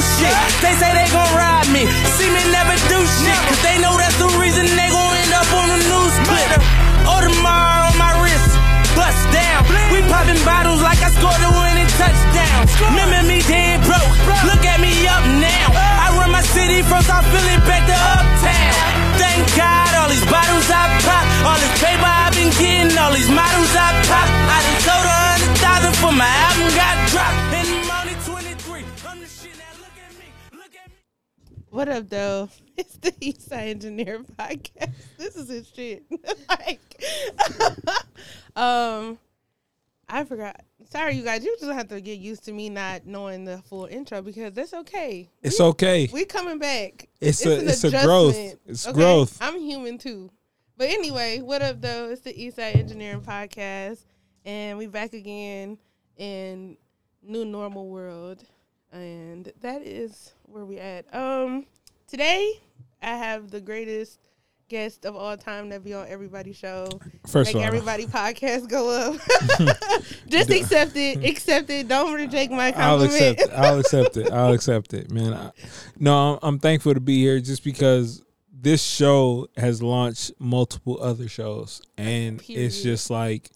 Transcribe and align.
shit. 0.00 0.34
They 0.64 0.74
say 0.80 0.90
they 0.96 1.08
gon' 1.12 1.30
ride 1.36 1.68
me. 1.70 1.84
See 2.16 2.30
me 2.32 2.42
never 2.50 2.74
do 2.88 2.98
shit. 3.20 3.40
Cause 3.48 3.62
they 3.62 3.76
know 3.78 3.94
that's 3.96 4.16
the 4.16 4.30
reason 4.40 4.64
they 4.64 4.88
gon' 4.90 5.16
end 5.16 5.32
up 5.36 5.48
on 5.52 5.68
the 5.70 5.80
news 5.86 6.14
clip. 6.28 6.50
Audemars 7.06 7.92
on 7.92 7.96
my 8.00 8.12
wrist. 8.24 8.52
Bust 8.96 9.20
down. 9.32 9.60
We 9.92 10.02
popping 10.08 10.40
bottles 10.44 10.82
like 10.82 11.00
I 11.00 11.10
scored 11.14 11.40
a 11.40 11.50
winning 11.62 11.90
touchdown. 12.00 12.60
Remember 12.90 13.20
me 13.28 13.40
dead 13.46 13.84
broke. 13.84 14.10
Look 14.48 14.64
at 14.64 14.80
me 14.80 14.92
up 15.06 15.24
now. 15.38 15.66
I 15.76 16.16
run 16.18 16.30
my 16.32 16.42
city 16.42 16.82
from 16.82 17.02
South 17.04 17.26
Philly 17.30 17.56
back 17.68 17.84
to 17.86 17.96
uptown. 17.96 18.74
Thank 19.20 19.44
God 19.56 19.90
all 20.00 20.08
these 20.08 20.26
bottles 20.26 20.66
I 20.68 20.84
pop. 21.06 21.24
All 21.46 21.58
this 21.60 21.74
paper 21.80 22.08
I've 22.08 22.34
been 22.34 22.52
getting. 22.56 22.96
All 22.98 23.12
these 23.12 23.30
models 23.30 23.72
I 23.76 23.88
pop. 24.08 24.28
I 24.28 24.58
done 24.64 24.89
What 31.80 31.88
up, 31.88 32.10
though? 32.10 32.50
It's 32.76 32.98
the 32.98 33.10
Eastside 33.12 33.68
Engineer 33.68 34.18
podcast. 34.38 34.92
This 35.16 35.34
is 35.34 35.48
his 35.48 35.66
shit. 35.66 36.04
like, 36.50 36.78
um, 38.54 39.18
I 40.06 40.24
forgot. 40.24 40.60
Sorry, 40.90 41.14
you 41.14 41.24
guys. 41.24 41.42
You 41.42 41.56
just 41.58 41.72
have 41.72 41.88
to 41.88 42.02
get 42.02 42.18
used 42.18 42.44
to 42.44 42.52
me 42.52 42.68
not 42.68 43.06
knowing 43.06 43.46
the 43.46 43.62
full 43.62 43.86
intro 43.86 44.20
because 44.20 44.52
that's 44.52 44.74
okay. 44.74 45.30
It's 45.42 45.58
we, 45.58 45.64
okay. 45.64 46.10
We 46.12 46.26
coming 46.26 46.58
back. 46.58 47.08
It's 47.18 47.46
a- 47.46 47.60
an 47.60 47.68
it's 47.70 47.82
a 47.82 47.90
growth. 47.90 48.34
adjustment, 48.34 48.60
It's 48.66 48.92
growth. 48.92 49.38
I'm 49.40 49.58
human 49.58 49.96
too. 49.96 50.30
But 50.76 50.90
anyway, 50.90 51.40
what 51.40 51.62
up, 51.62 51.80
though? 51.80 52.10
It's 52.10 52.20
the 52.20 52.34
Eastside 52.34 52.76
Engineering 52.76 53.22
podcast, 53.22 54.04
and 54.44 54.76
we 54.76 54.86
back 54.86 55.14
again 55.14 55.78
in 56.18 56.76
new 57.22 57.46
normal 57.46 57.88
world, 57.88 58.44
and 58.92 59.50
that 59.62 59.80
is 59.80 60.34
where 60.50 60.64
we 60.64 60.78
at. 60.78 61.12
Um, 61.14 61.66
today 62.06 62.60
I 63.02 63.16
have 63.16 63.50
the 63.50 63.60
greatest 63.60 64.18
guest 64.68 65.04
of 65.04 65.16
all 65.16 65.36
time 65.36 65.68
that 65.68 65.84
be 65.84 65.94
on 65.94 66.06
everybody's 66.08 66.56
show. 66.56 66.88
First 67.26 67.48
Make 67.48 67.56
of 67.56 67.60
all, 67.60 67.66
everybody 67.66 68.06
podcast 68.06 68.68
go 68.68 68.90
up. 68.90 69.20
Just 70.28 70.50
accept 70.50 70.96
it. 70.96 71.24
Accept 71.24 71.70
it. 71.70 71.88
Don't 71.88 72.14
reject 72.14 72.52
my 72.52 72.72
compliment. 72.72 72.80
I'll 72.80 73.02
accept 73.02 73.40
it. 73.40 73.50
I'll 73.52 73.78
accept 73.80 74.16
it. 74.16 74.32
I'll 74.32 74.52
accept 74.52 74.94
it, 74.94 75.10
man. 75.10 75.34
I, 75.34 75.50
no, 75.98 76.34
I'm, 76.34 76.38
I'm 76.42 76.58
thankful 76.58 76.94
to 76.94 77.00
be 77.00 77.18
here 77.18 77.40
just 77.40 77.64
because 77.64 78.22
this 78.52 78.82
show 78.82 79.48
has 79.56 79.82
launched 79.82 80.32
multiple 80.38 80.98
other 81.02 81.28
shows, 81.28 81.82
and 81.96 82.42
it's 82.48 82.82
just 82.82 83.10
like 83.10 83.50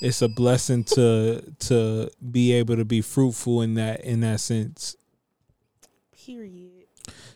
it's 0.00 0.22
a 0.22 0.28
blessing 0.28 0.84
to 0.84 1.42
to 1.60 2.10
be 2.30 2.52
able 2.52 2.76
to 2.76 2.84
be 2.84 3.00
fruitful 3.00 3.62
in 3.62 3.74
that 3.74 4.02
in 4.02 4.20
that 4.20 4.40
sense. 4.40 4.96
Period. 6.34 6.70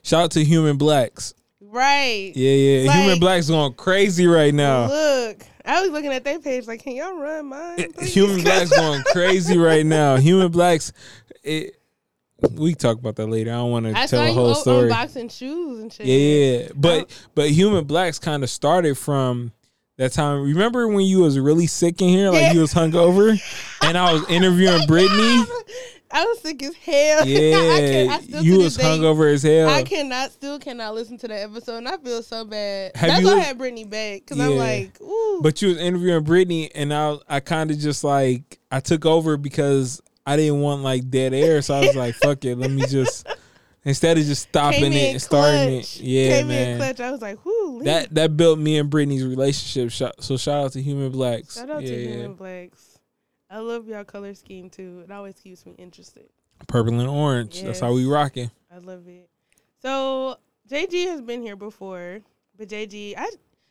Shout 0.02 0.24
out 0.24 0.30
to 0.32 0.44
Human 0.44 0.76
Blacks. 0.76 1.34
Right. 1.60 2.32
Yeah, 2.36 2.50
yeah. 2.52 2.88
Like- 2.88 2.96
Human 3.00 3.18
Blacks 3.18 3.48
going 3.48 3.72
crazy 3.74 4.26
right 4.28 4.54
now. 4.54 4.86
Look, 4.86 5.38
I 5.64 5.82
was 5.82 5.90
looking 5.90 6.12
at 6.12 6.22
their 6.22 6.38
page 6.38 6.66
like, 6.68 6.82
can 6.82 6.94
y'all 6.94 7.18
run 7.18 7.46
mine? 7.46 7.92
please? 7.92 8.14
Human 8.14 8.40
Blacks 8.44 8.70
going 8.70 9.02
crazy 9.12 9.58
right 9.58 9.84
now. 9.84 10.16
Human 10.16 10.52
Blacks. 10.52 10.92
It, 11.42 11.76
we 12.52 12.74
talk 12.74 12.98
about 12.98 13.16
that 13.16 13.26
later. 13.26 13.50
I 13.50 13.54
don't 13.54 13.70
want 13.72 13.86
to 13.86 13.92
tell 14.06 14.24
the 14.26 14.32
whole 14.32 14.54
story. 14.54 14.90
unboxing 14.90 15.30
shoes 15.36 15.80
and 15.80 15.92
shit. 15.92 16.06
Yeah, 16.06 16.16
yeah, 16.58 16.68
but 16.76 17.10
but 17.34 17.50
Human 17.50 17.84
Blacks 17.84 18.18
kind 18.20 18.42
of 18.44 18.50
started 18.50 18.96
from 18.98 19.50
that 19.96 20.12
time. 20.12 20.42
Remember 20.42 20.86
when 20.86 21.06
you 21.06 21.20
was 21.20 21.38
really 21.38 21.66
sick 21.66 22.00
in 22.02 22.08
here, 22.08 22.30
like 22.30 22.42
Yeah. 22.42 22.52
you 22.52 22.60
was 22.60 22.74
hungover, 22.74 23.36
and 23.82 23.96
I 23.98 24.12
was 24.12 24.24
interviewing 24.28 24.86
Brittany. 24.86 25.44
I 26.14 26.24
was 26.26 26.40
sick 26.40 26.62
as 26.62 26.74
hell. 26.76 27.22
I 27.22 27.26
Yeah, 27.26 27.78
can't, 27.78 28.10
I 28.10 28.20
still 28.20 28.42
you 28.42 28.58
was 28.60 28.78
hungover 28.78 29.32
as 29.32 29.42
hell. 29.42 29.68
I 29.68 29.82
cannot, 29.82 30.30
still 30.30 30.60
cannot 30.60 30.94
listen 30.94 31.18
to 31.18 31.28
that 31.28 31.42
episode, 31.42 31.78
and 31.78 31.88
I 31.88 31.96
feel 31.96 32.22
so 32.22 32.44
bad. 32.44 32.94
Have 32.94 33.10
That's 33.10 33.24
why 33.24 33.32
I 33.32 33.40
had 33.40 33.58
Brittany 33.58 33.84
back 33.84 34.20
because 34.20 34.38
I'm 34.38 34.56
like, 34.56 35.00
ooh. 35.02 35.40
But 35.42 35.60
you 35.60 35.68
was 35.68 35.78
interviewing 35.78 36.22
Brittany, 36.22 36.72
and 36.72 36.94
I 36.94 37.16
I 37.28 37.40
kind 37.40 37.72
of 37.72 37.78
just 37.78 38.04
like 38.04 38.60
I 38.70 38.78
took 38.78 39.04
over 39.04 39.36
because 39.36 40.00
I 40.24 40.36
didn't 40.36 40.60
want 40.60 40.82
like 40.82 41.10
dead 41.10 41.34
air, 41.34 41.60
so 41.62 41.74
I 41.74 41.80
was 41.80 41.96
like, 41.96 42.14
fuck 42.14 42.44
it, 42.44 42.56
let 42.56 42.70
me 42.70 42.86
just 42.88 43.26
instead 43.84 44.16
of 44.16 44.24
just 44.24 44.42
stopping 44.42 44.92
it 44.92 45.12
and 45.12 45.22
starting 45.22 45.80
clutch. 45.80 45.96
it. 45.96 46.02
Yeah, 46.02 46.38
came 46.38 46.48
man. 46.48 46.70
in 46.70 46.78
clutch. 46.78 47.00
I 47.00 47.10
was 47.10 47.22
like, 47.22 47.44
whoo. 47.44 47.82
That 47.82 48.14
that 48.14 48.36
built 48.36 48.60
me 48.60 48.78
and 48.78 48.88
Brittany's 48.88 49.24
relationship. 49.24 50.20
So 50.20 50.36
shout 50.36 50.64
out 50.64 50.72
to 50.72 50.82
Human 50.82 51.10
Blacks. 51.10 51.56
Shout 51.56 51.70
out 51.70 51.82
yeah, 51.82 51.88
to 51.88 51.94
yeah. 51.96 52.08
Human 52.10 52.34
Blacks. 52.34 52.93
I 53.54 53.58
love 53.58 53.86
y'all 53.86 54.02
color 54.02 54.34
scheme 54.34 54.68
too. 54.68 55.04
It 55.04 55.12
always 55.12 55.36
keeps 55.36 55.64
me 55.64 55.76
interested. 55.78 56.28
Purple 56.66 56.98
and 56.98 57.08
orange. 57.08 57.62
That's 57.62 57.78
how 57.78 57.92
we 57.92 58.02
Yes. 58.02 58.10
rocking. 58.10 58.50
I 58.68 58.78
love 58.78 59.06
it. 59.06 59.30
So 59.80 60.38
JG 60.68 61.06
has 61.06 61.20
been 61.20 61.40
here 61.40 61.54
before, 61.54 62.18
but 62.58 62.68
JG, 62.68 63.14
I 63.16 63.30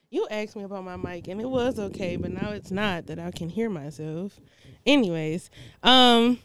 you 0.10 0.26
asked 0.32 0.56
me 0.56 0.64
about 0.64 0.86
my 0.86 0.96
mic 0.96 1.28
and 1.28 1.42
it 1.42 1.50
was 1.50 1.80
okay, 1.80 2.16
but 2.16 2.32
now 2.32 2.52
it's 2.52 2.72
not 2.72 3.08
that 3.08 3.20
I 3.20 3.32
can 3.32 3.50
hear 3.50 3.70
myself. 3.70 4.40
Anyways, 4.86 5.50
um, 5.82 6.40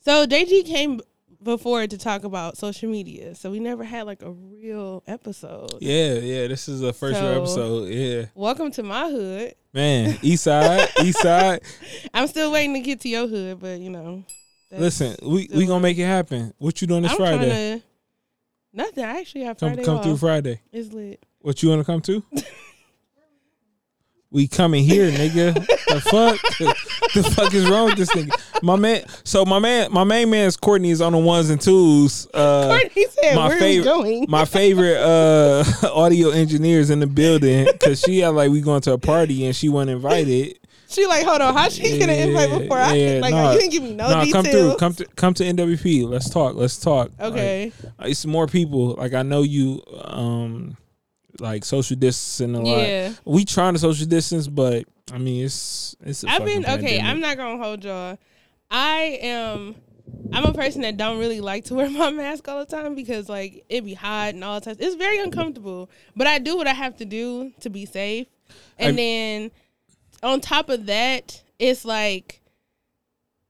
so 0.00 0.24
JG 0.24 0.64
came 0.64 1.02
before 1.44 1.86
to 1.86 1.98
talk 1.98 2.24
about 2.24 2.56
social 2.56 2.90
media, 2.90 3.34
so 3.34 3.50
we 3.50 3.60
never 3.60 3.84
had 3.84 4.04
like 4.06 4.22
a 4.22 4.30
real 4.32 5.02
episode. 5.06 5.74
Yeah, 5.80 6.14
yeah. 6.14 6.46
This 6.48 6.68
is 6.68 6.80
the 6.80 6.92
first 6.92 7.18
So- 7.18 7.36
episode. 7.42 7.90
Yeah, 7.90 8.26
Welcome 8.34 8.70
to 8.72 8.82
my 8.82 9.10
hood. 9.10 9.54
man. 9.72 10.18
East 10.22 10.44
side, 10.44 10.88
East 11.02 11.20
side. 11.20 11.60
I'm 12.12 12.26
still 12.26 12.50
waiting 12.50 12.74
to 12.74 12.80
get 12.80 13.00
to 13.02 13.08
your 13.08 13.28
hood, 13.28 13.60
but 13.60 13.78
you 13.80 13.90
know. 13.90 14.24
Listen, 14.72 15.14
we 15.22 15.48
we 15.54 15.66
gonna 15.66 15.80
make 15.80 15.98
it 15.98 16.06
happen. 16.06 16.52
What 16.58 16.80
you 16.80 16.88
doing 16.88 17.02
this 17.02 17.12
I'm 17.12 17.18
Friday? 17.18 17.78
to. 17.78 17.82
Nothing. 18.72 19.04
I 19.04 19.20
actually 19.20 19.44
have 19.44 19.56
come 19.58 19.68
Friday 19.68 19.84
come 19.84 19.98
off. 19.98 20.02
through 20.04 20.16
Friday. 20.16 20.60
It's 20.72 20.92
lit. 20.92 21.22
What 21.40 21.62
you 21.62 21.68
wanna 21.68 21.84
come 21.84 22.00
to? 22.00 22.24
we 24.34 24.48
coming 24.48 24.84
here, 24.84 25.10
nigga. 25.10 25.54
the 25.54 26.00
fuck? 26.00 26.38
the 27.14 27.22
fuck 27.34 27.54
is 27.54 27.66
wrong 27.70 27.86
with 27.86 27.96
this 27.96 28.10
nigga? 28.10 28.30
My 28.62 28.76
man. 28.76 29.04
So 29.24 29.44
my 29.44 29.58
man, 29.58 29.92
my 29.92 30.04
main 30.04 30.28
man's 30.28 30.56
Courtney 30.56 30.90
is 30.90 31.00
on 31.00 31.12
the 31.12 31.18
ones 31.18 31.48
and 31.50 31.60
twos. 31.60 32.26
Uh, 32.34 32.78
Courtney 32.78 33.06
said, 33.10 33.36
my 33.36 33.48
"Where 33.48 33.58
favorite- 33.58 33.84
going?" 33.84 34.26
my 34.28 34.44
favorite 34.44 34.96
uh 34.98 35.64
audio 35.94 36.30
engineers 36.30 36.90
in 36.90 37.00
the 37.00 37.06
building 37.06 37.66
because 37.72 38.00
she 38.00 38.18
had 38.18 38.30
like 38.30 38.50
we 38.50 38.60
going 38.60 38.80
to 38.82 38.92
a 38.92 38.98
party 38.98 39.46
and 39.46 39.54
she 39.56 39.68
wasn't 39.68 39.90
invited. 39.92 40.58
She 40.88 41.06
like, 41.06 41.24
hold 41.24 41.40
on, 41.40 41.54
how 41.54 41.68
she 41.70 41.98
gonna 41.98 42.12
Yeah, 42.12 42.24
invite 42.26 42.50
before 42.60 42.78
I 42.78 42.92
yeah, 42.94 43.20
like 43.20 43.32
nah. 43.34 43.52
you 43.52 43.58
didn't 43.60 43.72
give 43.72 43.82
me 43.82 43.94
no 43.94 44.08
Nah, 44.08 44.24
details. 44.24 44.32
come 44.32 44.44
through, 44.52 44.76
come 44.76 44.94
to 44.94 45.04
come 45.16 45.34
to 45.34 45.44
NWP. 45.44 46.08
Let's 46.08 46.30
talk. 46.30 46.54
Let's 46.54 46.76
talk. 46.78 47.10
Okay. 47.18 47.72
Like, 47.98 48.10
it's 48.10 48.24
more 48.26 48.46
people. 48.46 48.94
Like 48.94 49.12
I 49.14 49.22
know 49.22 49.42
you, 49.42 49.82
um, 50.04 50.76
like 51.40 51.64
social 51.64 51.96
distancing 51.96 52.54
a 52.54 52.60
lot. 52.60 52.86
Yeah. 52.86 53.12
We 53.24 53.44
trying 53.44 53.74
to 53.74 53.78
social 53.78 54.06
distance, 54.06 54.46
but 54.48 54.84
I 55.12 55.18
mean 55.18 55.44
it's 55.44 55.96
it's. 56.04 56.24
A 56.24 56.28
I've 56.28 56.44
been 56.44 56.62
fucking 56.62 56.84
okay. 56.84 57.00
I'm 57.00 57.20
not 57.20 57.36
gonna 57.36 57.62
hold 57.62 57.84
y'all. 57.84 58.18
I 58.70 59.18
am 59.22 59.74
I'm 60.32 60.44
a 60.44 60.52
person 60.52 60.82
that 60.82 60.96
don't 60.96 61.18
really 61.18 61.40
like 61.40 61.64
to 61.66 61.74
wear 61.74 61.90
my 61.90 62.10
mask 62.10 62.48
all 62.48 62.58
the 62.64 62.66
time 62.66 62.94
because 62.94 63.28
like 63.28 63.64
it 63.68 63.84
be 63.84 63.94
hot 63.94 64.34
and 64.34 64.44
all 64.44 64.60
the 64.60 64.66
time. 64.66 64.76
It's 64.78 64.96
very 64.96 65.18
uncomfortable. 65.18 65.90
But 66.16 66.26
I 66.26 66.38
do 66.38 66.56
what 66.56 66.66
I 66.66 66.72
have 66.74 66.96
to 66.98 67.04
do 67.04 67.52
to 67.60 67.70
be 67.70 67.86
safe. 67.86 68.26
And 68.78 68.86
I'm- 68.88 68.96
then 68.96 69.50
on 70.22 70.40
top 70.40 70.68
of 70.70 70.86
that, 70.86 71.42
it's 71.58 71.84
like 71.84 72.40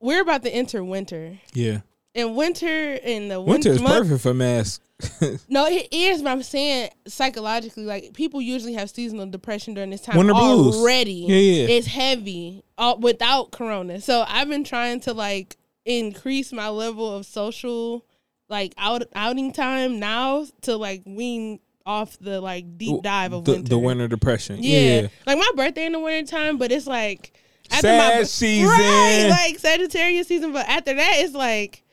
we're 0.01 0.21
about 0.23 0.43
to 0.43 0.51
enter 0.51 0.83
winter. 0.85 1.39
Yeah, 1.55 1.81
And 2.15 2.37
winter 2.37 2.95
in 2.95 3.29
the 3.29 3.41
winter 3.41 3.71
is 3.71 3.81
month- 3.81 4.05
perfect 4.05 4.23
for 4.23 4.35
masks. 4.35 4.81
No, 5.49 5.67
it 5.67 5.89
is, 5.93 6.23
but 6.23 6.31
I'm 6.31 6.43
saying 6.43 6.91
psychologically, 7.07 7.85
like 7.85 8.13
people 8.15 8.41
usually 8.41 8.75
have 8.75 8.91
seasonal 8.91 9.27
depression 9.27 9.75
during 9.75 9.91
this 9.91 10.01
time 10.01 10.17
Winter 10.17 10.35
blues. 10.35 10.77
already. 10.77 11.13
Yeah, 11.13 11.37
yeah. 11.37 11.77
It's 11.77 11.87
heavy 11.87 12.65
without 12.99 13.53
corona. 13.53 14.01
So 14.01 14.25
I've 14.27 14.49
been 14.49 14.65
trying 14.65 15.01
to 15.01 15.13
like 15.13 15.57
increase 15.85 16.53
my 16.53 16.69
level 16.69 17.15
of 17.15 17.27
social 17.27 18.05
like 18.49 18.75
out 18.79 19.03
outing 19.15 19.53
time 19.53 19.99
now 19.99 20.47
to 20.63 20.77
like 20.77 21.03
wean 21.05 21.61
off 21.87 22.19
the 22.19 22.41
like 22.41 22.79
deep 22.79 23.03
dive 23.03 23.33
of 23.33 23.45
the, 23.45 23.53
winter. 23.53 23.69
the 23.69 23.79
winter 23.79 24.09
depression. 24.09 24.59
Yeah. 24.61 25.01
Yeah, 25.03 25.09
Like 25.27 25.39
my 25.39 25.51
birthday 25.55 25.87
in 25.87 25.93
the 25.93 26.01
winter 26.01 26.31
time, 26.31 26.59
but 26.59 26.73
it's 26.73 26.87
like 26.87 27.33
Sad 27.71 28.19
my 28.19 28.23
season. 28.25 28.69
Right, 28.69 29.29
like 29.31 29.59
Sagittarius 29.59 30.29
season, 30.29 30.53
but 30.53 30.69
after 30.69 30.95
that 30.95 31.15
it's 31.19 31.35
like 31.35 31.84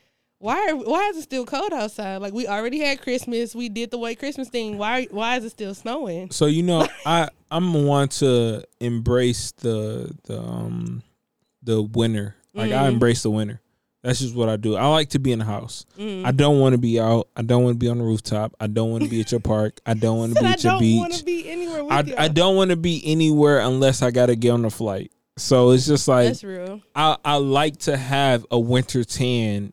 why 0.42 0.68
are, 0.70 0.74
why 0.76 1.08
is 1.10 1.16
it 1.18 1.22
still 1.22 1.46
cold 1.46 1.72
outside? 1.72 2.16
Like 2.16 2.32
we 2.34 2.48
already 2.48 2.80
had 2.80 3.00
Christmas, 3.00 3.54
we 3.54 3.68
did 3.68 3.90
the 3.92 3.98
white 3.98 4.18
Christmas 4.18 4.48
thing. 4.48 4.76
Why 4.76 5.06
why 5.10 5.36
is 5.36 5.44
it 5.44 5.50
still 5.50 5.72
snowing? 5.74 6.30
So 6.32 6.46
you 6.46 6.64
know, 6.64 6.86
I 7.06 7.28
I'm 7.50 7.84
one 7.84 8.08
to 8.20 8.64
embrace 8.80 9.52
the 9.52 10.12
the 10.24 10.40
um 10.40 11.02
the 11.62 11.80
winter. 11.82 12.34
Like 12.54 12.72
I 12.72 12.84
Mhm. 12.84 12.94
embrace 12.94 13.22
the 13.22 13.30
winter. 13.30 13.60
That's 14.02 14.18
just 14.18 14.34
what 14.34 14.48
I 14.48 14.56
do. 14.56 14.74
I 14.74 14.86
like 14.88 15.10
to 15.10 15.20
be 15.20 15.30
in 15.30 15.38
the 15.38 15.44
house. 15.44 15.86
Mm. 15.96 16.26
I 16.26 16.32
don't 16.32 16.58
want 16.58 16.72
to 16.72 16.78
be 16.78 16.98
out. 16.98 17.28
I 17.36 17.42
don't 17.42 17.62
want 17.62 17.74
to 17.74 17.78
be 17.78 17.88
on 17.88 17.98
the 17.98 18.04
rooftop. 18.04 18.52
I 18.58 18.66
don't 18.66 18.90
want 18.90 19.04
to 19.04 19.08
be 19.08 19.20
at 19.20 19.30
your 19.30 19.38
park. 19.40 19.78
I 19.86 19.94
don't 19.94 20.18
want 20.18 20.34
to 20.34 20.40
be 20.42 20.46
at 20.46 20.64
your 20.64 20.80
beach. 20.80 20.88
I 20.88 20.94
don't 20.94 20.98
want 20.98 21.12
to 21.14 21.24
be 21.24 21.48
anywhere 21.48 21.84
I, 21.88 22.00
you. 22.00 22.14
I 22.18 22.26
don't 22.26 22.56
want 22.56 22.70
to 22.72 22.76
be 22.76 23.00
anywhere 23.06 23.60
unless 23.60 24.02
I 24.02 24.10
got 24.10 24.26
to 24.26 24.34
get 24.34 24.50
on 24.50 24.64
a 24.64 24.70
flight. 24.70 25.12
So 25.36 25.70
it's 25.70 25.86
just 25.86 26.08
like 26.08 26.26
That's 26.26 26.42
real. 26.42 26.80
I 26.96 27.16
I 27.24 27.36
like 27.36 27.76
to 27.80 27.96
have 27.96 28.44
a 28.50 28.58
winter 28.58 29.04
tan 29.04 29.72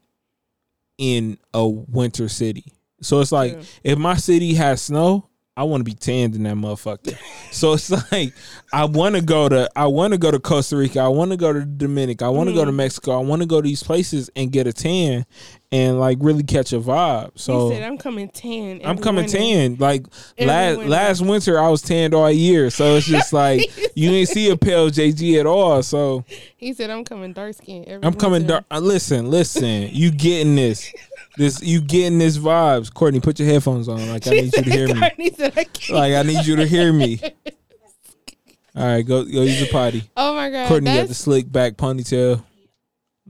in 0.99 1.37
a 1.53 1.65
winter 1.67 2.27
city. 2.29 2.73
So 3.01 3.21
it's 3.21 3.31
like 3.31 3.53
Yeah. 3.53 3.61
if 3.93 3.97
my 3.97 4.15
city 4.17 4.53
has 4.55 4.81
snow, 4.83 5.29
I 5.57 5.63
want 5.63 5.81
to 5.81 5.85
be 5.85 5.93
tanned 5.95 6.35
in 6.35 6.43
that 6.43 6.55
motherfucker. 6.55 7.17
so 7.51 7.73
it's 7.73 7.89
like 8.11 8.33
I 8.71 8.85
want 8.85 9.15
to 9.15 9.21
go 9.21 9.49
to 9.49 9.69
I 9.75 9.87
want 9.87 10.13
to 10.13 10.17
go 10.17 10.31
to 10.31 10.39
Costa 10.39 10.77
Rica. 10.77 10.99
I 10.99 11.07
want 11.07 11.31
to 11.31 11.37
go 11.37 11.51
to 11.51 11.65
Dominican. 11.65 12.25
I 12.25 12.29
want 12.29 12.49
to 12.49 12.55
go 12.55 12.65
to. 12.65 12.71
Mexico. 12.71 13.19
I 13.19 13.23
want 13.23 13.41
to 13.41 13.47
go 13.47 13.61
to 13.61 13.67
these 13.67 13.83
places 13.83 14.29
and 14.35 14.51
get 14.51 14.67
a 14.67 14.73
tan 14.73 15.25
and 15.71 15.99
like 15.99 16.17
really 16.21 16.43
catch 16.43 16.71
a 16.71 16.79
vibe. 16.79 17.31
So 17.35 17.69
he 17.69 17.75
said, 17.75 17.83
"I'm 17.83 17.97
coming 17.97 18.29
tan." 18.29 18.81
I'm 18.83 18.97
coming 18.97 19.23
winter." 19.23 19.37
tan. 19.37 19.75
Like 19.79 20.05
last 20.39 20.77
winter. 20.77 20.89
last 20.89 21.21
winter, 21.21 21.59
I 21.59 21.69
was 21.69 21.81
tanned 21.81 22.13
all 22.13 22.31
year. 22.31 22.69
So 22.69 22.95
it's 22.95 23.07
just 23.07 23.33
like 23.33 23.61
you 23.95 24.09
didn't 24.09 24.29
see 24.29 24.49
a 24.49 24.57
pale 24.57 24.89
JG 24.89 25.39
at 25.39 25.45
all. 25.45 25.83
So 25.83 26.25
He 26.57 26.73
said, 26.73 26.89
"I'm 26.89 27.03
coming 27.03 27.33
dark 27.33 27.55
skin." 27.55 27.83
Every 27.87 28.05
I'm 28.05 28.13
coming 28.13 28.47
dark. 28.47 28.65
Uh, 28.71 28.79
listen, 28.79 29.29
listen. 29.29 29.89
You 29.91 30.11
getting 30.11 30.55
this? 30.55 30.93
This 31.37 31.61
you 31.61 31.81
getting 31.81 32.19
this 32.19 32.37
vibes? 32.37 32.93
Courtney, 32.93 33.19
put 33.19 33.39
your 33.39 33.47
headphones 33.47 33.87
on. 33.87 34.09
Like 34.09 34.27
I 34.27 34.31
need 34.31 34.55
you 34.55 34.63
to 34.63 34.63
hear 34.71 34.87
me. 34.87 34.99
Courtney 34.99 35.31
said, 35.31 35.53
I 35.57 35.63
can't. 35.63 35.89
Like 35.97 36.13
I 36.13 36.23
need 36.23 36.45
you 36.45 36.55
to 36.57 36.65
hear 36.65 36.91
me. 36.91 37.19
All 38.75 38.85
right, 38.85 39.01
go 39.01 39.23
go 39.23 39.41
use 39.41 39.59
the 39.59 39.67
potty. 39.71 40.09
oh 40.15 40.35
my 40.35 40.49
god, 40.49 40.67
Courtney 40.67 40.91
got 40.91 40.95
that's 40.95 41.09
the 41.09 41.15
slick 41.15 41.51
back 41.51 41.73
ponytail. 41.73 42.43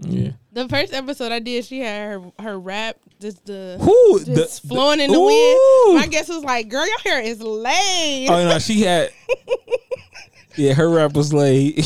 Yeah. 0.01 0.31
the 0.53 0.67
first 0.69 0.93
episode 0.93 1.31
I 1.31 1.39
did. 1.39 1.65
She 1.65 1.79
had 1.79 2.11
her 2.11 2.31
her 2.39 2.59
rap 2.59 2.97
just 3.19 3.45
the 3.45 3.77
Who 3.81 4.23
just 4.23 4.61
the, 4.61 4.67
flowing 4.67 4.99
in 5.01 5.11
the 5.11 5.17
Ooh. 5.17 5.25
wind. 5.25 5.99
My 5.99 6.07
guess 6.07 6.29
was 6.29 6.43
like, 6.43 6.69
"Girl, 6.69 6.85
your 6.87 6.99
hair 6.99 7.21
is 7.21 7.41
laid." 7.41 8.29
Oh 8.29 8.47
no, 8.49 8.59
she 8.59 8.81
had. 8.81 9.11
Yeah, 10.55 10.73
her 10.73 10.89
rap 10.89 11.13
was 11.13 11.31
laid. 11.33 11.85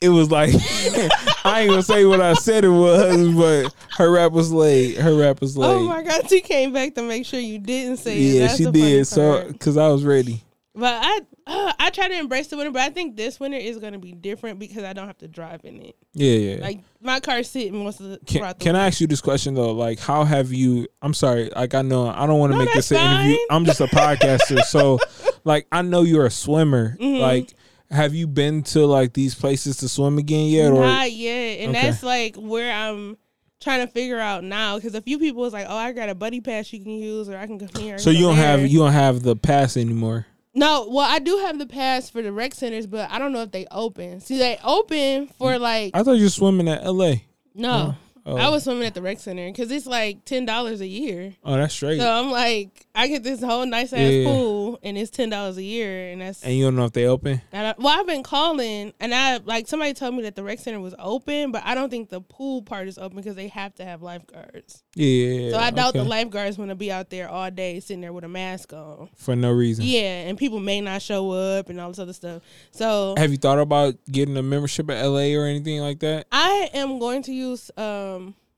It 0.00 0.08
was 0.10 0.30
like 0.30 0.50
I 1.44 1.60
ain't 1.60 1.70
gonna 1.70 1.82
say 1.82 2.04
what 2.04 2.20
I 2.20 2.34
said 2.34 2.64
it 2.64 2.68
was, 2.68 3.28
but 3.34 3.74
her 3.96 4.10
rap 4.10 4.32
was 4.32 4.52
late. 4.52 4.96
Her 4.98 5.14
rap 5.16 5.40
was 5.40 5.56
late. 5.56 5.68
Oh 5.68 5.80
my 5.86 6.02
god, 6.02 6.28
she 6.28 6.40
came 6.40 6.72
back 6.72 6.94
to 6.94 7.02
make 7.02 7.24
sure 7.26 7.40
you 7.40 7.58
didn't 7.58 7.98
say 7.98 8.16
it. 8.16 8.20
yeah, 8.20 8.48
she 8.48 8.70
did. 8.70 9.06
So, 9.06 9.52
cause 9.60 9.76
I 9.76 9.88
was 9.88 10.04
ready. 10.04 10.42
but 10.74 10.92
I 11.02 11.20
uh, 11.48 11.72
I 11.78 11.90
try 11.90 12.08
to 12.08 12.18
embrace 12.18 12.48
the 12.48 12.56
winter, 12.56 12.72
but 12.72 12.82
I 12.82 12.90
think 12.90 13.16
this 13.16 13.38
winter 13.40 13.56
is 13.56 13.78
gonna 13.78 13.98
be 14.00 14.12
different 14.12 14.58
because 14.58 14.82
I 14.84 14.92
don't 14.92 15.06
have 15.06 15.18
to 15.18 15.28
drive 15.28 15.60
in 15.64 15.80
it. 15.80 15.96
Yeah, 16.12 16.32
yeah. 16.32 16.56
Like 16.60 16.80
my 17.00 17.20
car's 17.20 17.48
sitting 17.48 17.82
most 17.82 18.00
of 18.00 18.10
the 18.10 18.18
can 18.18 18.38
throughout 18.40 18.58
the 18.58 18.64
can 18.64 18.76
I 18.76 18.86
ask 18.88 19.00
you 19.00 19.06
this 19.06 19.20
question 19.20 19.54
though? 19.54 19.72
Like, 19.72 19.98
how 20.00 20.24
have 20.24 20.52
you? 20.52 20.88
I'm 21.00 21.14
sorry. 21.14 21.50
Like, 21.54 21.74
I 21.74 21.82
know 21.82 22.08
I 22.08 22.26
don't 22.26 22.38
want 22.40 22.52
to 22.52 22.58
No, 22.58 22.64
make 22.64 22.74
this 22.74 22.90
an 22.90 22.98
interview. 22.98 23.38
I'm 23.50 23.64
just 23.64 23.80
a 23.80 23.86
podcaster, 23.86 24.60
so 24.62 24.98
like 25.44 25.66
I 25.70 25.82
know 25.82 26.02
you're 26.02 26.26
a 26.26 26.30
swimmer. 26.30 26.96
Mhm. 27.00 27.20
Like, 27.20 27.54
have 27.90 28.14
you 28.14 28.26
been 28.26 28.62
to 28.64 28.86
like 28.86 29.12
these 29.12 29.34
places 29.34 29.78
to 29.78 29.88
swim 29.88 30.18
again 30.18 30.48
yet? 30.48 30.72
Or 30.72 30.80
Not 30.80 31.12
yet, 31.12 31.60
and 31.60 31.76
Okay. 31.76 31.86
that's 31.86 32.02
like 32.02 32.36
where 32.36 32.72
I'm 32.72 33.16
trying 33.60 33.86
to 33.86 33.92
figure 33.92 34.18
out 34.18 34.44
now 34.44 34.76
because 34.76 34.94
a 34.94 35.00
few 35.00 35.18
people 35.18 35.42
was 35.42 35.52
like, 35.52 35.66
"Oh, 35.68 35.76
I 35.76 35.92
got 35.92 36.08
a 36.08 36.14
buddy 36.14 36.40
pass 36.40 36.72
you 36.72 36.80
can 36.80 36.92
use, 36.92 37.28
or 37.28 37.36
I 37.36 37.46
can 37.46 37.58
come 37.58 37.82
here." 37.82 37.98
So 37.98 38.10
you 38.10 38.22
don't 38.22 38.36
have 38.36 38.66
you 38.66 38.78
don't 38.78 38.92
have 38.92 39.22
the 39.22 39.36
pass 39.36 39.76
anymore. 39.76 40.26
No, 40.54 40.88
well, 40.88 41.06
I 41.06 41.18
do 41.18 41.36
have 41.38 41.58
the 41.58 41.66
pass 41.66 42.08
for 42.08 42.22
the 42.22 42.32
rec 42.32 42.54
centers, 42.54 42.86
but 42.86 43.10
I 43.10 43.18
don't 43.18 43.32
know 43.32 43.42
if 43.42 43.50
they 43.50 43.66
open. 43.70 44.20
See, 44.20 44.38
they 44.38 44.58
open 44.64 45.26
for 45.26 45.52
mm. 45.52 45.60
like 45.60 45.90
I 45.94 46.02
thought 46.02 46.12
you 46.12 46.24
were 46.24 46.30
swimming 46.30 46.68
at 46.68 46.82
L.A. 46.84 47.26
no. 47.54 47.94
Oh. 47.94 47.96
Oh, 48.28 48.36
I 48.36 48.48
was 48.48 48.64
swimming 48.64 48.84
at 48.84 48.94
the 48.94 49.02
rec 49.02 49.20
center 49.20 49.46
because 49.46 49.70
it's 49.70 49.86
like 49.86 50.24
ten 50.24 50.44
dollars 50.44 50.80
a 50.80 50.86
year. 50.86 51.34
oh, 51.44 51.56
that's 51.56 51.72
straight. 51.74 52.00
So 52.00 52.10
I'm 52.10 52.30
like, 52.32 52.84
I 52.92 53.06
get 53.06 53.22
this 53.22 53.40
whole 53.40 53.64
nice 53.64 53.92
ass 53.92 54.00
Yeah. 54.10 54.24
pool, 54.24 54.80
and 54.82 54.98
it's 54.98 55.10
ten 55.10 55.30
dollars 55.30 55.56
a 55.58 55.62
year, 55.62 56.10
and 56.10 56.20
that's. 56.20 56.42
and 56.42 56.52
you 56.52 56.64
don't 56.64 56.74
know 56.74 56.86
if 56.86 56.92
they 56.92 57.06
open. 57.06 57.40
I, 57.52 57.74
well, 57.78 58.00
I've 58.00 58.06
been 58.06 58.24
calling, 58.24 58.92
and 58.98 59.14
I 59.14 59.36
like 59.38 59.68
somebody 59.68 59.94
told 59.94 60.14
me 60.16 60.22
that 60.24 60.34
the 60.34 60.42
rec 60.42 60.58
center 60.58 60.80
was 60.80 60.94
open, 60.98 61.52
but 61.52 61.62
I 61.64 61.76
don't 61.76 61.88
think 61.88 62.08
the 62.08 62.20
pool 62.20 62.62
part 62.62 62.88
is 62.88 62.98
open 62.98 63.16
because 63.16 63.36
they 63.36 63.46
have 63.48 63.74
to 63.76 63.84
have 63.84 64.02
lifeguards. 64.02 64.82
Yeah, 64.96 65.06
yeah, 65.06 65.40
yeah, 65.40 65.50
so 65.52 65.58
I 65.58 65.70
doubt 65.70 65.92
the 65.94 66.00
okay. 66.00 66.08
lifeguards 66.08 66.58
want 66.58 66.70
to 66.70 66.74
be 66.74 66.90
out 66.90 67.10
there 67.10 67.28
all 67.28 67.50
day 67.52 67.78
sitting 67.78 68.00
there 68.00 68.12
with 68.12 68.24
a 68.24 68.28
mask 68.28 68.72
on. 68.72 69.08
for 69.14 69.36
no 69.36 69.52
reason. 69.52 69.84
Yeah, 69.84 70.22
and 70.26 70.36
people 70.36 70.58
may 70.58 70.80
not 70.80 71.00
show 71.00 71.30
up 71.30 71.68
and 71.68 71.80
all 71.80 71.90
this 71.90 72.00
other 72.00 72.12
stuff. 72.12 72.42
So 72.72 73.14
Have 73.18 73.30
you 73.30 73.36
thought 73.36 73.60
about 73.60 73.94
getting 74.10 74.36
a 74.36 74.42
membership 74.42 74.90
at 74.90 75.04
LA 75.06 75.36
or 75.38 75.46
anything 75.46 75.80
like 75.80 76.00
that? 76.00 76.26
I 76.32 76.70
am 76.74 76.98
going 76.98 77.22
to 77.22 77.32
use 77.32 77.70
um 77.76 78.15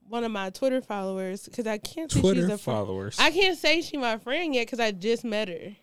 one 0.08 0.24
of 0.24 0.30
my 0.30 0.50
Twitter 0.50 0.80
followers 0.80 1.44
because 1.44 1.66
I 1.66 1.78
can't 1.78 2.10
say 2.10 2.16
she's 2.16 2.22
Twitter 2.22 2.44
a 2.44 2.48
friend. 2.48 2.60
followers. 2.60 3.16
I 3.18 3.30
can't 3.30 3.56
say 3.58 3.80
she 3.82 3.96
my 3.96 4.18
friend 4.18 4.54
yet 4.54 4.66
because 4.66 4.80
I 4.80 4.90
just 4.92 5.24
met 5.24 5.48
her. 5.48 5.76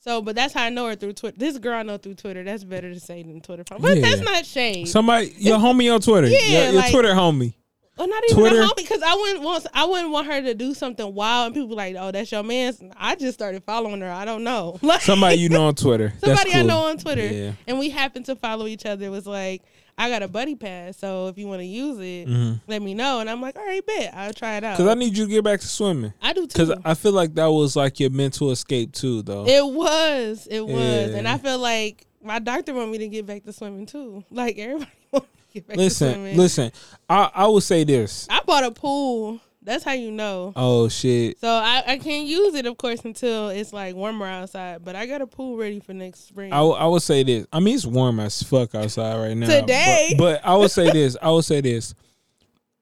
So, 0.00 0.20
but 0.20 0.36
that's 0.36 0.52
how 0.52 0.64
I 0.64 0.68
know 0.68 0.86
her 0.88 0.94
through 0.96 1.14
Twitter. 1.14 1.38
This 1.38 1.56
girl 1.58 1.78
I 1.78 1.82
know 1.82 1.96
through 1.96 2.14
Twitter. 2.14 2.44
That's 2.44 2.62
better 2.62 2.92
to 2.92 3.00
say 3.00 3.22
than 3.22 3.40
Twitter. 3.40 3.64
But 3.68 3.96
Yeah. 3.96 4.02
that's 4.02 4.20
not 4.20 4.44
shade. 4.44 4.86
Somebody, 4.88 5.32
your 5.38 5.58
homie 5.58 5.92
on 5.92 6.00
Twitter. 6.02 6.26
Yeah, 6.28 6.38
your, 6.46 6.62
your 6.64 6.72
like- 6.74 6.92
Twitter 6.92 7.14
homie. 7.14 7.54
Well, 7.96 8.08
not 8.08 8.22
even 8.24 8.36
Twitter- 8.38 8.60
a 8.62 8.64
homie 8.66 8.76
because 8.76 9.02
I 9.02 9.14
wouldn't 9.14 9.42
want 9.42 9.66
I 9.72 9.84
wouldn't 9.84 10.10
want 10.10 10.26
her 10.26 10.42
to 10.42 10.54
do 10.54 10.74
something 10.74 11.14
wild 11.14 11.46
and 11.46 11.54
people 11.54 11.76
like, 11.76 11.94
oh, 11.98 12.10
that's 12.10 12.32
your 12.32 12.42
man. 12.42 12.74
I 12.96 13.14
just 13.14 13.34
started 13.34 13.62
following 13.64 14.00
her. 14.00 14.10
I 14.10 14.24
don't 14.24 14.42
know. 14.44 14.78
Like, 14.82 15.00
Somebody 15.02 15.36
you 15.36 15.48
know 15.48 15.66
on 15.66 15.74
Twitter. 15.76 16.12
Somebody 16.18 16.52
I 16.54 16.62
know 16.62 16.86
on 16.86 16.98
Twitter, 16.98 17.26
Yeah. 17.26 17.52
and 17.68 17.78
we 17.78 17.90
happened 17.90 18.26
to 18.26 18.36
follow 18.36 18.66
each 18.66 18.84
other. 18.84 19.06
It 19.06 19.10
was 19.10 19.26
like, 19.26 19.62
I 19.96 20.10
got 20.10 20.24
a 20.24 20.28
buddy 20.28 20.56
pass, 20.56 20.96
so 20.96 21.28
if 21.28 21.38
you 21.38 21.46
want 21.46 21.60
to 21.60 21.64
use 21.66 21.98
it, 22.00 22.26
Mhm. 22.28 22.60
let 22.66 22.82
me 22.82 22.94
know. 22.94 23.20
And 23.20 23.30
I'm 23.30 23.40
like, 23.40 23.56
all 23.56 23.64
right, 23.64 23.84
bet 23.86 24.12
I'll 24.12 24.32
try 24.32 24.56
it 24.56 24.64
out. 24.64 24.76
Cause 24.76 24.88
I 24.88 24.94
need 24.94 25.16
you 25.16 25.26
to 25.26 25.30
get 25.30 25.44
back 25.44 25.60
to 25.60 25.68
swimming. 25.68 26.12
I 26.20 26.32
do 26.32 26.48
too. 26.48 26.66
Cause 26.66 26.76
I 26.84 26.94
feel 26.94 27.12
like 27.12 27.34
that 27.36 27.46
was 27.46 27.76
like 27.76 28.00
your 28.00 28.10
mental 28.10 28.50
escape 28.50 28.90
too, 28.92 29.22
though. 29.22 29.46
It 29.46 29.64
was. 29.64 30.48
It 30.50 30.66
was. 30.66 30.72
Yeah. 31.12 31.16
And 31.16 31.28
I 31.28 31.38
feel 31.38 31.58
like 31.60 32.06
my 32.24 32.40
doctor 32.40 32.74
want 32.74 32.90
me 32.90 32.98
to 32.98 33.08
get 33.08 33.24
back 33.24 33.44
to 33.44 33.52
swimming 33.52 33.86
too. 33.86 34.24
Like 34.32 34.58
everybody 34.58 34.90
want 35.54 35.54
me 35.54 35.60
to 35.60 35.60
get 35.60 35.68
back 35.68 35.76
to 35.76 35.82
listen, 35.82 36.36
listen. 36.36 36.72
I 37.08 37.30
I 37.34 37.46
will 37.46 37.60
say 37.60 37.84
this. 37.84 38.26
I 38.30 38.40
bought 38.46 38.64
a 38.64 38.70
pool. 38.70 39.40
That's 39.62 39.82
how 39.82 39.92
you 39.92 40.10
know. 40.10 40.52
Oh 40.56 40.88
shit. 40.88 41.40
So 41.40 41.48
I, 41.48 41.82
I 41.86 41.98
can't 41.98 42.26
use 42.26 42.54
it, 42.54 42.66
of 42.66 42.76
course, 42.76 43.00
until 43.02 43.48
it's 43.48 43.72
like 43.72 43.94
warmer 43.94 44.26
outside. 44.26 44.84
But 44.84 44.94
I 44.94 45.06
got 45.06 45.22
a 45.22 45.26
pool 45.26 45.56
ready 45.56 45.80
for 45.80 45.94
next 45.94 46.28
spring. 46.28 46.52
I, 46.52 46.60
will- 46.60 46.74
I 46.74 46.84
would 46.84 47.00
say 47.00 47.22
this. 47.22 47.46
I 47.50 47.60
mean, 47.60 47.74
it's 47.76 47.86
warm 47.86 48.20
as 48.20 48.42
fuck 48.42 48.74
outside 48.74 49.16
right 49.18 49.34
now. 49.34 49.46
Today. 49.46 50.14
but, 50.18 50.42
but 50.42 50.46
I 50.46 50.54
would 50.56 50.70
say 50.70 50.90
this. 50.92 51.16
I 51.22 51.30
would 51.30 51.46
say 51.46 51.62
this. 51.62 51.94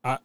I 0.03 0.19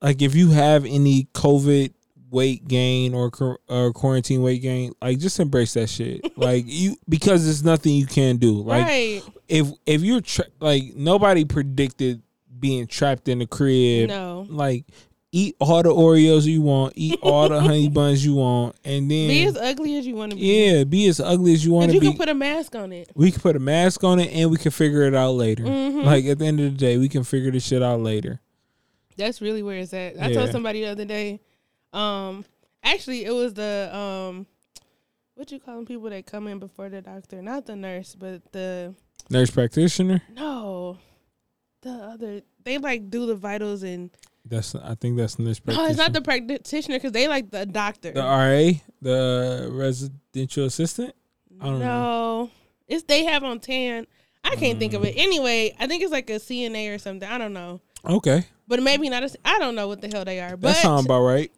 like 0.00 0.22
if 0.22 0.36
you 0.36 0.50
have 0.50 0.84
any 0.84 1.24
COVID 1.34 1.92
weight 2.34 2.68
gain 2.68 3.14
or 3.14 3.30
or 3.68 3.92
quarantine 3.92 4.42
weight 4.42 4.60
gain, 4.60 4.92
like 5.00 5.18
just 5.18 5.38
embrace 5.40 5.72
that 5.74 5.88
shit. 5.88 6.36
like 6.38 6.64
you 6.66 6.96
because 7.08 7.44
there's 7.44 7.64
nothing 7.64 7.94
you 7.94 8.06
can 8.06 8.36
do. 8.36 8.52
Like 8.60 8.82
right. 8.82 9.22
if 9.48 9.68
if 9.86 10.02
you're 10.02 10.20
tra- 10.20 10.44
like 10.60 10.94
nobody 10.96 11.44
predicted 11.46 12.20
being 12.58 12.86
trapped 12.86 13.28
in 13.28 13.38
the 13.38 13.46
crib. 13.46 14.08
No. 14.10 14.46
Like 14.48 14.84
eat 15.32 15.56
all 15.58 15.82
the 15.82 15.88
Oreos 15.90 16.44
you 16.44 16.62
want, 16.62 16.92
eat 16.96 17.18
all 17.22 17.48
the 17.48 17.60
honey 17.60 17.88
buns 17.98 18.24
you 18.24 18.34
want, 18.36 18.76
and 18.84 19.10
then 19.10 19.28
Be 19.28 19.44
as 19.46 19.56
ugly 19.56 19.96
as 19.96 20.06
you 20.06 20.14
want 20.14 20.30
to 20.30 20.36
be. 20.36 20.42
yeah, 20.44 20.84
be 20.84 21.08
as 21.08 21.18
ugly 21.18 21.52
as 21.54 21.64
you 21.64 21.72
want 21.72 21.90
to 21.90 21.98
be. 21.98 22.06
You 22.06 22.12
can 22.12 22.18
put 22.18 22.28
a 22.28 22.34
mask 22.34 22.74
on 22.76 22.92
it. 22.92 23.10
we 23.16 23.32
can 23.32 23.40
put 23.40 23.56
a 23.56 23.58
mask 23.58 24.04
on 24.04 24.20
it 24.20 24.30
and 24.32 24.50
we 24.50 24.56
can 24.58 24.70
figure 24.70 25.02
it 25.02 25.14
out 25.14 25.32
later. 25.32 25.64
Mhm. 25.64 26.04
Like 26.04 26.24
at 26.26 26.38
the 26.38 26.46
end 26.46 26.60
of 26.60 26.66
the 26.72 26.78
day, 26.78 26.98
we 26.98 27.08
can 27.08 27.24
figure 27.24 27.50
this 27.50 27.66
shit 27.66 27.82
out 27.82 28.00
later. 28.00 28.40
That's 29.16 29.40
really 29.40 29.62
where 29.62 29.78
it's 29.78 29.92
at. 29.92 30.20
I 30.20 30.28
Yeah. 30.28 30.34
told 30.38 30.50
somebody 30.52 30.80
the 30.82 30.90
other 30.90 31.04
day. 31.04 31.40
Um, 31.94 32.44
actually, 32.82 33.24
it 33.24 33.30
was 33.32 33.54
the 33.54 33.90
um, 33.94 34.46
what 35.34 35.50
you 35.52 35.60
call 35.60 35.76
them 35.76 35.86
people 35.86 36.10
that 36.10 36.26
come 36.26 36.46
in 36.48 36.58
before 36.58 36.88
the 36.88 37.00
doctor, 37.00 37.40
not 37.42 37.66
the 37.66 37.76
nurse, 37.76 38.14
but 38.14 38.42
the 38.52 38.94
Nurse 39.30 39.50
practitioner. 39.50 40.22
no, 40.34 40.98
the 41.82 41.90
other. 41.90 42.42
They 42.62 42.78
like 42.78 43.10
do 43.10 43.26
the 43.26 43.34
vitals 43.34 43.82
and 43.82 44.10
That's 44.46 44.74
I 44.74 44.94
think 44.94 45.16
that's 45.18 45.38
nurse 45.38 45.60
no, 45.66 45.74
practitioner. 45.74 45.88
it's 45.90 45.98
not 45.98 46.12
the 46.14 46.22
practitioner 46.22 46.96
because 46.96 47.12
they 47.12 47.28
like 47.28 47.50
the 47.50 47.66
doctor. 47.66 48.10
the 48.12 48.20
RA, 48.22 48.72
the 49.02 49.68
residential 49.70 50.64
assistant. 50.64 51.14
I 51.60 51.66
don't 51.66 51.78
no, 51.78 51.84
know. 51.86 52.50
it's 52.88 53.04
they 53.04 53.24
have 53.24 53.44
on 53.44 53.60
tan. 53.60 54.06
I 54.42 54.56
can't 54.56 54.78
think 54.78 54.92
Mm. 54.92 54.96
of 54.96 55.04
it. 55.04 55.14
Anyway, 55.16 55.74
I 55.78 55.86
think 55.86 56.02
it's 56.02 56.12
like 56.12 56.28
a 56.30 56.34
CNA 56.40 56.94
or 56.94 56.98
something. 56.98 57.28
I 57.28 57.38
don't 57.38 57.52
know, 57.54 57.80
Okay, 58.04 58.44
but 58.68 58.82
maybe 58.82 59.08
not. 59.08 59.22
A, 59.22 59.30
I 59.44 59.58
don't 59.58 59.74
know 59.74 59.88
what 59.88 60.00
the 60.02 60.08
hell 60.08 60.24
they 60.24 60.40
are. 60.40 60.50
that 60.50 60.60
But 60.60 60.76
sounds 60.76 61.04
about 61.06 61.20
right. 61.22 61.50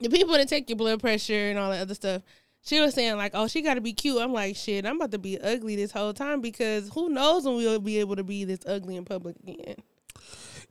The 0.00 0.08
people 0.08 0.34
that 0.34 0.48
take 0.48 0.68
your 0.68 0.76
blood 0.76 1.00
pressure 1.00 1.50
and 1.50 1.58
all 1.58 1.70
that 1.70 1.82
other 1.82 1.94
stuff. 1.94 2.22
She 2.62 2.80
was 2.80 2.94
saying 2.94 3.16
like, 3.16 3.32
"Oh, 3.34 3.46
she 3.46 3.62
got 3.62 3.74
to 3.74 3.80
be 3.80 3.92
cute." 3.92 4.20
I'm 4.20 4.32
like, 4.32 4.56
"Shit, 4.56 4.84
I'm 4.84 4.96
about 4.96 5.12
to 5.12 5.18
be 5.18 5.40
ugly 5.40 5.76
this 5.76 5.92
whole 5.92 6.12
time 6.12 6.40
because 6.40 6.90
who 6.90 7.08
knows 7.08 7.44
when 7.44 7.56
we'll 7.56 7.78
be 7.78 8.00
able 8.00 8.16
to 8.16 8.24
be 8.24 8.44
this 8.44 8.60
ugly 8.66 8.96
in 8.96 9.04
public 9.04 9.36
again." 9.46 9.76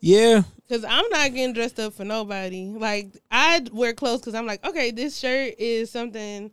Yeah, 0.01 0.44
Because 0.67 0.84
I'm 0.84 1.08
not 1.10 1.34
getting 1.34 1.53
dressed 1.53 1.79
up 1.79 1.94
for 1.94 2.05
nobody. 2.05 2.65
Like 2.65 3.08
I 3.32 3.65
wear 3.72 3.94
clothes 3.94 4.20
because 4.20 4.36
I'm 4.36 4.46
like, 4.46 4.65
okay, 4.65 4.91
this 4.91 5.17
shirt 5.17 5.55
is 5.58 5.89
something 5.89 6.51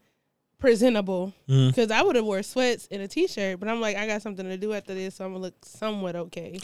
presentable. 0.59 1.35
Mm. 1.49 1.69
Because 1.69 1.91
I 1.91 2.03
would 2.03 2.17
have 2.17 2.25
wore 2.25 2.43
sweats 2.43 2.89
and 2.91 3.03
a 3.03 3.09
t-shirt, 3.09 3.61
but 3.61 3.69
I'm 3.69 3.81
like, 3.81 3.97
I 3.97 4.07
got 4.07 4.23
something 4.23 4.47
to 4.47 4.57
do 4.57 4.73
after 4.73 4.95
this, 4.95 5.17
so 5.17 5.25
I'm 5.25 5.33
gonna 5.33 5.43
look 5.43 5.55
somewhat 5.65 6.17
okay. 6.17 6.61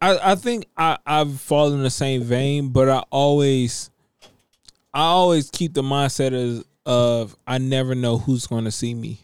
I, 0.00 0.32
I 0.32 0.34
think 0.36 0.66
I, 0.76 0.98
I've 1.04 1.40
fallen 1.40 1.74
in 1.74 1.82
the 1.82 1.90
same 1.90 2.22
vein, 2.22 2.70
but 2.70 2.88
I 2.88 3.04
always 3.10 3.90
I 4.94 5.02
always 5.02 5.50
keep 5.50 5.74
the 5.74 5.82
mindset 5.82 6.32
of, 6.58 6.64
of 6.86 7.36
I 7.46 7.58
never 7.58 7.94
know 7.94 8.18
who's 8.18 8.46
going 8.46 8.64
to 8.64 8.70
see 8.72 8.94
me. 8.94 9.20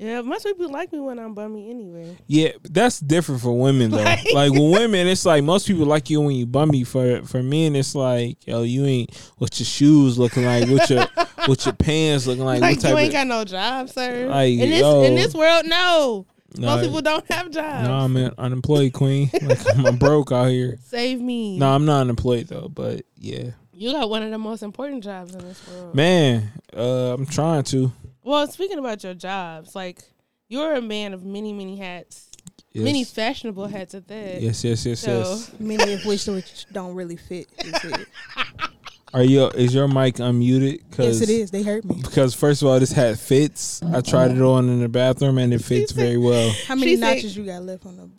Yeah, 0.00 0.20
most 0.20 0.44
people 0.44 0.70
like 0.70 0.92
me 0.92 1.00
when 1.00 1.18
I'm 1.18 1.34
bummy 1.34 1.70
anyway. 1.70 2.16
Yeah, 2.28 2.50
that's 2.62 3.00
different 3.00 3.40
for 3.40 3.58
women 3.58 3.90
though. 3.90 3.96
Like- 4.02 4.32
Like, 4.32 4.52
with 4.52 4.70
women, 4.72 5.08
it's 5.08 5.26
like 5.26 5.42
most 5.42 5.66
people 5.66 5.86
like 5.86 6.08
you 6.08 6.20
when 6.20 6.36
you 6.36 6.46
bummy. 6.46 6.84
For 6.84 7.22
for 7.22 7.42
men, 7.42 7.74
it's 7.74 7.96
like 7.96 8.46
yo, 8.46 8.62
you 8.62 8.84
ain't 8.86 9.32
what 9.38 9.58
your 9.58 9.66
shoes 9.66 10.16
looking 10.16 10.44
like, 10.44 10.68
what 10.68 10.88
your 10.88 11.04
what 11.46 11.64
your 11.66 11.74
pants 11.74 12.28
looking 12.28 12.44
like, 12.44 12.60
Like, 12.60 12.80
you 12.80 12.96
ain't 12.96 13.08
of 13.08 13.12
got 13.12 13.26
no 13.26 13.44
job, 13.44 13.88
sir. 13.88 14.28
Like, 14.28 14.52
in 14.52 14.70
this 14.70 14.80
yo. 14.82 15.02
in 15.02 15.16
this 15.16 15.34
world, 15.34 15.66
no. 15.66 16.26
Nah, 16.56 16.76
Most 16.76 16.84
people 16.86 17.02
don't 17.02 17.30
have 17.32 17.50
jobs. 17.50 17.88
Nah, 17.88 18.04
I'm 18.04 18.16
an 18.16 18.32
unemployed 18.38 18.92
queen. 18.92 19.30
Like 19.42 19.58
I'm 19.76 19.96
broke 19.96 20.30
out 20.30 20.46
here. 20.48 20.78
Save 20.84 21.20
me. 21.20 21.58
No, 21.58 21.70
I'm 21.74 21.84
not 21.84 22.02
unemployed 22.02 22.46
though. 22.46 22.68
But 22.68 23.02
yeah, 23.16 23.50
You 23.78 23.92
got 23.92 24.10
one 24.10 24.24
of 24.24 24.30
the 24.32 24.38
most 24.38 24.64
important 24.64 25.04
jobs 25.04 25.34
in 25.34 25.40
this 25.40 25.62
world. 25.68 25.94
man, 25.94 26.50
uh, 26.76 27.14
I'm 27.14 27.26
trying 27.26 27.62
to. 27.64 27.92
Well, 28.24 28.46
speaking 28.48 28.78
about 28.80 29.04
your 29.04 29.14
jobs, 29.14 29.76
like 29.76 30.00
you're 30.48 30.74
a 30.74 30.82
man 30.82 31.14
of 31.14 31.24
many, 31.24 31.52
many 31.52 31.76
hats, 31.76 32.28
Yes. 32.72 32.82
many 32.84 33.04
fashionable 33.04 33.68
hats 33.68 33.94
at 33.94 34.08
that. 34.08 34.42
Yes, 34.42 34.64
yes, 34.64 34.84
yes, 34.84 35.00
So 35.00 35.18
yes. 35.20 35.52
Many 35.60 35.94
of 35.94 36.04
which 36.04 36.26
which 36.26 36.66
don't 36.72 36.94
really 36.96 37.16
fit. 37.16 37.46
Are 39.14 39.22
you? 39.22 39.46
Is 39.50 39.72
your 39.74 39.86
mic 39.88 40.16
unmuted? 40.16 40.80
Cause, 40.90 41.20
Yes, 41.20 41.30
it 41.30 41.30
is. 41.32 41.50
They 41.52 41.62
hurt 41.62 41.84
me. 41.84 42.00
Because 42.02 42.34
first 42.34 42.60
of 42.62 42.68
all, 42.68 42.78
this 42.80 42.92
hat 42.92 43.16
fits. 43.18 43.80
I 43.82 44.00
tried 44.02 44.32
it 44.32 44.40
on 44.42 44.68
in 44.68 44.80
the 44.80 44.88
bathroom 44.88 45.38
and 45.38 45.54
it 45.54 45.62
fits 45.64 45.94
said- 45.94 46.02
very 46.02 46.18
well. 46.18 46.52
How 46.66 46.74
many 46.74 46.92
She 46.92 46.96
said- 46.98 47.14
notches 47.14 47.36
you 47.36 47.44
got 47.44 47.62
left 47.62 47.86
on 47.86 47.96
the? 47.96 48.02
On 48.02 48.10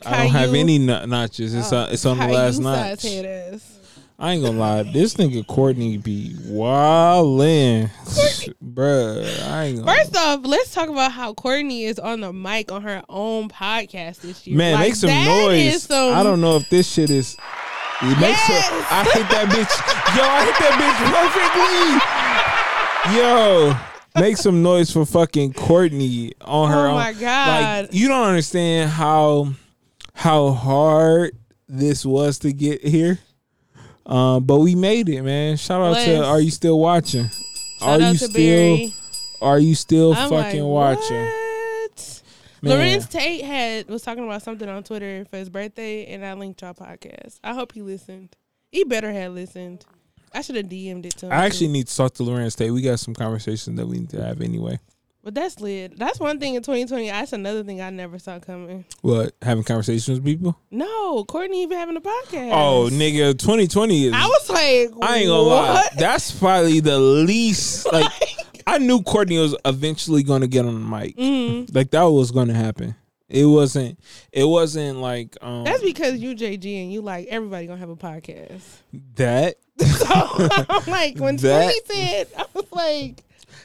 the 0.00 0.08
I 0.08 0.22
don't 0.22 0.30
have 0.32 0.54
any 0.54 0.78
no- 0.78 1.04
notches. 1.06 1.54
It's 1.54 1.72
on, 1.72 1.90
it's 1.90 2.06
on 2.06 2.18
the 2.18 2.24
Caillou 2.24 2.36
last 2.36 2.62
size 2.62 3.04
notch. 3.04 3.60
I 4.20 4.32
ain't 4.32 4.44
gonna 4.44 4.58
lie, 4.58 4.82
this 4.82 5.14
nigga 5.14 5.46
Courtney 5.46 5.96
be 5.96 6.34
wildin', 6.40 7.88
bruh. 8.60 9.42
I 9.48 9.64
ain't 9.66 9.78
gonna. 9.84 9.96
First 9.96 10.16
off, 10.16 10.40
let's 10.42 10.74
talk 10.74 10.88
about 10.88 11.12
how 11.12 11.34
Courtney 11.34 11.84
is 11.84 12.00
on 12.00 12.20
the 12.22 12.32
mic 12.32 12.72
on 12.72 12.82
her 12.82 13.04
own 13.08 13.48
podcast 13.48 14.22
this 14.22 14.44
year. 14.44 14.56
Man, 14.56 14.74
Like, 14.74 14.88
make 14.88 14.94
some 14.96 15.10
noise. 15.10 15.84
some- 15.84 16.14
I 16.14 16.24
don't 16.24 16.40
know 16.40 16.56
if 16.56 16.68
this 16.68 16.90
shit 16.92 17.10
is. 17.10 17.36
It 18.02 18.18
makes 18.20 18.48
Yes! 18.48 18.70
I 18.90 19.04
hit 19.04 19.28
that 19.28 19.46
bitch. 19.50 19.72
Yo, 20.16 20.22
I 20.24 20.44
hit 20.46 20.56
that 20.62 20.74
bitch 20.82 20.98
perfectly. 23.06 23.16
Yo, 23.18 24.20
make 24.20 24.36
some 24.36 24.62
noise 24.64 24.90
for 24.90 25.04
fucking 25.06 25.52
Courtney 25.52 26.32
on 26.40 26.70
her 26.70 26.86
own. 26.86 26.86
Oh 26.86 26.90
own. 26.90 26.94
my 26.96 27.12
God. 27.12 27.84
Like 27.84 27.94
you 27.94 28.08
don't 28.08 28.26
understand 28.26 28.90
how 28.90 29.52
how 30.14 30.50
hard 30.50 31.36
this 31.68 32.04
was 32.04 32.38
to 32.40 32.52
get 32.52 32.84
here. 32.84 33.18
Um, 34.08 34.44
but 34.44 34.58
we 34.58 34.74
made 34.74 35.08
it, 35.08 35.22
man. 35.22 35.56
Shout 35.56 35.80
out 35.80 36.02
to 36.02 36.24
Are 36.24 36.40
you 36.40 36.50
still 36.50 36.78
watching? 36.78 37.28
Shout 37.78 38.00
are 38.00 38.10
you 38.10 38.16
still 38.16 38.32
Barry. 38.32 38.94
are 39.42 39.58
you 39.58 39.74
still 39.74 40.14
I'm 40.14 40.30
fucking 40.30 40.62
like, 40.62 40.98
watching? 40.98 41.22
What? 41.22 42.22
Man. 42.60 42.98
Larenz 42.98 43.08
Tate 43.08 43.44
had 43.44 43.88
was 43.88 44.02
talking 44.02 44.24
about 44.24 44.42
something 44.42 44.68
on 44.68 44.82
Twitter 44.82 45.24
for 45.30 45.36
his 45.36 45.48
birthday, 45.48 46.06
and 46.06 46.24
I 46.24 46.32
linked 46.32 46.60
y'all 46.62 46.74
podcast. 46.74 47.38
I 47.44 47.54
hope 47.54 47.72
he 47.72 47.82
listened. 47.82 48.34
He 48.72 48.82
better 48.82 49.12
have 49.12 49.32
listened. 49.32 49.84
I 50.34 50.42
should 50.42 50.56
have 50.56 50.66
DM'd 50.66 51.06
it 51.06 51.16
to 51.18 51.26
him. 51.26 51.32
I 51.32 51.46
actually 51.46 51.68
too. 51.68 51.72
need 51.74 51.86
to 51.86 51.96
talk 51.96 52.14
to 52.14 52.22
Larenz 52.22 52.56
Tate. 52.56 52.72
We 52.72 52.82
got 52.82 52.98
some 52.98 53.14
conversations 53.14 53.76
that 53.76 53.86
we 53.86 53.98
need 53.98 54.10
to 54.10 54.24
have 54.24 54.40
anyway. 54.40 54.80
But 55.28 55.34
that's 55.34 55.60
lit. 55.60 55.98
That's 55.98 56.18
one 56.18 56.40
thing 56.40 56.54
in 56.54 56.62
2020. 56.62 57.10
That's 57.10 57.34
another 57.34 57.62
thing 57.62 57.82
I 57.82 57.90
never 57.90 58.18
saw 58.18 58.38
coming. 58.38 58.86
What? 59.02 59.34
Having 59.42 59.64
conversations 59.64 60.18
with 60.18 60.24
people? 60.24 60.58
No, 60.70 61.22
Courtney 61.24 61.62
even 61.64 61.76
having 61.76 61.98
a 61.98 62.00
podcast. 62.00 62.50
Oh, 62.52 62.88
nigga, 62.90 63.38
2020 63.38 64.06
is. 64.06 64.12
I 64.14 64.24
was 64.26 64.48
like, 64.48 64.58
I 65.10 65.16
ain't 65.18 65.26
gonna 65.28 65.42
lie. 65.42 65.88
That's 65.98 66.30
probably 66.30 66.80
the 66.80 66.98
least. 66.98 67.86
Like, 67.98 68.10
I 68.66 68.78
knew 68.78 69.02
Courtney 69.02 69.38
was 69.38 69.54
eventually 69.66 70.22
going 70.22 70.40
to 70.42 70.46
get 70.46 70.64
on 70.64 70.72
the 70.74 70.80
mic. 70.98 71.16
Mhm. 71.16 71.74
Like 71.74 71.90
that 71.90 72.04
was 72.04 72.30
going 72.30 72.48
to 72.48 72.54
happen. 72.54 72.94
It 73.28 73.44
wasn't. 73.44 73.98
It 74.32 74.44
wasn't 74.44 74.98
like 75.00 75.36
um 75.42 75.64
That's 75.64 75.82
because 75.82 76.18
you 76.20 76.34
JG 76.34 76.82
and 76.82 76.90
you 76.92 77.02
like 77.02 77.26
everybody 77.28 77.66
gonna 77.66 77.80
have 77.80 77.90
a 77.90 77.96
podcast. 77.96 78.62
that. 79.16 79.56
So 79.78 80.06
I'm 80.08 80.86
like 80.90 81.18
when 81.18 81.36
That- 81.38 81.62
Tony 81.62 81.80
said, 81.86 82.28
I 82.36 82.44
was 82.54 82.64
like, 82.72 83.22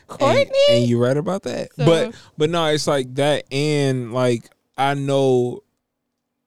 Courtney. 0.07 0.45
and 0.69 0.87
you're 0.87 0.99
right 1.01 1.17
about 1.17 1.43
that. 1.43 1.73
So- 1.75 1.85
but 1.85 2.15
but 2.37 2.49
no, 2.49 2.65
it's 2.67 2.87
like 2.87 3.13
that, 3.15 3.45
and 3.51 4.13
like 4.13 4.49
I 4.77 4.93
know, 4.95 5.61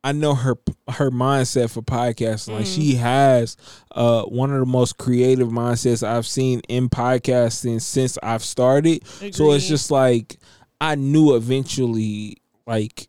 I 0.04 0.12
know 0.12 0.34
her 0.34 0.56
her 0.88 1.10
mindset 1.10 1.70
for 1.70 1.82
podcasting. 1.82 2.54
Like 2.54 2.66
she 2.66 2.94
has 2.96 3.56
uh 3.92 4.22
one 4.24 4.52
of 4.52 4.60
the 4.60 4.66
most 4.66 4.98
creative 4.98 5.48
mindsets 5.48 6.06
I've 6.06 6.26
seen 6.26 6.60
in 6.68 6.88
podcasting 6.88 7.80
since 7.80 8.18
I've 8.22 8.42
started. 8.44 9.06
So 9.34 9.52
it's 9.52 9.66
just 9.68 9.90
like 9.90 10.38
I 10.80 10.94
knew 10.94 11.34
eventually, 11.36 12.36
like 12.66 13.08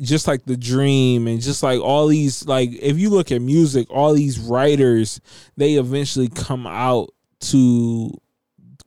just 0.00 0.26
like 0.26 0.44
the 0.44 0.56
dream 0.56 1.26
and 1.26 1.40
just 1.40 1.62
like 1.62 1.80
all 1.80 2.06
these 2.08 2.46
like 2.46 2.70
if 2.80 2.98
you 2.98 3.08
look 3.10 3.30
at 3.32 3.40
music 3.40 3.86
all 3.90 4.12
these 4.14 4.38
writers 4.38 5.20
they 5.56 5.74
eventually 5.74 6.28
come 6.28 6.66
out 6.66 7.10
to 7.40 8.10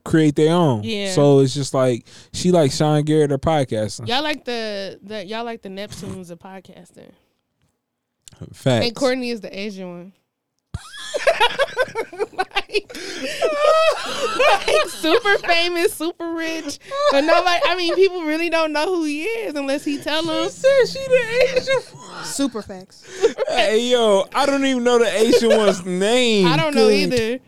create 0.05 0.35
their 0.35 0.53
own 0.53 0.83
Yeah. 0.83 1.11
so 1.11 1.39
it's 1.39 1.53
just 1.53 1.73
like 1.73 2.05
she 2.31 2.51
like 2.51 2.71
sean 2.71 3.03
garrett 3.03 3.31
or 3.33 3.37
podcasting 3.37 4.07
Y'all 4.07 4.23
like 4.23 4.45
the 4.45 4.99
the 5.03 5.25
y'all 5.25 5.43
like 5.43 5.61
the 5.63 5.69
Neptunes 5.69 6.29
of 6.31 6.39
podcasting. 6.39 7.09
facts 8.53 8.85
And 8.85 8.95
Courtney 8.95 9.31
is 9.31 9.41
the 9.41 9.57
Asian 9.59 9.89
one. 9.89 10.13
like, 12.33 12.91
like, 14.37 14.87
super 14.89 15.37
famous, 15.39 15.93
super 15.93 16.33
rich, 16.33 16.79
but 17.11 17.21
nobody. 17.21 17.61
I 17.65 17.75
mean, 17.77 17.95
people 17.95 18.23
really 18.23 18.49
don't 18.49 18.73
know 18.73 18.85
who 18.85 19.05
he 19.05 19.23
is 19.23 19.55
unless 19.55 19.85
he 19.85 19.97
tell 19.99 20.23
them. 20.23 20.49
said 20.49 20.85
she 20.87 20.99
the 20.99 21.55
asian 21.57 21.81
Super 22.23 22.61
facts. 22.61 23.05
hey 23.49 23.89
yo 23.89 24.27
i 24.33 24.45
don't 24.45 24.65
even 24.65 24.83
know 24.83 24.99
the 24.99 25.05
asian 25.05 25.49
one's 25.57 25.85
name 25.85 26.47
I 26.47 26.57
don't 26.57 26.75
know 26.75 26.89
either. 26.89 27.39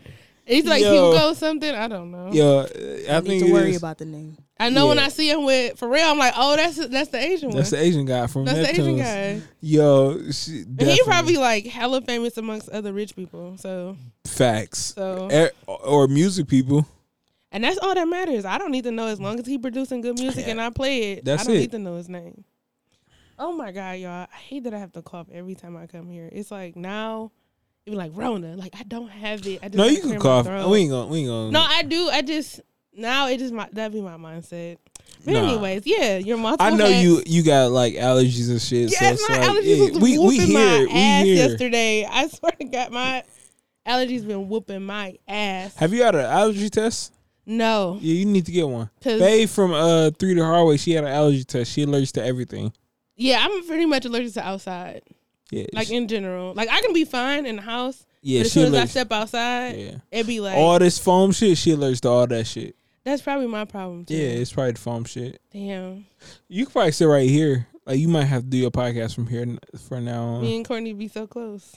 He's 0.48 0.64
like 0.64 0.82
Yo. 0.82 1.12
Hugo 1.12 1.34
something. 1.34 1.74
I 1.74 1.88
don't 1.88 2.10
know. 2.10 2.30
Yeah, 2.32 2.66
i 3.12 3.18
I 3.18 3.20
think 3.20 3.26
need 3.28 3.42
it 3.42 3.46
to 3.46 3.52
worry 3.52 3.70
is- 3.70 3.76
about 3.76 3.98
the 3.98 4.04
name. 4.06 4.36
I 4.60 4.70
know 4.70 4.88
when 4.88 4.98
I 4.98 5.06
see 5.08 5.30
him 5.30 5.44
with 5.44 5.78
for 5.78 5.88
real, 5.88 6.04
I'm 6.04 6.18
like, 6.18 6.34
oh, 6.36 6.56
that's 6.56 6.84
that's 6.88 7.10
the 7.10 7.18
Asian 7.18 7.50
one. 7.50 7.58
that's 7.58 7.70
the 7.70 7.78
asian 7.78 8.04
guy 8.06 8.26
from 8.26 8.44
That's 8.44 8.58
the 8.58 8.70
Asian 8.80 8.96
guy. 8.96 9.40
yo 9.60 10.30
she 10.32 10.64
he 10.80 11.00
probably 11.04 11.36
like 11.36 11.64
hella 11.66 12.00
famous 12.02 12.36
amongst 12.36 12.68
other 12.70 12.92
rich 12.92 13.14
people. 13.14 13.56
So 13.58 13.96
facts 14.24 14.94
so 14.96 15.28
Eh, 15.30 15.48
or 15.66 16.08
music 16.08 16.48
people 16.48 16.86
and 17.52 17.62
that's 17.62 17.78
all 17.78 17.94
that 17.94 18.08
matters. 18.08 18.44
I 18.44 18.58
don't 18.58 18.72
need 18.72 18.82
to 18.84 18.90
know 18.90 19.06
as 19.06 19.20
long 19.20 19.38
as 19.38 19.46
he 19.46 19.58
producing 19.58 20.00
good 20.00 20.18
music 20.18 20.48
and 20.48 20.60
I 20.60 20.70
play 20.70 21.12
it. 21.12 21.24
That's 21.24 21.42
I 21.42 21.46
don't 21.46 21.56
it. 21.56 21.58
need 21.60 21.70
to 21.70 21.78
know 21.78 21.94
his 21.96 22.08
name. 22.08 22.44
Oh 23.38 23.52
my 23.52 23.70
god, 23.70 23.92
y'all! 23.98 24.26
I 24.32 24.36
hate 24.36 24.64
that 24.64 24.74
I 24.74 24.78
have 24.80 24.92
to 24.94 25.02
cough 25.02 25.28
every 25.32 25.54
time 25.54 25.76
I 25.76 25.86
come 25.86 26.10
here. 26.10 26.28
It's 26.32 26.50
like 26.50 26.74
now, 26.74 27.30
even 27.88 27.98
like 27.98 28.12
Rona. 28.14 28.54
Like 28.56 28.74
I 28.78 28.82
don't 28.84 29.08
have 29.08 29.46
it. 29.46 29.60
I 29.62 29.68
just 29.68 29.76
no 29.76 29.84
you 29.86 30.00
can 30.00 30.18
cough 30.20 30.46
we 30.46 30.78
ain't 30.80 30.90
gonna 30.90 31.06
we 31.08 31.18
ain't 31.20 31.28
gonna 31.28 31.50
No, 31.50 31.60
I 31.60 31.82
do. 31.82 32.08
I 32.08 32.22
just 32.22 32.60
now 32.94 33.28
it 33.28 33.40
is 33.40 33.50
my 33.52 33.68
that 33.72 33.92
be 33.92 34.00
my 34.00 34.16
mindset. 34.16 34.76
But 35.24 35.32
Nah. 35.34 35.48
anyways, 35.48 35.82
yeah, 35.86 36.18
your 36.18 36.36
multiple. 36.36 36.66
I 36.66 36.70
know 36.70 36.86
hats. 36.86 37.02
you 37.02 37.22
you 37.26 37.42
got 37.42 37.70
like 37.72 37.94
allergies 37.94 38.50
and 38.50 38.60
shit. 38.60 38.90
so 38.90 38.98
Yes, 39.00 39.18
it's 39.20 39.28
my 39.28 39.38
like, 39.38 39.48
allergies 39.50 39.94
yeah, 39.94 40.00
we 40.00 40.18
we 40.18 40.38
hear 40.38 40.54
my. 40.54 40.78
We 40.84 40.90
ass 41.00 41.24
hear. 41.24 41.36
yesterday. 41.48 42.04
I 42.04 42.28
swear 42.28 42.52
to 42.52 42.64
God, 42.64 42.92
my 42.92 43.24
allergies 43.86 44.26
been 44.26 44.48
whooping 44.48 44.82
my 44.84 45.16
ass. 45.26 45.74
Have 45.76 45.92
you 45.92 46.02
had 46.02 46.14
an 46.14 46.24
allergy 46.26 46.68
test? 46.70 47.12
no, 47.46 47.98
Yeah, 48.02 48.14
you 48.14 48.26
need 48.26 48.44
to 48.46 48.52
get 48.52 48.68
one. 48.68 48.90
Faye 49.00 49.46
from 49.46 49.72
uh 49.72 50.10
Three 50.18 50.34
to 50.34 50.40
Hardway, 50.42 50.76
she 50.76 50.92
had 50.92 51.04
an 51.04 51.10
allergy 51.10 51.44
test. 51.44 51.72
She 51.72 51.82
allergic 51.82 52.10
to 52.12 52.24
everything. 52.24 52.72
yeah, 53.16 53.38
I'm 53.40 53.66
pretty 53.66 53.86
much 53.86 54.04
allergic 54.04 54.34
to 54.34 54.46
outside, 54.46 55.02
Yeah, 55.50 55.64
like 55.72 55.86
she, 55.88 55.96
in 55.96 56.08
general. 56.08 56.52
Like 56.54 56.68
I 56.70 56.80
can 56.80 56.92
be 56.92 57.04
fine 57.04 57.46
in 57.46 57.56
the 57.56 57.62
house, 57.62 58.04
yeah, 58.22 58.40
but 58.40 58.46
as 58.46 58.52
soon 58.52 58.74
as 58.74 58.80
I 58.82 58.84
step 58.86 59.10
outside, 59.12 59.76
Yeah, 59.76 59.94
it'd 60.10 60.26
be 60.26 60.40
like 60.40 60.56
all 60.56 60.78
this 60.78 60.98
foam 60.98 61.32
shit. 61.32 61.56
She 61.58 61.70
allergic 61.72 62.02
to 62.02 62.08
all 62.08 62.26
that 62.26 62.46
shit. 62.46 62.76
that's 63.04 63.22
probably 63.22 63.46
my 63.46 63.64
problem 63.64 64.04
too. 64.04 64.14
Yeah, 64.14 64.28
it's 64.28 64.52
probably 64.52 64.72
the 64.72 64.78
foam 64.78 65.04
shit. 65.04 65.40
damn. 65.52 66.04
You 66.48 66.66
could 66.66 66.72
probably 66.72 66.92
sit 66.92 67.06
right 67.06 67.28
here. 67.28 67.66
Like 67.86 67.98
you 67.98 68.08
might 68.08 68.24
have 68.24 68.42
to 68.42 68.48
do 68.48 68.58
your 68.58 68.70
podcast 68.70 69.14
from 69.14 69.26
here 69.26 69.46
for 69.88 69.98
now 70.00 70.22
on. 70.24 70.42
Me 70.42 70.56
and 70.56 70.66
Courtney 70.68 70.92
be 70.92 71.08
so 71.08 71.26
close. 71.26 71.74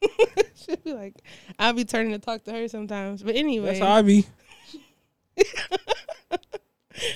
She'd 0.54 0.84
be 0.84 0.92
like, 0.92 1.14
I'll 1.58 1.72
be 1.72 1.84
turning 1.84 2.12
to 2.12 2.20
talk 2.20 2.44
to 2.44 2.52
her 2.52 2.68
sometimes. 2.68 3.24
But 3.24 3.34
anyway, 3.34 3.66
That's 3.66 3.80
how 3.80 3.92
I 3.94 4.02
be. 4.02 4.26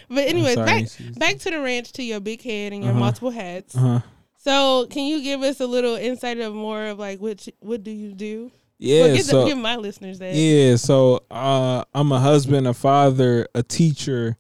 but 0.08 0.26
anyways, 0.26 0.54
sorry, 0.54 0.66
back 0.66 0.88
back 1.18 1.38
to 1.38 1.50
the 1.50 1.60
ranch 1.60 1.92
to 1.92 2.02
your 2.02 2.18
big 2.20 2.42
head 2.42 2.72
and 2.72 2.82
your 2.82 2.90
Uh-huh. 2.92 3.00
multiple 3.00 3.30
hats. 3.30 3.76
Uh 3.76 3.80
huh. 3.80 4.00
So, 4.46 4.86
can 4.86 5.06
you 5.06 5.24
give 5.24 5.42
us 5.42 5.58
a 5.58 5.66
little 5.66 5.96
insight 5.96 6.38
of 6.38 6.54
more 6.54 6.84
of 6.86 7.00
like 7.00 7.18
what 7.18 7.48
what 7.58 7.82
do 7.82 7.90
you 7.90 8.12
do? 8.12 8.52
Yeah. 8.78 9.06
well, 9.06 9.16
give, 9.16 9.24
so 9.24 9.44
give 9.44 9.58
my 9.58 9.74
listeners 9.74 10.20
that. 10.20 10.36
Yeah, 10.36 10.76
so 10.76 11.24
uh, 11.32 11.82
I'm 11.92 12.12
a 12.12 12.20
husband, 12.20 12.68
a 12.68 12.72
father, 12.72 13.48
a 13.56 13.64
teacher, 13.64 14.36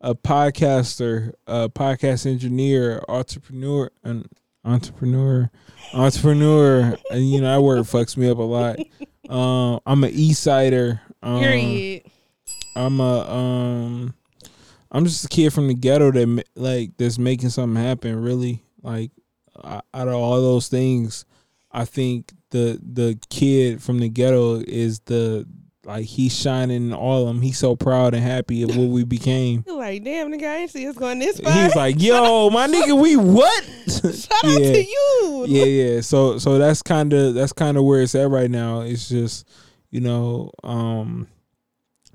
a 0.00 0.14
podcaster, 0.14 1.32
a 1.48 1.68
podcast 1.68 2.24
engineer, 2.24 3.02
entrepreneur, 3.08 3.90
an 4.04 4.26
entrepreneur, 4.64 5.50
entrepreneur. 5.92 6.96
and 7.10 7.28
you 7.28 7.40
know 7.40 7.52
that 7.56 7.60
word 7.60 7.80
fucks 7.80 8.16
me 8.16 8.30
up 8.30 8.38
a 8.38 8.42
lot. 8.42 8.78
Um, 9.28 9.80
I'm 9.84 10.04
an 10.04 10.10
East 10.14 10.42
Sider. 10.42 11.02
Um, 11.22 11.40
Period. 11.40 12.02
I'm 12.74 12.98
a 12.98 13.30
um, 13.30 14.14
I'm 14.90 15.04
just 15.04 15.26
a 15.26 15.28
kid 15.28 15.52
from 15.52 15.68
the 15.68 15.74
ghetto 15.74 16.10
that 16.12 16.44
like 16.54 16.96
that's 16.96 17.18
making 17.18 17.50
something 17.50 17.82
happen. 17.82 18.22
Really, 18.22 18.62
like 18.80 19.10
out 19.64 20.08
of 20.08 20.14
all 20.14 20.40
those 20.40 20.68
things, 20.68 21.24
I 21.70 21.84
think 21.84 22.32
the 22.50 22.80
the 22.82 23.18
kid 23.30 23.82
from 23.82 23.98
the 23.98 24.08
ghetto 24.08 24.56
is 24.66 25.00
the 25.00 25.46
like 25.84 26.04
he's 26.04 26.38
shining 26.38 26.88
in 26.88 26.92
all 26.92 27.22
of 27.22 27.28
them. 27.28 27.40
He's 27.40 27.58
so 27.58 27.74
proud 27.74 28.14
and 28.14 28.22
happy 28.22 28.62
of 28.62 28.76
what 28.76 28.88
we 28.88 29.04
became. 29.04 29.64
Like, 29.78 30.04
damn, 30.04 30.30
nigga, 30.30 30.44
I 30.44 30.56
ain't 30.58 30.70
see 30.70 30.86
us 30.86 30.96
going 30.96 31.18
this 31.18 31.40
far. 31.40 31.50
He's 31.50 31.74
like, 31.74 32.02
"Yo, 32.02 32.50
my 32.50 32.66
nigga, 32.66 33.00
we 33.00 33.16
what?" 33.16 33.64
shout 33.86 34.44
out 34.44 34.58
to 34.58 34.84
you. 34.84 35.46
yeah, 35.48 35.64
yeah. 35.64 36.00
So 36.02 36.36
so 36.36 36.58
that's 36.58 36.82
kind 36.82 37.12
of 37.14 37.32
that's 37.32 37.52
kind 37.54 37.78
of 37.78 37.84
where 37.84 38.02
it's 38.02 38.14
at 38.14 38.28
right 38.28 38.50
now. 38.50 38.80
It's 38.80 39.08
just 39.08 39.48
you 39.90 40.00
know, 40.00 40.50
um, 40.62 41.26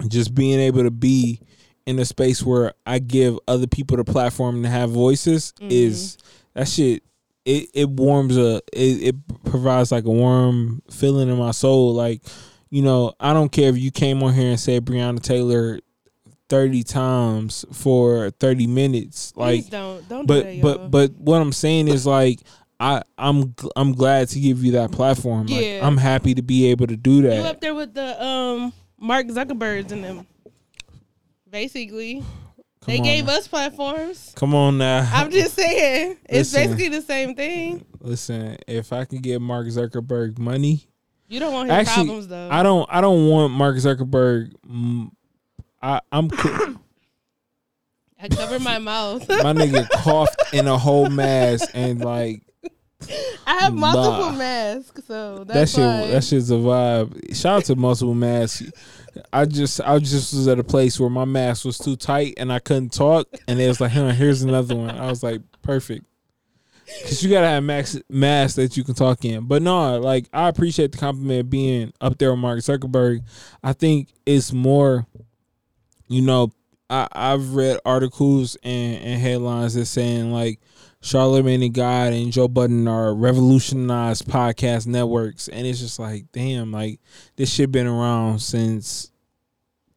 just 0.08 0.36
being 0.36 0.60
able 0.60 0.84
to 0.84 0.92
be 0.92 1.40
in 1.88 1.98
a 1.98 2.06
space 2.06 2.44
where 2.44 2.74
I 2.86 3.00
give 3.00 3.40
other 3.48 3.66
people 3.66 3.98
the 3.98 4.04
platform 4.04 4.62
to 4.64 4.70
have 4.70 4.92
voices 4.92 5.54
is 5.62 6.18
that 6.54 6.68
shit. 6.68 7.02
It 7.46 7.70
it 7.74 7.90
warms 7.90 8.38
a 8.38 8.58
it, 8.72 9.16
it 9.16 9.44
provides 9.44 9.92
like 9.92 10.06
a 10.06 10.12
warm 10.12 10.82
feeling 10.90 11.30
in 11.30 11.38
my 11.38 11.52
soul. 11.52 11.94
Like 11.94 12.22
you 12.70 12.82
know, 12.82 13.14
I 13.20 13.34
don't 13.34 13.52
care 13.52 13.70
if 13.70 13.78
you 13.78 13.92
came 13.92 14.24
on 14.24 14.34
here 14.34 14.50
and 14.50 14.60
said 14.60 14.86
Breonna 14.86 15.22
Taylor. 15.22 15.80
30 16.50 16.84
times 16.84 17.66
for 17.72 18.30
30 18.32 18.68
minutes 18.68 19.34
like 19.36 19.62
Please 19.62 19.70
don't 19.70 20.08
don't 20.08 20.28
do 20.28 20.34
but 20.34 20.44
that, 20.44 20.62
but 20.62 20.92
but 20.92 21.12
what 21.14 21.42
I'm 21.42 21.54
saying 21.54 21.88
is 21.88 22.06
like 22.06 22.42
I 22.80 23.02
I'm 23.18 23.56
I'm 23.76 23.94
glad 23.94 24.28
to 24.28 24.40
give 24.40 24.64
you 24.64 24.74
that 24.74 24.92
platform. 24.92 25.48
Like, 25.48 25.82
I'm 25.82 25.98
happy 25.98 26.36
to 26.36 26.44
be 26.44 26.68
able 26.68 26.86
to 26.88 26.98
do 26.98 27.22
that 27.24 27.38
you 27.38 27.42
up 27.44 27.62
there 27.62 27.74
with 27.74 27.94
the 27.96 28.24
um 28.24 28.74
Mark 29.00 29.28
Zuckerbergs 29.28 29.92
and 29.92 30.04
them. 30.04 30.28
Basically, 31.50 32.24
they 32.86 32.98
on 33.00 33.04
gave 33.04 33.26
now. 33.26 33.34
us 33.38 33.48
platforms. 33.48 34.34
Come 34.36 34.54
on 34.56 34.78
now. 34.78 35.10
I'm 35.14 35.32
just 35.32 35.56
saying, 35.56 36.18
it's 36.30 36.54
Listen. 36.54 36.72
basically 36.72 36.90
the 36.90 37.02
same 37.02 37.36
thing. 37.36 37.86
Listen, 38.00 38.58
if 38.68 38.92
I 38.94 39.06
can 39.06 39.20
get 39.20 39.42
Mark 39.42 39.68
Zuckerberg 39.68 40.38
money, 40.38 40.88
You 41.28 41.40
don't 41.40 41.54
want 41.54 41.70
his 41.70 41.78
actually, 41.88 42.06
problems 42.06 42.28
though. 42.28 42.50
I 42.52 42.64
don't 42.64 42.88
I 42.92 43.02
don't 43.02 43.28
want 43.30 43.54
Mark 43.54 43.76
Zuckerberg. 43.78 44.54
mm, 44.70 45.10
I 45.82 46.02
I'm 46.12 46.30
co- 46.30 46.76
I 48.22 48.28
cover 48.30 48.60
my 48.60 48.80
mouth. 48.80 49.28
my 49.28 49.54
nigga 49.54 49.90
coughed 50.04 50.54
in 50.54 50.68
a 50.68 50.78
whole 50.78 51.10
mask 51.10 51.70
and 51.74 52.04
like 52.04 52.42
I 53.46 53.56
have 53.60 53.74
multiple 53.74 54.32
Nah. 54.32 54.38
masks, 54.38 55.02
so 55.08 55.44
that 55.44 55.68
shit 55.68 55.78
that 56.12 56.24
shit's 56.24 56.50
a 56.52 56.54
vibe. 56.56 57.36
Shout 57.36 57.58
out 57.58 57.66
to 57.66 57.76
Multiple 57.76 58.14
Mask. 58.14 58.64
I 59.32 59.46
just 59.46 59.82
I 59.82 60.00
just 60.00 60.34
was 60.34 60.48
at 60.48 60.60
a 60.60 60.64
place 60.64 61.00
where 61.00 61.10
my 61.10 61.26
mask 61.26 61.66
was 61.66 61.78
too 61.78 61.96
tight 61.96 62.36
and 62.38 62.52
I 62.52 62.60
couldn't 62.60 62.94
talk, 62.94 63.28
and 63.48 63.60
it 63.60 63.68
was 63.68 63.80
like, 63.80 63.92
huh, 63.92 64.10
here's 64.10 64.42
another 64.42 64.76
one. 64.76 64.92
I 64.92 65.08
was 65.08 65.24
like, 65.24 65.42
perfect. 65.62 66.06
Cause 67.04 67.24
you 67.24 67.30
gotta 67.30 67.48
have 67.48 67.64
max 67.64 67.98
mask 68.10 68.58
that 68.58 68.76
you 68.76 68.84
can 68.84 68.94
talk 68.94 69.24
in. 69.24 69.46
But 69.46 69.62
no, 69.62 70.00
like 70.00 70.28
I 70.34 70.50
appreciate 70.50 70.92
the 70.92 70.98
compliment 70.98 71.50
being 71.50 71.94
up 72.02 72.18
there 72.18 72.32
with 72.32 72.40
Mark 72.40 72.60
Zuckerberg. 72.60 73.24
I 73.64 73.74
think 73.74 74.10
it's 74.26 74.52
more, 74.52 75.08
you 76.08 76.22
know, 76.22 76.52
I, 76.90 77.08
I've 77.12 77.56
read 77.56 77.80
articles 77.86 78.58
and, 78.64 79.02
and 79.02 79.22
headlines 79.22 79.76
that 79.76 79.86
saying 79.86 80.32
like 80.34 80.60
Charlamagne 81.04 81.66
and 81.66 81.74
God 81.74 82.14
and 82.14 82.32
Joe 82.32 82.48
Budden 82.48 82.88
are 82.88 83.14
revolutionized 83.14 84.26
podcast 84.26 84.88
networks, 84.88 85.50
and 85.50 85.68
it's 85.68 85.80
just 85.80 86.00
like, 86.00 86.26
damn, 86.32 86.72
like 86.72 87.02
this 87.36 87.52
shit 87.54 87.72
been 87.74 87.88
around 87.88 88.40
since 88.40 89.12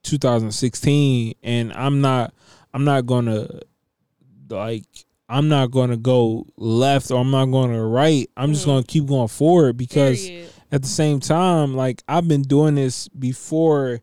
2016, 0.03 1.35
and 1.43 1.73
I'm 1.73 2.01
not, 2.01 2.35
I'm 2.75 2.85
not 2.85 3.07
gonna 3.07 3.47
like, 4.49 4.85
I'm 5.29 5.49
not 5.49 5.71
gonna 5.71 5.97
go 5.97 6.47
left 6.57 7.11
or 7.11 7.21
I'm 7.21 7.31
not 7.31 7.47
gonna 7.47 7.85
right. 7.85 8.29
I'm 8.37 8.53
just 8.53 8.65
Mhm. 8.65 8.69
gonna 8.69 8.83
keep 8.85 9.07
going 9.07 9.29
forward 9.29 9.77
because 9.77 10.27
Period. 10.27 10.51
at 10.73 10.83
the 10.83 10.89
same 10.89 11.21
time, 11.21 11.75
like 11.77 12.03
I've 12.09 12.29
been 12.29 12.43
doing 12.43 12.75
this 12.75 13.09
before 13.09 14.01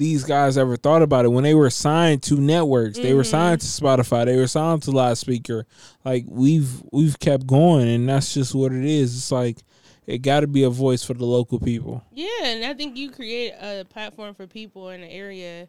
these 0.00 0.24
guys 0.24 0.56
ever 0.56 0.76
thought 0.76 1.02
about 1.02 1.26
it. 1.26 1.28
When 1.28 1.44
they 1.44 1.54
were 1.54 1.68
signed 1.70 2.22
to 2.24 2.34
networks, 2.36 2.98
they 2.98 3.12
were 3.12 3.22
Mhm. 3.22 3.26
signed 3.30 3.60
to 3.60 3.66
Spotify, 3.66 4.24
they 4.24 4.36
were 4.36 4.46
signed 4.46 4.82
to 4.84 4.90
Loudspeaker. 4.90 5.66
Like 6.04 6.24
we've 6.26 6.82
we've 6.90 7.18
kept 7.18 7.46
going, 7.46 7.86
and 7.86 8.08
that's 8.08 8.32
just 8.32 8.54
what 8.54 8.72
it 8.72 8.84
is. 8.84 9.14
It's 9.14 9.30
like 9.30 9.58
it 10.06 10.18
got 10.22 10.40
to 10.40 10.46
be 10.46 10.62
a 10.62 10.70
voice 10.70 11.04
for 11.04 11.12
the 11.14 11.26
local 11.26 11.60
people. 11.60 12.02
Yeah, 12.12 12.26
and 12.44 12.64
I 12.64 12.72
think 12.74 12.96
you 12.96 13.10
create 13.10 13.52
a 13.60 13.84
platform 13.84 14.34
for 14.34 14.46
people 14.46 14.88
in 14.88 15.02
an 15.02 15.10
area 15.10 15.68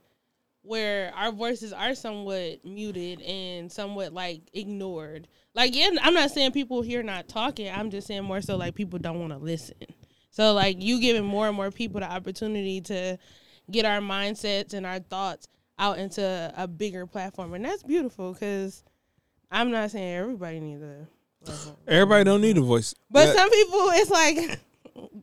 where 0.63 1.13
our 1.15 1.31
voices 1.31 1.73
are 1.73 1.93
somewhat 1.93 2.63
muted 2.63 3.21
and 3.23 3.71
somewhat 3.71 4.13
like 4.13 4.41
ignored. 4.53 5.27
Like, 5.53 5.75
yeah, 5.75 5.89
I'm 6.01 6.13
not 6.13 6.31
saying 6.31 6.53
people 6.53 6.81
here 6.81 7.03
not 7.03 7.27
talking. 7.27 7.69
I'm 7.69 7.89
just 7.91 8.07
saying 8.07 8.23
more 8.23 8.41
so 8.41 8.55
like 8.55 8.75
people 8.75 8.97
don't 8.97 9.19
want 9.19 9.33
to 9.33 9.39
listen. 9.39 9.75
So 10.29 10.53
like 10.53 10.81
you 10.81 11.01
giving 11.01 11.25
more 11.25 11.47
and 11.47 11.55
more 11.57 11.71
people 11.71 11.99
the 11.99 12.09
opportunity 12.09 12.79
to 12.81 13.17
get 13.71 13.85
our 13.85 13.99
mindsets 13.99 14.73
and 14.73 14.85
our 14.85 14.99
thoughts 14.99 15.47
out 15.79 15.97
into 15.97 16.53
a 16.55 16.67
bigger 16.67 17.05
platform, 17.07 17.53
and 17.53 17.65
that's 17.65 17.83
beautiful 17.83 18.33
because 18.33 18.83
I'm 19.51 19.71
not 19.71 19.91
saying 19.91 20.15
everybody 20.15 20.59
needs 20.59 20.81
a. 20.83 21.07
platform. 21.43 21.75
Everybody 21.87 22.23
don't 22.23 22.41
need 22.41 22.57
a 22.57 22.61
voice, 22.61 22.93
But 23.09 23.25
That- 23.27 23.35
some 23.35 23.49
people, 23.49 23.79
it's 23.93 24.11
like, 24.11 24.59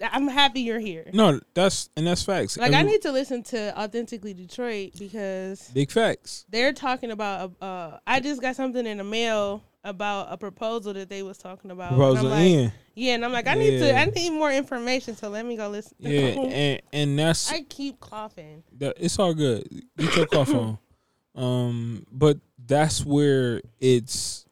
I'm 0.13 0.27
happy 0.29 0.63
you're 0.63 0.79
here. 0.81 1.09
no, 1.13 1.41
that's 1.55 1.91
and 1.97 2.07
that's 2.07 2.23
facts. 2.23 2.57
Like 2.57 2.73
I 2.73 2.83
need 2.83 3.03
to 3.03 3.13
listen 3.13 3.43
to 3.45 3.79
Authentically 3.81 4.35
Detroit 4.35 4.93
because 4.99 5.71
big 5.75 5.91
facts. 5.91 6.45
they're 6.49 6.73
talking 6.73 7.11
about. 7.11 7.53
Uh, 7.61 7.99
I 8.07 8.21
just 8.21 8.41
got 8.41 8.57
something 8.57 8.85
in 8.87 8.99
the 8.99 9.05
mail 9.05 9.63
about 9.85 10.29
a 10.31 10.37
proposal 10.37 10.93
that 10.95 11.09
they 11.09 11.23
was 11.23 11.39
talking 11.39 11.71
about. 11.71 11.91
Proposal 11.91 12.31
like, 12.31 12.41
in, 12.41 12.73
Yeah, 12.95 13.15
and 13.15 13.25
I'm 13.25 13.33
like, 13.33 13.47
I 13.47 13.55
need 13.55 13.79
to. 13.79 13.97
I 13.97 14.05
need 14.07 14.31
more 14.31 14.53
information. 14.53 15.17
So 15.17 15.29
let 15.29 15.47
me 15.47 15.57
go 15.57 15.69
listen. 15.69 15.95
yeah, 15.99 16.11
and 16.41 16.83
and 16.93 17.19
that's 17.19 17.51
I 17.51 17.63
keep 17.63 18.01
coughing. 18.01 18.63
that 18.79 18.97
it's 18.99 19.19
all 19.19 19.35
good. 19.35 19.67
Get 19.97 20.17
your 20.17 20.27
cough 20.27 20.53
on. 20.55 20.79
Um, 21.35 22.05
but 22.11 22.39
that's 22.67 23.05
where 23.07 23.63
it's 23.79 24.45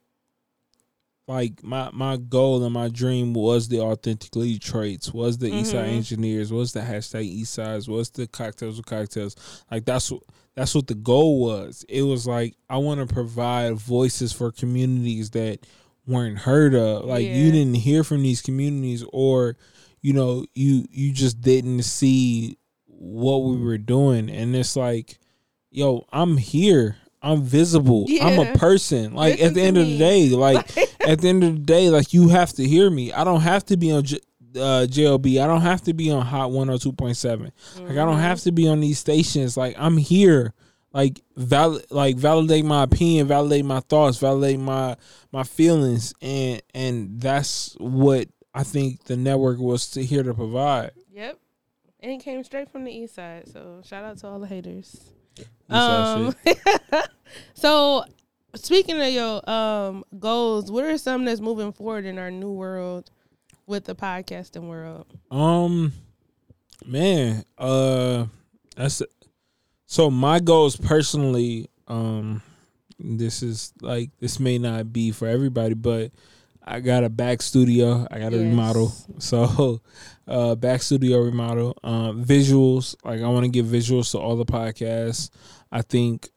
like 1.26 1.64
my 1.64 1.90
my 1.92 2.16
goal 2.16 2.62
and 2.62 2.72
my 2.72 2.88
dream 2.88 3.34
was 3.34 3.66
the 3.66 3.80
Authentically 3.80 4.52
Detroits, 4.52 5.12
was 5.12 5.38
the 5.38 5.50
Eastside 5.50 5.86
Mhm. 5.88 5.96
engineers, 5.96 6.52
was 6.52 6.72
the 6.72 6.80
hashtag 6.80 7.28
Eastsides, 7.40 7.88
was 7.88 8.10
the 8.10 8.28
cocktails 8.28 8.76
with 8.76 8.86
cocktails. 8.86 9.34
Like 9.68 9.84
that's 9.84 10.12
what 10.12 10.22
that's 10.56 10.74
what 10.74 10.86
the 10.86 10.94
goal 10.94 11.40
was. 11.40 11.84
It 11.88 12.02
was 12.02 12.26
like 12.26 12.54
I 12.68 12.78
want 12.78 13.06
to 13.06 13.14
provide 13.14 13.74
voices 13.74 14.32
for 14.32 14.50
communities 14.50 15.30
that 15.30 15.60
weren't 16.06 16.38
heard 16.38 16.74
of. 16.74 17.04
Like 17.04 17.24
you 17.26 17.52
didn't 17.52 17.74
hear 17.74 18.02
from 18.02 18.22
these 18.22 18.40
communities 18.42 19.04
or 19.12 19.56
you 20.00 20.12
know, 20.12 20.46
you 20.54 20.86
you 20.90 21.12
just 21.12 21.40
didn't 21.40 21.82
see 21.82 22.58
what 22.86 23.38
we 23.38 23.56
were 23.58 23.78
doing 23.78 24.30
and 24.30 24.56
it's 24.56 24.76
like 24.76 25.18
yo, 25.70 26.06
I'm 26.12 26.38
here. 26.38 26.96
I'm 27.22 27.42
visible. 27.42 28.06
I'm 28.22 28.38
a 28.38 28.58
person. 28.58 29.14
Like 29.14 29.34
Listen 29.34 29.46
at 29.48 29.54
the 29.54 29.62
end 29.62 29.78
of 29.78 29.86
the 29.86 29.98
day, 29.98 30.28
like 30.30 30.76
at 31.00 31.20
the 31.20 31.28
end 31.28 31.44
of 31.44 31.54
the 31.54 31.60
day, 31.62 31.90
like 31.90 32.14
you 32.14 32.28
have 32.28 32.52
to 32.54 32.64
hear 32.66 32.88
me. 32.88 33.12
I 33.12 33.24
don't 33.24 33.40
have 33.40 33.64
to 33.66 33.76
be 33.76 33.90
on 33.90 34.04
J- 34.04 34.20
uh, 34.56 34.86
JLB. 34.86 35.42
I 35.42 35.46
don't 35.46 35.60
have 35.60 35.82
to 35.82 35.94
be 35.94 36.10
on 36.10 36.24
Hot 36.24 36.50
102.7. 36.50 37.50
Like 37.80 37.90
I 37.90 37.94
don't 37.94 38.18
have 38.18 38.40
to 38.40 38.52
be 38.52 38.68
on 38.68 38.80
these 38.80 38.98
stations. 38.98 39.56
Like 39.56 39.76
I'm 39.78 39.96
here. 39.96 40.54
Like 40.92 41.20
val- 41.36 41.82
like 41.90 42.16
validate 42.16 42.64
my 42.64 42.84
opinion, 42.84 43.26
validate 43.26 43.66
my 43.66 43.80
thoughts, 43.80 44.16
validate 44.16 44.58
my 44.58 44.96
my 45.30 45.42
feelings, 45.42 46.14
and 46.22 46.62
and 46.74 47.20
that's 47.20 47.76
what 47.78 48.28
I 48.54 48.62
think 48.62 49.04
the 49.04 49.16
network 49.16 49.58
was 49.58 49.90
to 49.90 50.02
here 50.02 50.22
to 50.22 50.32
provide. 50.32 50.92
Yep. 51.12 51.38
And 52.00 52.12
it 52.12 52.24
came 52.24 52.42
straight 52.44 52.70
from 52.70 52.84
the 52.84 52.92
east 52.92 53.14
side. 53.14 53.46
So 53.52 53.82
shout 53.84 54.04
out 54.04 54.16
to 54.18 54.28
all 54.28 54.38
the 54.38 54.46
haters. 54.46 55.12
Um, 55.68 56.34
so 57.54 58.04
speaking 58.54 59.00
of 59.00 59.08
your 59.08 59.50
um 59.50 60.04
goals, 60.18 60.70
what 60.70 60.84
are 60.84 60.96
some 60.96 61.26
that's 61.26 61.40
moving 61.40 61.72
forward 61.72 62.06
in 62.06 62.18
our 62.18 62.30
new 62.30 62.52
world 62.52 63.10
with 63.66 63.84
the 63.84 63.94
podcasting 63.94 64.68
world? 64.68 65.06
Um, 65.30 65.92
man, 66.84 67.44
uh, 67.58 68.26
that's 68.76 69.02
so. 69.86 70.10
My 70.10 70.38
goals 70.40 70.76
personally, 70.76 71.68
um, 71.88 72.42
this 72.98 73.42
is 73.42 73.72
like 73.80 74.10
this 74.20 74.38
may 74.40 74.58
not 74.58 74.92
be 74.92 75.10
for 75.10 75.26
everybody, 75.28 75.74
but 75.74 76.12
I 76.64 76.80
got 76.80 77.04
a 77.04 77.08
back 77.08 77.42
studio. 77.42 78.06
I 78.10 78.18
got 78.18 78.32
a 78.32 78.36
Yes. 78.36 78.44
remodel. 78.50 78.92
So, 79.18 79.80
uh, 80.28 80.54
back 80.56 80.82
studio 80.82 81.20
remodel. 81.20 81.76
Um, 81.82 82.24
visuals. 82.24 82.96
Like 83.04 83.20
I 83.20 83.28
want 83.28 83.44
to 83.44 83.50
give 83.50 83.66
visuals 83.66 84.10
to 84.12 84.18
all 84.18 84.36
the 84.36 84.44
podcasts. 84.46 85.30
I 85.72 85.82
think. 85.82 86.28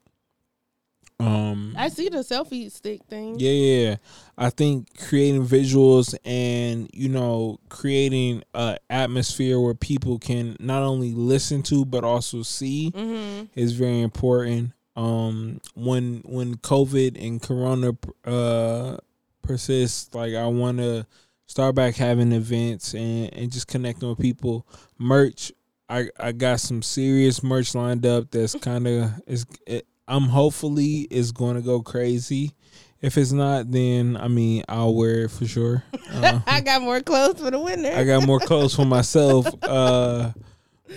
Um, 1.20 1.74
I 1.76 1.88
see 1.88 2.08
the 2.08 2.18
selfie 2.18 2.70
stick 2.70 3.02
thing. 3.08 3.38
yeah, 3.38 3.50
yeah. 3.50 3.96
I 4.38 4.50
think 4.50 4.96
creating 4.98 5.46
visuals 5.46 6.14
and 6.24 6.88
you 6.94 7.08
know 7.08 7.58
creating 7.68 8.42
a 8.54 8.78
atmosphere 8.88 9.60
where 9.60 9.74
people 9.74 10.18
can 10.18 10.56
not 10.60 10.82
only 10.82 11.12
listen 11.12 11.62
to 11.64 11.84
but 11.84 12.04
also 12.04 12.42
see 12.42 12.90
Mm-hmm. 12.92 13.44
is 13.54 13.72
very 13.72 14.00
important. 14.00 14.72
Um, 14.96 15.60
when 15.74 16.22
when 16.24 16.56
COVID 16.56 17.22
and 17.24 17.40
Corona 17.40 17.92
uh 18.24 18.96
persists, 19.42 20.14
like 20.14 20.34
I 20.34 20.46
want 20.46 20.78
to 20.78 21.06
start 21.46 21.74
back 21.74 21.96
having 21.96 22.32
events 22.32 22.94
and 22.94 23.32
and 23.34 23.52
just 23.52 23.66
connecting 23.68 24.08
with 24.08 24.18
people. 24.18 24.66
Merch, 24.98 25.52
I 25.88 26.08
I 26.18 26.32
got 26.32 26.60
some 26.60 26.82
serious 26.82 27.42
merch 27.42 27.74
lined 27.74 28.04
up. 28.06 28.30
That's 28.30 28.54
kind 28.54 28.86
of 28.86 29.10
is. 29.26 29.46
It, 29.66 29.86
I'm 30.10 30.24
hopefully 30.24 31.06
is 31.10 31.32
going 31.32 31.54
to 31.56 31.62
go 31.62 31.80
crazy. 31.82 32.52
If 33.00 33.16
it's 33.16 33.32
not, 33.32 33.70
then 33.70 34.16
I 34.18 34.28
mean 34.28 34.62
I'll 34.68 34.94
wear 34.94 35.24
it 35.24 35.30
for 35.30 35.46
sure. 35.46 35.82
Uh, 36.12 36.40
I 36.46 36.60
got 36.60 36.82
more 36.82 37.00
clothes 37.00 37.40
for 37.40 37.50
the 37.50 37.58
winter. 37.58 37.90
I 37.94 38.04
got 38.04 38.26
more 38.26 38.40
clothes 38.40 38.74
for 38.74 38.84
myself. 38.84 39.46
Uh, 39.62 40.32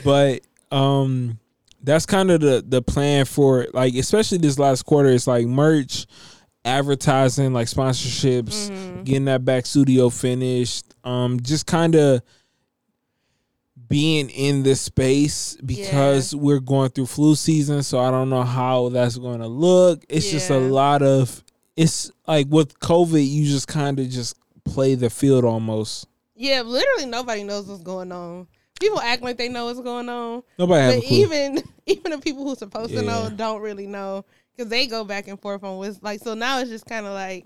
but 0.04 0.42
um, 0.72 1.40
that's 1.82 2.06
kind 2.06 2.30
of 2.32 2.42
the 2.42 2.64
the 2.68 2.82
plan 2.82 3.24
for 3.26 3.68
like, 3.74 3.94
especially 3.96 4.40
this 4.40 4.60
last 4.60 4.84
quarter. 4.84 5.10
It's 5.10 5.28
like 5.28 5.46
merch, 5.48 6.06
advertising, 6.66 7.54
like 7.54 7.68
sponsorships, 7.68 8.70
Mhm. 8.70 9.04
getting 9.06 9.26
that 9.26 9.46
back 9.46 9.66
studio 9.66 10.10
finished. 10.10 10.86
Um, 11.04 11.40
just 11.42 11.66
kind 11.68 11.96
of 11.96 12.22
being 13.94 14.32
in 14.32 14.64
this 14.64 14.82
space 14.82 15.56
because 15.64 16.34
we're 16.34 16.60
going 16.60 16.90
through 16.90 17.06
flu 17.06 17.36
season. 17.36 17.84
So 17.84 18.00
I 18.00 18.10
don't 18.10 18.28
know 18.28 18.42
how 18.42 18.90
that's 18.90 19.20
going 19.20 19.40
to 19.40 19.46
look. 19.46 20.04
It's 20.10 20.32
just 20.32 20.50
a 20.50 20.58
lot 20.58 21.04
of. 21.04 21.44
It's 21.78 22.12
like 22.28 22.48
with 22.50 22.80
COVID, 22.80 23.24
you 23.24 23.46
just 23.46 23.68
kind 23.68 24.00
of 24.00 24.10
just 24.10 24.36
play 24.66 24.96
the 24.96 25.12
field 25.12 25.46
almost. 25.46 26.08
Yeah, 26.36 26.62
literally 26.62 27.06
nobody 27.06 27.44
knows 27.44 27.68
what's 27.68 27.84
going 27.84 28.12
on. 28.12 28.48
People 28.80 29.00
act 29.00 29.22
like 29.22 29.38
they 29.38 29.48
know 29.48 29.66
what's 29.66 29.80
going 29.80 30.10
on, 30.10 30.42
Nobody 30.58 31.00
but 31.00 31.06
even 31.06 31.62
even 31.86 32.14
the 32.14 32.18
people 32.18 32.46
who's 32.46 32.58
supposed 32.58 32.94
to 32.94 33.04
know 33.04 33.30
don't 33.30 33.62
really 33.62 33.86
know 33.86 34.26
because 34.56 34.72
they 34.72 34.88
go 34.88 35.04
back 35.04 35.28
and 35.28 35.40
forth 35.40 35.64
on 35.64 35.78
what's 35.78 36.02
like. 36.02 36.20
So 36.22 36.34
now 36.34 36.58
it's 36.60 36.72
just 36.72 36.88
kind 36.88 37.06
of 37.06 37.14
like 37.14 37.46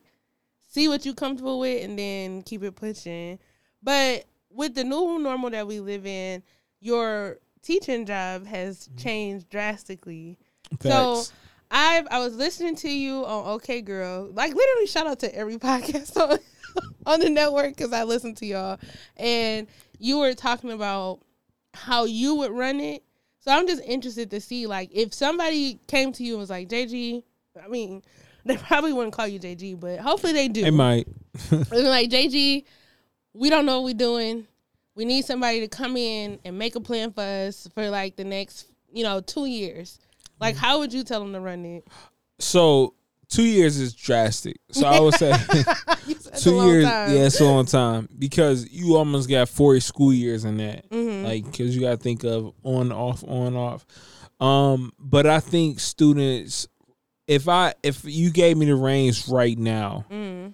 see 0.67 0.88
what 0.88 1.05
you 1.05 1.13
comfortable 1.13 1.60
with 1.60 1.83
and 1.83 1.99
then 1.99 2.41
keep 2.41 2.63
it 2.63 2.77
pushing. 2.77 3.38
But 3.83 4.25
with 4.49 4.75
the 4.75 4.83
new 4.83 5.19
normal 5.19 5.49
that 5.51 5.67
we 5.67 5.79
live 5.79 6.05
in, 6.05 6.43
your 6.79 7.38
teaching 7.62 8.05
job 8.05 8.45
has 8.45 8.88
mm-hmm. 8.88 8.97
changed 8.97 9.49
drastically. 9.49 10.38
So. 10.81 11.23
I 11.69 12.03
I 12.10 12.19
was 12.19 12.36
listening 12.36 12.77
to 12.77 12.89
you 12.89 13.25
on 13.25 13.55
OK 13.55 13.81
Girl, 13.81 14.29
like 14.31 14.53
literally 14.53 14.88
shout 14.88 15.07
out 15.07 15.19
to 15.19 15.36
every 15.36 15.57
podcast 15.57 16.15
on, 16.15 16.39
on 17.05 17.19
the 17.19 17.29
network 17.29 17.75
because 17.75 17.91
I 17.91 18.03
listen 18.03 18.36
to 18.36 18.45
y'all, 18.45 18.79
and 19.17 19.67
you 19.99 20.19
were 20.19 20.33
talking 20.33 20.71
about 20.71 21.19
how 21.73 22.05
you 22.05 22.36
would 22.36 22.51
run 22.51 22.79
it. 22.79 23.03
So 23.39 23.51
I'm 23.51 23.67
just 23.67 23.83
interested 23.83 24.31
to 24.31 24.41
see 24.41 24.67
like 24.67 24.89
if 24.93 25.13
somebody 25.13 25.79
came 25.88 26.12
to 26.13 26.23
you 26.23 26.33
and 26.33 26.39
was 26.39 26.49
like 26.49 26.69
JG, 26.69 27.23
I 27.63 27.67
mean 27.67 28.01
they 28.45 28.57
probably 28.57 28.93
wouldn't 28.93 29.13
call 29.13 29.27
you 29.27 29.39
JG, 29.39 29.79
but 29.79 29.99
hopefully 29.99 30.33
they 30.33 30.47
do. 30.47 30.65
it 30.65 30.71
might. 30.71 31.07
Like 31.51 32.10
JG, 32.10 32.63
we 33.38 33.50
don't 33.50 33.65
know 33.65 33.82
what 33.82 33.86
we're 33.86 33.93
doing. 33.93 34.47
We 34.95 35.06
need 35.06 35.26
somebody 35.26 35.60
to 35.62 35.67
come 35.67 35.95
in 35.97 36.39
and 36.43 36.58
make 36.58 36.76
a 36.76 36.80
plan 36.80 37.12
for 37.12 37.21
us 37.21 37.67
for 37.73 37.89
like 37.89 38.15
the 38.15 38.23
next, 38.23 38.65
you 38.91 39.04
know, 39.04 39.21
two 39.21 39.45
years. 39.45 40.00
Like, 40.39 40.56
Mm. 40.56 40.60
how 40.60 40.80
would 40.80 40.91
you 40.93 41.04
tell 41.04 41.19
them 41.19 41.34
to 41.34 41.39
run 41.39 41.63
it? 41.65 41.88
So 42.39 42.93
two 43.30 43.43
years 43.43 43.78
is 43.78 43.93
drastic. 43.93 44.58
So 44.71 44.88
I 44.88 45.00
would 45.00 45.13
say 45.15 45.30
You 46.08 46.15
said 46.15 46.34
it's 46.34 46.45
a 46.45 46.50
two 46.50 46.65
years. 46.65 46.86
time. 46.86 47.12
Yeah, 47.13 47.26
it's 47.26 47.39
a 47.39 47.43
long 47.45 47.65
time 47.65 48.08
because 48.17 48.69
you 48.71 48.95
almost 48.95 49.30
got 49.30 49.50
four 49.50 49.80
school 49.82 50.13
years 50.13 50.45
in 50.45 50.58
that. 50.58 50.89
Mhm. 50.89 51.23
Like, 51.23 51.45
because 51.45 51.76
you 51.76 51.82
got 51.82 51.91
to 51.91 51.97
think 51.97 52.23
of 52.23 52.54
on 52.63 52.91
off 52.91 53.23
on 53.28 53.56
off. 53.56 53.86
Um, 54.39 54.93
but 55.00 55.26
I 55.28 55.39
think 55.39 55.80
students, 55.80 56.67
if 57.28 57.47
I 57.47 57.73
if 57.84 58.04
you 58.06 58.32
gave 58.32 58.58
me 58.58 58.65
the 58.67 58.76
reins 58.76 59.28
right 59.28 59.58
now, 59.58 60.06
Mm, 60.12 60.54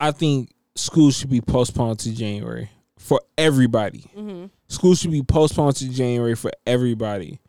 I 0.00 0.10
think 0.12 0.50
school 0.74 1.10
should 1.10 1.30
be 1.30 1.40
postponed 1.40 1.98
to 2.00 2.14
January 2.14 2.70
for 2.98 3.20
everybody. 3.36 4.06
hmm 4.14 4.46
School 4.68 4.94
should 4.94 5.10
be 5.10 5.22
postponed 5.22 5.76
to 5.76 5.88
January 5.90 6.34
for 6.34 6.50
everybody. 6.66 7.40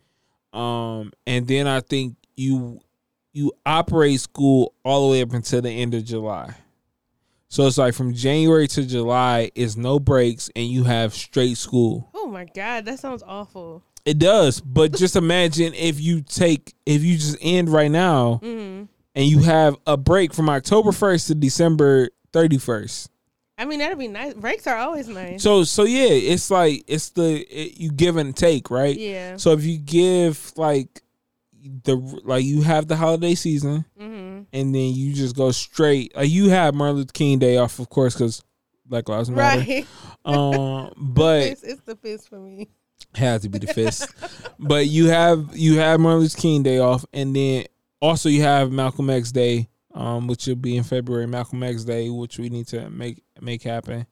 Um, 0.51 1.12
and 1.25 1.47
then 1.47 1.67
I 1.67 1.79
think 1.79 2.15
you 2.36 2.79
you 3.31 3.51
operate 3.65 4.19
school 4.19 4.73
all 4.83 5.07
the 5.07 5.12
way 5.13 5.21
up 5.21 5.33
until 5.33 5.62
the 5.62 5.69
end 5.71 5.93
of 5.93 6.03
July. 6.03 6.53
So 7.47 7.65
it's 7.67 7.77
like 7.77 7.93
from 7.93 8.13
January 8.13 8.67
to 8.69 8.83
July 8.86 9.51
is 9.55 9.77
no 9.77 9.99
breaks 9.99 10.49
and 10.55 10.65
you 10.67 10.83
have 10.83 11.13
straight 11.13 11.57
school. 11.57 12.09
Oh 12.13 12.27
my 12.27 12.45
God, 12.45 12.86
that 12.86 12.99
sounds 12.99 13.23
awful. 13.25 13.83
It 14.05 14.19
does, 14.19 14.59
but 14.59 14.91
just 14.97 15.15
imagine 15.15 15.73
if 15.75 15.99
you 16.01 16.21
take 16.21 16.73
if 16.86 17.03
you 17.03 17.15
just 17.15 17.38
end 17.41 17.69
right 17.69 17.91
now 17.91 18.36
hmm 18.43 18.83
and 19.15 19.25
you 19.27 19.39
have 19.39 19.77
a 19.86 19.95
break 19.95 20.33
from 20.33 20.49
October 20.49 20.89
1st 20.89 21.27
to 21.27 21.36
December 21.36 22.09
31st. 22.33 23.09
I 23.63 23.65
mean, 23.65 23.80
that'd 23.80 23.97
be 23.97 24.10
nice. 24.10 24.34
Breaks 24.34 24.67
are 24.67 24.76
always 24.76 25.08
nice. 25.08 25.41
So 25.41 25.63
so 25.63 25.84
yeah, 25.86 26.10
it's 26.10 26.52
like 26.52 26.84
it's 26.86 27.12
the 27.12 27.39
it, 27.49 27.78
you 27.78 27.91
give 27.93 28.17
and 28.17 28.36
take, 28.36 28.69
right? 28.69 28.97
yeah. 28.97 29.38
So 29.38 29.54
if 29.54 29.63
you 29.63 29.78
give 29.78 30.52
like 30.58 31.02
the 31.86 31.95
like 32.26 32.43
you 32.43 32.62
have 32.62 32.89
the 32.89 32.97
holiday 32.97 33.36
season 33.36 33.86
hmm 33.97 34.41
and 34.52 34.76
then 34.76 34.93
you 34.93 35.13
just 35.13 35.34
go 35.34 35.49
straight 35.52 36.13
like 36.13 36.30
you 36.30 36.49
have 36.49 36.76
Martin 36.76 36.97
Luther 36.97 37.13
King 37.13 37.39
Day 37.39 37.56
off, 37.56 37.80
of 37.80 37.88
course, 37.89 38.15
because 38.15 38.43
Black 38.86 39.08
Lives 39.08 39.30
Matter. 39.30 39.60
Right. 39.62 39.88
Um, 40.26 40.93
but 40.95 41.41
it's, 41.43 41.63
it's 41.63 41.82
the 41.82 41.97
fist 41.97 42.30
for 42.30 42.39
me. 42.39 42.69
has 43.15 43.41
to 43.41 43.49
be 43.49 43.60
the 43.60 43.67
fist. 43.67 44.08
but 44.60 44.88
you 44.88 45.08
have 45.08 45.49
you 45.54 45.80
have 45.80 45.99
Martin 45.99 46.21
Luther 46.21 46.38
King 46.38 46.63
Day 46.63 46.80
off, 46.80 47.06
and 47.13 47.36
then 47.36 47.65
also 48.02 48.30
you 48.30 48.41
have 48.41 48.71
Malcolm 48.71 49.10
X 49.10 49.32
Day, 49.34 49.67
um, 49.93 50.28
which 50.28 50.47
will 50.47 50.56
be 50.56 50.78
in 50.78 50.84
February. 50.84 51.28
Malcolm 51.28 51.63
X 51.63 51.84
Day, 51.84 52.10
which 52.10 52.39
we 52.39 52.49
need 52.49 52.67
to 52.67 52.89
make 52.89 53.22
make 53.41 53.63
happen. 53.63 54.05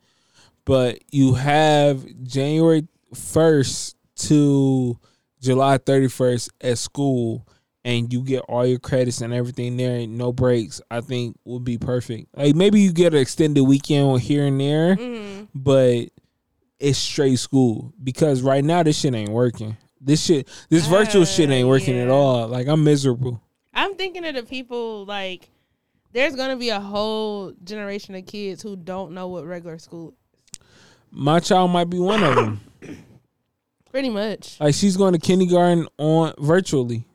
But 0.66 1.00
you 1.12 1.34
have 1.34 2.06
January 2.24 2.88
first 3.14 3.98
to 4.18 4.98
July 5.42 5.78
thirty 5.78 6.08
first 6.08 6.52
at 6.62 6.78
school, 6.78 7.48
and 7.84 8.12
you 8.14 8.22
get 8.22 8.42
all 8.42 8.66
your 8.66 8.80
credits 8.80 9.22
and 9.22 9.34
everything 9.34 9.76
there, 9.78 10.06
no 10.06 10.32
breaks. 10.32 10.82
I 10.92 11.02
think 11.02 11.36
would 11.46 11.64
be 11.64 11.78
perfect. 11.78 12.28
Like 12.36 12.56
maybe 12.56 12.80
you 12.82 12.92
get 12.94 13.14
an 13.14 13.20
extended 13.20 13.64
weekend 13.64 14.22
here 14.22 14.46
and 14.46 14.60
there 14.60 14.96
hmm 14.96 15.42
but 15.54 16.06
it's 16.80 16.98
straight 16.98 17.38
school 17.38 17.94
because 18.02 18.42
right 18.42 18.64
now 18.64 18.82
this 18.84 18.98
shit 19.00 19.14
ain't 19.14 19.30
working. 19.32 19.78
This 20.00 20.24
shit, 20.24 20.48
this 20.70 20.88
virtual 20.88 21.24
Uh, 21.24 21.26
shit 21.26 21.50
ain't 21.50 21.68
working 21.68 21.98
at 22.00 22.10
all. 22.10 22.48
Like 22.48 22.68
I'm 22.68 22.84
miserable. 22.84 23.42
I'm 23.74 23.96
thinking 23.96 24.26
of 24.26 24.34
the 24.36 24.44
people 24.44 25.06
like 25.06 25.50
there's 26.14 26.36
gonna 26.36 26.58
be 26.58 26.70
a 26.70 26.80
whole 26.80 27.54
generation 27.64 28.16
of 28.16 28.26
kids 28.26 28.62
who 28.62 28.76
don't 28.76 29.12
know 29.14 29.28
what 29.28 29.46
regular 29.46 29.78
school. 29.80 30.10
Is. 30.10 30.60
My 31.12 31.40
child 31.40 31.72
might 31.72 31.90
be 31.90 32.00
one 32.00 32.24
of 32.24 32.36
them. 32.36 32.62
Pretty 33.92 34.10
much. 34.10 34.60
Like 34.60 34.74
she's 34.74 34.96
going 34.96 35.14
to 35.14 35.20
kindergarten 35.20 35.88
on 35.98 36.34
virtually. 36.40 37.06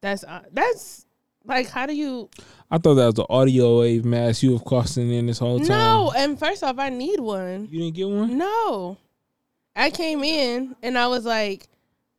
That's 0.00 0.24
uh, 0.24 0.42
that's 0.52 1.04
like 1.44 1.68
how 1.68 1.86
do 1.86 1.94
you? 1.94 2.30
I 2.70 2.78
thought 2.78 2.94
that 2.94 3.06
was 3.06 3.14
the 3.14 3.26
audio 3.28 3.80
wave 3.80 4.04
mask 4.04 4.42
you 4.42 4.52
have 4.52 4.64
costing 4.64 5.12
in 5.12 5.26
this 5.26 5.38
whole 5.38 5.58
time. 5.58 5.68
No, 5.68 6.12
and 6.16 6.38
first 6.38 6.62
off, 6.62 6.78
I 6.78 6.88
need 6.88 7.20
one. 7.20 7.68
you 7.70 7.80
didn't 7.80 7.94
get 7.94 8.08
one. 8.08 8.38
No, 8.38 8.96
I 9.76 9.90
came 9.90 10.24
in 10.24 10.76
and 10.82 10.96
I 10.96 11.08
was 11.08 11.26
like, 11.26 11.68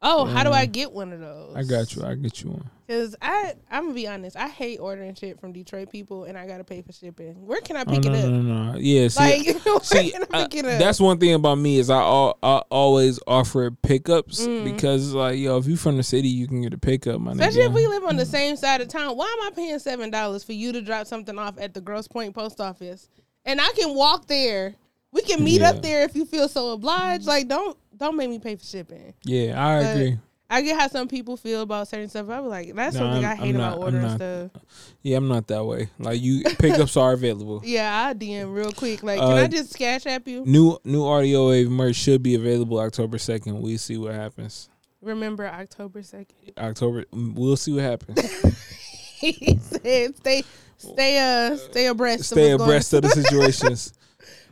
"Oh, 0.02 0.26
how 0.26 0.44
do 0.44 0.52
I 0.52 0.68
get 0.68 0.92
one 0.92 1.12
of 1.12 1.20
those?" 1.20 1.56
I 1.56 1.64
got 1.64 1.96
you. 1.96 2.04
I 2.04 2.14
get 2.16 2.44
you 2.44 2.52
one. 2.52 2.70
Cause 2.90 3.16
I, 3.22 3.54
I'm 3.70 3.84
gonna 3.84 3.94
be 3.94 4.08
honest, 4.08 4.36
I 4.36 4.48
hate 4.48 4.80
ordering 4.80 5.14
shit 5.14 5.40
from 5.40 5.54
Detroit 5.54 5.92
people, 5.92 6.24
and 6.24 6.36
I 6.36 6.48
gotta 6.48 6.64
pay 6.64 6.82
for 6.82 6.92
shipping. 6.92 7.46
Where 7.46 7.62
can 7.62 7.78
I 7.78 7.82
Oh, 7.82 7.86
pick 7.86 8.04
no, 8.06 8.14
it 8.14 8.24
up? 8.26 8.32
no, 8.32 8.42
no, 8.42 8.72
no. 8.72 8.80
Yeah, 8.80 9.08
see, 9.10 9.20
Like, 9.24 9.84
see, 9.84 10.14
I 10.16 10.24
I- 10.32 10.44
pick 10.48 10.56
it 10.56 10.66
up? 10.66 10.80
that's 10.80 11.00
one 11.00 11.20
thing 11.20 11.36
about 11.36 11.60
me 11.60 11.78
is 11.78 11.92
I, 11.92 12.00
al- 12.02 12.40
I 12.42 12.64
always 12.72 13.20
offer 13.28 13.70
pickups 13.70 14.42
Mm. 14.48 14.64
because 14.64 15.14
like 15.14 15.38
yo, 15.38 15.58
if 15.58 15.68
you 15.68 15.78
from 15.78 15.98
the 15.98 16.04
city, 16.04 16.30
you 16.30 16.48
can 16.48 16.64
get 16.64 16.74
a 16.74 16.80
pickup. 16.80 17.22
My 17.22 17.34
Especially 17.34 17.62
nigga. 17.62 17.68
if 17.68 17.74
we 17.74 17.86
live 17.88 18.04
on 18.06 18.16
the 18.16 18.26
same 18.26 18.56
side 18.56 18.82
of 18.82 18.88
town. 18.88 19.16
Why 19.16 19.26
am 19.40 19.48
I 19.48 19.56
paying 19.56 19.78
seven 19.78 20.10
dollars 20.10 20.44
for 20.44 20.54
you 20.54 20.72
to 20.72 20.82
drop 20.82 21.06
something 21.06 21.38
off 21.38 21.60
at 21.60 21.76
the 21.76 21.82
Grosse 21.82 22.08
Pointe 22.08 22.34
Post 22.34 22.60
Office? 22.60 23.08
And 23.46 23.62
I 23.62 23.70
can 23.78 23.94
walk 23.94 24.26
there. 24.26 24.74
We 25.12 25.22
can 25.22 25.44
meet 25.44 25.62
Yeah. 25.62 25.70
up 25.70 25.84
there 25.84 26.04
if 26.06 26.16
you 26.16 26.26
feel 26.26 26.48
so 26.50 26.72
obliged. 26.72 27.26
Like 27.28 27.48
don't 27.48 27.78
don't 27.96 28.16
make 28.18 28.32
me 28.32 28.40
pay 28.40 28.56
for 28.56 28.66
shipping. 28.66 29.14
Yeah, 29.24 29.64
I 29.64 29.84
But 29.84 29.92
agree. 29.96 30.18
I 30.52 30.62
get 30.62 30.80
how 30.80 30.88
some 30.88 31.08
people 31.08 31.38
feel 31.38 31.62
about 31.62 31.88
certain 31.88 32.10
stuff. 32.10 32.28
I 32.30 32.40
was 32.40 32.50
like, 32.50 32.74
that's 32.74 32.96
No, 32.96 33.02
something 33.02 33.24
I'm- 33.26 33.40
I 33.40 33.42
hate 33.44 33.50
I'm 33.50 33.56
about 33.56 33.78
not- 33.78 33.86
ordering 33.86 34.16
stuff. 34.16 34.64
Yeah, 35.04 35.18
I'm 35.18 35.28
not 35.28 35.48
that 35.48 35.64
way. 35.64 35.90
Like 36.00 36.20
you 36.22 36.44
pickups 36.58 36.98
are 36.98 37.14
available. 37.14 37.62
Yeah, 37.66 38.08
I 38.08 38.14
DM 38.16 38.54
real 38.54 38.72
quick. 38.72 39.04
Like, 39.04 39.20
can 39.20 39.32
Uh, 39.32 39.36
I 39.36 39.48
just 39.48 39.78
cash 39.78 40.06
app 40.08 40.28
you? 40.28 40.44
New 40.46 40.78
new 40.84 41.06
audio 41.06 41.50
wave 41.50 41.70
merch 41.70 41.96
should 41.98 42.24
be 42.24 42.34
available 42.36 42.80
October 42.80 43.18
second. 43.20 43.62
We 43.62 43.78
see 43.78 43.98
what 43.98 44.14
happens. 44.14 44.70
Remember 45.02 45.48
October 45.48 46.02
second. 46.04 46.36
October, 46.58 47.06
we'll 47.14 47.56
see 47.56 47.72
what 47.74 47.84
happens. 47.84 48.20
he 49.20 49.58
said, 49.62 50.18
"Stay, 50.18 50.44
stay, 50.78 51.18
uh, 51.52 51.56
stay 51.58 51.86
abreast. 51.88 52.24
Stay 52.26 52.52
of 52.52 52.62
abreast 52.62 52.92
of 52.94 53.04
the 53.04 53.10
situations. 53.24 53.94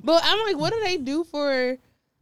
But 0.04 0.22
I'm 0.24 0.46
like, 0.46 0.58
what 0.58 0.72
do 0.74 0.80
they 0.84 0.98
do 0.98 1.24
for 1.24 1.78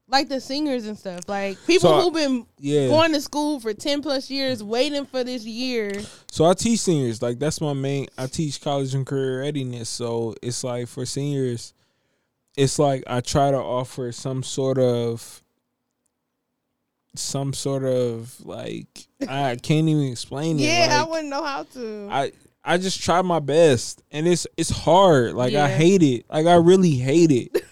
like 0.08 0.30
the 0.30 0.39
singers 0.39 0.86
and 0.86 0.98
stuff, 0.98 1.22
like 1.28 1.58
people 1.65 1.89
So 1.89 2.02
who've 2.02 2.13
been 2.13 2.46
Yeah. 2.60 2.88
going 2.88 3.12
to 3.13 3.22
school 3.22 3.60
for 3.60 3.74
ten 3.74 4.02
plus 4.02 4.30
years, 4.30 4.63
waiting 4.63 5.06
for 5.06 5.24
this 5.24 5.46
year. 5.46 5.94
So 6.32 6.46
I 6.46 6.54
teach 6.54 6.82
seniors. 6.82 7.22
Like 7.22 7.39
that's 7.39 7.60
my 7.60 7.74
main. 7.74 8.08
I 8.18 8.28
teach 8.28 8.62
college 8.62 8.94
and 8.94 9.06
career 9.06 9.41
readiness. 9.41 9.89
So 9.89 10.36
it's 10.44 10.63
like 10.63 10.88
for 10.88 11.06
seniors, 11.06 11.74
it's 12.56 12.78
like 12.78 13.04
I 13.08 13.22
try 13.22 13.50
to 13.52 13.58
offer 13.58 14.12
some 14.12 14.44
sort 14.44 14.78
of, 14.78 15.41
some 17.15 17.54
sort 17.54 17.84
of 17.84 18.36
like 18.46 19.08
I 19.28 19.56
can't 19.56 19.88
even 19.88 20.04
explain 20.12 20.60
it. 20.60 20.63
Yeah, 20.63 21.02
I 21.04 21.10
wouldn't 21.10 21.30
know 21.30 21.44
how 21.44 21.63
to. 21.63 22.08
I 22.12 22.32
I 22.63 22.78
just 22.78 23.02
try 23.02 23.22
my 23.22 23.39
best, 23.39 24.04
and 24.12 24.28
it's 24.28 24.46
it's 24.58 24.70
hard. 24.70 25.34
Like 25.34 25.54
Yeah. 25.54 25.65
I 25.65 25.70
hate 25.70 26.04
it. 26.04 26.26
Like 26.30 26.46
I 26.46 26.56
really 26.56 26.91
hate 26.96 27.32
it. 27.32 27.63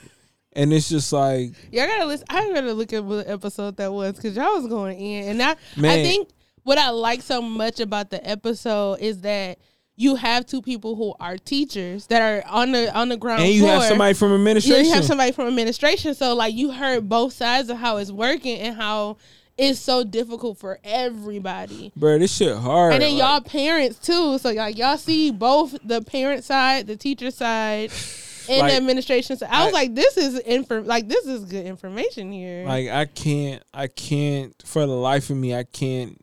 And 0.56 0.72
it's 0.74 0.90
just 0.90 1.12
like 1.14 1.52
y'all 1.72 1.88
gotta 1.88 2.06
listen. 2.06 2.26
I 2.30 2.52
gotta 2.54 2.74
look 2.74 2.94
at 2.94 3.04
what 3.04 3.28
episode 3.28 3.78
that 3.78 3.92
was 3.92 4.16
because 4.16 4.36
y'all 4.36 4.54
was 4.56 4.68
going 4.68 5.00
in, 5.00 5.30
and 5.30 5.42
I 5.42 5.52
I 5.52 6.04
think 6.04 6.30
what 6.64 6.78
I 6.78 6.90
like 6.90 7.22
so 7.22 7.42
much 7.42 7.80
about 7.80 8.10
the 8.10 8.26
episode 8.28 9.00
is 9.02 9.22
that 9.22 9.60
you 9.96 10.16
have 10.16 10.46
two 10.46 10.62
people 10.62 10.96
who 10.96 11.14
are 11.20 11.38
teachers 11.38 12.08
that 12.08 12.22
are 12.22 12.44
on 12.50 12.72
the 12.72 12.96
on 12.98 13.10
the 13.10 13.18
ground 13.18 13.44
and 13.44 13.52
you 13.54 13.62
floor. 13.62 13.74
have 13.74 13.84
somebody 13.84 14.14
from 14.14 14.30
Yeah, 14.32 14.36
administration. 14.38 14.86
you 14.86 14.92
have 14.94 15.06
somebody 15.06 15.32
from 15.32 15.48
administration, 15.48 16.16
so 16.16 16.34
like 16.36 16.54
you 16.56 16.72
heard 16.72 17.08
both 17.10 17.34
sides 17.34 17.70
of 17.70 17.78
how 17.78 17.98
it's 17.98 18.12
working 18.12 18.60
and 18.60 18.76
how 18.76 19.18
it's 19.56 19.80
so 19.80 20.04
difficult 20.04 20.58
for 20.58 20.80
everybody. 20.84 21.92
Bro, 21.96 22.18
this 22.20 22.36
shit 22.36 22.58
hard. 22.58 22.94
And 22.94 23.04
then 23.04 23.18
Like, 23.18 23.20
y'all 23.20 23.42
parents 23.42 24.00
too, 24.00 24.40
so 24.40 24.52
like 24.52 24.78
y'all 24.78 24.98
see 24.98 25.30
both 25.30 25.78
the 25.84 26.02
parent 26.02 26.44
side, 26.44 26.88
the 26.88 26.96
teacher 26.96 27.30
side, 27.30 27.92
and 28.50 28.60
Like, 28.60 28.72
the 28.72 28.78
administration 28.78 29.38
So 29.38 29.46
I 29.50 29.66
was 29.66 29.74
I- 29.74 29.78
like, 29.78 29.96
this 29.96 30.18
is 30.18 30.40
info, 30.40 30.82
like 30.82 31.08
this 31.08 31.26
is 31.26 31.46
good 31.46 31.66
information 31.66 32.32
here. 32.32 32.66
Like 32.66 32.90
I 32.90 33.06
can't, 33.06 33.64
I 33.74 33.88
can't 33.88 34.54
for 34.66 34.86
the 34.86 34.94
life 34.94 35.30
of 35.30 35.38
me, 35.38 35.56
I 35.56 35.64
can't 35.64 36.20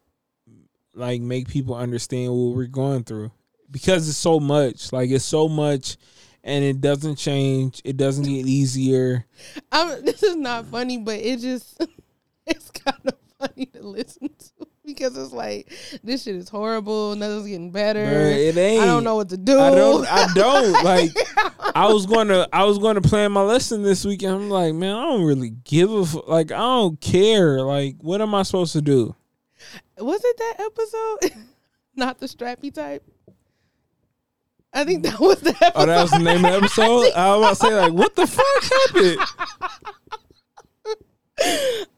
like 0.94 1.20
make 1.20 1.48
people 1.48 1.74
understand 1.74 2.32
what 2.32 2.56
we're 2.56 2.66
going 2.66 3.04
through 3.04 3.30
because 3.70 4.08
it's 4.08 4.18
so 4.18 4.40
much. 4.40 4.92
Like 4.92 5.10
it's 5.10 5.24
so 5.24 5.48
much, 5.48 5.96
and 6.42 6.64
it 6.64 6.80
doesn't 6.80 7.16
change. 7.16 7.80
It 7.84 7.96
doesn't 7.96 8.24
get 8.24 8.46
easier. 8.46 9.26
I'm, 9.70 10.04
this 10.04 10.22
is 10.22 10.36
not 10.36 10.66
funny, 10.66 10.98
but 10.98 11.18
it 11.20 11.40
just 11.40 11.80
it's 12.46 12.70
kind 12.70 12.98
of 13.06 13.14
funny 13.38 13.66
to 13.66 13.82
listen 13.82 14.28
to 14.28 14.66
because 14.94 15.16
it's 15.16 15.32
like 15.32 15.72
this 16.02 16.24
shit 16.24 16.36
is 16.36 16.48
horrible. 16.48 17.16
Nothing's 17.16 17.46
getting 17.46 17.70
better. 17.70 18.04
Bruh, 18.04 18.48
it 18.48 18.56
ain't. 18.56 18.82
I 18.82 18.86
don't 18.86 19.04
know 19.04 19.16
what 19.16 19.28
to 19.30 19.36
do. 19.36 19.58
I 19.58 19.74
don't. 19.74 20.06
I 20.06 20.26
don't 20.34 20.72
like. 20.84 21.10
I 21.74 21.92
was 21.92 22.06
going 22.06 22.28
to. 22.28 22.48
I 22.52 22.64
was 22.64 22.78
going 22.78 22.94
to 22.94 23.00
plan 23.00 23.32
my 23.32 23.42
lesson 23.42 23.82
this 23.82 24.04
week, 24.04 24.22
and 24.22 24.34
I'm 24.34 24.50
like, 24.50 24.74
man, 24.74 24.96
I 24.96 25.04
don't 25.04 25.24
really 25.24 25.50
give 25.50 25.92
a. 25.92 26.02
F- 26.02 26.26
like, 26.26 26.52
I 26.52 26.58
don't 26.58 27.00
care. 27.00 27.62
Like, 27.62 27.96
what 28.00 28.20
am 28.20 28.34
I 28.34 28.42
supposed 28.42 28.72
to 28.74 28.82
do? 28.82 29.14
Was 29.98 30.20
it 30.24 30.36
that 30.38 30.54
episode? 30.60 31.44
not 31.96 32.18
the 32.18 32.26
strappy 32.26 32.72
type. 32.72 33.04
I 34.72 34.84
think 34.84 35.02
that 35.02 35.18
was 35.18 35.40
the 35.40 35.50
episode. 35.50 35.72
Oh, 35.74 35.86
that 35.86 36.02
was 36.02 36.10
the 36.12 36.18
name 36.20 36.44
of 36.44 36.52
the 36.52 36.56
episode. 36.58 37.12
I 37.12 37.36
was 37.36 37.38
about 37.38 37.48
to 37.48 37.54
say, 37.56 37.74
like, 37.74 37.92
what 37.92 38.14
the 38.14 38.26
fuck 38.26 38.62
happened? 38.62 39.18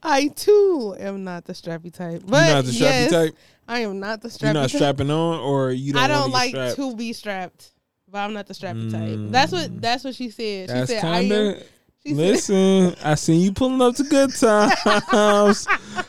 I 0.03 0.29
too 0.35 0.97
am 0.99 1.25
not 1.25 1.45
the 1.45 1.53
strappy 1.53 1.93
type. 1.93 2.23
But 2.27 2.47
You're 2.47 2.55
not 2.55 2.65
the 2.65 2.71
strappy 2.71 2.81
yes, 2.81 3.11
type. 3.11 3.35
I 3.69 3.81
am 3.81 4.01
not 4.01 4.21
the 4.21 4.29
strappy 4.29 4.43
You're 4.43 4.53
not 4.55 4.71
type. 4.71 4.79
strapping 4.79 5.11
on, 5.11 5.41
or 5.41 5.71
you 5.71 5.93
don't. 5.93 6.03
I 6.03 6.09
don't 6.09 6.31
like 6.31 6.51
strapped? 6.51 6.77
to 6.77 6.97
be 6.97 7.13
strapped, 7.13 7.73
but 8.09 8.19
I'm 8.19 8.33
not 8.33 8.47
the 8.47 8.55
strappy 8.55 8.91
type. 8.91 9.03
Mm. 9.03 9.31
That's 9.31 9.53
what 9.53 9.81
that's 9.81 10.05
what 10.05 10.15
she 10.15 10.31
said. 10.31 10.69
She 10.69 10.75
That's 10.75 10.91
said 10.91 11.05
I 11.05 11.21
am. 11.21 11.55
of. 11.57 11.63
She 12.05 12.15
said, 12.15 12.17
Listen, 12.17 12.97
I 13.05 13.15
seen 13.15 13.41
you 13.41 13.53
pulling 13.53 13.81
up 13.81 13.95
to 13.95 14.03
good 14.03 14.35
times. 14.35 15.67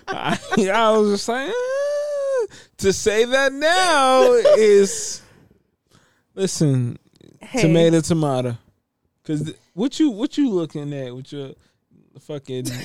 I, 0.08 0.40
I 0.74 0.92
was 0.98 1.12
just 1.12 1.28
like, 1.28 1.50
eh. 1.50 2.46
to 2.78 2.92
say 2.92 3.26
that 3.26 3.54
now 3.54 4.24
is, 4.58 5.22
listen, 6.34 6.98
hey, 7.42 7.62
tomato, 7.62 8.02
tomato. 8.02 8.58
Cause 9.24 9.54
what 9.74 10.00
you 10.00 10.10
what 10.10 10.36
you 10.38 10.50
looking 10.50 10.92
at 10.94 11.16
with 11.16 11.32
your 11.32 11.52
fucking 12.20 12.66
uh, 12.72 12.78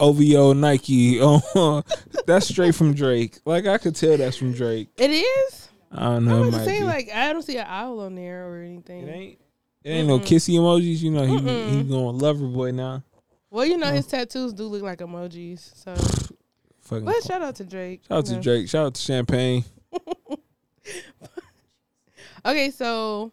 OVO 0.00 0.52
Nike? 0.52 1.18
Oh, 1.20 1.82
that's 2.26 2.48
straight 2.48 2.74
from 2.74 2.94
Drake. 2.94 3.38
Like 3.44 3.66
I 3.66 3.78
could 3.78 3.96
tell 3.96 4.16
that's 4.16 4.36
from 4.36 4.52
Drake. 4.52 4.88
It 4.96 5.10
is. 5.10 5.68
I 5.90 6.04
don't 6.04 6.26
know. 6.26 6.42
Was 6.42 6.54
saying 6.64 6.84
like 6.84 7.10
I 7.12 7.32
don't 7.32 7.42
see 7.42 7.56
an 7.56 7.66
owl 7.68 8.00
on 8.00 8.14
there 8.14 8.48
or 8.48 8.62
anything. 8.62 9.08
it 9.08 9.10
ain't. 9.12 9.38
It 9.84 9.90
ain't 9.90 10.08
no 10.08 10.18
Mm-mm. 10.18 10.26
kissy 10.26 10.54
emojis. 10.54 11.00
You 11.00 11.10
know 11.12 11.24
he 11.24 11.38
Mm-mm. 11.38 11.70
he 11.70 11.82
going 11.84 12.18
lover 12.18 12.46
boy 12.46 12.72
now. 12.72 13.02
Well, 13.50 13.64
you 13.64 13.78
know 13.78 13.90
his 13.90 14.06
tattoos 14.06 14.52
do 14.52 14.64
look 14.64 14.82
like 14.82 14.98
emojis. 14.98 15.74
So, 15.74 15.94
Fucking. 16.82 17.06
but 17.06 17.22
shout 17.24 17.40
out 17.40 17.56
to 17.56 17.64
Drake. 17.64 18.02
Shout 18.06 18.18
out 18.18 18.26
to 18.26 18.34
know. 18.34 18.42
Drake. 18.42 18.68
Shout 18.68 18.86
out 18.86 18.94
to 18.94 19.00
Champagne. 19.00 19.64
Okay, 22.46 22.70
so 22.70 23.32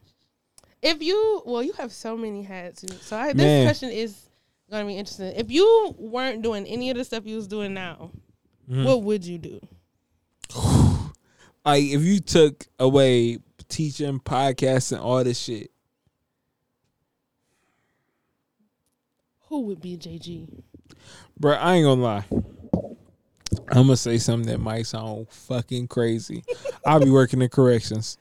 if 0.82 1.02
you 1.02 1.42
well, 1.46 1.62
you 1.64 1.74
have 1.74 1.92
so 1.92 2.18
many 2.18 2.44
hats. 2.44 2.84
So 3.06 3.16
I, 3.18 3.28
this 3.28 3.36
Man. 3.38 3.66
question 3.66 3.92
is 3.92 4.30
gonna 4.76 4.88
be 4.88 4.98
interesting. 4.98 5.34
If 5.36 5.50
you 5.52 5.96
weren't 5.98 6.42
doing 6.42 6.66
any 6.68 6.90
of 6.92 6.98
the 6.98 7.04
stuff 7.04 7.26
you 7.26 7.36
was 7.36 7.48
doing 7.48 7.74
now, 7.74 8.12
Mhm. 8.70 8.86
what 8.86 9.04
would 9.04 9.26
you 9.26 9.38
do? 9.38 9.60
Like 11.66 11.84
if 11.84 12.04
you 12.04 12.20
took 12.20 12.68
away 12.78 13.40
teaching, 13.70 14.20
podcasting, 14.20 15.02
all 15.02 15.24
this 15.24 15.40
shit, 15.40 15.72
Who 19.50 19.62
would 19.62 19.82
be 19.82 19.98
JG? 19.98 20.48
bro, 21.40 21.54
I 21.54 21.76
ain't 21.76 21.86
gonna 21.86 22.02
lie. 22.02 22.26
I'm 23.70 23.86
gonna 23.88 23.98
say 23.98 24.18
something 24.18 24.52
that 24.52 24.60
might 24.60 24.86
sound 24.86 25.28
fucking 25.30 25.88
crazy. 25.88 26.44
I'll 26.86 27.00
be 27.00 27.10
working 27.10 27.42
in 27.42 27.50
corrections. 27.50 28.18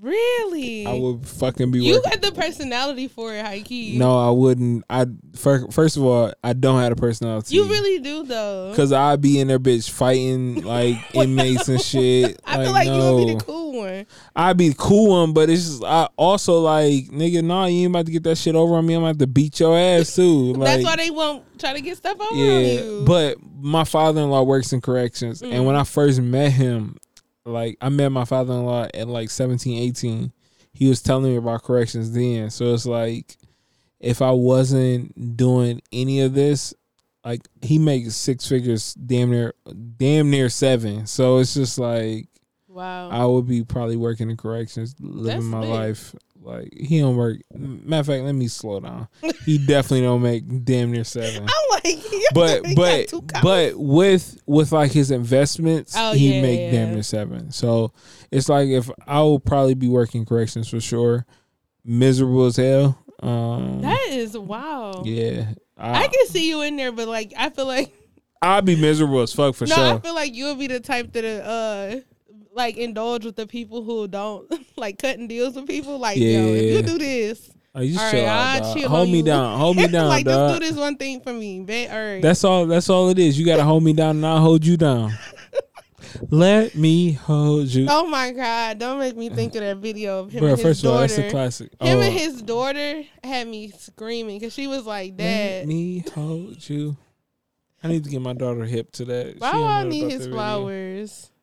Really? 0.00 0.86
I 0.86 0.94
would 0.94 1.26
fucking 1.26 1.70
be 1.70 1.80
you 1.80 1.94
working. 1.94 2.10
got 2.10 2.22
the 2.22 2.32
personality 2.40 3.08
for 3.08 3.34
it, 3.34 3.44
high 3.44 3.60
key. 3.60 3.98
No, 3.98 4.16
I 4.18 4.30
wouldn't. 4.30 4.84
I 4.88 5.06
first, 5.34 5.72
first 5.72 5.96
of 5.96 6.04
all, 6.04 6.32
I 6.44 6.52
don't 6.52 6.80
have 6.80 6.92
a 6.92 6.96
personality. 6.96 7.54
you 7.56 7.64
really 7.64 7.98
do 8.00 8.24
though. 8.24 8.72
Cause 8.76 8.92
I'd 8.92 9.20
be 9.20 9.40
in 9.40 9.48
there, 9.48 9.58
bitch, 9.58 9.90
fighting 9.90 10.62
like 10.62 10.96
inmates 11.14 11.68
and 11.68 11.80
shit. 11.80 12.40
I 12.46 12.62
feel 12.64 12.72
like 12.72 12.86
you 12.86 12.92
would 13.14 13.26
be 13.26 13.34
the 13.34 13.40
cool 13.44 13.78
one. 13.78 14.06
I'd 14.36 14.56
be 14.56 14.68
the 14.70 14.76
cool 14.76 15.10
one, 15.10 15.32
but 15.32 15.50
it's 15.50 15.64
just 15.66 15.84
I 15.84 16.08
also 16.16 16.60
like 16.60 17.06
nigga, 17.06 17.42
nah, 17.44 17.66
you 17.66 17.80
ain't 17.82 17.90
about 17.90 18.06
to 18.06 18.12
get 18.12 18.22
that 18.24 18.38
shit 18.38 18.54
over 18.54 18.74
on 18.76 18.86
me. 18.86 18.94
I'm 18.94 19.02
about 19.02 19.18
to 19.18 19.26
beat 19.26 19.58
your 19.60 19.76
ass 19.76 20.14
too. 20.14 20.28
Like, 20.58 20.82
That's 20.82 20.84
why 20.84 20.96
they 20.96 21.10
won't 21.10 21.44
try 21.58 21.72
to 21.72 21.80
get 21.80 21.96
stuff 21.96 22.20
over 22.20 22.24
on 22.34 22.38
yeah. 22.38 22.58
you. 22.60 23.02
But 23.06 23.36
my 23.60 23.84
father 23.84 24.20
in 24.20 24.30
law 24.30 24.42
works 24.42 24.72
in 24.72 24.80
corrections, 24.80 25.42
and 25.42 25.66
when 25.66 25.74
Mm. 25.76 25.80
I 25.80 25.84
first 25.84 26.20
met 26.20 26.52
him, 26.52 26.96
like 27.48 27.76
I 27.80 27.88
met 27.88 28.10
my 28.10 28.24
father 28.24 28.54
in 28.54 28.64
law 28.64 28.86
at 28.92 29.08
like 29.08 29.30
17, 29.30 29.82
18. 29.90 30.32
He 30.72 30.88
was 30.88 31.02
telling 31.02 31.24
me 31.24 31.36
about 31.36 31.64
corrections 31.64 32.12
then, 32.12 32.50
so 32.50 32.72
it's 32.74 32.86
like 32.86 33.36
if 34.00 34.22
I 34.22 34.30
wasn't 34.30 35.36
doing 35.36 35.80
any 35.92 36.20
of 36.20 36.34
this, 36.34 36.74
like 37.24 37.40
he 37.62 37.78
makes 37.78 38.14
six 38.16 38.46
figures, 38.46 38.94
damn 38.94 39.30
near, 39.30 39.54
damn 39.96 40.30
near 40.30 40.48
seven. 40.48 41.06
So 41.06 41.38
it's 41.38 41.54
just 41.54 41.78
like 41.78 42.28
wow. 42.68 43.08
I 43.10 43.24
would 43.26 43.46
be 43.46 43.64
probably 43.64 43.96
working 43.96 44.30
in 44.30 44.36
corrections, 44.36 44.94
living 45.00 45.24
That's 45.24 45.44
my 45.44 45.66
life. 45.66 46.14
Like 46.48 46.72
he 46.74 46.98
don't 47.00 47.16
work. 47.16 47.38
Matter 47.54 48.00
of 48.00 48.06
fact, 48.06 48.24
let 48.24 48.32
me 48.34 48.48
slow 48.48 48.80
down. 48.80 49.08
He 49.44 49.58
definitely 49.58 50.00
don't 50.02 50.22
make 50.22 50.64
damn 50.64 50.90
near 50.90 51.04
seven. 51.04 51.42
I'm 51.48 51.82
like, 51.84 51.98
But 52.32 52.62
but 52.74 53.12
but 53.42 53.74
with 53.76 54.40
with 54.46 54.72
like 54.72 54.90
his 54.90 55.10
investments, 55.10 55.94
Oh, 55.96 56.12
he 56.12 56.36
yeah, 56.36 56.42
make 56.42 56.60
yeah. 56.60 56.70
damn 56.70 56.94
near 56.94 57.02
seven. 57.02 57.50
So 57.50 57.92
it's 58.30 58.48
like 58.48 58.68
if 58.68 58.90
I 59.06 59.20
will 59.20 59.40
probably 59.40 59.74
be 59.74 59.88
working 59.88 60.24
corrections 60.24 60.68
for 60.68 60.80
sure. 60.80 61.26
Miserable 61.84 62.46
as 62.46 62.56
hell. 62.56 62.98
Um, 63.20 63.82
that 63.82 64.06
is 64.10 64.36
wow. 64.36 65.02
yeah, 65.04 65.52
I 65.76 66.04
I, 66.04 66.08
can 66.08 66.26
see 66.28 66.48
you 66.48 66.62
in 66.62 66.76
there, 66.76 66.92
but 66.92 67.08
like 67.08 67.32
I 67.36 67.50
feel 67.50 67.66
like 67.66 67.92
I'll 68.42 68.62
be 68.62 68.76
miserable 68.76 69.20
as 69.20 69.32
fuck 69.32 69.54
for 69.54 69.66
sure. 69.66 69.76
no, 69.76 69.96
I 69.96 69.98
feel 70.00 70.14
like 70.14 70.34
you'll 70.34 70.54
be 70.54 70.66
the 70.68 70.80
type 70.80 71.12
that 71.12 71.24
uh 71.24 72.00
like 72.52 72.76
indulge 72.76 73.24
with 73.24 73.36
the 73.36 73.46
people 73.46 73.82
who 73.84 74.06
don't 74.08 74.48
like 74.78 74.98
cutting 74.98 75.28
deals 75.28 75.54
with 75.56 75.66
people. 75.66 75.98
Like 75.98 76.16
yo, 76.18 76.24
if 76.24 76.74
you 76.74 76.82
do 76.82 76.98
this, 76.98 77.50
Oh, 77.74 77.80
you 77.80 77.98
all 77.98 78.10
chill 78.10 78.24
right, 78.24 78.28
out, 78.28 78.62
I'll 78.62 78.74
chill 78.74 78.88
Hold 78.88 79.08
me 79.08 79.18
you. 79.18 79.22
down. 79.24 79.58
Hold 79.58 79.76
me 79.76 79.86
down, 79.88 80.08
like 80.08 80.24
dog. 80.24 80.50
just 80.50 80.60
do 80.60 80.66
this 80.68 80.76
one 80.76 80.96
thing 80.96 81.20
for 81.20 81.32
me, 81.32 81.60
bet. 81.60 81.90
All 81.90 81.96
right, 82.14 82.22
That's 82.22 82.42
all. 82.42 82.66
That's 82.66 82.88
all 82.88 83.08
it 83.10 83.18
is. 83.18 83.38
You 83.38 83.44
gotta 83.46 83.62
hold 83.64 83.82
me 83.84 83.92
down, 83.92 84.16
and 84.16 84.26
I'll 84.26 84.40
hold 84.40 84.64
you 84.64 84.76
down. 84.76 85.12
Let 86.30 86.74
me 86.74 87.12
hold 87.12 87.66
you, 87.66 87.86
oh 87.90 88.06
my 88.08 88.32
god, 88.32 88.78
don't 88.78 88.98
make 88.98 89.16
me 89.16 89.28
think 89.28 89.54
of 89.54 89.60
that 89.60 89.76
video 89.76 90.20
of 90.20 90.32
him 90.32 90.40
bro. 90.40 90.48
and 90.50 90.58
his 90.58 90.66
First 90.66 90.84
of 90.84 90.90
all, 90.92 90.98
that's 91.00 91.18
a 91.18 91.30
classic. 91.30 91.70
him 91.80 91.98
oh, 91.98 92.00
and 92.00 92.12
his 92.12 92.40
daughter 92.42 93.02
had 93.22 93.46
me 93.46 93.70
screaming 93.76 94.38
because 94.38 94.54
she 94.54 94.66
was 94.66 94.86
like, 94.86 95.14
let 95.18 95.66
me 95.66 96.02
hold 96.14 96.66
you. 96.68 96.96
I 97.82 97.88
need 97.88 98.04
to 98.04 98.10
get 98.10 98.22
my 98.22 98.32
daughter 98.32 98.64
hip 98.64 98.90
to 98.92 99.04
that. 99.06 99.38
Why 99.38 99.52
don't 99.52 99.64
I 99.64 99.84
need 99.84 100.10
his 100.10 100.20
that 100.20 100.30
video. 100.30 100.36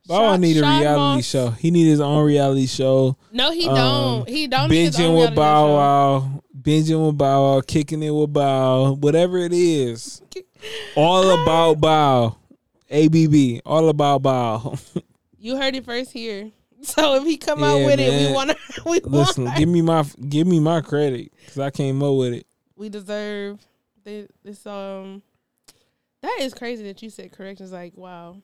Flowers?" 0.08 0.20
Bow 0.20 0.26
Wow 0.26 0.32
Shot- 0.34 0.40
need 0.40 0.58
a 0.58 0.62
reality 0.62 1.00
Moss- 1.00 1.26
show. 1.26 1.50
He 1.52 1.72
need 1.72 1.86
his 1.86 2.00
own 2.00 2.24
reality 2.26 2.68
show. 2.68 3.18
No, 3.32 3.52
he 3.52 3.68
Um, 3.68 3.76
don't. 3.76 4.30
He 4.30 4.48
don't. 4.48 4.70
need 4.70 4.86
his 4.86 5.00
own 5.00 5.16
Binging 5.16 5.20
with 5.20 5.36
Bow. 5.36 5.74
Wow. 5.76 6.42
Binging 6.62 7.06
with 7.08 7.18
Bow 7.18 7.42
Wow. 7.56 7.62
Kicking 7.62 8.04
it 8.04 8.12
with 8.12 8.34
Bow. 8.34 8.94
Whatever 8.94 9.38
it 9.40 9.54
is. 9.54 10.22
All 10.96 11.30
about 11.42 11.80
bow. 11.80 12.36
ABB. 12.90 13.62
All 13.66 13.90
about 13.90 14.22
bow. 14.22 14.76
You 15.40 15.58
heard 15.58 15.76
it 15.76 15.86
first 15.86 16.12
here. 16.12 16.50
So 16.82 17.16
if 17.16 17.24
he 17.24 17.38
come 17.38 17.64
out 17.64 17.78
Yeah, 17.78 17.86
with 17.86 18.00
it, 18.00 18.28
we 18.30 18.34
want 18.34 18.50
to. 18.50 18.58
We 18.86 19.00
Listen, 19.02 19.46
want. 19.46 19.58
give 19.58 19.70
me 19.70 19.82
my 19.84 20.04
give 20.28 20.48
me 20.48 20.60
my 20.60 20.82
credit 20.82 21.32
because 21.40 21.60
I 21.60 21.70
came 21.70 22.02
up 22.02 22.16
with 22.16 22.34
it. 22.34 22.48
we 22.76 22.90
deserve 22.90 23.60
thi- 24.04 24.26
this. 24.44 24.66
Um, 24.66 25.22
that 26.26 26.38
is 26.42 26.54
crazy 26.54 26.84
that 26.84 27.02
you 27.02 27.10
said 27.10 27.32
corrections. 27.32 27.72
Like, 27.72 27.94
wow, 27.96 28.38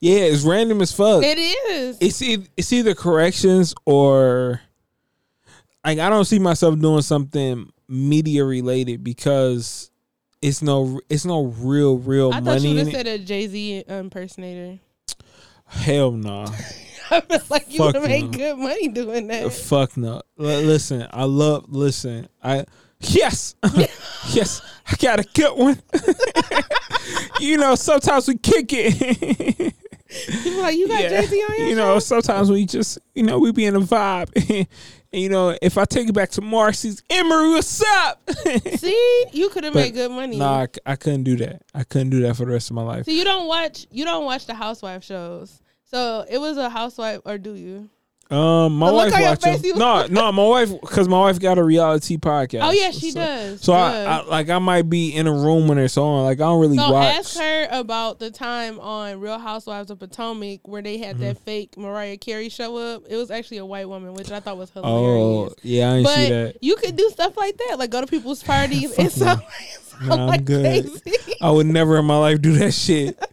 Yeah, 0.00 0.20
it's 0.20 0.42
random 0.42 0.80
as 0.82 0.92
fuck. 0.92 1.22
it 1.24 1.38
is. 1.38 1.98
it's 2.00 2.20
e- 2.22 2.46
it's 2.56 2.72
either 2.72 2.94
corrections 2.94 3.74
or 3.84 4.60
like 5.84 5.98
I 5.98 6.08
don't 6.08 6.24
see 6.24 6.38
myself 6.38 6.78
doing 6.78 7.02
something 7.02 7.70
media 7.88 8.44
related 8.44 9.04
because 9.04 9.90
it's 10.42 10.60
no 10.62 11.00
it's 11.08 11.24
no 11.24 11.44
real 11.44 11.98
real 11.98 12.30
I 12.32 12.36
thought 12.36 12.44
money 12.44 12.68
you 12.68 12.74
would 12.74 12.80
in 12.80 12.86
have 12.86 12.94
said 12.94 13.06
a 13.06 13.18
Jay 13.18 13.46
Z 13.46 13.84
impersonator. 13.88 14.78
Hell 15.66 16.12
no. 16.12 16.44
I 17.10 17.20
feel 17.20 17.40
like 17.48 17.72
you 17.72 17.82
would 17.82 18.02
make 18.02 18.24
no. 18.24 18.30
good 18.30 18.58
money 18.58 18.88
doing 18.88 19.28
that. 19.28 19.52
Fuck 19.52 19.96
no. 19.96 20.22
Listen, 20.36 21.06
I 21.12 21.24
love 21.24 21.66
listen. 21.68 22.28
I 22.42 22.64
yes. 23.00 23.54
yes. 24.28 24.62
I 24.90 24.94
got 24.96 25.20
a 25.20 25.24
good 25.34 25.56
one. 25.58 25.80
you 27.40 27.56
know, 27.56 27.74
sometimes 27.74 28.28
we 28.28 28.36
kick 28.38 28.66
it. 28.72 29.74
People 30.42 30.60
like 30.60 30.76
you 30.76 30.86
got 30.88 31.02
Yeah. 31.02 31.08
Jay 31.20 31.26
Z 31.26 31.42
on 31.42 31.58
your 31.58 31.68
you 31.68 31.74
know, 31.74 31.98
sometimes 31.98 32.50
we 32.50 32.64
just, 32.66 32.98
you 33.14 33.24
know, 33.24 33.38
we 33.38 33.50
be 33.52 33.64
in 33.66 33.74
a 33.74 33.80
vibe. 33.80 34.30
and, 35.12 35.22
you 35.22 35.28
know, 35.28 35.56
if 35.60 35.76
I 35.76 35.84
take 35.84 36.08
it 36.08 36.12
back 36.12 36.30
to 36.32 36.40
Marcy's, 36.40 37.02
Emery, 37.10 37.50
what's 37.50 37.82
up? 37.84 38.22
See, 38.76 39.24
you 39.32 39.48
could 39.50 39.64
have 39.64 39.74
made 39.74 39.94
good 39.94 40.10
money. 40.12 40.36
nah, 40.38 40.66
I 40.86 40.96
couldn't 40.96 41.24
do 41.24 41.36
that. 41.38 41.62
I 41.74 41.82
couldn't 41.84 42.10
do 42.10 42.20
that 42.22 42.36
for 42.36 42.44
the 42.44 42.52
rest 42.52 42.70
of 42.70 42.76
my 42.76 42.82
life. 42.82 43.04
So 43.06 43.10
you 43.10 43.24
don't 43.24 43.48
watch 43.48 43.86
you 43.90 44.04
don't 44.04 44.24
watch 44.24 44.46
the 44.46 44.54
housewife 44.54 45.02
shows. 45.04 45.60
So 45.84 46.24
it 46.28 46.38
was 46.38 46.56
a 46.56 46.68
housewife, 46.70 47.20
or 47.24 47.38
do 47.38 47.54
you? 47.54 47.88
Um, 48.28 48.76
my 48.78 48.90
wife 48.90 49.14
on 49.14 49.20
your 49.20 49.28
watch 49.30 49.40
them. 49.40 49.60
face, 49.60 49.76
No, 49.76 50.04
no, 50.08 50.32
my 50.32 50.44
wife, 50.44 50.70
because 50.80 51.08
my 51.08 51.20
wife 51.20 51.38
got 51.38 51.58
a 51.58 51.62
reality 51.62 52.16
podcast. 52.16 52.60
Oh 52.64 52.72
yeah, 52.72 52.90
she 52.90 53.12
so, 53.12 53.20
does. 53.20 53.60
So 53.60 53.72
I, 53.72 54.02
I, 54.02 54.22
like, 54.24 54.50
I 54.50 54.58
might 54.58 54.90
be 54.90 55.14
in 55.14 55.28
a 55.28 55.32
room 55.32 55.68
when 55.68 55.78
it's 55.78 55.96
on. 55.96 56.24
Like, 56.24 56.38
I 56.38 56.40
don't 56.44 56.60
really 56.60 56.76
so 56.76 56.90
watch. 56.90 57.14
ask 57.14 57.38
her 57.38 57.68
about 57.70 58.18
the 58.18 58.32
time 58.32 58.80
on 58.80 59.20
Real 59.20 59.38
Housewives 59.38 59.92
of 59.92 60.00
Potomac 60.00 60.66
where 60.66 60.82
they 60.82 60.98
had 60.98 61.18
that 61.20 61.38
fake 61.38 61.76
Mariah 61.78 62.16
Carey 62.16 62.48
show 62.48 62.76
up. 62.76 63.04
It 63.08 63.14
was 63.14 63.30
actually 63.30 63.58
a 63.58 63.64
white 63.64 63.88
woman, 63.88 64.12
which 64.14 64.32
I 64.32 64.40
thought 64.40 64.56
was 64.56 64.70
hilarious. 64.70 64.92
Oh, 64.96 65.32
hilarious. 65.32 65.54
yeah, 65.62 65.90
I 65.92 65.96
didn't 65.96 66.08
see 66.08 66.14
but 66.14 66.28
that. 66.30 66.56
you 66.62 66.76
could 66.76 66.96
do 66.96 67.08
stuff 67.10 67.36
like 67.36 67.56
that, 67.58 67.76
like 67.78 67.90
go 67.90 68.00
to 68.00 68.08
people's 68.08 68.42
parties 68.42 68.98
and 68.98 69.12
Fuck 69.12 69.20
no. 69.20 69.26
sound, 69.26 69.42
sound 69.82 70.08
Nah, 70.08 70.14
I'm 70.14 70.26
like 70.26 70.44
good. 70.44 70.64
Jay-Z. 71.04 71.34
I 71.40 71.50
would 71.52 71.66
never 71.68 71.96
in 71.98 72.04
my 72.06 72.18
life 72.18 72.42
do 72.42 72.52
that 72.54 72.72
shit. 72.72 73.16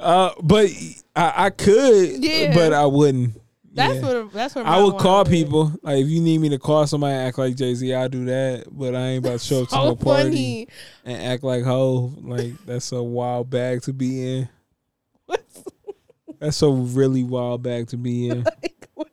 Uh, 0.00 0.30
but 0.40 0.70
I, 1.16 1.46
I 1.46 1.50
could, 1.50 2.22
Yeah. 2.22 2.54
but 2.54 2.72
I 2.72 2.86
wouldn't. 2.86 3.40
That's 3.72 3.96
Yeah. 4.02 4.22
what. 4.22 4.32
That's 4.32 4.54
what. 4.54 4.66
I 4.66 4.82
would 4.82 4.96
call 4.98 5.24
people. 5.24 5.72
Like 5.82 5.98
if 5.98 6.08
you 6.08 6.20
need 6.20 6.38
me 6.40 6.48
to 6.50 6.58
call 6.58 6.86
somebody, 6.86 7.14
and 7.14 7.28
act 7.28 7.38
like 7.38 7.54
Jay 7.56 7.74
Z. 7.74 7.92
I'll 7.94 8.08
do 8.08 8.24
that. 8.26 8.64
But 8.70 8.94
I 8.94 9.00
ain't 9.08 9.24
about 9.24 9.40
to 9.40 9.44
show 9.46 9.62
up 9.62 9.68
to 9.70 9.74
So 9.74 9.84
no 9.84 9.96
party 9.96 10.24
funny. 10.24 10.68
and 11.04 11.22
act 11.32 11.42
like 11.44 11.64
ho. 11.64 12.12
Like 12.20 12.52
that's 12.66 12.90
a 12.92 13.02
wild 13.02 13.50
bag 13.50 13.82
to 13.82 13.92
be 13.92 14.38
in. 14.38 14.48
That's 16.40 16.62
a 16.62 16.70
really 16.70 17.24
wild 17.24 17.64
bag 17.64 17.88
to 17.88 17.96
be 17.96 18.28
in. 18.28 18.44
like, 18.62 18.88
what? 18.94 19.08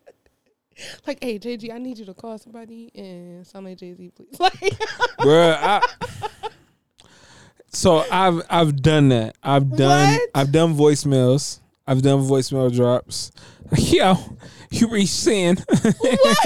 like, 1.08 1.18
hey, 1.22 1.40
JG, 1.40 1.72
I 1.74 1.78
need 1.78 1.98
you 1.98 2.04
to 2.04 2.14
call 2.14 2.38
somebody 2.38 2.92
and 2.94 3.44
sound 3.44 3.66
like 3.66 3.78
Jay 3.78 3.94
Z, 3.94 4.12
please. 4.14 4.38
Like, 4.38 4.52
Bruh, 5.18 5.58
I, 5.60 5.80
so 7.68 8.04
I've 8.12 8.42
I've 8.48 8.80
done 8.80 9.08
that. 9.08 9.36
I've 9.42 9.68
done 9.76 10.12
What? 10.14 10.30
I've 10.36 10.52
done 10.52 10.74
voicemails. 10.76 11.58
I've 11.86 12.02
done 12.02 12.20
voicemail 12.20 12.72
drops. 12.72 13.32
Yo, 13.76 14.16
you 14.70 14.88
reach 14.88 15.08
sin. 15.08 15.56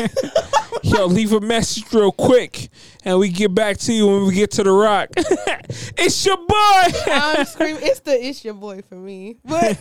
Yo, 0.83 1.07
leave 1.07 1.33
a 1.33 1.41
message 1.41 1.93
real 1.93 2.13
quick, 2.13 2.69
and 3.05 3.19
we 3.19 3.29
get 3.29 3.55
back 3.55 3.77
to 3.79 3.93
you 3.93 4.07
when 4.07 4.27
we 4.27 4.35
get 4.35 4.51
to 4.53 4.63
the 4.63 4.71
rock. 4.71 5.11
it's 5.17 6.25
your 6.25 6.37
boy. 6.37 7.13
I'm 7.13 7.45
screaming. 7.45 7.83
It's 7.83 8.01
the 8.01 8.13
it's 8.13 8.45
your 8.45 8.55
boy 8.55 8.83
for 8.83 8.95
me. 8.95 9.37
But 9.45 9.79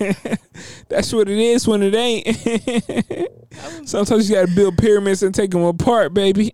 That's 0.89 1.13
what 1.13 1.30
it 1.30 1.38
is 1.38 1.67
when 1.67 1.84
it 1.84 1.95
ain't. 1.95 2.28
Sometimes 3.88 4.30
you 4.30 4.36
gotta 4.36 4.54
build 4.54 4.78
pyramids 4.78 5.23
and 5.23 5.34
take 5.34 5.52
them 5.52 5.63
apart, 5.63 6.13
baby. 6.13 6.54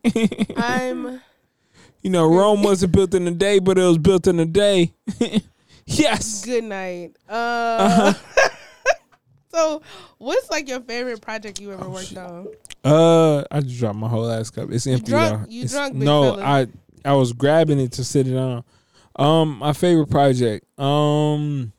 I'm 0.58 1.22
you 2.06 2.12
know, 2.12 2.28
Rome 2.28 2.62
wasn't 2.62 2.92
built 2.92 3.16
in 3.16 3.28
a 3.28 3.32
day, 3.32 3.58
but 3.58 3.80
it 3.80 3.84
was 3.84 3.98
built 3.98 4.28
in 4.28 4.40
a 4.40 4.46
day. 4.46 4.94
yes. 5.88 6.46
good 6.46 6.64
night. 6.64 7.16
Uh, 7.28 7.34
Uh-huh. 7.80 8.50
So 9.56 9.82
what's 10.18 10.50
like 10.52 10.68
your 10.68 10.82
favorite 10.82 11.22
project 11.22 11.60
you 11.60 11.72
ever 11.72 11.90
worked 11.90 12.16
on? 12.18 12.48
Uh, 12.84 13.44
I 13.50 13.62
just 13.62 13.80
dropped 13.80 13.98
my 13.98 14.08
whole 14.10 14.30
ass 14.30 14.50
cup. 14.50 14.70
It's 14.72 14.86
empty 14.88 15.12
drunk- 15.12 15.44
though. 15.44 15.50
you 15.52 15.68
drunk, 15.68 15.96
No, 15.96 16.36
fella. 16.36 16.44
I 16.44 16.68
I 17.04 17.14
was 17.14 17.34
grabbing 17.34 17.80
it 17.80 17.92
to 17.94 18.04
sit 18.04 18.28
it 18.28 18.36
on. 18.38 18.64
Um, 19.16 19.60
my 19.60 19.74
favorite 19.74 20.10
project. 20.10 20.66
Um, 20.80 21.72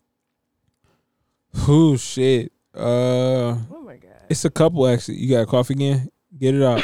who 1.55 1.97
shit. 1.97 2.53
Uh, 2.75 3.57
Oh 3.73 3.83
my 3.85 3.97
god. 3.97 4.11
it's 4.29 4.45
a 4.45 4.51
couple 4.51 4.87
actually. 4.87 5.17
You 5.17 5.31
got 5.35 5.43
a 5.43 5.47
cough 5.47 5.71
again? 5.71 6.11
Get 6.39 6.55
it 6.55 6.63
out. 6.63 6.83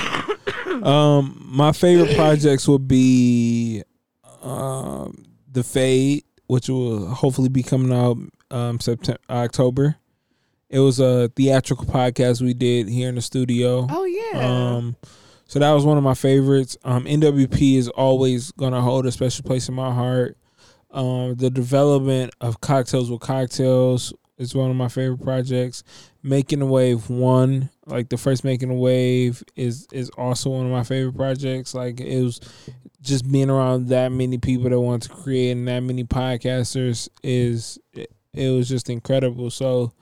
um, 0.86 1.42
my 1.52 1.72
favorite 1.72 2.14
projects 2.16 2.66
would 2.68 2.86
be 2.88 3.82
um 4.42 5.24
the 5.50 5.62
Fade, 5.62 6.24
which 6.46 6.68
will 6.68 7.06
hopefully 7.08 7.48
be 7.48 7.62
coming 7.62 7.92
out 7.92 8.16
um 8.50 8.80
September 8.80 9.20
October. 9.30 9.96
It 10.72 10.78
was 10.78 11.00
a 11.00 11.28
theatrical 11.36 11.84
podcast 11.84 12.40
we 12.40 12.54
did 12.54 12.88
here 12.88 13.10
in 13.10 13.16
the 13.16 13.20
studio. 13.20 13.86
Oh 13.90 14.04
yeah. 14.04 14.40
Um, 14.40 14.96
so 15.44 15.58
that 15.58 15.70
was 15.70 15.84
one 15.84 15.98
of 15.98 16.02
my 16.02 16.14
favorites. 16.14 16.78
Um, 16.82 17.04
NWP 17.04 17.76
is 17.76 17.88
always 17.90 18.52
gonna 18.52 18.80
hold 18.80 19.04
a 19.04 19.12
special 19.12 19.44
place 19.44 19.68
in 19.68 19.74
my 19.74 19.92
heart. 19.92 20.38
Um, 20.90 21.34
the 21.34 21.50
development 21.50 22.34
of 22.40 22.62
cocktails 22.62 23.10
with 23.10 23.20
cocktails 23.20 24.14
is 24.38 24.54
one 24.54 24.70
of 24.70 24.76
my 24.76 24.88
favorite 24.88 25.22
projects. 25.22 25.84
Making 26.22 26.62
a 26.62 26.66
Wave 26.66 27.10
one, 27.10 27.68
like 27.84 28.08
the 28.08 28.16
first 28.16 28.42
Making 28.42 28.70
a 28.70 28.74
Wave, 28.74 29.44
is 29.54 29.86
is 29.92 30.08
also 30.16 30.48
one 30.48 30.64
of 30.64 30.72
my 30.72 30.84
favorite 30.84 31.16
projects. 31.16 31.74
Like 31.74 32.00
it 32.00 32.22
was 32.22 32.40
just 33.02 33.30
being 33.30 33.50
around 33.50 33.88
that 33.88 34.10
many 34.10 34.38
people 34.38 34.70
that 34.70 34.80
want 34.80 35.02
to 35.02 35.10
create 35.10 35.50
and 35.50 35.68
that 35.68 35.80
many 35.80 36.04
podcasters 36.04 37.10
is 37.22 37.78
it, 37.92 38.10
it 38.32 38.48
was 38.48 38.70
just 38.70 38.88
incredible. 38.88 39.50
So 39.50 39.92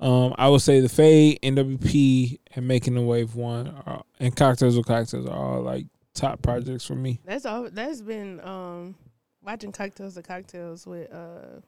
um, 0.00 0.34
I 0.38 0.48
would 0.48 0.62
say 0.62 0.80
the 0.80 0.88
Fade, 0.88 1.40
NWP, 1.42 2.38
and 2.54 2.68
Making 2.68 2.94
the 2.94 3.02
Wave 3.02 3.34
one, 3.34 3.68
are, 3.86 4.02
and 4.20 4.34
Cocktails 4.34 4.76
with 4.76 4.86
Cocktails 4.86 5.26
are 5.26 5.36
all 5.36 5.62
like 5.62 5.86
top 6.14 6.42
projects 6.42 6.84
for 6.84 6.94
me. 6.94 7.20
that's 7.24 7.46
all. 7.46 7.68
That's 7.70 8.00
been 8.02 8.40
um 8.40 8.94
watching 9.42 9.72
cocktails 9.72 10.14
to 10.14 10.22
cocktails 10.22 10.86
with 10.86 11.12
uh 11.12 11.60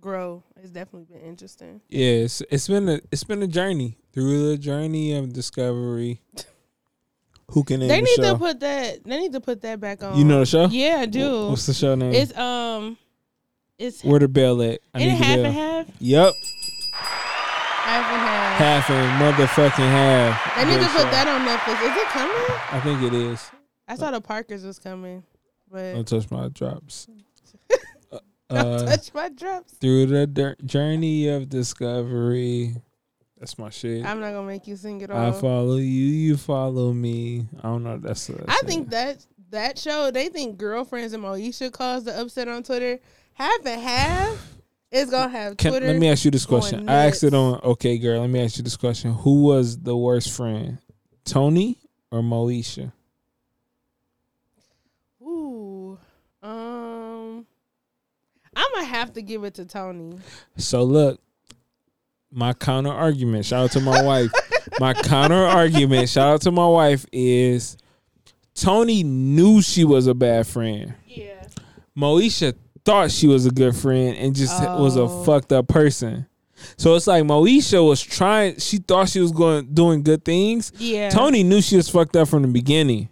grow. 0.00 0.42
It's 0.56 0.70
definitely 0.70 1.14
been 1.14 1.26
interesting. 1.26 1.80
Yeah, 1.88 2.24
it's, 2.24 2.42
it's 2.50 2.66
been 2.68 2.88
a 2.88 3.00
it's 3.12 3.24
been 3.24 3.42
a 3.42 3.46
journey 3.46 3.98
through 4.12 4.48
the 4.50 4.58
journey 4.58 5.14
of 5.14 5.32
discovery. 5.32 6.20
Who 7.52 7.64
can 7.64 7.80
They 7.80 7.88
the 7.88 8.00
need 8.00 8.08
show? 8.16 8.32
to 8.32 8.38
put 8.38 8.60
that. 8.60 9.04
They 9.04 9.18
need 9.18 9.32
to 9.32 9.40
put 9.40 9.60
that 9.62 9.80
back 9.80 10.02
on. 10.04 10.16
you 10.16 10.24
know 10.24 10.40
the 10.40 10.46
show? 10.46 10.66
Yeah, 10.66 10.98
I 11.00 11.06
do. 11.06 11.48
What's 11.48 11.66
the 11.66 11.74
show 11.74 11.94
name? 11.96 12.12
It's 12.14 12.36
um, 12.38 12.96
it's 13.76 14.04
Where 14.04 14.20
the 14.20 14.28
bell 14.28 14.62
at? 14.62 14.80
I 14.94 15.00
in 15.00 15.08
need 15.08 15.18
the 15.20 15.24
half 15.24 15.38
and 15.38 15.54
half, 15.54 15.86
Yep, 15.98 16.34
half 17.90 18.12
and 18.12 18.20
half. 18.20 18.86
half 18.86 18.90
and 18.90 19.20
motherfucking 19.20 19.90
half. 19.90 20.56
They 20.56 20.64
need 20.64 20.80
to 20.82 20.88
put 20.90 21.10
that 21.10 21.26
on 21.28 21.40
Netflix. 21.46 21.90
Is 21.90 21.96
it 21.96 22.08
coming? 22.08 22.56
I 22.72 22.80
think 22.80 23.02
it 23.02 23.14
is. 23.14 23.50
I 23.88 23.96
saw 23.96 24.10
the 24.10 24.20
Parkers 24.20 24.64
was 24.64 24.78
coming, 24.78 25.24
but 25.70 25.92
Don't 25.94 26.06
touch 26.06 26.30
my 26.30 26.48
drops. 26.48 27.08
don't 28.10 28.22
Uh, 28.50 28.86
touch 28.86 29.12
my 29.14 29.28
drops. 29.28 29.72
through 29.74 30.06
the 30.06 30.26
dir- 30.26 30.56
journey 30.64 31.28
of 31.28 31.48
discovery. 31.48 32.76
That's 33.38 33.58
my 33.58 33.70
shit. 33.70 34.04
I'm 34.04 34.20
not 34.20 34.32
gonna 34.32 34.46
make 34.46 34.66
you 34.66 34.76
sing 34.76 35.00
it 35.00 35.10
all. 35.10 35.28
I 35.28 35.32
follow 35.32 35.76
you, 35.76 35.84
you 35.84 36.36
follow 36.36 36.92
me. 36.92 37.46
I 37.58 37.62
don't 37.68 37.82
know. 37.84 37.96
That's. 37.98 38.26
that's 38.26 38.42
I 38.48 38.58
it. 38.62 38.66
think 38.66 38.90
that 38.90 39.24
that 39.50 39.78
show. 39.78 40.10
They 40.10 40.28
think 40.28 40.58
girlfriends 40.58 41.12
and 41.14 41.24
Moesha 41.24 41.72
caused 41.72 42.04
the 42.06 42.20
upset 42.20 42.48
on 42.48 42.62
Twitter. 42.62 42.98
Half 43.34 43.64
and 43.64 43.80
half 43.80 44.56
is 44.90 45.10
gonna 45.10 45.30
have 45.30 45.56
Can, 45.56 45.72
Twitter. 45.72 45.86
let 45.86 45.96
me 45.96 46.08
ask 46.08 46.24
you 46.24 46.30
this 46.30 46.46
question. 46.46 46.88
I 46.88 47.06
asked 47.06 47.22
it 47.22 47.34
on. 47.34 47.60
Okay, 47.62 47.98
girl. 47.98 48.20
Let 48.20 48.30
me 48.30 48.42
ask 48.42 48.58
you 48.58 48.64
this 48.64 48.76
question. 48.76 49.12
Who 49.12 49.42
was 49.44 49.78
the 49.78 49.96
worst 49.96 50.30
friend, 50.36 50.78
Toni 51.24 51.78
or 52.10 52.20
Moesha? 52.20 52.92
Ooh, 55.22 55.98
um, 56.42 57.46
I'm 58.56 58.72
gonna 58.74 58.84
have 58.84 59.12
to 59.14 59.22
give 59.22 59.44
it 59.44 59.54
to 59.54 59.64
Toni. 59.64 60.18
So 60.56 60.82
look, 60.82 61.20
my 62.32 62.52
counter 62.52 62.90
argument. 62.90 63.46
Shout 63.46 63.64
out 63.64 63.70
to 63.72 63.80
my 63.80 64.02
wife. 64.02 64.30
My 64.78 64.94
counter 64.94 65.46
argument. 65.46 66.08
Shout 66.08 66.34
out 66.34 66.42
to 66.42 66.50
my 66.50 66.66
wife 66.66 67.06
is 67.12 67.76
Toni 68.54 69.02
knew 69.02 69.62
she 69.62 69.84
was 69.84 70.06
a 70.06 70.14
bad 70.14 70.46
friend. 70.46 70.94
Yeah, 71.06 71.46
Moesha 71.96 72.54
thought 72.84 73.10
she 73.10 73.26
was 73.26 73.46
a 73.46 73.50
good 73.50 73.74
friend 73.76 74.16
and 74.16 74.34
just 74.34 74.60
was 74.62 74.96
a 74.96 75.02
Oh. 75.02 75.24
fucked 75.24 75.52
up 75.52 75.68
person. 75.68 76.26
So 76.76 76.94
it's 76.94 77.06
like 77.06 77.24
Moesha 77.24 77.86
was 77.86 78.02
trying. 78.02 78.58
She 78.58 78.78
thought 78.78 79.08
she 79.08 79.20
was 79.20 79.32
going 79.32 79.72
doing 79.72 80.02
good 80.02 80.24
things. 80.24 80.72
Yeah. 80.78 81.08
Toni 81.10 81.42
knew 81.42 81.62
she 81.62 81.76
was 81.76 81.88
fucked 81.88 82.16
up 82.16 82.28
from 82.28 82.42
the 82.42 82.48
beginning. 82.48 83.08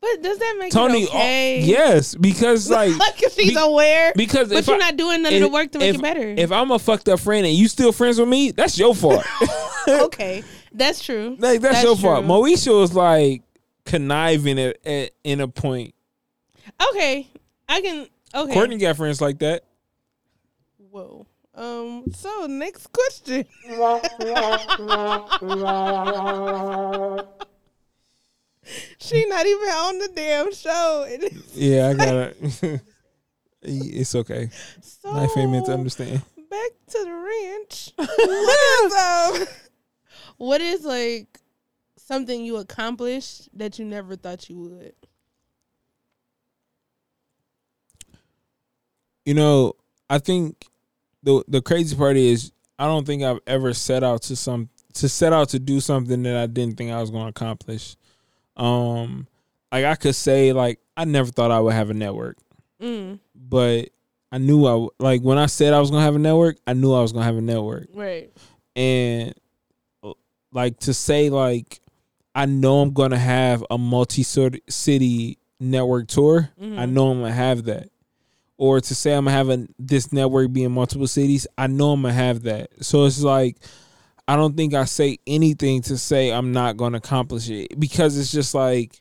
But 0.00 0.20
does 0.20 0.38
that 0.38 0.56
make 0.58 0.72
Toni, 0.72 1.06
okay? 1.06 1.60
yes, 1.60 2.14
because 2.16 2.68
like 2.70 2.96
like 2.98 3.22
if 3.22 3.34
she's 3.34 3.50
be- 3.52 3.56
aware. 3.60 4.12
because 4.16 4.48
But 4.48 4.58
if 4.58 4.66
you're 4.66 4.76
I, 4.76 4.78
not 4.80 4.96
doing 4.96 5.22
none 5.22 5.32
of 5.34 5.40
the 5.40 5.48
work 5.48 5.70
to 5.72 5.78
make 5.78 5.90
if, 5.90 5.96
it 5.96 6.02
better. 6.02 6.34
If 6.36 6.50
I'm 6.50 6.72
a 6.72 6.78
fucked 6.78 7.08
up 7.08 7.20
friend 7.20 7.46
and 7.46 7.54
you 7.54 7.68
still 7.68 7.92
friends 7.92 8.18
with 8.18 8.28
me, 8.28 8.50
that's 8.50 8.76
your 8.78 8.96
fault. 8.96 9.24
okay, 9.88 10.42
that's 10.72 11.04
true. 11.04 11.36
like 11.38 11.60
that's, 11.60 11.74
That's 11.76 11.84
your 11.84 11.96
fault. 11.96 12.24
Moesha 12.24 12.76
was 12.76 12.94
like 12.94 13.42
conniving 13.86 14.58
at, 14.58 14.84
at 14.84 15.12
in 15.22 15.40
a 15.40 15.46
point. 15.46 15.91
Okay, 16.90 17.28
I 17.68 17.80
can. 17.80 18.06
Okay. 18.34 18.52
Courtney 18.52 18.78
got 18.78 18.96
friends 18.96 19.20
like 19.20 19.38
that. 19.40 19.64
Whoa. 20.90 21.26
Um. 21.54 22.04
So 22.12 22.46
next 22.46 22.88
question. 22.92 23.44
she 28.98 29.26
not 29.26 29.46
even 29.46 29.68
on 29.68 29.98
the 29.98 30.10
damn 30.14 30.52
show. 30.52 31.06
Yeah, 31.54 31.88
I 31.88 31.94
got 31.94 32.14
it. 32.14 32.80
it's 33.62 34.14
okay. 34.14 34.48
so 34.80 35.12
Life 35.12 35.36
ain't 35.36 35.50
meant 35.50 35.66
to 35.66 35.74
understand. 35.74 36.22
back 36.50 36.70
to 36.88 37.04
the 37.04 37.12
ranch. 37.12 37.92
what 37.96 38.84
is 38.84 38.92
um, 38.94 39.46
what 40.38 40.60
is 40.60 40.84
like 40.84 41.38
something 41.96 42.44
you 42.44 42.56
accomplished 42.56 43.48
that 43.56 43.78
you 43.78 43.84
never 43.84 44.16
thought 44.16 44.48
you 44.48 44.58
would? 44.58 44.94
You 49.24 49.34
know, 49.34 49.74
I 50.10 50.18
think 50.18 50.64
the 51.22 51.44
the 51.48 51.62
crazy 51.62 51.94
part 51.96 52.16
is 52.16 52.52
I 52.78 52.86
don't 52.86 53.06
think 53.06 53.22
I've 53.22 53.40
ever 53.46 53.72
set 53.74 54.02
out 54.02 54.22
to 54.22 54.36
some 54.36 54.68
to 54.94 55.08
set 55.08 55.32
out 55.32 55.50
to 55.50 55.58
do 55.58 55.80
something 55.80 56.22
that 56.24 56.36
I 56.36 56.46
didn't 56.46 56.76
think 56.76 56.90
I 56.90 57.00
was 57.00 57.10
going 57.10 57.24
to 57.24 57.28
accomplish. 57.30 57.96
Um, 58.56 59.26
like 59.70 59.84
I 59.84 59.94
could 59.94 60.14
say 60.14 60.52
like 60.52 60.78
I 60.96 61.04
never 61.04 61.30
thought 61.30 61.50
I 61.50 61.60
would 61.60 61.72
have 61.72 61.90
a 61.90 61.94
network, 61.94 62.36
Mm, 62.80 63.18
but 63.34 63.88
I 64.30 64.38
knew 64.38 64.66
I 64.66 64.88
like 64.98 65.22
when 65.22 65.38
I 65.38 65.46
said 65.46 65.72
I 65.72 65.80
was 65.80 65.90
going 65.90 66.00
to 66.00 66.04
have 66.04 66.16
a 66.16 66.18
network, 66.18 66.58
I 66.66 66.72
knew 66.74 66.92
I 66.92 67.00
was 67.00 67.12
going 67.12 67.22
to 67.22 67.26
have 67.26 67.36
a 67.36 67.40
network. 67.42 67.88
right. 67.94 68.30
and 68.76 69.32
uh, 70.02 70.12
like 70.52 70.78
to 70.80 70.92
say 70.94 71.30
like 71.30 71.80
I 72.34 72.46
know 72.46 72.80
I'm 72.80 72.92
gonna 72.94 73.18
have 73.18 73.62
a 73.70 73.76
multi 73.76 74.22
city 74.22 75.38
network 75.60 76.08
tour. 76.08 76.50
I 76.58 76.64
Mhm. 76.64 76.90
know 76.92 77.10
I'm 77.10 77.20
gonna 77.20 77.32
have 77.32 77.64
that. 77.64 77.90
Or 78.58 78.80
to 78.80 78.94
say 78.94 79.12
I'm 79.12 79.24
gonna 79.24 79.36
have 79.36 79.66
this 79.78 80.12
network 80.12 80.52
be 80.52 80.64
in 80.64 80.72
multiple 80.72 81.06
cities, 81.06 81.46
I 81.58 81.66
know 81.66 81.92
I'm 81.92 82.02
gonna 82.02 82.14
have 82.14 82.42
that. 82.42 82.70
So 82.84 83.04
it's 83.04 83.22
like 83.22 83.56
I 84.28 84.36
don't 84.36 84.56
think 84.56 84.74
I 84.74 84.84
say 84.84 85.18
anything 85.26 85.82
to 85.82 85.98
say 85.98 86.32
I'm 86.32 86.52
not 86.52 86.76
gonna 86.76 86.98
accomplish 86.98 87.50
it 87.50 87.78
because 87.78 88.16
it's 88.16 88.30
just 88.30 88.54
like 88.54 89.00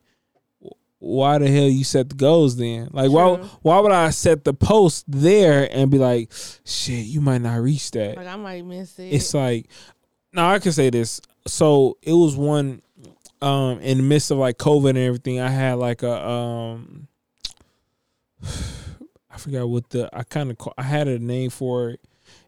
why 1.02 1.39
the 1.39 1.47
hell 1.47 1.64
you 1.64 1.84
set 1.84 2.10
the 2.10 2.16
goals 2.16 2.58
then? 2.58 2.89
Like 2.91 3.12
why 3.12 3.36
why 3.62 3.80
would 3.80 3.91
I 3.91 4.12
set 4.12 4.43
the 4.43 4.54
post 4.54 5.06
there 5.08 5.68
and 5.72 5.89
be 5.89 5.97
like, 5.97 6.32
shit, 6.64 7.06
you 7.06 7.22
might 7.22 7.41
not 7.41 7.60
reach 7.60 7.89
that. 7.91 8.18
Like 8.18 8.28
I 8.28 8.36
might 8.36 8.66
miss 8.66 8.99
it. 8.99 9.14
It's 9.14 9.34
like 9.34 9.68
now 10.32 10.52
I 10.52 10.60
can 10.60 10.72
say 10.72 10.89
this. 10.91 11.20
So 11.47 11.97
it 12.02 12.14
was 12.14 12.36
one 12.36 12.82
um 13.41 13.80
in 13.80 13.97
the 13.97 14.04
midst 14.04 14.32
of 14.32 14.38
like 14.38 14.58
COVID 14.58 14.89
and 14.89 14.97
everything, 14.99 15.39
I 15.39 15.49
had 15.49 15.74
like 15.74 16.04
a 16.04 16.28
um 16.28 17.08
I 19.34 19.38
forgot 19.38 19.67
what 19.69 19.89
the 19.89 20.09
I 20.15 20.23
kind 20.23 20.51
of 20.51 20.57
I 20.77 20.84
had 20.84 21.07
a 21.07 21.19
name 21.19 21.49
for 21.49 21.89
it. 21.91 22.01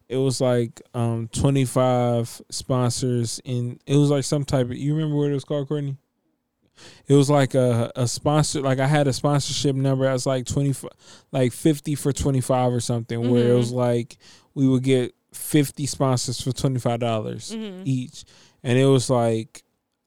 It 0.09 0.17
was 0.17 0.41
like 0.41 0.81
um 0.93 1.29
25 1.33 2.41
sponsors 2.49 3.39
in 3.45 3.79
it 3.85 3.95
was 3.95 4.09
like 4.09 4.23
some 4.23 4.43
type 4.45 4.67
of 4.67 4.75
you 4.77 4.93
remember 4.95 5.15
what 5.17 5.29
it 5.31 5.33
was 5.33 5.45
called, 5.45 5.67
Courtney? 5.67 5.97
It 7.07 7.13
was 7.13 7.29
like 7.29 7.53
a 7.55 7.91
a 7.95 8.07
sponsor 8.07 8.61
like 8.61 8.79
I 8.79 8.87
had 8.87 9.07
a 9.07 9.13
sponsorship 9.13 9.75
number 9.75 10.07
I 10.09 10.13
was 10.13 10.25
like 10.25 10.45
25 10.45 10.89
like 11.31 11.53
50 11.53 11.95
for 11.95 12.11
25 12.11 12.73
or 12.73 12.79
something 12.79 13.29
where 13.29 13.51
it 13.51 13.55
was 13.55 13.71
like 13.71 14.17
we 14.55 14.67
would 14.67 14.83
get 14.83 15.13
50 15.33 15.85
sponsors 15.87 16.41
for 16.41 16.51
$25 16.51 16.99
Mhm. 16.99 17.81
each 17.85 18.23
and 18.63 18.77
it 18.77 18.85
was 18.85 19.09
like 19.09 19.63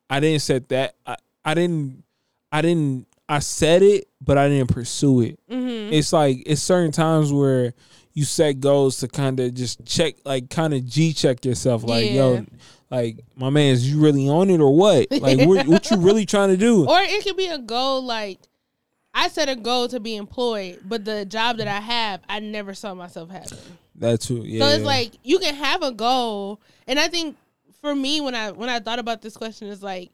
i 0.08 0.20
didn't 0.20 0.40
set 0.42 0.68
that 0.68 0.94
I, 1.04 1.16
I 1.44 1.54
didn't 1.54 2.04
i 2.52 2.62
didn't 2.62 3.08
i 3.28 3.40
said 3.40 3.82
it 3.82 4.06
but 4.26 4.36
i 4.36 4.48
didn't 4.48 4.68
pursue 4.70 5.22
it 5.22 5.38
Mhm. 5.50 5.92
it's 5.92 6.12
like 6.12 6.42
it's 6.44 6.60
certain 6.60 6.92
times 6.92 7.32
where 7.32 7.72
you 8.12 8.24
set 8.24 8.60
goals 8.60 8.98
to 8.98 9.08
kind 9.08 9.40
of 9.40 9.54
just 9.54 9.84
check 9.86 10.16
like 10.24 10.50
kind 10.50 10.74
of 10.74 10.84
g 10.84 11.12
check 11.14 11.44
yourself 11.44 11.82
like 11.84 12.06
Yeah. 12.06 12.12
yo 12.12 12.46
like 12.90 13.18
my 13.36 13.50
man 13.50 13.72
is 13.72 13.90
you 13.90 13.98
really 14.00 14.28
on 14.28 14.50
it 14.50 14.60
or 14.60 14.74
what 14.76 15.10
like 15.10 15.40
what, 15.46 15.66
what 15.66 15.90
you 15.90 15.96
really 15.98 16.26
trying 16.34 16.50
to 16.50 16.56
do 16.56 16.86
Or 16.88 16.98
it 17.00 17.24
could 17.24 17.36
be 17.36 17.46
a 17.48 17.58
goal 17.58 18.02
like 18.04 18.38
I 19.18 19.28
set 19.28 19.48
a 19.48 19.56
goal 19.56 19.88
to 19.88 19.98
be 19.98 20.14
employed, 20.14 20.80
but 20.84 21.06
the 21.06 21.24
job 21.24 21.56
that 21.56 21.66
I 21.66 21.80
have, 21.80 22.20
I 22.28 22.38
never 22.38 22.74
saw 22.74 22.92
myself 22.92 23.30
having. 23.30 23.56
that 23.94 24.20
too 24.20 24.42
yeah 24.44 24.60
So 24.68 24.74
it's 24.76 24.84
like 24.84 25.12
you 25.24 25.38
can 25.38 25.54
have 25.54 25.82
a 25.82 25.90
goal, 25.90 26.60
and 26.86 26.98
I 27.00 27.08
think 27.08 27.34
for 27.80 27.94
me 27.94 28.20
when 28.20 28.34
I 28.34 28.50
when 28.50 28.68
I 28.68 28.78
thought 28.78 28.98
about 28.98 29.22
this 29.22 29.34
question, 29.34 29.68
is 29.68 29.82
like 29.82 30.10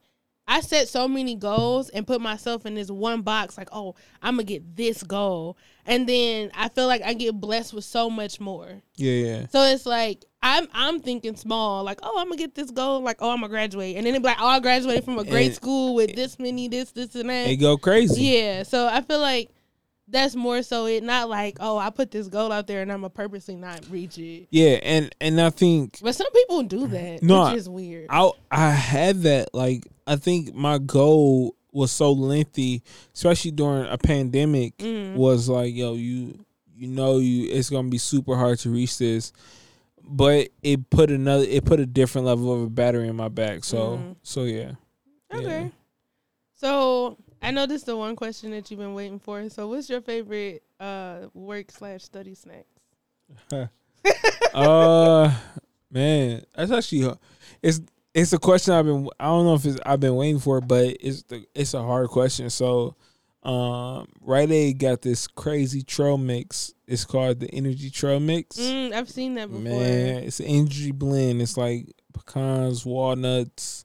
I 0.49 0.61
set 0.61 0.89
so 0.89 1.07
many 1.09 1.35
goals 1.37 1.89
and 1.91 2.07
put 2.07 2.21
myself 2.21 2.67
in 2.67 2.75
this 2.75 2.91
one 2.91 3.23
box, 3.23 3.57
like 3.57 3.69
oh 3.73 3.95
I'm 4.23 4.35
gonna 4.35 4.45
get 4.45 4.77
this 4.77 5.03
goal, 5.03 5.57
and 5.87 6.09
then 6.09 6.51
I 6.55 6.69
feel 6.69 6.87
like 6.87 7.03
I 7.03 7.15
get 7.15 7.41
blessed 7.41 7.73
with 7.73 7.85
so 7.85 8.11
much 8.11 8.41
more. 8.41 8.83
yeah 8.97 9.13
yeah 9.13 9.47
So 9.49 9.63
it's 9.63 9.87
like 9.87 10.25
I'm 10.43 10.67
I'm 10.75 11.01
thinking 11.01 11.37
small, 11.37 11.85
like 11.85 12.01
oh 12.03 12.19
I'm 12.19 12.27
gonna 12.27 12.37
get 12.37 12.55
this 12.55 12.71
goal, 12.71 13.01
like 13.03 13.19
oh 13.21 13.31
I'm 13.31 13.37
gonna 13.39 13.49
graduate, 13.49 13.97
and 13.97 14.05
then 14.05 14.15
it 14.15 14.19
be 14.23 14.25
like 14.29 14.41
oh 14.41 14.47
I 14.47 14.61
graduated 14.61 15.05
from 15.05 15.19
a 15.19 15.25
great 15.25 15.47
And- 15.47 15.55
school 15.55 15.95
with 15.95 16.15
this 16.17 16.39
many 16.39 16.69
this 16.69 16.91
this 16.91 17.15
and 17.15 17.31
that. 17.31 17.45
they 17.47 17.57
go 17.57 17.77
crazy 17.77 18.23
Yeah, 18.23 18.65
so 18.65 18.89
I 18.89 19.01
feel 19.03 19.21
like 19.21 19.51
that's 20.09 20.35
more 20.35 20.63
so 20.63 20.87
it 20.87 21.03
not 21.03 21.29
like 21.29 21.57
oh 21.61 21.79
I 21.79 21.91
put 21.91 22.11
this 22.11 22.29
goal 22.29 22.53
out 22.53 22.67
there 22.67 22.83
and 22.83 22.91
I'm 22.93 23.01
gonna 23.01 23.11
purposely 23.11 23.57
not 23.57 23.81
reach 23.91 24.19
it. 24.19 24.49
yeah 24.51 24.79
and 24.83 25.15
and 25.21 25.41
i 25.41 25.51
think 25.51 25.99
But 26.03 26.15
some 26.15 26.31
people 26.33 26.63
do 26.65 26.87
that, 26.89 27.23
No, 27.23 27.47
which 27.49 27.59
is 27.59 27.69
weird. 27.69 28.07
I 28.11 28.31
I 28.51 28.71
had 28.71 29.23
that 29.23 29.55
like 29.55 29.87
I 30.07 30.17
think 30.17 30.55
my 30.55 30.79
goal 30.79 31.55
was 31.75 31.91
so 31.91 32.13
lengthy, 32.13 32.83
especially 33.15 33.53
during 33.53 33.87
a 33.87 33.97
pandemic, 33.97 34.77
Mm. 34.79 35.15
was 35.15 35.49
like 35.49 35.75
yo 35.75 35.95
you 35.95 36.39
you 36.75 36.89
know 36.89 37.19
you 37.19 37.49
it's 37.51 37.71
gonna 37.71 37.89
be 37.89 37.99
super 37.99 38.37
hard 38.37 38.59
to 38.61 38.71
reach 38.71 38.99
this, 38.99 39.33
but 40.03 40.49
it 40.63 40.91
put 40.91 41.11
another 41.11 41.45
it 41.49 41.65
put 41.65 41.81
a 41.81 41.87
different 41.87 42.27
level 42.27 42.53
of 42.53 42.63
a 42.63 42.69
battery 42.71 43.09
in 43.09 43.17
my 43.17 43.29
back. 43.29 43.65
So 43.65 43.97
Mm. 43.99 44.17
so 44.23 44.45
yeah. 44.45 44.73
okay, 45.33 45.63
Yeah. 45.63 45.69
So 46.55 47.19
I 47.43 47.51
know 47.51 47.67
this 47.67 47.83
is 47.83 47.87
the 47.87 47.97
one 47.97 48.17
question 48.17 48.51
that 48.53 48.71
you've 48.71 48.81
been 48.81 48.95
waiting 48.95 49.19
for. 49.19 49.49
So 49.49 49.69
what's 49.69 49.91
your 49.91 50.01
favorite 50.01 50.63
uh 50.81 51.27
work 51.35 51.71
slash 51.71 52.03
study 52.03 52.35
snacks? 52.35 52.69
uh 54.55 55.35
man, 55.91 56.43
that's 56.55 56.71
actually 56.71 57.15
it's 57.63 57.81
it's 58.15 58.33
a 58.33 58.39
question 58.39 58.75
I've 58.75 58.85
been 58.85 59.09
I 59.19 59.25
don't 59.27 59.45
know 59.45 59.55
if 59.55 59.65
it's 59.65 59.79
I've 59.85 60.01
been 60.01 60.17
waiting 60.17 60.41
for, 60.41 60.61
but 60.61 60.97
it's 61.01 61.23
the 61.25 61.45
it's 61.55 61.75
a 61.75 61.83
hard 61.83 62.09
question. 62.09 62.51
So 62.51 62.97
um 63.43 64.07
Rite 64.21 64.53
Aid 64.53 64.79
got 64.79 65.03
this 65.03 65.27
crazy 65.27 65.83
trail 65.83 66.19
mix. 66.19 66.75
It's 66.87 67.05
called 67.05 67.41
the 67.41 67.51
Energy 67.53 67.91
Trail 67.91 68.21
Mix. 68.21 68.59
Mm, 68.59 68.93
I've 68.93 69.09
seen 69.09 69.35
that 69.35 69.49
before. 69.49 69.63
Man, 69.63 70.25
it's 70.25 70.41
an 70.41 70.47
energy 70.47 70.93
blend. 70.93 71.41
It's 71.41 71.57
like 71.57 71.87
pecans, 72.13 72.85
walnuts. 72.85 73.85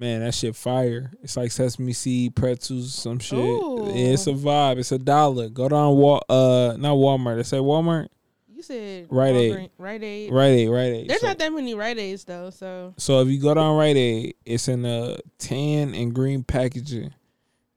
Man, 0.00 0.20
that 0.20 0.34
shit 0.34 0.56
fire. 0.56 1.12
It's 1.22 1.36
like 1.36 1.52
sesame 1.52 1.92
seed, 1.92 2.34
pretzels, 2.34 2.94
some 2.94 3.18
shit. 3.18 3.38
Ooh. 3.38 3.84
Yeah, 3.88 4.14
it's 4.14 4.26
a 4.26 4.32
vibe. 4.32 4.78
It's 4.78 4.92
a 4.92 4.98
dollar. 4.98 5.50
Go 5.50 5.68
down 5.68 5.96
Wal 5.98 6.22
uh 6.28 6.74
not 6.78 6.94
Walmart. 6.96 7.36
They 7.36 7.42
say 7.42 7.58
Walmart? 7.58 8.08
You 8.48 8.62
said 8.62 9.06
Rite 9.10 9.36
Aid. 9.36 9.52
Walgreens- 9.54 9.70
Rite 9.78 10.02
Aid. 10.02 10.32
Rite 10.32 10.46
Aid, 10.52 10.68
Rite 10.70 10.92
Aid. 10.94 11.08
There's 11.10 11.20
So- 11.20 11.26
not 11.26 11.38
that 11.38 11.52
many 11.52 11.74
Rite 11.74 11.98
Aids 11.98 12.24
though, 12.24 12.48
so 12.50 12.94
So 12.96 13.20
if 13.20 13.28
you 13.28 13.38
go 13.38 13.52
down 13.52 13.76
Rite 13.76 13.96
Aid, 13.96 14.34
it's 14.46 14.68
in 14.68 14.84
a 14.86 15.18
tan 15.38 15.94
and 15.94 16.14
green 16.14 16.44
packaging, 16.44 17.12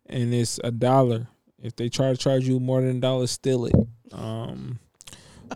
and 0.07 0.33
it's 0.33 0.59
a 0.63 0.71
dollar. 0.71 1.27
If 1.61 1.75
they 1.75 1.89
try 1.89 2.09
to 2.11 2.17
charge 2.17 2.47
you 2.47 2.59
more 2.59 2.79
than 2.81 2.97
a 2.97 2.99
dollar, 3.01 3.27
steal 3.27 3.65
it. 3.65 3.75
Um, 4.13 4.79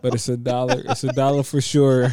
but 0.02 0.14
it's 0.14 0.30
a 0.30 0.38
dollar. 0.38 0.82
It's 0.86 1.04
a 1.04 1.14
dollar 1.14 1.44
for 1.44 1.62
sure. 1.62 2.04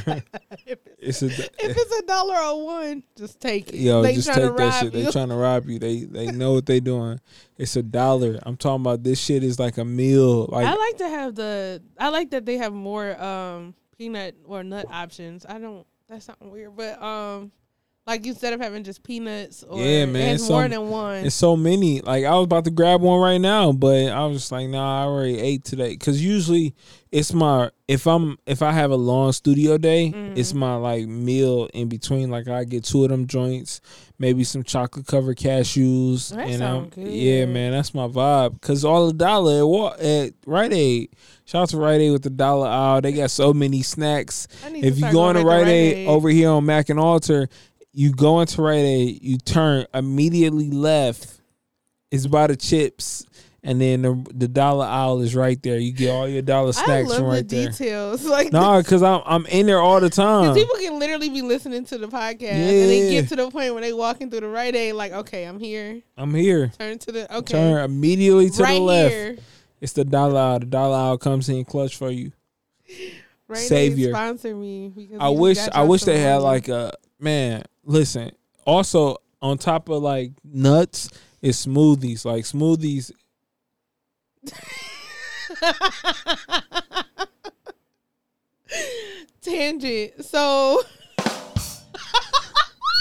if 0.66 0.78
it's 0.98 1.22
it's, 1.22 1.38
a 1.38 1.44
if 1.44 1.76
it's 1.76 1.98
a 1.98 2.06
dollar 2.06 2.36
or 2.36 2.64
one, 2.64 3.02
just 3.16 3.40
take 3.40 3.68
it. 3.68 3.76
yo. 3.76 4.02
They 4.02 4.14
just 4.14 4.28
take 4.28 4.36
that 4.36 4.52
rob 4.52 4.72
shit. 4.74 4.92
They 4.92 5.10
trying 5.10 5.28
to 5.28 5.36
rob 5.36 5.68
you. 5.68 5.78
They 5.78 6.04
they 6.04 6.26
know 6.26 6.54
what 6.54 6.66
they 6.66 6.80
doing. 6.80 7.20
It's 7.56 7.76
a 7.76 7.82
dollar. 7.82 8.38
I'm 8.42 8.56
talking 8.56 8.82
about 8.82 9.02
this 9.02 9.20
shit 9.20 9.44
is 9.44 9.58
like 9.58 9.78
a 9.78 9.84
meal. 9.84 10.46
Like 10.46 10.66
I 10.66 10.74
like 10.74 10.98
to 10.98 11.08
have 11.08 11.34
the. 11.34 11.82
I 11.98 12.08
like 12.08 12.30
that 12.30 12.46
they 12.46 12.56
have 12.58 12.72
more 12.72 13.20
um 13.22 13.74
peanut 13.96 14.36
or 14.44 14.62
nut 14.64 14.86
options. 14.90 15.46
I 15.48 15.58
don't. 15.58 15.86
That's 16.08 16.24
something 16.24 16.50
weird, 16.50 16.76
but 16.76 17.02
um, 17.02 17.50
Like 18.06 18.26
instead 18.26 18.52
of 18.52 18.60
having 18.60 18.84
just 18.84 19.02
peanuts 19.02 19.62
or 19.62 19.80
Yeah, 19.80 20.04
man, 20.04 20.34
it's 20.34 20.46
more 20.48 20.62
some- 20.64 20.70
than 20.72 20.90
one. 20.90 21.24
It's 21.24 21.34
so 21.34 21.56
many. 21.56 22.02
Like 22.02 22.24
I 22.26 22.34
was 22.34 22.44
about 22.44 22.64
to 22.66 22.70
grab 22.70 23.00
one 23.00 23.18
right 23.18 23.40
now, 23.40 23.72
but 23.72 24.08
I 24.10 24.26
was 24.26 24.40
just 24.40 24.52
like, 24.52 24.68
nah, 24.68 25.02
I 25.02 25.06
already 25.06 25.38
ate 25.40 25.64
today. 25.64 25.96
Cause 25.96 26.20
usually 26.20 26.74
it's 27.10 27.32
my 27.32 27.70
if 27.88 28.06
I'm 28.06 28.36
if 28.44 28.60
I 28.60 28.72
have 28.72 28.90
a 28.90 28.96
long 28.96 29.32
studio 29.32 29.78
day, 29.78 30.12
it's 30.36 30.50
Mm-hmm. 30.50 30.58
my 30.58 30.74
like 30.76 31.06
meal 31.06 31.66
in 31.72 31.88
between. 31.88 32.30
Like 32.30 32.46
I 32.46 32.64
get 32.64 32.84
two 32.84 33.04
of 33.04 33.10
them 33.10 33.26
joints, 33.26 33.80
maybe 34.18 34.44
some 34.44 34.64
chocolate 34.64 35.06
covered 35.06 35.38
cashews, 35.38 36.28
That 36.34 36.46
and 36.48 36.58
sound 36.58 36.92
um, 36.98 37.04
yeah, 37.06 37.46
man, 37.46 37.72
that's 37.72 37.94
my 37.94 38.06
vibe. 38.06 38.60
Cause 38.60 38.84
all 38.84 39.06
the 39.06 39.12
dollar 39.14 39.60
at, 39.60 39.66
Wa- 39.66 39.96
at 39.98 40.32
Rite 40.46 40.72
Aid. 40.74 41.10
Shout 41.46 41.62
out 41.62 41.68
to 41.70 41.78
Rite 41.78 42.00
Aid 42.02 42.12
with 42.12 42.22
the 42.22 42.30
dollar 42.30 42.66
aisle. 42.68 43.00
They 43.00 43.12
got 43.12 43.30
so 43.30 43.54
many 43.54 43.82
snacks. 43.82 44.46
I 44.64 44.70
need 44.70 44.84
If 44.84 44.94
to 44.94 45.00
you 45.00 45.06
go 45.06 45.12
going 45.12 45.36
into 45.36 45.48
back 45.48 45.56
Rite 45.58 45.66
to 45.66 45.72
Aid 45.72 46.08
over 46.08 46.28
here 46.30 46.50
on 46.50 46.64
Mack 46.66 46.88
and 46.88 46.98
Alter, 47.00 47.48
you 47.94 48.12
go 48.12 48.40
into 48.40 48.60
Rite 48.60 48.76
Aid, 48.78 49.22
you 49.22 49.38
turn 49.38 49.86
immediately 49.94 50.70
left. 50.70 51.40
It's 52.10 52.26
by 52.26 52.48
the 52.48 52.56
chips, 52.56 53.24
and 53.62 53.80
then 53.80 54.02
the, 54.02 54.26
the 54.34 54.48
dollar 54.48 54.84
aisle 54.84 55.20
is 55.20 55.34
right 55.34 55.60
there. 55.62 55.78
You 55.78 55.92
get 55.92 56.10
all 56.10 56.28
your 56.28 56.42
dollar 56.42 56.68
I 56.68 56.72
snacks 56.72 57.08
love 57.08 57.18
from 57.18 57.24
the 57.26 57.30
right 57.30 57.48
there. 57.48 57.68
details. 57.70 58.24
Like 58.34 58.52
No, 58.52 58.78
because 58.78 59.02
I'm 59.02 59.22
I'm 59.24 59.46
in 59.46 59.66
there 59.66 59.80
all 59.80 60.00
the 60.00 60.10
time. 60.10 60.54
people 60.54 60.76
can 60.76 60.98
literally 60.98 61.30
be 61.30 61.42
listening 61.42 61.84
to 61.86 61.98
the 61.98 62.08
podcast 62.08 62.50
and 62.52 62.90
they 62.90 63.10
get 63.10 63.28
to 63.30 63.36
the 63.36 63.50
point 63.50 63.74
when 63.74 63.82
they 63.82 63.92
walking 63.92 64.30
through 64.30 64.40
the 64.40 64.48
right 64.48 64.74
aid, 64.74 64.94
like, 64.94 65.12
okay, 65.12 65.44
I'm 65.44 65.58
here. 65.58 66.02
I'm 66.16 66.34
here. 66.34 66.72
Turn 66.78 66.98
to 66.98 67.12
the 67.12 67.36
okay. 67.38 67.52
Turn 67.54 67.84
immediately 67.84 68.50
to 68.50 68.62
right 68.62 68.74
the 68.74 68.80
left. 68.80 69.14
here. 69.14 69.36
It's 69.80 69.92
the 69.92 70.04
dollar 70.04 70.38
aisle. 70.40 70.58
The 70.60 70.66
dollar 70.66 70.96
aisle 70.96 71.18
comes 71.18 71.48
in 71.48 71.64
clutch 71.64 71.96
for 71.96 72.10
you. 72.10 72.32
Right 73.48 73.58
Savior. 73.58 74.10
Sponsor 74.10 74.54
me 74.54 74.92
I 75.18 75.28
wish 75.30 75.58
I 75.58 75.82
wish 75.82 76.02
they 76.02 76.18
had 76.18 76.42
like 76.42 76.68
a 76.68 76.92
man. 77.18 77.64
Listen, 77.84 78.32
also 78.66 79.16
on 79.42 79.58
top 79.58 79.88
of 79.88 80.02
like 80.02 80.32
nuts 80.42 81.08
is 81.42 81.56
smoothies. 81.64 82.24
Like 82.24 82.44
smoothies. 82.44 83.10
tangent. 89.42 90.24
So 90.24 90.82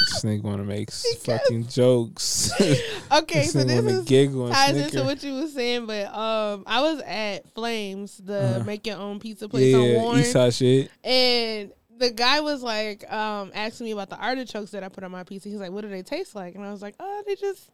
This 0.05 0.23
nigga 0.23 0.43
want 0.43 0.57
to 0.57 0.63
make 0.65 0.91
fucking 1.23 1.67
jokes. 1.67 2.51
okay, 3.11 3.41
this 3.41 3.53
so 3.53 3.63
this 3.63 3.83
is 3.85 4.05
giggle 4.05 4.49
ties 4.49 4.71
snicker. 4.71 4.85
into 4.97 5.03
what 5.05 5.23
you 5.23 5.33
were 5.35 5.47
saying, 5.47 5.85
but 5.85 6.07
um, 6.13 6.63
I 6.67 6.81
was 6.81 6.99
at 7.05 7.49
Flames, 7.53 8.17
the 8.17 8.39
Uh-huh. 8.39 8.63
make 8.65 8.85
your 8.85 8.97
own 8.97 9.19
pizza 9.19 9.47
place 9.47 9.73
on 9.73 9.93
Warren, 9.93 10.51
shit. 10.51 10.91
and 11.03 11.71
the 11.97 12.11
guy 12.11 12.41
was 12.41 12.63
like, 12.63 13.09
um, 13.11 13.51
asking 13.53 13.85
me 13.85 13.91
about 13.91 14.09
the 14.09 14.17
artichokes 14.17 14.71
that 14.71 14.83
I 14.83 14.89
put 14.89 15.03
on 15.03 15.11
my 15.11 15.23
pizza. 15.23 15.49
He's 15.49 15.59
like, 15.59 15.71
"What 15.71 15.81
do 15.81 15.89
they 15.89 16.01
taste 16.03 16.35
like?" 16.35 16.55
And 16.55 16.63
I 16.65 16.71
was 16.71 16.81
like, 16.81 16.95
"Oh, 16.99 17.23
they 17.25 17.35
just." 17.35 17.69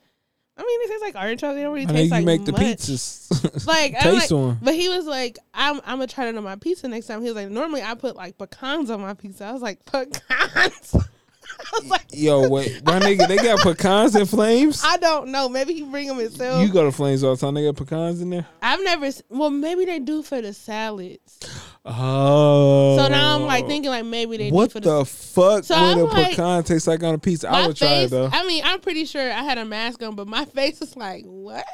I 0.57 0.63
mean, 0.63 0.79
they 0.81 0.87
taste 0.87 1.01
like 1.01 1.15
artichoke. 1.15 1.55
They 1.55 1.61
don't 1.63 1.73
really 1.73 1.87
I 1.87 1.91
taste 1.93 2.11
like 2.11 2.19
you 2.19 2.25
make 2.25 2.43
the 2.45 2.51
pizzas. 2.51 3.65
Like, 3.65 3.93
I'm 3.95 4.01
taste 4.01 4.31
like- 4.31 4.39
one. 4.39 4.57
But 4.61 4.75
he 4.75 4.89
was 4.89 5.05
like, 5.05 5.39
I'm, 5.53 5.77
I'm 5.85 5.99
gonna 5.99 6.07
try 6.07 6.25
that 6.25 6.37
on 6.37 6.43
my 6.43 6.57
pizza 6.57 6.87
next 6.89 7.07
time. 7.07 7.21
He 7.21 7.27
was 7.27 7.35
like, 7.35 7.49
normally 7.49 7.81
I 7.81 7.95
put 7.95 8.15
like 8.17 8.37
pecans 8.37 8.89
on 8.89 8.99
my 8.99 9.13
pizza. 9.13 9.45
I 9.45 9.53
was 9.53 9.61
like, 9.61 9.85
pecans. 9.85 10.95
I 11.59 11.79
was 11.79 11.89
like, 11.89 12.05
Yo, 12.11 12.49
wait, 12.49 12.83
my 12.85 12.99
nigga, 12.99 13.27
they 13.27 13.37
got 13.37 13.59
pecans 13.59 14.15
and 14.15 14.29
flames. 14.29 14.81
I 14.83 14.97
don't 14.97 15.29
know. 15.31 15.47
Maybe 15.49 15.73
he 15.73 15.83
bring 15.83 16.07
them 16.07 16.17
himself. 16.17 16.61
You 16.65 16.71
go 16.73 16.83
to 16.83 16.91
flames 16.91 17.23
all 17.23 17.35
the 17.35 17.41
time. 17.41 17.53
They 17.53 17.63
got 17.65 17.75
pecans 17.77 18.21
in 18.21 18.29
there. 18.29 18.45
I've 18.61 18.83
never. 18.83 19.09
Well, 19.29 19.49
maybe 19.49 19.85
they 19.85 19.99
do 19.99 20.23
for 20.23 20.41
the 20.41 20.53
salads. 20.53 21.39
Oh, 21.85 22.97
So 22.97 23.07
now 23.07 23.35
I'm 23.35 23.43
like 23.43 23.65
thinking 23.67 23.89
like 23.89 24.05
maybe 24.05 24.37
they 24.37 24.49
what 24.51 24.65
do 24.69 24.73
for 24.73 24.79
the. 24.79 24.99
the 24.99 25.05
fuck 25.05 25.63
So 25.63 25.75
would 25.79 25.91
I'm 25.91 25.99
a 25.99 26.03
like- 26.05 26.29
pecan 26.31 26.63
taste 26.63 26.87
like 26.87 27.03
on 27.03 27.15
a 27.15 27.19
pizza? 27.19 27.49
I 27.49 27.67
would 27.67 27.75
try 27.77 27.87
it 27.87 28.01
face, 28.01 28.09
though. 28.11 28.29
I 28.31 28.45
mean, 28.45 28.63
I'm 28.65 28.79
pretty 28.79 29.05
sure 29.05 29.21
I 29.21 29.43
had 29.43 29.57
a 29.57 29.65
mask 29.65 30.01
on, 30.03 30.15
but 30.15 30.27
my 30.27 30.45
face 30.55 30.79
was 30.79 30.95
like, 30.95 31.23
what? 31.25 31.65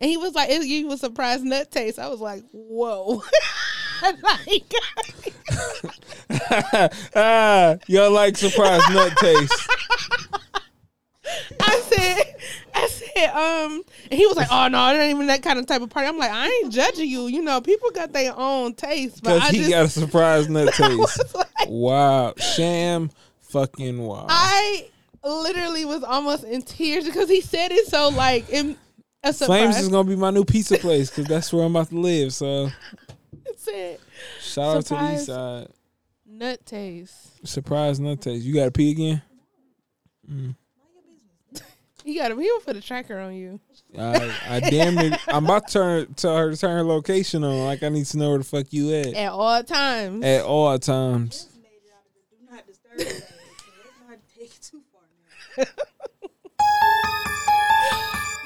And 0.00 0.10
he 0.10 0.16
was 0.16 0.34
like, 0.34 0.50
it 0.50 0.64
you 0.64 0.90
a 0.92 0.96
surprise 0.96 1.42
nut 1.42 1.70
taste. 1.70 1.98
I 1.98 2.08
was 2.08 2.20
like, 2.20 2.42
whoa. 2.52 3.22
like, 4.02 4.72
ah, 7.16 7.76
y'all 7.86 8.10
like 8.10 8.36
surprise 8.36 8.82
nut 8.90 9.12
taste. 9.18 9.68
I 11.60 11.80
said, 11.88 12.34
I 12.74 12.86
said, 12.88 13.30
um, 13.30 13.82
and 14.10 14.18
he 14.18 14.26
was 14.26 14.36
like, 14.36 14.48
oh 14.50 14.68
no, 14.68 14.88
it 14.92 14.98
ain't 14.98 15.14
even 15.14 15.26
that 15.28 15.42
kind 15.42 15.58
of 15.58 15.66
type 15.66 15.80
of 15.82 15.90
party. 15.90 16.08
I'm 16.08 16.18
like, 16.18 16.30
I 16.32 16.46
ain't 16.46 16.72
judging 16.72 17.08
you. 17.08 17.26
You 17.28 17.42
know, 17.42 17.60
people 17.60 17.90
got 17.90 18.12
their 18.12 18.32
own 18.36 18.74
taste, 18.74 19.22
but 19.22 19.34
Because 19.34 19.48
I 19.48 19.52
he 19.52 19.58
just, 19.58 19.70
got 19.70 19.84
a 19.84 19.88
surprise 19.88 20.48
nut 20.48 20.74
taste. 20.74 21.34
like, 21.34 21.46
Wow. 21.68 22.34
Sham 22.38 23.10
fucking 23.40 23.98
wow. 24.02 24.26
I 24.28 24.88
literally 25.24 25.84
was 25.84 26.02
almost 26.02 26.44
in 26.44 26.62
tears 26.62 27.04
because 27.04 27.28
he 27.28 27.40
said 27.40 27.70
it 27.70 27.86
so 27.86 28.08
like 28.08 28.48
in 28.50 28.76
a 29.22 29.32
surprise. 29.32 29.46
Flames 29.60 29.78
is 29.78 29.88
gonna 29.88 30.08
be 30.08 30.16
my 30.16 30.30
new 30.30 30.44
pizza 30.44 30.76
place 30.78 31.08
because 31.10 31.26
that's 31.26 31.52
where 31.52 31.64
I'm 31.64 31.76
about 31.76 31.90
to 31.90 31.98
live. 31.98 32.32
So 32.34 32.70
said 33.62 33.98
shout 34.40 34.76
out 34.76 34.86
to 34.86 34.94
the 34.94 35.14
east 35.14 35.26
side. 35.26 35.68
nut 36.26 36.64
taste. 36.66 37.46
Surprise 37.46 38.00
nut 38.00 38.20
taste. 38.20 38.44
You 38.44 38.54
got 38.54 38.64
to 38.66 38.70
pee 38.70 38.90
again? 38.90 39.22
Mm. 40.30 40.54
He 42.04 42.16
got 42.16 42.32
him. 42.32 42.40
He 42.40 42.50
would 42.50 42.64
put 42.64 42.76
a 42.76 42.80
tracker 42.80 43.18
on 43.18 43.34
you. 43.34 43.60
I, 43.96 44.34
I 44.48 44.60
damn 44.60 44.98
it. 44.98 45.20
I'm 45.28 45.44
about 45.44 45.68
to 45.68 45.72
turn 45.72 46.14
tell 46.14 46.36
her 46.36 46.50
to 46.50 46.56
turn 46.56 46.76
her 46.76 46.84
location 46.84 47.44
on. 47.44 47.64
Like 47.64 47.82
I 47.82 47.90
need 47.90 48.06
to 48.06 48.18
know 48.18 48.30
where 48.30 48.38
the 48.38 48.44
fuck 48.44 48.72
you 48.72 48.92
at 48.94 49.14
at 49.14 49.30
all 49.30 49.62
times. 49.62 50.24
at 50.24 50.42
all 50.44 50.78
times. 50.78 51.48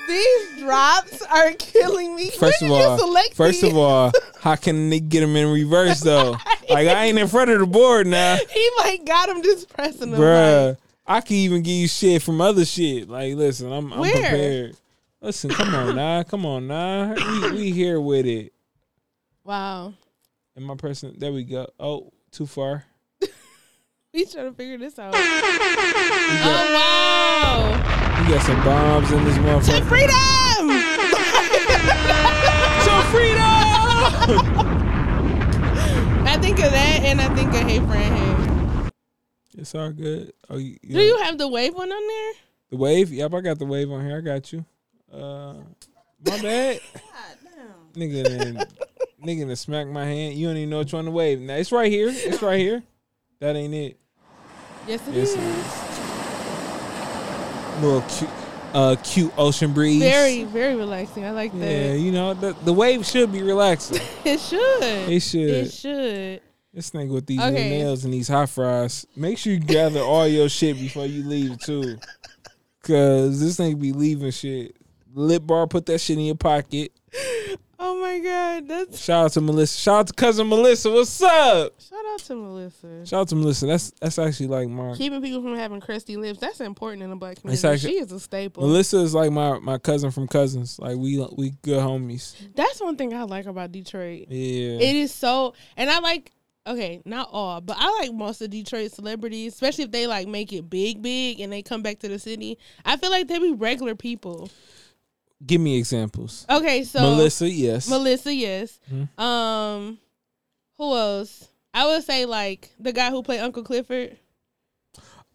These 0.06 0.60
drops 0.60 1.22
are 1.22 1.52
killing 1.52 2.14
me. 2.16 2.30
First 2.30 2.62
of 2.62 2.70
all, 2.70 2.98
first 3.34 3.60
these? 3.62 3.70
of 3.70 3.76
all, 3.76 4.12
how 4.40 4.56
can 4.56 4.90
they 4.90 5.00
get 5.00 5.20
them 5.20 5.34
in 5.36 5.52
reverse 5.52 6.00
though? 6.00 6.36
Like 6.68 6.88
I 6.88 7.04
ain't 7.04 7.16
in 7.16 7.28
front 7.28 7.48
of 7.50 7.60
the 7.60 7.66
board 7.66 8.08
now, 8.08 8.34
he 8.50 8.70
like 8.78 9.04
got 9.06 9.28
him 9.28 9.40
just 9.40 9.68
pressing 9.68 10.10
them. 10.10 10.20
bruh. 10.20 10.68
Like, 10.70 10.78
I 11.06 11.20
can 11.20 11.36
even 11.36 11.62
give 11.62 11.74
you 11.74 11.86
shit 11.86 12.22
from 12.22 12.40
other 12.40 12.64
shit. 12.64 13.08
Like, 13.08 13.36
listen, 13.36 13.70
I'm, 13.72 13.92
I'm 13.92 14.02
prepared. 14.02 14.76
Listen, 15.20 15.50
come 15.50 15.72
on 15.76 15.94
now, 15.94 16.24
come 16.24 16.44
on 16.44 16.66
now. 16.66 17.14
We, 17.14 17.50
we 17.52 17.70
here 17.70 18.00
with 18.00 18.26
it. 18.26 18.52
wow. 19.44 19.94
And 20.56 20.64
my 20.64 20.74
person, 20.74 21.14
there 21.18 21.32
we 21.32 21.44
go. 21.44 21.68
Oh, 21.78 22.12
too 22.32 22.46
far. 22.46 22.84
We 24.12 24.24
trying 24.24 24.46
to 24.50 24.52
figure 24.56 24.78
this 24.78 24.98
out. 24.98 25.14
Oh 25.14 26.72
wow. 26.74 27.95
We 28.18 28.24
got 28.32 28.42
some 28.42 28.62
bombs 28.64 29.10
in 29.12 29.24
this 29.24 29.34
To 29.36 29.40
motherfucker. 29.42 29.88
freedom. 29.88 30.16
To 32.86 32.92
freedom! 33.10 33.42
I 36.26 36.38
think 36.40 36.58
of 36.58 36.70
that, 36.70 37.00
and 37.02 37.20
I 37.20 37.34
think 37.34 37.48
of 37.50 37.68
Hey 37.68 37.80
Friend 37.80 38.16
Hey. 38.16 38.90
it's 39.58 39.74
all 39.74 39.90
good. 39.90 40.32
Oh, 40.48 40.56
you, 40.58 40.78
Do 40.82 41.00
you 41.00 41.16
have 41.18 41.36
the 41.38 41.48
wave 41.48 41.74
one 41.74 41.90
on 41.90 42.06
there? 42.06 42.32
the 42.70 42.76
wave? 42.76 43.12
Yep, 43.12 43.34
I 43.34 43.40
got 43.40 43.58
the 43.58 43.66
wave 43.66 43.90
on 43.90 44.04
here. 44.04 44.18
I 44.18 44.20
got 44.20 44.52
you. 44.52 44.64
Uh, 45.12 45.54
my 46.24 46.38
bad. 46.42 46.80
Nigga, 47.94 48.28
then, 48.28 48.58
nigga, 49.24 49.46
done 49.46 49.56
smack 49.56 49.86
my 49.88 50.04
hand. 50.04 50.34
You 50.34 50.46
don't 50.48 50.56
even 50.58 50.70
know 50.70 50.78
which 50.78 50.92
one 50.92 51.06
to 51.06 51.10
wave. 51.10 51.40
Now 51.40 51.54
it's 51.54 51.72
right 51.72 51.90
here. 51.90 52.10
It's 52.12 52.42
right 52.42 52.60
here. 52.60 52.82
That 53.40 53.56
ain't 53.56 53.74
it. 53.74 53.98
Yes, 54.86 55.00
it 55.08 55.14
Yes, 55.14 55.28
is. 55.30 55.34
it 55.34 55.40
is. 55.40 55.85
Little 57.80 58.00
cute, 58.02 58.30
uh, 58.72 58.96
cute 59.02 59.32
ocean 59.36 59.72
breeze. 59.72 60.00
Very, 60.00 60.44
very 60.44 60.74
relaxing. 60.76 61.24
I 61.24 61.30
like 61.30 61.52
that. 61.58 61.70
Yeah, 61.70 61.92
you 61.94 62.10
know 62.12 62.34
the 62.34 62.54
the 62.64 62.72
wave 62.72 63.04
should 63.06 63.32
be 63.32 63.42
relaxing. 63.42 64.00
It 64.24 64.40
should. 64.40 64.82
It 64.82 65.20
should. 65.20 65.48
It 65.48 65.72
should. 65.72 66.40
This 66.72 66.90
thing 66.90 67.08
with 67.08 67.26
these 67.26 67.40
Okay. 67.40 67.70
nails 67.70 68.04
and 68.04 68.12
these 68.12 68.28
hot 68.28 68.48
fries. 68.50 69.06
Make 69.16 69.38
sure 69.38 69.52
you 69.52 69.58
gather 69.60 70.00
all 70.00 70.26
your 70.28 70.48
shit 70.48 70.76
before 70.76 71.06
you 71.06 71.24
leave 71.24 71.58
too. 71.60 71.96
Cause 72.82 73.40
this 73.40 73.56
thing 73.56 73.78
be 73.78 73.92
leaving 73.92 74.30
shit. 74.30 74.76
Lip 75.14 75.46
bar, 75.46 75.66
put 75.66 75.86
that 75.86 75.98
shit 76.00 76.18
in 76.18 76.24
your 76.24 76.34
pocket. 76.34 76.92
Oh 77.78 78.00
my 78.00 78.18
god, 78.20 78.68
that's 78.68 79.02
Shout 79.02 79.26
out 79.26 79.32
to 79.32 79.40
Melissa. 79.40 79.78
Shout 79.78 79.94
out 79.98 80.06
to 80.08 80.12
cousin 80.14 80.48
Melissa. 80.48 80.90
What's 80.90 81.20
up? 81.22 81.74
shout 81.80 82.04
out 82.12 82.18
to 82.20 82.34
Melissa. 82.34 83.06
Shout 83.06 83.20
out 83.20 83.28
to 83.28 83.36
Melissa. 83.36 83.66
That's 83.66 83.92
that's 84.00 84.18
actually 84.18 84.46
like 84.46 84.68
my 84.68 84.94
Keeping 84.94 85.20
people 85.20 85.42
from 85.42 85.54
having 85.56 85.80
crusty 85.80 86.16
lips. 86.16 86.38
That's 86.38 86.60
important 86.60 87.02
in 87.02 87.10
the 87.10 87.16
black 87.16 87.40
community. 87.40 87.68
Actually- 87.68 87.90
she 87.90 87.98
is 87.98 88.12
a 88.12 88.20
staple. 88.20 88.62
Melissa 88.66 88.98
is 88.98 89.14
like 89.14 89.30
my 89.30 89.58
my 89.58 89.78
cousin 89.78 90.10
from 90.10 90.26
cousins. 90.26 90.78
Like 90.78 90.96
we 90.96 91.24
we 91.36 91.50
good 91.62 91.80
homies. 91.80 92.34
That's 92.54 92.80
one 92.80 92.96
thing 92.96 93.12
I 93.12 93.24
like 93.24 93.46
about 93.46 93.72
Detroit. 93.72 94.26
Yeah. 94.28 94.78
It 94.78 94.96
is 94.96 95.12
so, 95.12 95.54
and 95.76 95.90
I 95.90 95.98
like. 95.98 96.32
Okay, 96.68 97.00
not 97.04 97.28
all, 97.30 97.60
but 97.60 97.76
I 97.78 98.00
like 98.00 98.12
most 98.12 98.42
of 98.42 98.50
Detroit 98.50 98.90
celebrities, 98.90 99.52
especially 99.54 99.84
if 99.84 99.92
they 99.92 100.08
like 100.08 100.26
make 100.26 100.52
it 100.52 100.68
big, 100.68 101.00
big, 101.00 101.38
and 101.38 101.52
they 101.52 101.62
come 101.62 101.80
back 101.80 102.00
to 102.00 102.08
the 102.08 102.18
city. 102.18 102.58
I 102.84 102.96
feel 102.96 103.12
like 103.12 103.28
they 103.28 103.38
be 103.38 103.52
regular 103.52 103.94
people. 103.94 104.50
Give 105.44 105.60
me 105.60 105.76
examples. 105.76 106.46
Okay, 106.48 106.84
so 106.84 107.00
Melissa, 107.00 107.48
yes. 107.48 107.88
Melissa, 107.88 108.34
yes. 108.34 108.78
Mhm. 108.90 109.18
Um, 109.22 109.98
who 110.78 110.94
else? 110.96 111.48
I 111.74 111.86
would 111.86 112.04
say 112.04 112.24
like 112.24 112.70
the 112.78 112.92
guy 112.92 113.10
who 113.10 113.22
played 113.22 113.40
Uncle 113.40 113.62
Clifford. 113.62 114.16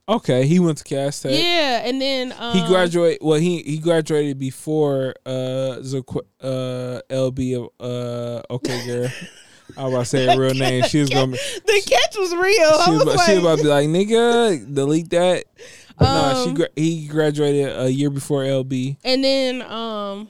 Okay, 0.10 0.45
he 0.47 0.60
went 0.60 0.80
to 0.80 0.84
Cass 0.84 1.22
Tech. 1.22 1.32
Yeah, 1.32 1.84
and 1.86 2.02
then 2.02 2.34
um, 2.38 2.58
He 2.58 2.66
graduated. 2.66 3.20
Well, 3.22 3.39
he 3.39 3.62
he 3.62 3.78
graduated 3.78 4.39
before 4.39 5.14
uh 5.26 5.78
Zaque- 5.82 6.26
uh 6.41 7.02
LB. 7.10 7.70
Uh, 7.80 8.41
okay, 8.49 8.86
girl. 8.86 9.10
I 9.78 9.84
was 9.86 9.93
about 9.93 9.99
to 9.99 10.06
say 10.06 10.26
her 10.26 10.39
real 10.39 10.54
name. 10.54 10.84
She 10.84 10.99
was 10.99 11.10
gonna. 11.10 11.38
She 11.38 11.60
The 11.60 11.82
catch 11.86 12.18
was 12.18 12.34
real. 12.34 12.41
I 12.41 12.78
was, 12.78 12.88
was, 12.88 13.02
about, 13.04 13.16
like, 13.16 13.26
she 13.26 13.36
was 13.36 13.43
about 13.43 13.58
to 13.60 13.64
be 13.64 13.70
like, 13.70 13.88
nigga, 13.88 14.74
delete 14.74 15.10
that. 15.12 15.45
But 15.98 16.14
no, 16.34 16.44
she 16.44 16.50
Um, 16.50 16.56
gra- 16.56 16.70
he 16.76 17.08
graduated 17.08 17.78
a 17.80 17.92
year 17.92 18.10
before 18.10 18.44
LB. 18.44 18.98
and 19.04 19.24
then 19.24 19.62
um, 19.64 20.30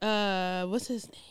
uh, 0.00 0.64
what's 0.66 0.86
his 0.86 1.06
name? 1.06 1.22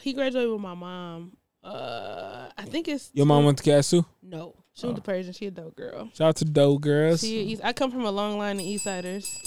He 0.00 0.12
graduated 0.12 0.50
with 0.50 0.60
my 0.60 0.74
mom. 0.74 1.36
Uh, 1.62 2.48
I 2.58 2.62
think 2.64 2.88
it's 2.88 3.10
Your 3.14 3.26
mom 3.26 3.44
went 3.44 3.58
to 3.58 3.82
too. 3.82 4.04
No, 4.22 4.54
she 4.74 4.86
went 4.86 4.96
to 4.96 5.02
Pershing. 5.02 5.32
She 5.32 5.46
a 5.46 5.50
dope 5.50 5.76
girl. 5.76 6.10
Shout 6.14 6.28
out 6.28 6.36
to 6.36 6.44
Doe 6.44 6.78
girls. 6.78 7.20
She 7.20 7.58
I 7.62 7.72
come 7.72 7.90
from 7.90 8.04
a 8.04 8.10
long 8.10 8.36
line 8.38 8.56
of 8.56 8.62
East 8.66 8.84
Siders. 8.84 9.38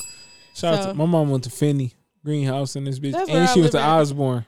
Shout 0.53 0.73
out 0.75 0.89
to 0.89 0.93
my 0.93 1.05
mom 1.05 1.29
went 1.29 1.43
to 1.43 1.49
Finney 1.49 1.93
Greenhouse 2.23 2.75
in 2.77 2.85
this 2.85 2.99
bitch, 2.99 3.11
That's 3.11 3.29
and 3.29 3.39
I 3.39 3.45
she 3.47 3.59
went 3.61 3.73
live 3.73 3.83
to. 3.83 3.87
Osborn. 3.87 4.45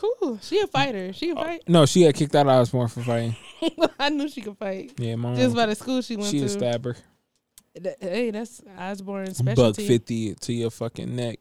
Whew, 0.00 0.38
she 0.42 0.58
a 0.60 0.66
fighter. 0.66 1.14
She 1.14 1.28
can 1.28 1.36
fight. 1.36 1.62
No, 1.66 1.86
she 1.86 2.04
got 2.04 2.14
kicked 2.14 2.34
out 2.36 2.46
of 2.46 2.52
Osborn 2.52 2.88
for 2.88 3.00
fighting. 3.00 3.34
I 3.98 4.10
knew 4.10 4.28
she 4.28 4.42
could 4.42 4.58
fight. 4.58 4.92
Yeah, 4.98 5.16
my 5.16 5.34
Just 5.34 5.56
by 5.56 5.64
the 5.64 5.74
school 5.74 6.02
she 6.02 6.16
went 6.16 6.30
She 6.30 6.42
a 6.42 6.48
stabber. 6.50 6.96
Th- 7.82 7.96
Hey, 8.00 8.30
that's 8.30 8.62
Osborn 8.78 9.26
Buck 9.26 9.34
specialty. 9.36 9.86
fifty 9.88 10.34
to 10.34 10.52
your 10.52 10.70
fucking 10.70 11.14
neck. 11.14 11.38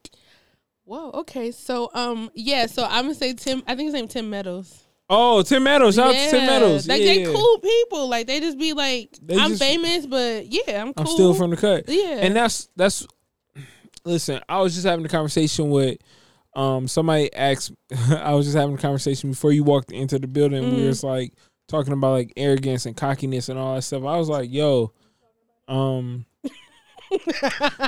Whoa. 0.84 1.12
Okay. 1.12 1.52
So 1.52 1.90
um 1.94 2.30
yeah. 2.36 2.66
So 2.68 2.84
I'm 2.86 3.06
gonna 3.06 3.16
say 3.16 3.34
Tim. 3.34 3.64
I 3.68 3.76
think 3.76 3.88
his 3.88 3.94
name 3.94 4.08
Tim 4.08 4.30
Meadows. 4.30 4.82
Oh, 5.10 5.44
Tim 5.44 5.64
Meadows. 5.64 5.96
Shout 5.96 6.08
out 6.08 6.12
to 6.14 6.32
Tim 6.32 6.46
Meadows. 6.48 6.88
Like 6.88 7.00
yeah, 7.02 7.06
they 7.06 7.22
yeah. 7.22 7.34
cool 7.34 7.60
people. 7.60 8.08
Like 8.10 8.26
they 8.28 8.40
just 8.40 8.58
be 8.58 8.74
like, 8.74 9.10
They 9.22 9.36
I'm 9.38 9.50
just- 9.52 9.62
famous, 9.62 10.06
but 10.08 10.48
yeah, 10.48 10.82
I'm 10.82 10.94
cool. 10.94 11.06
I'm 11.06 11.08
still 11.08 11.34
from 11.36 11.52
the 11.52 11.58
cut. 11.58 11.86
Yeah. 11.88 12.18
And 12.22 12.36
that's 12.36 12.70
that's 12.76 13.06
listen, 14.04 14.42
I 14.50 14.62
was 14.62 14.74
just 14.74 14.86
having 14.86 15.06
a 15.06 15.10
conversation 15.10 15.70
with 15.70 15.98
um 16.56 16.88
somebody 16.88 17.34
asked 17.34 17.72
I 18.12 18.34
was 18.34 18.46
just 18.46 18.58
having 18.58 18.76
a 18.76 18.80
conversation 18.80 19.32
before 19.32 19.52
you 19.52 19.64
walked 19.64 19.92
into 19.92 20.20
the 20.20 20.28
building. 20.28 20.64
We 20.76 20.82
Mhm. 20.84 20.88
was 20.88 21.04
like 21.04 21.34
talking 21.68 21.94
about 21.94 22.12
like 22.14 22.34
arrogance 22.38 22.86
and 22.86 22.96
cockiness 22.96 23.50
and 23.50 23.58
all 23.60 23.76
that 23.76 23.82
stuff. 23.82 24.04
I 24.04 24.18
was 24.18 24.30
like, 24.30 24.52
yo, 24.52 24.92
um 25.68 26.26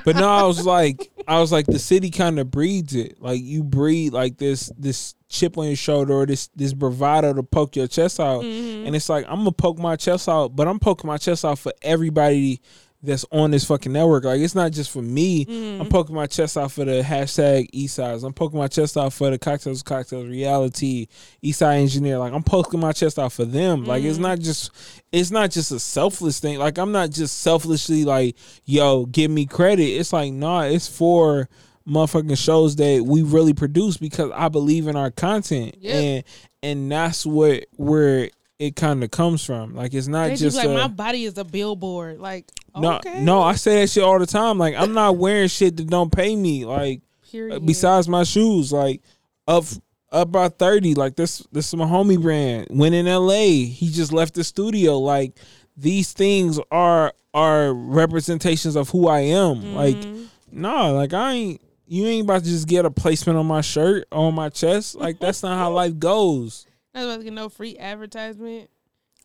but 0.06 0.16
no, 0.16 0.30
I 0.30 0.44
was 0.44 0.66
like, 0.66 1.10
I 1.28 1.40
was 1.40 1.52
like, 1.52 1.66
the 1.66 1.80
city 1.80 2.10
kind 2.12 2.40
of 2.40 2.52
breeds 2.52 2.96
it. 2.96 3.22
Like 3.22 3.42
you 3.42 3.64
breed 3.64 4.14
like 4.14 4.38
this, 4.38 4.72
this 4.78 5.16
chip 5.28 5.58
on 5.58 5.66
your 5.68 5.76
shoulder 5.76 6.14
or 6.14 6.26
this, 6.26 6.48
this 6.56 6.74
bravado 6.74 7.34
to 7.34 7.44
poke 7.44 7.76
your 7.76 7.88
chest 7.88 8.20
out. 8.20 8.44
Mhm. 8.44 8.86
And 8.86 8.96
it's 8.96 9.10
like 9.10 9.26
I'm 9.28 9.40
gonna 9.40 9.52
poke 9.52 9.80
my 9.80 9.96
chest 9.96 10.30
out, 10.30 10.56
but 10.56 10.68
I'm 10.68 10.80
poking 10.80 11.08
my 11.08 11.18
chest 11.18 11.44
out 11.44 11.60
for 11.60 11.74
everybody 11.82 12.62
that's 13.04 13.24
on 13.32 13.52
this 13.52 13.64
fucking 13.66 13.92
network. 13.94 14.24
Like 14.24 14.42
it's 14.42 14.56
not 14.56 14.72
just 14.72 14.90
for 14.90 15.02
me. 15.04 15.46
Mhm. 15.46 15.82
I'm 15.82 15.88
poking 15.88 16.16
my 16.16 16.26
chest 16.26 16.58
out 16.58 16.72
for 16.72 16.84
the 16.84 17.04
hashtag 17.04 17.70
Eastsides. 17.72 18.24
I'm 18.24 18.34
poking 18.34 18.58
my 18.58 18.68
chest 18.68 18.98
out 18.98 19.14
for 19.14 19.30
the 19.30 19.38
cocktails 19.38 19.84
cocktails 19.84 20.28
reality 20.28 21.08
Eastside 21.44 21.80
engineer. 21.82 22.18
Like 22.18 22.34
I'm 22.34 22.44
poking 22.44 22.80
my 22.80 22.92
chest 22.94 23.20
out 23.20 23.34
for 23.34 23.46
them. 23.46 23.86
Like 23.86 24.04
it's 24.04 24.18
not 24.18 24.40
just 24.40 24.72
it's 25.12 25.30
not 25.30 25.52
just 25.52 25.72
a 25.72 25.80
selfless 25.80 26.40
thing. 26.40 26.58
Like 26.58 26.78
I'm 26.80 26.92
not 26.92 27.12
just 27.12 27.38
selfishly 27.40 28.04
like 28.04 28.36
yo 28.66 29.06
give 29.06 29.30
me 29.30 29.46
credit. 29.46 29.84
It's 29.84 30.12
like 30.12 30.34
nah. 30.34 30.62
It's 30.62 30.88
for 30.88 31.48
motherfucking 31.88 32.38
shows 32.38 32.76
that 32.78 33.04
we 33.06 33.22
really 33.22 33.54
produce 33.54 33.96
because 33.96 34.30
I 34.36 34.50
believe 34.50 34.88
in 34.88 34.96
our 34.98 35.10
content 35.12 35.76
Yep. 35.80 35.96
and 35.96 36.24
and 36.64 36.92
that's 36.92 37.26
what 37.26 37.66
where 37.78 38.30
it 38.60 38.76
kind 38.76 39.04
of 39.04 39.12
comes 39.12 39.44
from. 39.44 39.76
Like 39.76 39.94
it's 39.94 40.08
not 40.08 40.26
They 40.26 40.30
just 40.32 40.42
just 40.42 40.58
like 40.58 40.68
a- 40.68 40.74
my 40.74 40.88
body 40.88 41.26
is 41.26 41.38
a 41.38 41.44
billboard. 41.44 42.20
Like 42.20 42.46
no, 42.76 42.96
okay. 42.98 43.24
no, 43.24 43.42
I 43.42 43.56
say 43.56 43.82
that 43.82 43.90
shit 43.90 44.04
all 44.04 44.20
the 44.20 44.26
time. 44.26 44.58
Like 44.58 44.76
I'm 44.76 44.94
not 44.94 45.18
wearing 45.18 45.48
shit 45.48 45.78
that 45.78 45.88
don't 45.88 46.12
pay 46.12 46.36
me. 46.36 46.66
Like 46.66 47.02
Period. 47.32 47.66
besides 47.66 48.08
my 48.08 48.24
shoes, 48.24 48.72
like 48.72 49.02
up 49.48 49.66
up 50.12 50.32
by 50.32 50.50
thirty. 50.50 50.94
Like 50.96 51.16
this, 51.16 51.46
this 51.52 51.68
is 51.68 51.76
my 51.76 51.86
homie 51.86 52.22
brand. 52.22 52.68
Went 52.70 52.96
in 52.96 53.08
L.A. 53.08 53.66
He 53.66 53.90
just 53.92 54.12
left 54.14 54.34
the 54.36 54.44
studio. 54.44 54.98
Like 55.00 55.38
these 55.76 56.14
things 56.14 56.60
are 56.72 57.14
are 57.34 57.74
representations 57.74 58.76
of 58.76 58.90
who 58.90 59.08
I 59.08 59.20
am. 59.20 59.76
Like 59.76 59.96
Mhm. 59.98 60.28
no, 60.52 60.94
like 60.94 61.14
I 61.14 61.34
ain't. 61.34 61.62
You 61.90 62.06
ain't 62.06 62.26
about 62.26 62.44
to 62.44 62.50
just 62.50 62.68
get 62.68 62.86
a 62.86 62.92
placement 62.92 63.38
on 63.40 63.46
my 63.46 63.62
shirt 63.62 64.08
on 64.12 64.34
my 64.36 64.50
chest. 64.50 64.96
Like 64.96 65.20
that's 65.20 65.42
not 65.44 65.58
how 65.58 65.72
life 65.72 65.98
goes. 66.00 66.66
I 66.98 67.06
was 67.06 67.14
about 67.14 67.18
to 67.20 67.24
get 67.26 67.34
no 67.34 67.50
free 67.50 67.78
advertisement. 67.78 68.72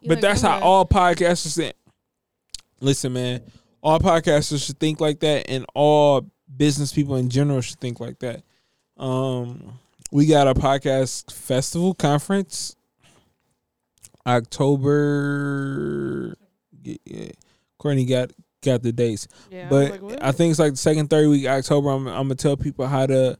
You 0.00 0.08
But 0.08 0.16
like, 0.16 0.20
that's 0.20 0.44
I'm 0.44 0.60
how 0.60 0.66
all 0.66 0.86
podcasters 0.86 1.56
think. 1.56 1.74
Listen, 2.80 3.14
man, 3.14 3.40
all 3.80 3.98
podcasters 3.98 4.66
should 4.66 4.78
think 4.78 5.00
like 5.00 5.20
that, 5.20 5.48
and 5.48 5.64
all 5.74 6.30
business 6.54 6.92
people 6.92 7.16
in 7.16 7.30
general 7.30 7.62
should 7.62 7.80
think 7.80 7.98
like 7.98 8.18
that. 8.18 8.42
Um, 8.98 9.78
we 10.10 10.26
got 10.26 10.48
a 10.48 10.54
podcast 10.54 11.32
festival 11.32 11.94
conference, 11.94 12.76
October. 14.26 16.36
Yeah, 16.82 17.30
Courtney 17.78 18.04
got 18.04 18.32
got 18.62 18.82
the 18.82 18.92
dates, 18.92 19.28
Yeah, 19.50 19.66
I 19.66 19.70
but 19.70 20.02
like. 20.02 20.18
I 20.20 20.32
think 20.32 20.50
it's 20.50 20.60
like 20.60 20.72
the 20.72 20.78
second, 20.78 21.08
third 21.08 21.28
week 21.28 21.46
of 21.46 21.52
October. 21.52 21.88
I'm, 21.88 22.06
I'm 22.06 22.24
gonna 22.24 22.34
tell 22.34 22.58
people 22.58 22.86
how 22.86 23.06
to. 23.06 23.38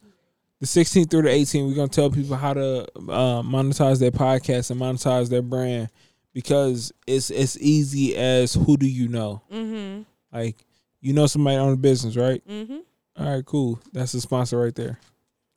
The 0.62 0.68
16th 0.68 1.10
through 1.10 1.22
the 1.22 1.28
18th, 1.28 1.68
we're 1.68 1.74
gonna 1.74 1.88
tell 1.88 2.08
people 2.08 2.36
how 2.36 2.54
to 2.54 2.82
uh, 2.96 3.42
monetize 3.42 3.98
their 3.98 4.12
podcast 4.12 4.70
and 4.70 4.80
monetize 4.80 5.28
their 5.28 5.42
brand 5.42 5.88
because 6.32 6.92
it's 7.04 7.30
it's 7.30 7.58
easy 7.58 8.14
as 8.16 8.54
who 8.54 8.76
do 8.76 8.86
you 8.86 9.08
know? 9.08 9.42
Mm-hmm. 9.52 10.02
Like 10.32 10.64
you 11.00 11.14
know 11.14 11.26
somebody 11.26 11.56
on 11.56 11.72
a 11.72 11.76
business, 11.76 12.14
right? 12.14 12.46
Mm-hmm. 12.46 12.78
All 13.16 13.34
right, 13.34 13.44
cool. 13.44 13.80
That's 13.92 14.14
a 14.14 14.20
sponsor 14.20 14.56
right 14.60 14.72
there. 14.72 15.00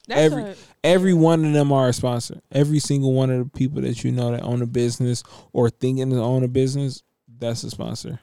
That's 0.07 0.21
Every- 0.21 0.43
a, 0.43 0.55
Every 0.83 1.13
one 1.13 1.45
of 1.45 1.53
them 1.53 1.71
are 1.71 1.89
a 1.89 1.93
sponsor. 1.93 2.41
Every 2.51 2.79
single 2.79 3.13
one 3.13 3.29
of 3.29 3.37
the 3.37 3.59
people 3.59 3.83
that 3.83 4.03
you 4.03 4.11
know 4.11 4.31
that 4.31 4.41
own 4.41 4.63
a 4.63 4.65
business 4.65 5.21
or 5.53 5.69
thinking 5.69 6.09
to 6.09 6.19
own 6.19 6.43
a 6.43 6.47
business, 6.47 7.03
that's 7.27 7.63
a 7.63 7.69
sponsor. 7.69 8.21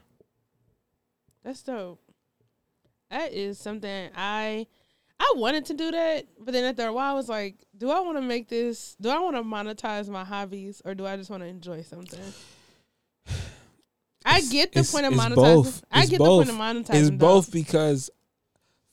that's 1.45 1.63
dope. 1.63 2.01
That 3.09 3.33
is 3.33 3.57
something 3.61 4.11
I 4.17 4.67
I 5.25 5.35
wanted 5.37 5.67
to 5.67 5.75
do 5.75 5.91
that, 5.93 6.27
but 6.41 6.53
then 6.53 6.65
after 6.65 6.85
a 6.87 6.93
while 6.93 7.13
I 7.13 7.15
was 7.15 7.29
like, 7.29 7.55
do 7.79 7.91
I 7.91 8.01
want 8.01 8.17
to 8.19 8.23
make 8.23 8.49
this? 8.49 8.97
Do 9.01 9.09
I 9.09 9.21
want 9.21 9.37
to 9.37 9.43
monetize 9.43 10.09
my 10.09 10.25
hobbies, 10.25 10.83
or 10.85 10.95
do 10.97 11.07
I 11.07 11.17
just 11.17 11.31
want 11.31 11.45
to 11.45 11.49
enjoy 11.49 11.83
something? 11.83 12.19
I 14.25 14.41
get 14.41 14.73
the 14.73 14.81
it's- 14.81 14.93
point 14.93 15.07
of 15.07 15.13
monetizing. 15.15 15.35
both. 15.37 15.85
I 15.91 16.01
It's 16.03 16.11
get 16.11 16.19
both. 16.19 16.47
the 16.47 16.53
point 16.53 16.61
of 16.61 16.87
monetizing. 16.87 17.01
It's 17.01 17.11
though. 17.11 17.17
both 17.17 17.53
because 17.53 18.11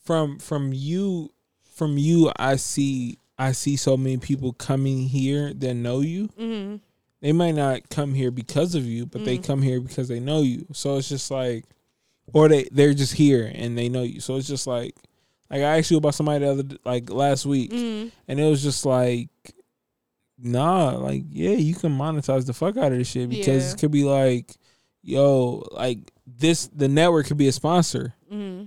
from 0.04 0.40
from 0.40 0.72
you 0.74 1.32
from 1.76 1.98
you 1.98 2.32
I 2.38 2.56
see 2.58 3.18
I 3.38 3.52
see 3.54 3.76
so 3.78 3.96
many 3.96 4.18
people 4.18 4.54
coming 4.54 5.08
here 5.08 5.54
that 5.54 5.74
know 5.76 6.02
you. 6.02 6.28
Mm-hmm. 6.30 6.78
They 7.22 7.32
might 7.32 7.56
not 7.56 7.90
come 7.90 8.14
here 8.14 8.32
because 8.32 8.76
of 8.76 8.86
you, 8.86 9.06
but 9.06 9.24
they 9.26 9.38
Mm. 9.38 9.44
come 9.44 9.62
here 9.62 9.80
because 9.82 10.08
they 10.08 10.20
know 10.20 10.42
you. 10.42 10.66
So 10.74 10.98
it's 10.98 11.10
just 11.10 11.30
like 11.32 11.66
or 12.34 12.48
they 12.50 12.68
they're 12.72 12.94
just 12.94 13.14
here 13.14 13.52
and 13.54 13.78
they 13.78 13.88
know 13.90 14.04
you. 14.04 14.20
So 14.22 14.36
it's 14.36 14.48
just 14.48 14.68
like 14.68 14.96
like 15.50 15.62
I 15.62 15.78
asked 15.80 15.92
you 15.92 15.98
about 15.98 16.16
somebody 16.16 16.46
the 16.46 16.52
other 16.52 16.64
like 16.86 17.10
last 17.10 17.46
week 17.46 17.72
Mm-hmm. 17.72 18.10
and 18.28 18.40
it 18.40 18.50
was 18.50 18.62
just 18.64 18.86
like 18.86 19.30
nah, 20.38 20.92
like 20.92 21.24
yeah, 21.30 21.52
you 21.52 21.76
can 21.76 21.98
monetize 21.98 22.46
the 22.46 22.54
fuck 22.54 22.78
out 22.78 22.92
of 22.92 22.98
this 22.98 23.08
shit 23.10 23.30
because 23.30 23.68
Yeah. 23.68 23.74
it 23.74 23.80
could 23.80 23.92
be 23.92 24.04
like 24.06 24.56
yo, 25.02 25.66
like 25.72 26.12
this 26.28 26.68
the 26.68 26.88
network 26.88 27.28
could 27.28 27.38
be 27.38 27.48
a 27.48 27.52
sponsor. 27.52 28.14
Mm-hmm. 28.32 28.66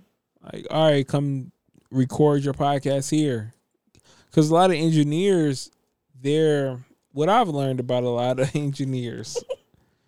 Like, 0.52 0.66
all 0.70 0.90
right, 0.90 1.06
come 1.06 1.52
record 1.90 2.42
your 2.42 2.54
podcast 2.54 3.10
here. 3.10 3.52
Because 4.28 4.50
a 4.50 4.54
lot 4.54 4.70
of 4.70 4.76
engineers, 4.76 5.70
they're 6.20 6.78
what 7.12 7.28
I've 7.28 7.48
learned 7.48 7.80
about 7.80 8.02
a 8.02 8.08
lot 8.08 8.40
of 8.40 8.50
engineers 8.56 9.36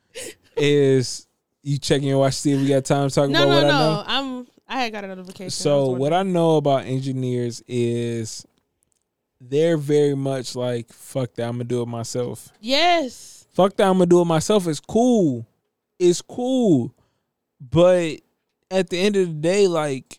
is 0.57 1.27
you 1.63 1.79
checking 1.79 2.09
your 2.09 2.19
watch 2.19 2.35
to 2.37 2.41
see 2.41 2.53
if 2.53 2.61
we 2.61 2.69
got 2.69 2.85
time 2.85 3.09
to 3.09 3.15
talk 3.15 3.31
No, 3.31 3.45
about 3.45 3.49
no, 3.51 3.55
what 3.57 3.65
I 3.65 3.69
no. 3.69 3.79
know. 3.95 4.05
I'm. 4.07 4.34
I 4.85 4.91
got 4.91 5.05
a 5.05 5.09
notification. 5.09 5.51
So 5.51 5.87
wondering. 5.87 6.01
what 6.01 6.13
I 6.13 6.23
know 6.23 6.57
about 6.57 6.85
engineers 6.85 7.63
is 7.67 8.47
they're 9.41 9.77
very 9.77 10.15
much 10.15 10.55
like 10.55 10.93
fuck 10.93 11.35
that 11.35 11.45
I'm 11.45 11.55
gonna 11.55 11.65
do 11.65 11.83
it 11.83 11.89
myself. 11.89 12.53
Yes. 12.61 13.47
Fuck 13.53 13.77
that 13.77 13.87
I'm 13.87 13.95
gonna 13.95 14.07
do 14.07 14.21
it 14.21 14.27
myself. 14.27 14.67
It's 14.67 14.81
cool. 14.81 15.47
It's 15.99 16.21
cool. 16.21 16.95
But 17.61 18.21
at 18.71 18.91
the 18.91 18.99
end 18.99 19.17
of 19.17 19.29
the 19.29 19.35
day, 19.35 19.67
like 19.67 20.19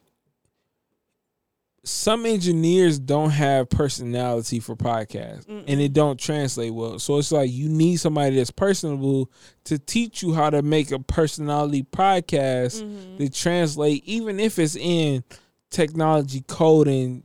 some 1.87 2.25
engineers 2.25 2.97
don't 2.97 3.29
have 3.29 3.69
personality 3.69 4.59
for 4.59 4.75
podcasts 4.75 5.47
and 5.47 5.65
Mm-mm. 5.67 5.79
it 5.85 5.93
don't 5.93 6.19
translate 6.19 6.73
well. 6.73 6.97
So 6.97 7.19
it's 7.19 7.31
like 7.31 7.51
you 7.51 7.69
need 7.69 7.97
somebody 7.97 8.35
that's 8.37 8.49
personable 8.51 9.31
to 9.65 9.77
teach 9.77 10.23
you 10.23 10.33
how 10.33 10.49
to 10.49 10.61
make 10.63 10.91
a 10.91 10.97
personality 10.99 11.83
podcast 11.83 12.81
Mhm. 12.83 13.17
to 13.19 13.29
translate, 13.29 14.03
even 14.05 14.39
if 14.39 14.57
it's 14.57 14.75
in 14.75 15.23
technology 15.69 16.43
coding, 16.47 17.23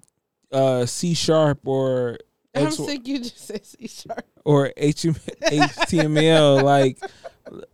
uh, 0.52 0.84
C 0.84 1.14
sharp 1.14 1.66
or 1.66 2.18
I'm 2.54 2.66
X- 2.66 2.76
sick. 2.76 3.06
You 3.08 3.18
just 3.20 3.38
said 3.38 3.64
C 3.64 3.86
sharp. 3.88 4.26
or 4.44 4.72
HTML. 4.76 6.62
like 6.62 6.98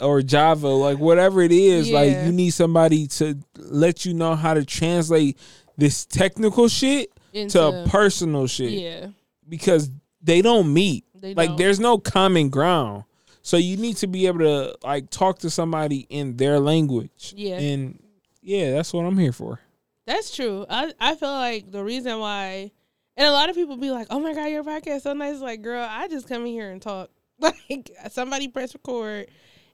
or 0.01 0.23
Java, 0.23 0.69
like 0.69 0.99
whatever 0.99 1.43
it 1.43 1.53
is, 1.53 1.91
like 1.91 2.11
you 2.25 2.33
need 2.33 2.51
somebody 2.51 3.07
to 3.09 3.37
let 3.57 4.05
you 4.07 4.15
know 4.15 4.35
how 4.35 4.55
to 4.55 4.65
translate 4.65 5.37
this 5.77 6.07
technical 6.07 6.69
shit 6.69 7.11
to 7.33 7.87
personal 7.89 8.47
shit 8.47 8.71
yeah, 8.73 9.09
because 9.49 9.91
they 10.23 10.43
don't 10.43 10.73
meet. 10.73 11.05
They 11.15 11.35
like 11.35 11.51
don't. 11.51 11.59
there's 11.59 11.81
no 11.81 11.99
common 11.99 12.49
ground. 12.49 13.05
So 13.43 13.57
you 13.57 13.77
need 13.77 13.97
to 13.99 14.07
be 14.07 14.27
able 14.27 14.41
to 14.41 14.77
like 14.83 15.11
talk 15.11 15.39
to 15.41 15.51
somebody 15.51 16.07
in 16.09 16.37
their 16.37 16.59
language. 16.59 17.33
Yeah. 17.37 17.59
And 17.59 18.03
yeah, 18.43 18.73
that's 18.73 18.93
what 18.93 19.05
I'm 19.05 19.17
here 19.19 19.33
for. 19.33 19.61
that's 20.07 20.35
true. 20.35 20.67
I 20.69 20.93
I 20.99 21.15
feel 21.15 21.31
like 21.31 21.71
the 21.71 21.85
reason 21.85 22.19
why, 22.19 22.71
and 23.17 23.29
a 23.29 23.33
lot 23.33 23.49
of 23.49 23.55
people 23.55 23.77
be 23.77 23.91
like, 23.91 24.09
"Oh 24.11 24.19
my 24.21 24.35
god, 24.35 24.47
your 24.47 24.65
podcast 24.65 24.97
is 24.97 25.03
so 25.05 25.13
nice." 25.13 25.39
Like, 25.39 25.63
girl, 25.63 25.87
I 25.89 26.09
just 26.09 26.29
come 26.29 26.43
in 26.43 26.49
here 26.49 26.71
and 26.71 26.81
talk. 26.83 27.11
Like 27.39 27.91
somebody 28.11 28.49
press 28.49 28.73
record. 28.75 29.27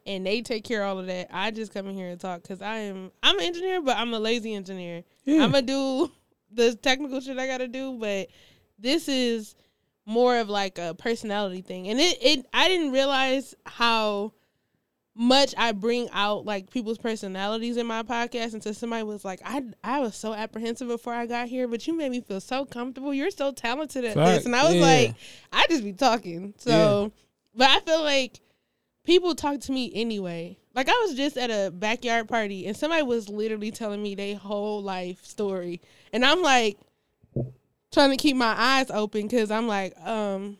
And 0.06 0.26
they 0.26 0.42
take 0.42 0.64
care 0.64 0.82
of 0.82 0.88
all 0.88 0.98
of 0.98 1.06
that. 1.06 1.28
I 1.30 1.50
just 1.50 1.72
come 1.72 1.86
in 1.86 1.94
here 1.94 2.08
and 2.08 2.20
talk 2.20 2.42
because 2.42 2.60
I 2.60 2.78
am 2.78 3.10
I'm 3.22 3.38
an 3.38 3.44
engineer, 3.44 3.80
but 3.80 3.96
I'm 3.96 4.12
a 4.14 4.18
lazy 4.18 4.54
engineer. 4.54 5.04
Yeah. 5.24 5.44
I'm 5.44 5.52
gonna 5.52 5.62
do 5.62 6.10
the 6.50 6.74
technical 6.74 7.20
shit 7.20 7.38
I 7.38 7.46
gotta 7.46 7.68
do, 7.68 7.98
but 7.98 8.28
this 8.78 9.08
is 9.08 9.54
more 10.04 10.38
of 10.38 10.48
like 10.48 10.78
a 10.78 10.94
personality 10.94 11.62
thing. 11.62 11.88
And 11.88 12.00
it, 12.00 12.18
it 12.20 12.46
I 12.52 12.68
didn't 12.68 12.92
realize 12.92 13.54
how 13.64 14.32
much 15.14 15.54
I 15.58 15.72
bring 15.72 16.08
out 16.12 16.46
like 16.46 16.70
people's 16.70 16.98
personalities 16.98 17.76
in 17.76 17.86
my 17.86 18.02
podcast 18.02 18.54
until 18.54 18.74
somebody 18.74 19.02
was 19.02 19.24
like, 19.24 19.40
I 19.44 19.62
I 19.84 20.00
was 20.00 20.16
so 20.16 20.32
apprehensive 20.32 20.88
before 20.88 21.12
I 21.12 21.26
got 21.26 21.48
here, 21.48 21.68
but 21.68 21.86
you 21.86 21.96
made 21.96 22.10
me 22.10 22.20
feel 22.20 22.40
so 22.40 22.64
comfortable. 22.64 23.12
You're 23.12 23.30
so 23.30 23.52
talented 23.52 24.04
at 24.04 24.14
Fact, 24.14 24.26
this. 24.26 24.46
And 24.46 24.56
I 24.56 24.64
was 24.64 24.74
yeah. 24.74 24.82
like, 24.82 25.14
I 25.52 25.66
just 25.68 25.84
be 25.84 25.92
talking. 25.92 26.54
So 26.56 27.12
but 27.54 27.68
I 27.68 27.80
feel 27.80 28.02
like 28.02 28.40
people 29.04 29.34
talk 29.34 29.60
to 29.60 29.72
me 29.72 29.90
anyway. 29.94 30.56
Like 30.74 30.88
I 30.88 31.04
was 31.06 31.14
just 31.14 31.36
at 31.36 31.50
a 31.50 31.70
backyard 31.70 32.28
party 32.28 32.66
and 32.66 32.76
somebody 32.76 33.02
was 33.02 33.28
literally 33.28 33.70
telling 33.70 34.02
me 34.02 34.14
their 34.14 34.36
whole 34.36 34.82
life 34.82 35.24
story. 35.24 35.80
And 36.12 36.24
I'm 36.24 36.42
like 36.42 36.78
trying 37.92 38.10
to 38.10 38.16
keep 38.16 38.36
my 38.36 38.54
eyes 38.56 38.90
open 38.90 39.22
because 39.22 39.50
I'm 39.50 39.68
like, 39.68 39.98
um, 40.00 40.58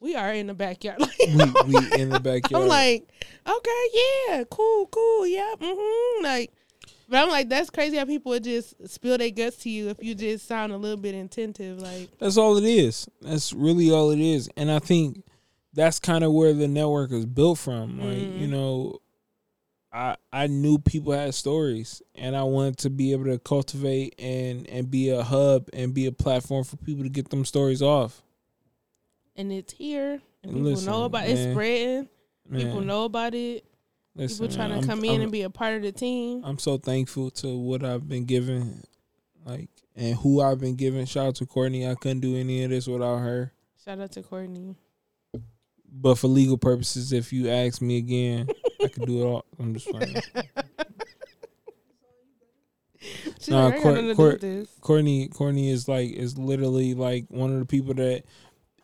we 0.00 0.14
are 0.14 0.32
in 0.32 0.46
the 0.46 0.54
backyard. 0.54 1.00
Like, 1.00 1.18
we, 1.66 1.74
we 1.74 2.00
in 2.00 2.10
the 2.10 2.20
backyard. 2.20 2.62
I'm 2.62 2.68
like, 2.68 3.08
okay, 3.48 3.86
yeah, 4.28 4.44
cool, 4.50 4.86
cool, 4.86 5.26
yeah, 5.26 5.54
mm-hmm. 5.58 6.24
Like, 6.24 6.52
but 7.08 7.22
I'm 7.22 7.28
like, 7.28 7.48
that's 7.48 7.70
crazy 7.70 7.96
how 7.96 8.04
people 8.04 8.30
would 8.30 8.44
just 8.44 8.74
spill 8.88 9.16
their 9.16 9.30
guts 9.30 9.56
to 9.58 9.70
you 9.70 9.88
if 9.88 10.02
you 10.02 10.14
just 10.14 10.46
sound 10.46 10.72
a 10.72 10.76
little 10.76 10.96
bit 10.96 11.14
attentive. 11.14 11.80
Like, 11.80 12.10
That's 12.18 12.36
all 12.36 12.56
it 12.56 12.64
is. 12.64 13.08
That's 13.22 13.52
really 13.52 13.90
all 13.90 14.10
it 14.10 14.18
is. 14.18 14.50
And 14.56 14.70
I 14.70 14.80
think 14.80 15.22
that's 15.76 16.00
kind 16.00 16.24
of 16.24 16.32
where 16.32 16.52
the 16.52 16.66
network 16.66 17.12
is 17.12 17.24
built 17.26 17.58
from. 17.58 18.00
Like, 18.00 18.16
Mhm. 18.18 18.40
you 18.40 18.46
know, 18.48 18.98
I 19.92 20.16
I 20.32 20.46
knew 20.48 20.78
people 20.78 21.12
had 21.12 21.32
stories 21.34 22.02
and 22.14 22.34
I 22.36 22.42
wanted 22.42 22.78
to 22.78 22.90
be 22.90 23.12
able 23.12 23.26
to 23.26 23.38
cultivate 23.38 24.14
and 24.18 24.68
and 24.68 24.90
be 24.90 25.10
a 25.10 25.22
hub 25.22 25.68
and 25.72 25.94
be 25.94 26.06
a 26.06 26.12
platform 26.12 26.64
for 26.64 26.76
people 26.76 27.04
to 27.04 27.08
get 27.10 27.28
them 27.30 27.44
stories 27.44 27.82
off. 27.82 28.22
and 29.38 29.52
it's 29.52 29.74
here, 29.74 30.22
and 30.42 30.52
people 30.52 30.62
Listen, 30.70 30.86
know 30.86 31.04
about 31.04 31.26
it. 31.28 31.32
It's 31.32 31.40
man. 31.42 31.52
spreading. 31.54 32.08
People 32.50 32.80
know 32.80 33.04
about 33.04 33.34
it. 33.34 33.66
listen, 34.14 34.46
People 34.46 34.56
trying 34.56 34.70
man, 34.70 34.80
to 34.82 34.88
I'm- 34.88 34.96
come 34.98 35.04
in 35.04 35.10
I'm- 35.10 35.20
and 35.20 35.32
be 35.32 35.42
a 35.42 35.50
part 35.50 35.74
of 35.76 35.82
the 35.82 35.92
team. 35.92 36.42
I'm 36.42 36.58
so 36.58 36.78
thankful 36.78 37.30
to 37.42 37.54
what 37.54 37.84
I've 37.84 38.08
been 38.08 38.24
given, 38.24 38.82
like, 39.44 39.68
and 39.94 40.16
who 40.16 40.40
I've 40.40 40.58
been 40.58 40.74
given. 40.74 41.04
Shout 41.04 41.26
out 41.26 41.34
to 41.36 41.44
Courtney. 41.46 41.86
I 41.86 41.94
couldn't 41.96 42.20
do 42.20 42.34
any 42.34 42.62
of 42.64 42.70
this 42.70 42.86
without 42.86 43.18
her. 43.18 43.52
Shout 43.84 44.00
out 44.00 44.12
to 44.12 44.22
Courtney. 44.22 44.74
But 45.98 46.16
for 46.18 46.28
legal 46.28 46.58
purposes, 46.58 47.12
if 47.12 47.32
you 47.32 47.48
ask 47.48 47.80
me 47.80 47.96
again, 47.96 48.48
I 48.84 48.88
could 48.88 49.06
do 49.06 49.22
it 49.22 49.24
all. 49.24 49.44
I'm 49.58 49.72
just 49.74 49.88
playing. 49.88 50.16
She's 53.38 53.48
Nah, 53.48 53.66
like, 53.66 53.74
I 53.74 53.76
got 53.76 53.82
Court- 53.82 53.94
nothing 53.94 54.06
to 54.08 54.12
do 54.12 54.16
Court- 54.16 54.32
with 54.32 54.40
this. 54.40 54.68
Courtney, 54.80 55.28
Courtney 55.28 55.70
is 55.70 55.88
like 55.88 56.10
is 56.12 56.36
literally 56.38 56.94
like 56.94 57.26
one 57.28 57.52
of 57.52 57.58
the 57.60 57.66
people 57.66 57.94
that 57.94 58.24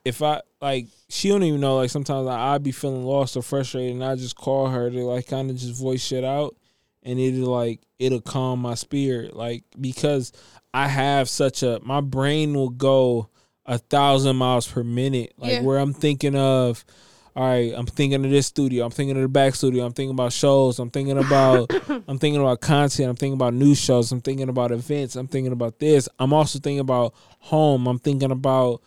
if 0.05 0.21
I 0.21 0.41
like 0.61 0.87
she 1.09 1.29
don't 1.29 1.43
even 1.43 1.59
know 1.61 1.77
like 1.77 1.89
sometimes 1.89 2.25
like, 2.25 2.37
I'd 2.39 2.63
be 2.63 2.71
feeling 2.71 3.03
lost 3.05 3.35
or 3.37 3.41
frustrated 3.41 3.93
and 3.93 4.03
I 4.03 4.15
just 4.15 4.35
call 4.35 4.67
her 4.69 4.89
to 4.89 5.03
like 5.05 5.27
kind 5.27 5.49
of 5.49 5.57
just 5.57 5.79
voice 5.79 6.01
shit 6.03 6.23
out 6.23 6.55
and 7.03 7.19
it'll 7.19 7.49
like 7.49 7.81
it'll 7.99 8.21
calm 8.21 8.59
my 8.59 8.75
spirit 8.75 9.35
like 9.35 9.63
because 9.79 10.31
I 10.73 10.87
have 10.87 11.27
such 11.29 11.63
a 11.63 11.79
my 11.83 12.01
brain 12.01 12.53
will 12.53 12.69
go 12.69 13.29
a 13.65 13.77
thousand 13.77 14.35
miles 14.35 14.67
per 14.67 14.83
minute 14.83 15.33
like 15.37 15.51
Yeah. 15.51 15.61
where 15.61 15.77
I'm 15.77 15.93
thinking 15.93 16.35
of 16.35 16.83
all 17.35 17.43
right, 17.43 17.73
I'm 17.75 17.87
thinking 17.87 18.23
of 18.23 18.29
this 18.29 18.45
studio. 18.45 18.85
I'm 18.85 18.91
thinking 18.91 19.15
of 19.15 19.23
the 19.23 19.27
back 19.27 19.55
studio. 19.55 19.83
I'm 19.83 19.91
thinking 19.93 20.13
about 20.13 20.31
shows. 20.33 20.77
I'm 20.77 20.91
thinking 20.91 21.17
about 21.17 21.71
I'm 22.07 22.19
thinking 22.19 22.39
about 22.39 22.61
content. 22.61 23.09
I'm 23.09 23.15
thinking 23.15 23.33
about 23.33 23.55
new 23.55 23.73
shows. 23.73 24.11
I'm 24.11 24.21
thinking 24.21 24.49
about 24.49 24.71
events. 24.71 25.15
I'm 25.15 25.27
thinking 25.27 25.51
about 25.51 25.79
this. 25.79 26.07
I'm 26.19 26.31
also 26.31 26.59
thinking 26.59 26.81
about 26.81 27.15
home. 27.39 27.87
I'm 27.87 27.97
thinking 27.97 28.29
about 28.29 28.83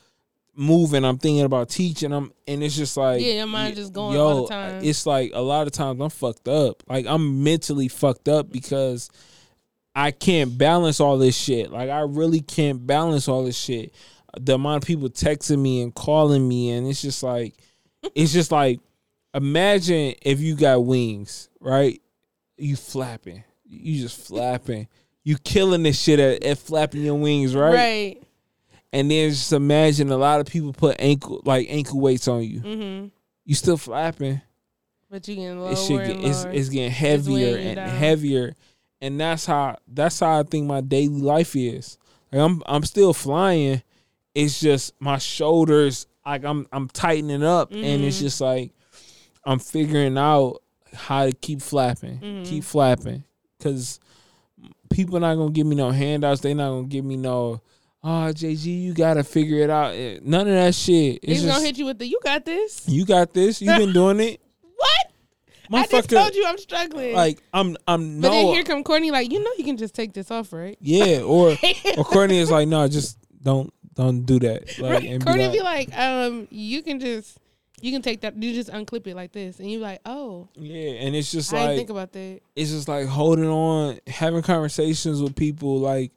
moving. 0.54 1.04
I'm 1.04 1.18
thinking 1.18 1.42
about 1.44 1.70
teaching. 1.70 2.12
I'm 2.12 2.32
and 2.46 2.62
it's 2.62 2.76
just 2.76 2.96
like 2.96 3.20
Yeah, 3.20 3.32
your 3.32 3.46
mind 3.46 3.74
just 3.74 3.92
going 3.92 4.14
yo, 4.14 4.20
all 4.26 4.42
the 4.44 4.48
time. 4.54 4.84
It's 4.84 5.06
like 5.06 5.32
a 5.34 5.42
lot 5.42 5.66
of 5.66 5.72
times 5.72 6.00
I'm 6.00 6.10
fucked 6.10 6.46
up. 6.46 6.84
Like 6.88 7.04
I'm 7.08 7.42
mentally 7.42 7.88
fucked 7.88 8.28
up 8.28 8.52
because 8.52 9.10
I 9.94 10.12
can't 10.12 10.56
balance 10.56 11.00
all 11.00 11.18
this 11.18 11.36
shit. 11.36 11.72
Like 11.72 11.90
I 11.90 12.00
really 12.00 12.42
can't 12.42 12.86
balance 12.86 13.26
all 13.26 13.44
this 13.44 13.56
shit. 13.56 13.92
The 14.38 14.54
amount 14.54 14.84
of 14.84 14.86
people 14.86 15.08
texting 15.08 15.58
me 15.60 15.82
and 15.82 15.94
calling 15.94 16.46
me 16.46 16.70
and 16.70 16.86
it's 16.86 17.02
just 17.02 17.22
like 17.22 17.54
it's 18.14 18.32
just 18.32 18.52
like 18.52 18.80
imagine 19.34 20.14
if 20.22 20.40
you 20.40 20.56
got 20.56 20.84
wings, 20.84 21.48
right? 21.60 22.00
You 22.56 22.76
flapping. 22.76 23.44
You 23.64 24.00
just 24.02 24.26
flapping. 24.26 24.88
You 25.24 25.36
killing 25.38 25.82
this 25.82 26.00
shit 26.00 26.20
at, 26.20 26.42
at 26.44 26.58
flapping 26.58 27.02
your 27.02 27.16
wings, 27.16 27.54
right? 27.54 27.74
Right. 27.74 28.22
And 28.92 29.10
then 29.10 29.30
just 29.30 29.52
imagine 29.52 30.10
a 30.10 30.16
lot 30.16 30.40
of 30.40 30.46
people 30.46 30.72
put 30.72 30.96
ankle 30.98 31.42
like 31.44 31.66
ankle 31.68 32.00
weights 32.00 32.28
on 32.28 32.42
you. 32.42 32.60
Mm-hmm. 32.60 33.06
You 33.44 33.54
still 33.54 33.76
flapping. 33.76 34.40
But 35.10 35.26
you 35.28 35.36
getting 35.36 35.60
lower 35.60 35.72
It 35.72 35.78
should 35.78 36.06
get, 36.06 36.24
it's, 36.24 36.44
it's 36.44 36.68
getting 36.68 36.90
heavier 36.90 37.58
you 37.58 37.68
and 37.68 37.76
down. 37.76 37.88
heavier, 37.88 38.54
and 39.00 39.20
that's 39.20 39.46
how 39.46 39.76
that's 39.86 40.20
how 40.20 40.40
I 40.40 40.42
think 40.42 40.66
my 40.66 40.80
daily 40.80 41.20
life 41.20 41.54
is. 41.54 41.98
Like 42.32 42.40
I'm 42.42 42.62
I'm 42.66 42.84
still 42.84 43.12
flying. 43.12 43.82
It's 44.36 44.60
just 44.60 44.92
my 45.00 45.16
shoulders 45.16 46.06
like 46.26 46.44
I'm 46.44 46.66
I'm 46.70 46.88
tightening 46.88 47.42
up, 47.42 47.72
and 47.72 48.04
it's 48.04 48.18
Mhm. 48.18 48.20
just 48.20 48.40
like 48.40 48.72
I'm 49.44 49.58
figuring 49.58 50.18
out 50.18 50.60
how 50.92 51.24
to 51.24 51.32
keep 51.32 51.62
flapping, 51.62 52.18
Mhm. 52.18 52.46
keep 52.46 52.64
flapping, 52.64 53.24
because 53.56 53.98
people 54.90 55.18
not 55.20 55.36
gonna 55.36 55.50
give 55.52 55.66
me 55.66 55.74
no 55.76 55.90
handouts. 55.90 56.40
They 56.42 56.52
not 56.54 56.68
gonna 56.70 56.86
give 56.86 57.04
me 57.04 57.16
no. 57.16 57.60
Oh, 58.04 58.30
JG, 58.32 58.66
you 58.82 58.92
gotta 58.94 59.24
figure 59.24 59.62
it 59.64 59.70
out. 59.70 59.94
Eh, 59.94 60.18
None 60.22 60.42
of 60.46 60.54
that 60.54 60.74
shit. 60.74 61.16
It's 61.22 61.26
He's 61.26 61.42
just, 61.42 61.54
gonna 61.54 61.64
hit 61.66 61.78
you 61.78 61.86
with 61.86 61.98
the 61.98 62.06
you 62.06 62.20
got 62.22 62.44
this. 62.44 62.82
you 62.86 63.04
got 63.04 63.32
this. 63.32 63.60
You've 63.62 63.78
been 63.78 63.92
doing 63.92 64.20
it. 64.20 64.40
What? 65.68 65.82
I 65.82 65.86
just 65.88 66.08
told 66.10 66.34
you 66.36 66.44
I'm 66.46 66.58
struggling. 66.58 67.14
like 67.14 67.40
I'm 67.52 67.76
I'm 67.88 68.20
but 68.20 68.28
no 68.28 68.30
then 68.34 68.46
here 68.54 68.62
come 68.64 68.84
Courtney, 68.84 69.10
like, 69.10 69.32
you 69.32 69.42
know 69.42 69.50
you 69.58 69.64
can 69.64 69.76
just 69.76 69.94
take 69.94 70.12
this 70.12 70.30
off, 70.30 70.52
right? 70.52 70.76
yeah 70.80 71.22
or 71.22 71.56
or 71.98 72.04
Courtney 72.04 72.38
is 72.38 72.50
like 72.52 72.68
no 72.68 72.86
just 72.86 73.18
don't 73.42 73.72
don't 73.96 74.22
do 74.24 74.38
that 74.38 74.78
like 74.78 74.92
right. 74.92 75.04
and 75.10 75.24
Courtney 75.24 75.46
be 75.48 75.52
be 75.54 75.60
like, 75.60 75.88
like, 75.90 75.98
um, 75.98 76.46
you 76.50 76.82
can 76.82 77.00
just 77.00 77.38
you 77.80 77.92
can 77.92 78.00
take 78.02 78.20
that 78.22 78.40
you 78.42 78.52
just 78.54 78.70
unclip 78.70 79.06
it 79.06 79.14
like 79.16 79.32
this 79.32 79.58
and 79.58 79.70
you're 79.70 79.80
like, 79.80 80.00
Oh, 80.06 80.48
yeah 80.54 80.92
and 81.02 81.14
it's 81.16 81.30
just 81.32 81.52
I 81.52 81.66
like 81.66 81.76
think 81.76 81.90
about 81.90 82.12
that. 82.12 82.40
it's 82.54 82.70
just 82.70 82.88
like 82.88 83.06
holding 83.06 83.48
on 83.48 83.98
having 84.06 84.42
conversations 84.42 85.20
with 85.20 85.34
people 85.34 85.78
like 85.80 86.12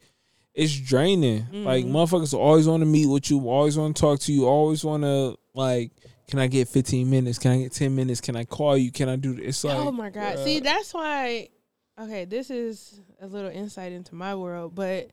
it's 0.54 0.78
draining 0.78 1.46
like 1.64 1.86
Mhm. 1.86 1.92
motherfuckers 1.92 2.34
always 2.34 2.68
want 2.68 2.82
to 2.82 2.86
meet 2.86 3.06
with 3.08 3.30
you 3.30 3.48
always 3.50 3.78
want 3.78 3.96
to 3.96 4.02
talk 4.02 4.20
to 4.22 4.34
you 4.34 4.46
always 4.48 4.84
want 4.84 5.04
to 5.04 5.38
like 5.54 5.92
can 6.28 6.40
I 6.40 6.48
get 6.48 6.68
15 6.68 7.10
minutes 7.10 7.40
can 7.40 7.52
I 7.52 7.58
get 7.60 7.72
10 7.72 7.96
minutes 7.96 8.20
can 8.22 8.36
I 8.36 8.44
call 8.46 8.78
you 8.78 8.92
can 8.92 9.10
I 9.10 9.16
do 9.16 9.36
this 9.36 9.48
it's 9.48 9.64
like 9.64 9.78
oh 9.78 9.92
my 9.92 10.10
god. 10.10 10.38
bruh. 10.38 10.44
See, 10.44 10.60
that's 10.60 10.94
why 10.94 11.50
okay, 12.02 12.24
this 12.26 12.50
is 12.50 13.02
a 13.22 13.28
little 13.28 13.52
insight 13.52 13.92
into 13.92 14.16
my 14.16 14.34
world, 14.34 14.74
but 14.74 15.10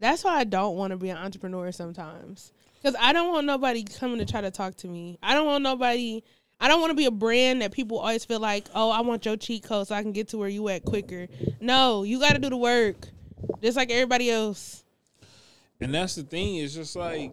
that's 0.00 0.24
why 0.24 0.38
I 0.38 0.44
don't 0.44 0.76
want 0.76 0.92
to 0.92 0.96
be 0.96 1.10
an 1.10 1.16
entrepreneur 1.16 1.72
sometimes. 1.72 2.52
Cuz 2.82 2.94
I 3.00 3.12
don't 3.12 3.32
want 3.32 3.46
nobody 3.46 3.82
coming 3.84 4.18
to 4.18 4.24
try 4.24 4.40
to 4.40 4.50
talk 4.50 4.76
to 4.76 4.88
me. 4.88 5.18
I 5.22 5.34
don't 5.34 5.46
want 5.46 5.62
nobody 5.62 6.22
I 6.60 6.66
don't 6.66 6.80
want 6.80 6.90
to 6.90 6.96
be 6.96 7.06
a 7.06 7.10
brand 7.12 7.62
that 7.62 7.70
people 7.70 8.00
always 8.00 8.24
feel 8.24 8.40
like, 8.40 8.66
"Oh, 8.74 8.90
I 8.90 9.00
want 9.02 9.24
your 9.24 9.36
cheat 9.36 9.62
code 9.62 9.86
so 9.86 9.94
I 9.94 10.02
can 10.02 10.10
get 10.10 10.28
to 10.28 10.38
where 10.38 10.48
you 10.48 10.68
at 10.68 10.84
quicker." 10.84 11.28
No, 11.60 12.02
you 12.02 12.18
got 12.18 12.32
to 12.32 12.40
do 12.40 12.50
the 12.50 12.56
work. 12.56 12.96
Just 13.62 13.76
like 13.76 13.92
everybody 13.92 14.30
else. 14.30 14.82
and 15.80 15.94
that's 15.94 16.16
the 16.16 16.24
thing 16.24 16.56
it's 16.56 16.74
just 16.74 16.96
like 16.96 17.32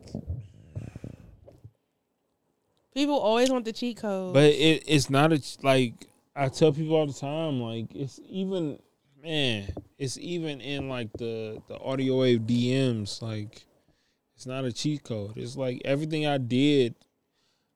People 2.95 3.20
always 3.20 3.49
want 3.49 3.66
the 3.66 3.74
cheat 3.74 3.97
code. 3.97 4.34
But 4.34 4.53
it, 4.53 4.84
it's 4.88 5.09
not 5.09 5.34
a 5.34 5.41
like 5.61 5.93
I 6.34 6.47
tell 6.47 6.72
people 6.72 6.95
all 6.95 7.05
the 7.05 7.13
time. 7.13 7.59
Like 7.59 7.93
it's 7.93 8.22
even 8.30 8.80
man, 9.26 9.73
it's 9.97 10.17
even 10.17 10.61
in 10.61 10.88
like 10.88 11.11
the 11.13 11.61
the 11.67 11.78
audio 11.80 12.19
wave 12.19 12.41
DMs. 12.41 13.21
Like 13.21 13.65
it's 14.36 14.45
not 14.45 14.65
a 14.65 14.71
cheat 14.71 15.03
code. 15.03 15.34
It's 15.36 15.57
like 15.57 15.82
everything 15.84 16.28
I 16.28 16.38
did, 16.38 16.95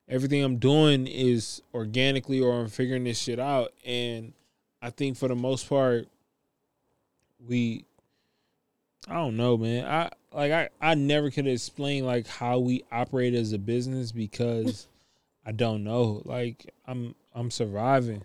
everything 0.08 0.42
I'm 0.42 0.58
doing 0.58 1.06
is 1.06 1.60
organically 1.74 2.40
or 2.40 2.60
I'm 2.60 2.68
figuring 2.68 3.04
this 3.04 3.18
shit 3.18 3.40
out. 3.40 3.72
And 3.84 4.32
I 4.80 4.90
think 4.90 5.16
for 5.16 5.28
the 5.28 5.34
most 5.34 5.68
part, 5.68 6.06
we 7.46 7.84
I 9.08 9.14
don't 9.14 9.36
know, 9.36 9.56
man. 9.56 9.86
I 9.86 10.10
like 10.32 10.52
I, 10.52 10.68
I 10.80 10.94
never 10.94 11.30
could 11.30 11.48
explain 11.48 12.06
like 12.06 12.28
how 12.28 12.60
we 12.60 12.84
operate 12.92 13.34
as 13.34 13.52
a 13.52 13.58
business 13.58 14.12
because 14.12 14.86
I 15.46 15.52
don't 15.52 15.82
know. 15.82 16.22
Like 16.24 16.72
I'm 16.86 17.16
I'm 17.34 17.50
surviving. 17.50 18.24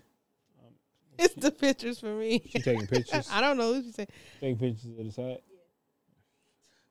It's 1.18 1.34
the 1.34 1.50
pictures 1.50 1.98
for 2.00 2.14
me. 2.14 2.42
She 2.50 2.60
taking 2.60 2.86
pictures. 2.86 3.28
I 3.32 3.40
don't 3.40 3.56
know 3.56 3.72
what 3.72 3.84
you 3.84 3.92
say. 3.92 4.06
Taking 4.40 4.58
pictures 4.58 4.90
of 4.98 5.04
the 5.06 5.12
side. 5.12 5.38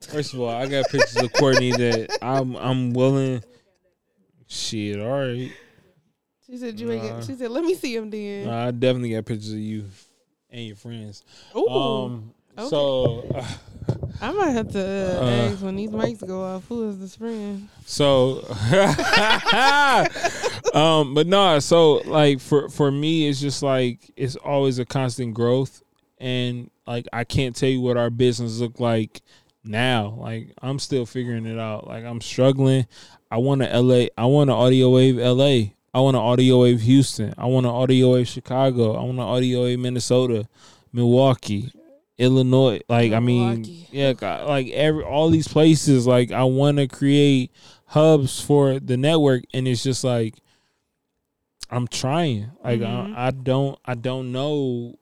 First 0.02 0.34
of 0.34 0.42
all, 0.42 0.50
I 0.50 0.68
got 0.68 0.86
pictures 0.90 1.18
of 1.18 1.32
Courtney 1.34 1.72
that 1.72 2.18
I'm 2.22 2.56
I'm 2.56 2.94
willing. 2.94 3.44
Shit, 4.48 5.00
all 5.00 5.20
right. 5.20 5.52
She 6.46 6.58
said 6.58 6.80
you 6.80 6.92
ain't 6.92 7.04
Nah. 7.04 7.22
She 7.22 7.34
said, 7.34 7.50
"Let 7.50 7.64
me 7.64 7.74
see 7.74 7.96
them 7.96 8.10
then." 8.12 8.46
Nah, 8.46 8.68
I 8.68 8.72
definitely 8.72 9.12
got 9.12 9.26
pictures 9.26 9.52
of 9.54 9.58
you 9.60 9.86
and 10.52 10.68
your 10.68 10.76
friends. 10.76 11.24
Ooh, 11.56 11.68
Um, 11.68 12.34
okay. 12.58 12.70
so 12.70 13.26
I 14.22 14.32
might 14.32 14.52
have 14.52 14.72
to 14.74 14.80
uh, 14.80 15.26
uh, 15.26 15.30
ask 15.52 15.64
when 15.64 15.76
these 15.76 15.90
mics 15.90 16.26
go 16.26 16.44
off. 16.44 16.66
Who 16.68 16.90
is 16.90 17.00
this 17.00 17.16
friend? 17.16 17.68
So, 17.86 18.46
um, 20.76 21.14
but 21.14 21.26
no, 21.26 21.60
so 21.60 21.94
like 22.06 22.42
for 22.42 22.68
for 22.68 22.92
me, 22.92 23.30
it's 23.30 23.40
just 23.40 23.64
like 23.64 24.12
it's 24.18 24.36
always 24.36 24.78
a 24.78 24.86
constant 24.86 25.34
growth, 25.34 25.82
and 26.18 26.70
like 26.86 27.08
I 27.14 27.24
can't 27.24 27.56
tell 27.56 27.70
you 27.70 27.80
what 27.80 27.96
our 27.96 28.10
business 28.10 28.60
look 28.60 28.82
like 28.82 29.22
now. 29.64 30.10
Like 30.20 30.52
I'm 30.62 30.78
still 30.80 31.06
figuring 31.06 31.46
it 31.46 31.58
out. 31.58 31.88
Like 31.88 32.04
I'm 32.04 32.20
struggling. 32.20 32.88
I 33.32 33.38
want 33.38 33.62
to 33.62 33.80
LA. 33.80 34.08
I 34.18 34.26
want 34.26 34.50
to 34.50 34.54
audio 34.54 34.90
wave 34.90 35.16
LA. 35.16 35.72
I 35.94 36.02
want 36.02 36.16
to 36.16 36.20
audio 36.20 36.64
wave 36.64 36.82
Houston. 36.82 37.34
I 37.38 37.46
want 37.46 37.66
to 37.66 37.70
audio 37.70 38.12
wave 38.12 38.28
Chicago. 38.28 38.96
I 38.96 39.04
want 39.04 39.18
to 39.18 39.24
audio 39.24 39.64
wave 39.64 39.80
Minnesota, 39.80 40.46
Milwaukee, 40.92 41.72
Illinois. 42.18 42.82
Like 42.90 43.14
I 43.14 43.22
mean, 43.22 43.64
yeah, 43.92 44.14
like 44.46 44.68
every 44.72 45.06
all 45.06 45.30
these 45.30 45.48
places. 45.48 46.06
Like 46.06 46.34
I 46.34 46.44
want 46.44 46.80
to 46.80 46.88
create 46.90 47.52
hubs 47.86 48.42
for 48.42 48.78
the 48.82 48.98
network, 48.98 49.46
and 49.54 49.70
it's 49.70 49.82
just 49.82 50.04
like 50.04 50.36
I'm 51.70 51.88
trying. 51.88 52.52
Like 52.64 52.80
Mhm. 52.82 53.16
I, 53.16 53.28
I 53.28 53.32
don't 53.32 53.78
I 53.86 53.96
don't 53.96 54.32
know. 54.32 54.96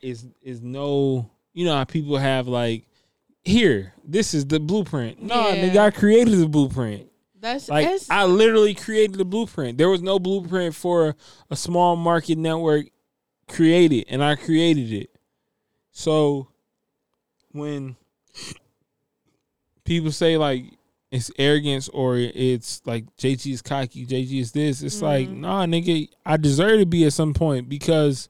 Is 0.00 0.26
is 0.42 0.62
no 0.62 1.30
you 1.52 1.64
know 1.64 1.74
how 1.74 1.84
people 1.84 2.16
have 2.18 2.46
like 2.48 2.86
here 3.44 3.94
this 4.04 4.34
is 4.34 4.46
the 4.46 4.60
blueprint. 4.60 5.22
No, 5.22 5.48
Yeah. 5.48 5.70
nigga, 5.70 5.76
I 5.78 5.90
created 5.90 6.38
the 6.38 6.48
blueprint. 6.48 7.06
That's 7.40 7.68
Like 7.68 7.86
it's, 7.86 8.10
I 8.10 8.24
literally 8.24 8.74
created 8.74 9.16
the 9.16 9.24
blueprint. 9.24 9.78
There 9.78 9.88
was 9.88 10.02
no 10.02 10.18
blueprint 10.18 10.74
for 10.74 11.14
a 11.50 11.56
small 11.56 11.94
market 11.94 12.36
network 12.36 12.86
created, 13.46 14.06
and 14.08 14.22
I 14.24 14.34
created 14.34 14.92
it. 14.92 15.10
So 15.92 16.48
when 17.52 17.96
people 19.84 20.12
say 20.12 20.36
like 20.36 20.64
it's 21.10 21.30
arrogance 21.38 21.88
or 21.88 22.16
it's 22.18 22.82
like 22.84 23.04
JG 23.16 23.52
is 23.52 23.62
cocky, 23.62 24.04
JG 24.06 24.40
is 24.40 24.52
this, 24.52 24.82
it's 24.82 25.00
like 25.02 25.28
Mhm. 25.28 25.38
nah, 25.38 25.64
nigga, 25.66 26.08
I 26.26 26.36
deserve 26.36 26.80
to 26.80 26.86
be 26.86 27.04
at 27.06 27.12
some 27.14 27.32
point 27.34 27.68
because 27.68 28.28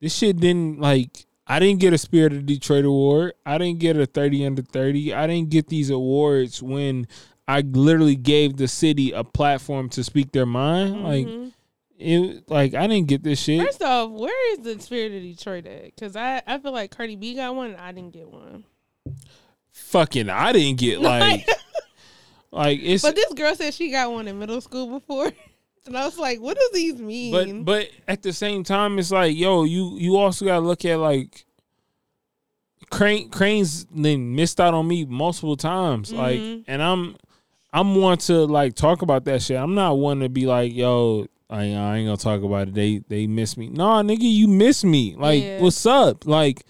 this 0.00 0.14
shit 0.14 0.38
didn't 0.38 0.80
like. 0.80 1.24
I 1.50 1.58
didn't 1.60 1.80
get 1.80 1.94
a 1.94 1.98
Spirit 1.98 2.34
of 2.34 2.44
Detroit 2.44 2.84
award. 2.84 3.32
I 3.46 3.56
didn't 3.56 3.78
get 3.78 3.96
a 3.96 4.04
30 4.04 4.44
under 4.44 4.60
30. 4.60 5.14
I 5.14 5.26
didn't 5.26 5.48
get 5.48 5.68
these 5.68 5.88
awards 5.88 6.62
when 6.62 7.08
I 7.48 7.62
literally 7.62 8.16
gave 8.16 8.58
the 8.58 8.68
city 8.68 9.12
a 9.12 9.24
platform 9.24 9.88
to 9.90 10.04
speak 10.04 10.32
their 10.32 10.44
mind. 10.44 11.02
Like 11.02 11.26
Mhm. 11.26 11.52
it, 11.98 12.50
like 12.50 12.74
I 12.74 12.86
didn't 12.86 13.08
get 13.08 13.22
this 13.22 13.40
shit. 13.42 13.64
First 13.64 13.82
off, 13.82 14.10
where 14.10 14.52
is 14.52 14.58
the 14.58 14.78
spirit 14.78 15.12
of 15.16 15.22
Detroit 15.22 15.66
at? 15.66 15.86
Because 15.86 16.14
I, 16.16 16.42
I 16.46 16.58
feel 16.58 16.72
like 16.72 16.90
Cardi 16.94 17.16
B 17.16 17.32
got 17.34 17.54
one. 17.54 17.70
and 17.70 17.80
I 17.80 17.92
didn't 17.92 18.12
get 18.12 18.28
one. 18.30 18.64
Fucking, 19.72 20.28
I 20.28 20.52
didn't 20.52 20.78
get 20.78 21.00
like, 21.00 21.46
like 22.50 22.80
it's. 22.82 23.02
but 23.02 23.14
this 23.14 23.32
girl 23.34 23.54
said 23.54 23.74
she 23.74 23.90
got 23.90 24.10
one 24.10 24.26
in 24.28 24.38
middle 24.38 24.60
school 24.60 24.98
before, 24.98 25.26
and 25.86 25.96
I 25.96 26.04
was 26.04 26.18
like, 26.18 26.40
"What 26.40 26.56
does 26.56 26.70
these 26.72 26.96
mean?" 27.00 27.32
But 27.32 27.64
but 27.64 27.90
at 28.06 28.22
the 28.22 28.32
same 28.32 28.64
time, 28.64 28.98
it's 28.98 29.10
like 29.10 29.36
yo, 29.36 29.64
you 29.64 29.96
you 29.98 30.16
also 30.16 30.44
gotta 30.44 30.64
look 30.66 30.84
at 30.84 30.96
like. 30.98 31.44
Crain 32.90 33.28
Crain's 33.28 33.86
then 33.94 34.34
missed 34.34 34.60
out 34.60 34.72
on 34.72 34.88
me 34.88 35.04
multiple 35.04 35.56
times, 35.56 36.10
like, 36.10 36.38
Mhm. 36.40 36.64
and 36.66 36.80
I'm, 36.82 37.16
I'm 37.70 37.94
one 37.96 38.16
to 38.18 38.46
like 38.46 38.74
talk 38.76 39.02
about 39.02 39.26
that 39.26 39.42
shit. 39.42 39.58
I'm 39.58 39.74
not 39.74 39.98
one 39.98 40.20
to 40.20 40.30
be 40.30 40.46
like, 40.46 40.72
yo, 40.74 41.26
I, 41.50 41.64
I 41.74 41.96
ain't 41.98 42.06
gonna 42.06 42.16
talk 42.16 42.42
about 42.42 42.68
it. 42.68 42.74
They 42.74 43.02
they 43.08 43.26
miss 43.26 43.58
me. 43.58 43.68
Nah, 43.68 44.02
nigga, 44.02 44.22
you 44.22 44.48
miss 44.48 44.84
me. 44.84 45.14
Like, 45.16 45.42
Yeah. 45.42 45.60
what's 45.60 45.84
up? 45.84 46.26
Like, 46.26 46.64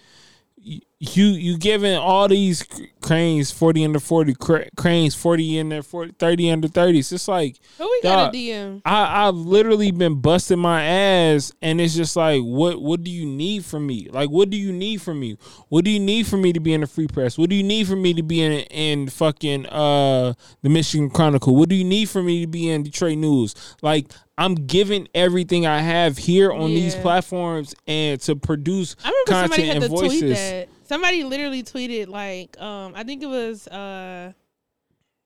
y- 0.61 0.81
you 1.01 1.27
you 1.27 1.57
giving 1.57 1.95
all 1.95 2.27
these 2.27 2.65
Crain's 3.01 3.51
forty 3.51 3.85
under 3.85 4.01
forty 4.01 4.33
cra- 4.33 4.69
Crain's 4.75 5.15
forty 5.15 5.57
in 5.57 5.69
there 5.69 5.81
40, 5.81 6.15
30 6.19 6.51
under 6.51 6.67
thirties. 6.67 7.13
It's 7.13 7.29
like 7.29 7.55
who 7.77 7.89
we 7.89 8.01
got 8.01 8.25
dog, 8.25 8.35
a 8.35 8.37
DM? 8.37 8.81
I, 8.83 9.27
I've 9.27 9.35
literally 9.35 9.91
been 9.91 10.19
busting 10.19 10.59
my 10.59 10.83
ass, 10.83 11.53
and 11.61 11.79
it's 11.79 11.95
just 11.95 12.17
like, 12.17 12.41
what 12.41 12.81
what 12.81 13.01
do 13.01 13.11
you 13.11 13.25
need 13.25 13.63
from 13.63 13.87
me? 13.87 14.09
Like, 14.11 14.29
what 14.29 14.49
do 14.49 14.57
you 14.57 14.73
need 14.73 15.01
from 15.01 15.21
me? 15.21 15.37
What 15.69 15.85
do 15.85 15.91
you 15.91 16.01
need 16.01 16.27
for 16.27 16.35
me 16.35 16.51
to 16.51 16.59
be 16.59 16.73
in 16.73 16.81
the 16.81 16.87
free 16.87 17.07
press? 17.07 17.37
What 17.37 17.49
do 17.49 17.55
you 17.55 17.63
need 17.63 17.87
for 17.87 17.95
me 17.95 18.13
to 18.15 18.23
be 18.23 18.41
in 18.41 18.51
in 18.51 19.07
fucking 19.07 19.67
uh 19.67 20.33
the 20.61 20.69
Michigan 20.69 21.09
Chronicle? 21.09 21.55
What 21.55 21.69
do 21.69 21.75
you 21.75 21.85
need 21.85 22.09
for 22.09 22.21
me 22.21 22.41
to 22.41 22.47
be 22.47 22.69
in 22.69 22.83
Detroit 22.83 23.17
News? 23.17 23.55
Like, 23.81 24.11
I'm 24.37 24.55
giving 24.55 25.07
everything 25.15 25.65
I 25.65 25.79
have 25.79 26.17
here 26.17 26.51
on 26.51 26.69
these 26.71 26.95
platforms 26.95 27.73
and 27.87 28.19
to 28.21 28.35
produce 28.35 28.97
I 29.03 29.09
remember 29.09 29.31
somebody 29.31 29.61
content 29.63 29.67
had 29.67 29.75
and 29.75 29.83
to 29.83 29.89
tweet 30.07 30.11
voices. 30.11 30.37
that. 30.37 30.69
Somebody 30.89 31.23
literally 31.23 31.61
tweeted 31.61 32.07
like, 32.07 32.59
um, 32.59 32.93
I 32.95 33.03
think 33.03 33.21
it 33.21 33.27
was 33.27 33.67
uh, 33.67 34.33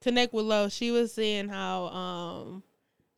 Connect 0.02 0.34
with 0.34 0.44
Low. 0.44 0.68
She 0.68 0.92
was 0.92 1.14
saying 1.14 1.48
how 1.48 1.86
um, 1.86 2.64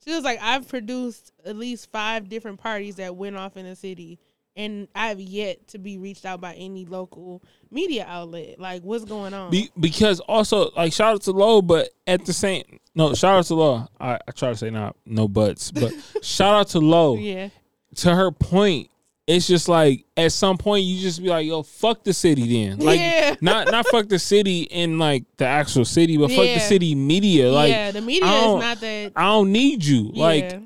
she 0.03 0.13
was 0.13 0.23
like, 0.23 0.37
I've 0.39 0.67
produced 0.67 1.33
at 1.43 1.55
least 1.55 1.91
five 1.91 2.29
different 2.29 2.59
parties 2.59 2.97
that 2.97 3.15
went 3.15 3.35
off 3.35 3.57
in 3.57 3.65
the 3.65 3.75
city, 3.75 4.19
and 4.55 4.87
I've 4.93 5.19
yet 5.19 5.69
to 5.69 5.79
be 5.79 5.97
reached 5.97 6.23
out 6.23 6.39
by 6.39 6.53
any 6.53 6.85
local 6.85 7.41
media 7.71 8.05
outlet. 8.07 8.59
Like, 8.59 8.83
what's 8.83 9.05
going 9.05 9.33
on? 9.33 9.49
Be, 9.49 9.71
because 9.79 10.19
also 10.19 10.69
like 10.75 10.93
shout 10.93 11.15
out 11.15 11.21
to 11.23 11.31
Low, 11.31 11.63
but 11.63 11.89
at 12.05 12.27
the 12.27 12.33
same 12.33 12.79
no 12.93 13.15
shout 13.15 13.39
out 13.39 13.45
to 13.45 13.55
Low. 13.55 13.87
I, 13.99 14.19
I 14.27 14.31
try 14.35 14.49
to 14.51 14.55
say 14.55 14.69
not 14.69 14.95
no 15.03 15.27
buts, 15.27 15.71
but 15.71 15.91
shout 16.21 16.53
out 16.53 16.67
to 16.69 16.79
Low. 16.79 17.17
yeah, 17.17 17.49
To 17.95 18.13
her 18.13 18.29
point, 18.29 18.91
it's 19.27 19.47
just 19.47 19.67
like 19.67 20.05
at 20.15 20.31
some 20.31 20.57
point 20.57 20.83
you 20.85 21.01
just 21.01 21.21
be 21.21 21.29
like, 21.29 21.45
yo, 21.47 21.63
fuck 21.63 22.03
the 22.03 22.13
city 22.13 22.67
then. 22.67 22.79
Like 22.85 22.99
Yeah. 22.99 23.35
not 23.41 23.71
not 23.71 23.87
fuck 23.87 24.07
the 24.07 24.19
city 24.19 24.61
in 24.63 24.99
like 24.99 25.25
the 25.37 25.45
actual 25.45 25.85
city, 25.85 26.17
but 26.17 26.29
fuck 26.29 26.45
the 26.45 26.59
city 26.59 26.93
media. 26.95 27.51
Like 27.51 27.71
yeah. 27.71 27.91
The 27.91 28.01
media 28.01 28.25
is 28.25 28.29
don't- 28.31 28.59
that. 28.81 29.11
I 29.15 29.23
don't 29.23 29.51
need 29.51 29.83
you. 29.83 30.11
Like 30.13 30.59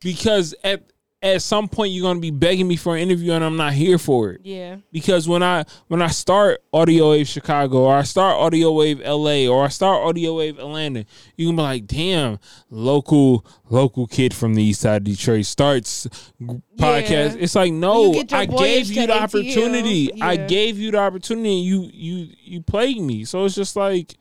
because 0.00 0.54
at 0.62 0.82
at 1.24 1.40
some 1.42 1.68
point 1.68 1.90
you're 1.90 2.02
gonna 2.02 2.20
be 2.20 2.30
begging 2.30 2.68
me 2.68 2.76
for 2.76 2.94
an 2.94 3.00
interview 3.02 3.32
and 3.32 3.42
I'm 3.42 3.56
not 3.56 3.72
here 3.72 3.96
for 3.98 4.30
it. 4.32 4.42
yeah, 4.44 4.76
because 4.92 5.26
when 5.26 5.42
I 5.42 5.64
when 5.88 6.02
I 6.02 6.08
start 6.08 6.62
Audio 6.72 7.10
Wave 7.12 7.26
Chicago 7.26 7.84
or 7.84 7.96
I 7.96 8.02
start 8.02 8.36
Audio 8.36 8.70
Wave 8.72 9.00
LA 9.00 9.46
or 9.48 9.64
I 9.64 9.68
start 9.68 10.06
Audio 10.06 10.36
Wave 10.36 10.58
Atlanta, 10.58 11.06
you 11.36 11.46
can 11.48 11.56
be 11.56 11.62
like, 11.62 11.86
damn, 11.86 12.38
local 12.70 13.46
local 13.70 14.06
kid 14.06 14.34
from 14.34 14.54
the 14.54 14.62
east 14.62 14.82
side 14.82 14.96
of 14.98 15.04
Detroit 15.04 15.46
starts 15.46 16.04
g- 16.38 16.46
podcast. 16.76 17.08
Yeah. 17.08 17.36
It's 17.38 17.54
like, 17.54 17.72
no, 17.72 18.12
I 18.30 18.44
gave 18.46 18.90
you 18.92 19.06
the 19.06 19.16
opportunity. 19.22 20.12
I 20.20 20.32
Yeah. 20.34 20.46
gave 20.46 20.78
you 20.78 20.90
the 20.90 20.98
opportunity 20.98 21.56
and 21.56 21.64
you 21.64 21.90
you 21.92 22.28
you 22.44 22.60
played 22.62 23.00
me. 23.00 23.24
So 23.24 23.44
it's 23.46 23.54
just 23.54 23.76
like 23.76 24.14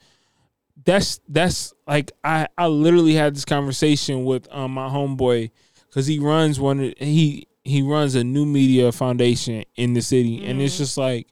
that's 0.85 1.19
that's 1.27 1.73
like 1.87 2.11
I 2.23 2.47
I 2.57 2.67
literally 2.67 3.13
had 3.13 3.35
this 3.35 3.45
conversation 3.45 4.23
with 4.25 4.47
um 4.51 4.71
my 4.73 4.87
homeboy 4.89 5.51
because 5.93 6.07
he 6.07 6.17
runs 6.17 6.59
one 6.59 6.93
he 6.97 7.47
he 7.63 7.81
runs 7.83 8.15
a 8.15 8.23
new 8.23 8.45
media 8.45 8.91
foundation 8.91 9.63
in 9.75 9.93
the 9.93 10.01
city 10.01 10.43
and 10.45 10.59
it's 10.59 10.73
Mhm. 10.75 10.77
just 10.79 10.97
like 10.97 11.27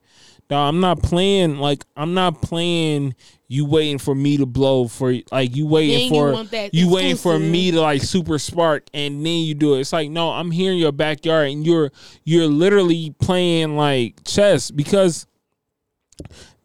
dawg, 0.49 0.69
I'm 0.69 0.79
not 0.79 1.01
playing 1.01 1.57
like 1.57 1.83
I'm 1.97 2.13
not 2.13 2.41
playing 2.43 3.15
you 3.47 3.65
waiting 3.65 3.97
for 3.97 4.13
me 4.13 4.37
to 4.37 4.45
blow 4.45 4.87
for 4.87 5.13
like 5.31 5.55
you 5.55 5.65
waiting 5.65 5.97
Then 5.97 6.03
you 6.03 6.09
for 6.09 6.31
want 6.33 6.73
you 6.73 6.89
waiting 6.89 7.15
for 7.17 7.39
me 7.39 7.71
to 7.71 7.81
like 7.81 8.01
super 8.03 8.37
spark 8.39 8.85
and 8.93 9.25
then 9.25 9.39
you 9.41 9.55
do 9.55 9.73
it. 9.75 9.79
It's 9.81 9.91
like 9.93 10.09
no, 10.09 10.29
I'm 10.31 10.51
here 10.51 10.71
in 10.71 10.77
your 10.77 10.91
backyard 10.91 11.49
and 11.49 11.65
you're 11.65 11.91
you're 12.23 12.47
literally 12.47 13.13
playing 13.19 13.75
like 13.75 14.23
chess 14.25 14.69
because 14.71 15.25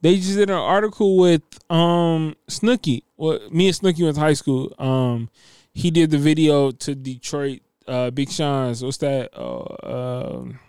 they 0.01 0.15
just 0.17 0.35
did 0.35 0.49
an 0.49 0.55
article 0.55 1.17
with 1.17 1.41
um 1.71 2.35
Snooki. 2.47 3.01
Well, 3.17 3.39
me 3.51 3.67
and 3.67 3.75
Snooki 3.75 4.03
went 4.03 4.15
to 4.15 4.21
high 4.21 4.33
school. 4.33 4.73
Um, 4.77 5.29
he 5.73 5.91
did 5.91 6.11
the 6.11 6.17
video 6.19 6.71
to 6.71 6.95
Detroit. 6.95 7.61
Uh, 7.87 8.11
Big 8.11 8.29
Sean's. 8.29 8.83
What's 8.83 8.97
that? 8.97 9.29
Uh, 9.35 10.37
um, 10.37 10.59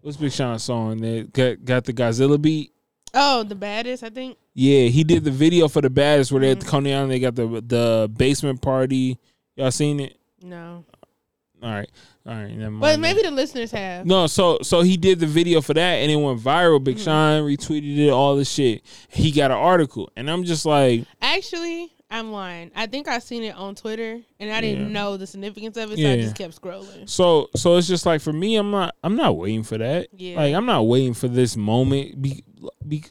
what's 0.00 0.16
Big 0.16 0.32
Sean's 0.32 0.62
song 0.62 1.00
that 1.00 1.32
got 1.32 1.64
got 1.64 1.84
the 1.84 1.92
Godzilla 1.92 2.40
beat? 2.40 2.72
Oh, 3.14 3.42
the 3.42 3.54
baddest, 3.54 4.02
I 4.02 4.08
think. 4.10 4.38
Yeah, 4.54 4.86
he 4.88 5.04
did 5.04 5.24
the 5.24 5.30
video 5.30 5.68
for 5.68 5.80
the 5.82 5.90
baddest 5.90 6.32
where 6.32 6.40
they're 6.40 6.52
at 6.52 6.60
the 6.60 6.66
Mhm. 6.66 6.70
Coney 6.70 6.94
Island. 6.94 7.12
They 7.12 7.20
got 7.20 7.34
the 7.34 7.46
the 7.66 8.10
basement 8.16 8.60
party. 8.62 9.18
Y'all 9.56 9.70
seen 9.70 10.00
it? 10.00 10.16
No, 10.42 10.84
All 11.62 11.70
right, 11.70 11.88
all 12.26 12.34
right. 12.34 12.50
Never 12.50 12.70
mind. 12.72 12.80
but 12.80 12.98
maybe 13.00 13.22
the 13.22 13.30
listeners 13.30 13.70
have. 13.70 14.04
No, 14.06 14.26
so 14.26 14.58
so 14.62 14.80
he 14.80 14.96
did 14.96 15.20
the 15.20 15.26
video 15.26 15.60
for 15.60 15.74
that 15.74 15.94
and 15.96 16.10
it 16.10 16.16
went 16.16 16.40
viral. 16.40 16.82
Big 16.82 16.96
Mm-hmm. 16.96 17.04
Sean 17.04 17.42
retweeted 17.44 17.98
it, 17.98 18.10
all 18.10 18.34
the 18.34 18.44
shit. 18.44 18.82
He 19.08 19.30
got 19.30 19.50
an 19.52 19.58
article, 19.58 20.10
and 20.16 20.28
I'm 20.30 20.42
just 20.44 20.66
like, 20.66 21.04
Actually, 21.20 21.92
I'm 22.12 22.30
lying. 22.30 22.70
I 22.76 22.86
think 22.86 23.08
I 23.08 23.18
seen 23.18 23.42
it 23.42 23.54
on 23.56 23.74
Twitter, 23.74 24.20
and 24.38 24.50
I 24.52 24.60
didn't 24.60 24.86
Yeah. 24.86 24.92
know 24.92 25.16
the 25.16 25.26
significance 25.26 25.76
of 25.76 25.90
it, 25.92 25.98
so 25.98 26.10
I 26.12 26.16
just 26.16 26.36
kept 26.36 26.60
scrolling. 26.60 27.08
so 27.08 27.48
so 27.56 27.76
it's 27.76 27.88
just 27.88 28.06
like 28.06 28.20
for 28.20 28.32
me, 28.32 28.56
I'm 28.56 28.70
not 28.70 28.94
I'm 29.02 29.16
not 29.16 29.36
waiting 29.36 29.62
for 29.64 29.78
that. 29.78 30.08
Yeah. 30.16 30.36
Like 30.36 30.54
I'm 30.54 30.66
not 30.66 30.82
waiting 30.82 31.14
for 31.14 31.28
this 31.28 31.56
moment. 31.56 32.20
Be, 32.22 32.44
be, 32.86 33.02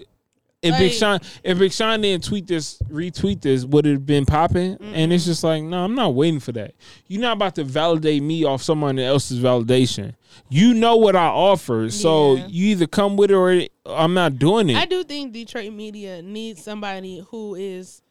if 0.61 0.77
Big 0.77 0.91
Like- 0.91 0.91
Sean 0.91 1.19
if 1.43 1.57
Big 1.57 1.71
Sean 1.71 2.01
didn't 2.01 2.23
tweet 2.23 2.45
this, 2.45 2.79
retweet 2.87 3.41
this, 3.41 3.65
would 3.65 3.87
it 3.87 3.93
have 3.93 4.05
been 4.05 4.25
popping? 4.27 4.77
And 4.93 5.11
it's 5.11 5.25
just 5.25 5.43
like, 5.43 5.63
no, 5.63 5.83
I'm 5.83 5.95
not 5.95 6.13
waiting 6.13 6.39
for 6.39 6.51
that. 6.51 6.75
You're 7.07 7.21
not 7.21 7.37
about 7.37 7.55
to 7.55 7.63
validate 7.63 8.21
me 8.21 8.43
off 8.43 8.61
someone 8.61 8.99
else's 8.99 9.39
validation. 9.39 10.13
You 10.49 10.75
know 10.75 10.97
what 10.97 11.15
I 11.15 11.25
offer, 11.25 11.89
so 11.89 12.35
Yeah. 12.35 12.47
you 12.47 12.67
either 12.67 12.85
come 12.85 13.17
with 13.17 13.31
it 13.31 13.33
or 13.33 13.65
I'm 13.87 14.13
not 14.13 14.37
doing 14.37 14.69
it. 14.69 14.75
I 14.77 14.85
do 14.85 15.03
think 15.03 15.33
Detroit 15.33 15.73
media 15.73 16.21
needs 16.21 16.61
somebody 16.63 17.25
who 17.31 17.55
is 17.55 18.03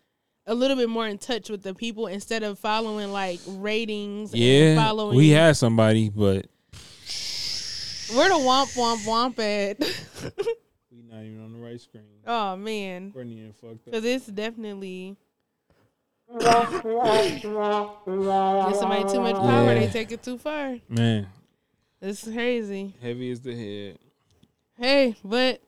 a 0.50 0.54
little 0.54 0.76
bit 0.76 0.88
more 0.88 1.06
in 1.06 1.16
touch 1.16 1.48
with 1.48 1.62
the 1.62 1.72
people 1.74 2.06
instead 2.08 2.42
of 2.42 2.58
following 2.58 3.12
like 3.12 3.38
ratings. 3.46 4.32
and 4.32 4.42
Yeah, 4.42 4.74
following. 4.74 5.16
we 5.16 5.28
had 5.30 5.56
somebody, 5.56 6.08
but 6.08 6.46
Where 8.14 8.28
the 8.28 8.34
womp 8.34 8.74
womp 8.76 9.04
womp 9.06 9.38
at? 9.38 9.78
we 10.90 11.02
not 11.08 11.22
even 11.22 11.44
on 11.44 11.52
the 11.52 11.58
right 11.60 11.80
screen. 11.80 12.02
oh 12.26 12.56
man, 12.56 13.12
Courtney 13.12 13.40
and 13.40 13.54
fucked 13.54 13.72
up. 13.74 13.84
because 13.86 14.04
it's 14.04 14.26
definitely. 14.26 15.16
Get 16.32 16.42
somebody 18.76 19.10
too 19.10 19.20
much 19.20 19.34
power, 19.34 19.64
Yeah. 19.72 19.74
they 19.80 19.88
take 19.88 20.12
it 20.12 20.22
too 20.22 20.38
far. 20.38 20.76
Man, 20.88 21.26
It's 22.00 22.22
crazy. 22.24 22.94
heavy 23.02 23.30
as 23.30 23.40
the 23.40 23.54
head. 23.54 23.98
Hey, 24.78 25.16
but 25.24 25.60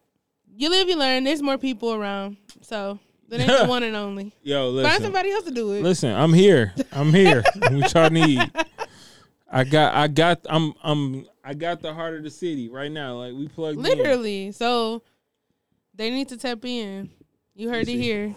you 0.57 0.71
live, 0.71 0.89
you 0.89 0.97
learn. 0.97 1.25
There's 1.25 1.43
more 1.43 1.59
people 1.59 1.93
around, 1.95 2.37
so 2.61 2.99
that 3.33 3.41
ain't 3.41 3.61
the 3.63 3.65
one 3.69 3.83
and 3.83 3.97
only. 3.97 4.35
Yo, 4.43 4.83
Find 4.83 5.03
somebody 5.03 5.31
else 5.31 5.45
to 5.45 5.51
do 5.51 5.73
it. 5.73 5.83
listen. 5.83 6.15
I'm 6.15 6.35
here. 6.35 6.75
I'm 6.93 7.13
here. 7.13 7.43
what 7.71 7.95
y'all 7.95 8.11
need? 8.11 8.41
I 9.51 9.65
got. 9.65 9.95
I 9.95 10.09
got. 10.09 10.41
I'm. 10.51 10.75
I'm. 10.83 11.27
I 11.43 11.55
got 11.55 11.81
the 11.81 11.93
heart 11.95 12.15
of 12.15 12.25
the 12.25 12.31
city 12.31 12.69
right 12.69 12.93
now. 12.93 13.15
Like 13.17 13.33
we 13.35 13.49
plugged 13.49 13.79
in. 13.79 13.83
Literally. 13.83 14.53
So 14.53 15.03
they 15.95 16.11
need 16.11 16.29
to 16.29 16.37
tap 16.37 16.63
in. 16.65 17.09
You 17.55 17.71
heard 17.71 17.87
We 17.87 17.95
it 17.95 17.97
see. 17.97 18.03
here. 18.03 18.35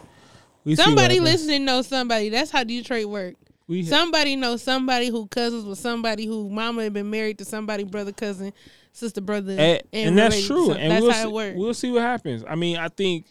We 0.63 0.75
Somebody 0.75 1.19
listening 1.19 1.65
knows 1.65 1.87
somebody. 1.87 2.29
That's 2.29 2.49
how 2.51 2.63
Detroit 2.63 3.05
work. 3.07 3.35
We 3.67 3.83
Somebody 3.83 4.35
knows 4.35 4.61
somebody 4.63 5.09
who 5.09 5.27
cousins 5.27 5.65
with 5.65 5.77
somebody 5.79 6.25
who 6.25 6.49
mama 6.49 6.83
had 6.83 6.93
been 6.93 7.09
married 7.09 7.39
to 7.39 7.45
somebody 7.45 7.83
brother 7.83 8.11
cousin 8.11 8.53
sister 8.93 9.19
brother 9.21 9.53
and, 9.57 9.81
and 9.91 10.17
that's 10.17 10.35
related. 10.35 10.47
true. 10.47 10.65
So 10.67 10.73
and 10.73 10.91
that's 10.91 11.01
we'll 11.01 11.11
how 11.11 11.21
see, 11.23 11.27
it 11.29 11.33
works. 11.33 11.57
We'll 11.57 11.73
see 11.73 11.91
what 11.91 12.01
happens. 12.01 12.43
I 12.47 12.55
mean, 12.55 12.77
I 12.77 12.87
think 12.87 13.25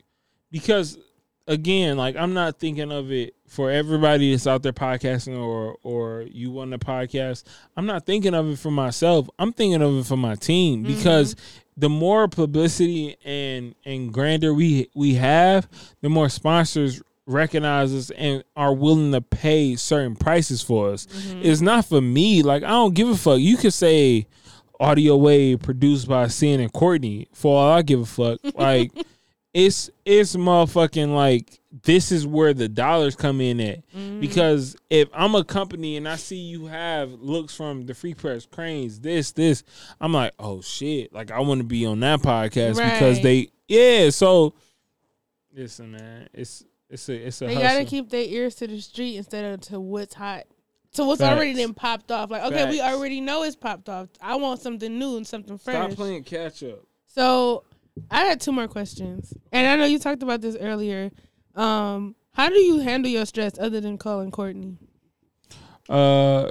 because 0.51 0.99
again, 1.47 1.97
like 1.97 2.17
I'm 2.17 2.35
not 2.35 2.59
thinking 2.59 2.91
of 2.93 3.11
it 3.13 3.35
for 3.47 3.71
everybody 3.71 4.31
that's 4.33 4.47
out 4.47 4.63
there 4.63 4.73
podcasting 4.73 5.39
or 5.39 5.77
or 5.83 6.23
you 6.31 6.51
want 6.51 6.75
a 6.75 6.79
podcast. 6.79 7.45
I'm 7.77 7.87
not 7.87 8.07
thinking 8.07 8.35
of 8.35 8.49
it 8.49 8.59
for 8.59 8.71
myself. 8.71 9.29
I'm 9.39 9.53
thinking 9.53 9.83
of 9.83 9.97
it 9.99 10.07
for 10.07 10.17
my 10.17 10.35
team 10.35 10.85
Mm-hmm. 10.85 10.95
because 10.95 11.37
the 11.77 11.89
more 11.89 12.29
publicity 12.29 13.17
and 13.25 13.75
and 13.85 14.13
grander 14.13 14.55
we 14.55 14.89
we 14.95 15.15
have, 15.15 15.69
the 16.03 16.09
more 16.09 16.29
sponsors 16.29 17.03
recognize 17.27 17.95
us 17.95 18.11
and 18.11 18.45
are 18.55 18.75
willing 18.75 19.11
to 19.13 19.21
pay 19.21 19.77
certain 19.77 20.15
prices 20.15 20.61
for 20.63 20.91
us. 20.91 21.07
Mm-hmm. 21.07 21.41
It's 21.43 21.61
not 21.63 21.87
for 21.87 22.01
me. 22.01 22.43
Like 22.43 22.63
I 22.63 22.69
don't 22.71 22.95
give 22.95 23.09
a 23.09 23.17
fuck. 23.17 23.39
You 23.41 23.57
could 23.57 23.73
say 23.73 24.27
audio 24.81 25.17
wave 25.17 25.63
produced 25.63 26.09
by 26.09 26.27
Sin 26.29 26.61
and 26.61 26.73
Courtney 26.73 27.29
for 27.33 27.57
all 27.59 27.73
I 27.73 27.83
give 27.83 28.01
a 28.01 28.07
fuck. 28.07 28.41
Like 28.57 28.93
it's 29.55 29.89
it's 30.05 30.35
motherfucking 30.35 31.15
like 31.15 31.61
this 31.83 32.13
is 32.13 32.27
where 32.27 32.53
the 32.53 32.69
dollars 32.69 33.15
come 33.15 33.41
in 33.41 33.61
at. 33.61 33.89
Mm-hmm. 33.91 34.21
Because 34.21 34.77
if 34.91 35.09
I'm 35.15 35.35
a 35.37 35.45
company 35.45 35.97
and 35.97 36.09
I 36.09 36.17
see 36.17 36.37
you 36.37 36.67
have 36.67 37.13
looks 37.13 37.55
from 37.57 37.87
the 37.87 37.95
Free 37.95 38.15
Press 38.15 38.47
Crain's, 38.47 39.01
this, 39.01 39.33
this, 39.33 39.63
I'm 40.01 40.13
like, 40.13 40.33
oh 40.39 40.61
shit. 40.61 41.13
Like 41.13 41.31
I 41.31 41.41
want 41.41 41.61
to 41.61 41.65
be 41.65 41.87
on 41.87 42.01
that 42.01 42.21
podcast 42.21 42.77
because 42.77 43.23
they 43.23 43.49
yeah, 43.69 44.11
so 44.11 44.55
listen 45.55 45.93
man, 45.93 46.29
it's 46.35 46.65
it's 46.91 47.09
a 47.09 47.27
it's 47.27 47.41
a 47.41 47.47
They 47.47 47.55
hustle. 47.55 47.69
gotta 47.69 47.85
keep 47.85 48.11
their 48.11 48.25
ears 48.25 48.57
to 48.57 48.67
the 48.67 48.81
street 48.81 49.17
instead 49.17 49.45
of 49.45 49.61
to 49.69 49.79
what's 49.81 50.15
hot. 50.15 50.45
To 50.95 51.05
what's 51.05 51.21
Facts. 51.21 51.35
already 51.35 51.55
then 51.55 51.75
popped 51.75 52.13
off. 52.13 52.31
Like, 52.31 52.45
okay, 52.45 52.71
we 52.71 52.81
already 52.81 53.21
know 53.21 53.43
it's 53.43 53.57
popped 53.57 53.89
off. 53.89 54.09
I 54.21 54.37
want 54.37 54.61
something 54.61 54.97
new 54.97 55.17
and 55.17 55.27
something 55.27 55.59
fresh. 55.59 55.75
Stop 55.75 55.97
playing 55.97 56.23
catch 56.23 56.63
up. 56.63 56.85
So 57.07 57.65
I 58.11 58.25
had 58.25 58.41
two 58.41 58.53
more 58.53 58.69
questions. 58.69 59.33
And 59.53 59.67
I 59.67 59.77
know 59.77 59.85
you 59.85 59.99
talked 59.99 60.23
about 60.23 60.41
this 60.41 60.57
earlier. 60.61 61.11
Um, 61.55 62.15
how 62.33 62.49
do 62.49 62.57
you 62.57 62.79
handle 62.81 63.11
your 63.11 63.27
stress 63.27 63.59
other 63.59 63.81
than 63.81 63.99
calling 63.99 64.31
Courtney? 64.31 64.77
Uh, 65.89 66.49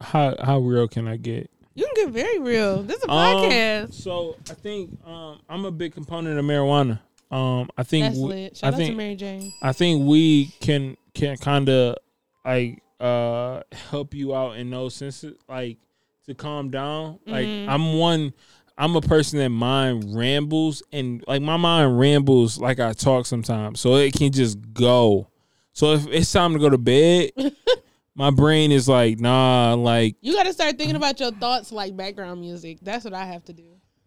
how 0.00 0.34
how 0.42 0.58
real 0.58 0.88
can 0.88 1.08
I 1.08 1.16
get? 1.16 1.50
You 1.74 1.84
can 1.86 2.04
get 2.06 2.12
very 2.14 2.38
real. 2.38 2.82
This 2.82 2.98
is 2.98 3.04
a 3.04 3.10
Um, 3.10 3.36
podcast. 3.50 3.94
So 3.94 4.36
I 4.50 4.54
think 4.54 4.98
um 5.04 5.40
I'm 5.48 5.64
a 5.64 5.70
big 5.70 5.92
component 5.92 6.38
of 6.38 6.44
marijuana. 6.44 7.00
Um, 7.30 7.68
I 7.76 7.82
think 7.82 8.06
That's 8.06 8.18
we-. 8.18 8.50
I 8.62 8.68
out 8.68 8.74
think 8.76 8.90
to 8.92 8.96
Mary 8.96 9.16
Jane. 9.16 9.52
I 9.60 9.72
think 9.72 10.06
we 10.06 10.46
can 10.60 10.96
can 11.14 11.36
kind 11.36 11.68
of 11.68 11.96
like 12.44 12.82
uh 13.00 13.62
help 13.90 14.14
you 14.14 14.34
out 14.34 14.56
in 14.56 14.70
those 14.70 14.94
senses, 14.94 15.36
like 15.48 15.78
to 16.26 16.34
calm 16.34 16.70
down. 16.70 17.18
Like 17.26 17.46
Mhm. 17.46 17.68
I'm 17.68 17.98
one. 17.98 18.32
I'm 18.76 18.96
a 18.96 19.00
person 19.00 19.38
that 19.38 19.50
mind 19.50 20.16
rambles 20.16 20.82
and 20.92 21.22
like 21.28 21.42
my 21.42 21.56
mind 21.56 21.98
rambles 21.98 22.58
like 22.58 22.80
I 22.80 22.92
talk 22.92 23.26
sometimes, 23.26 23.80
so 23.80 23.94
it 23.96 24.12
can 24.14 24.32
just 24.32 24.58
go. 24.72 25.28
So 25.72 25.92
if 25.94 26.06
it's 26.08 26.32
time 26.32 26.52
to 26.54 26.58
go 26.58 26.68
to 26.70 26.78
bed, 26.78 27.30
my 28.14 28.30
brain 28.30 28.70
is 28.72 28.88
like, 28.88 29.18
nah, 29.20 29.74
like 29.74 30.16
You 30.20 30.32
got 30.34 30.44
to 30.46 30.52
start 30.52 30.76
thinking 30.78 30.96
about 30.96 31.18
your 31.20 31.32
thoughts 31.32 31.72
like 31.72 31.96
background 31.96 32.40
music. 32.40 32.78
That's 32.82 33.04
what 33.04 33.14
I 33.14 33.24
have 33.26 33.44
to 33.44 33.52
do. 33.52 33.64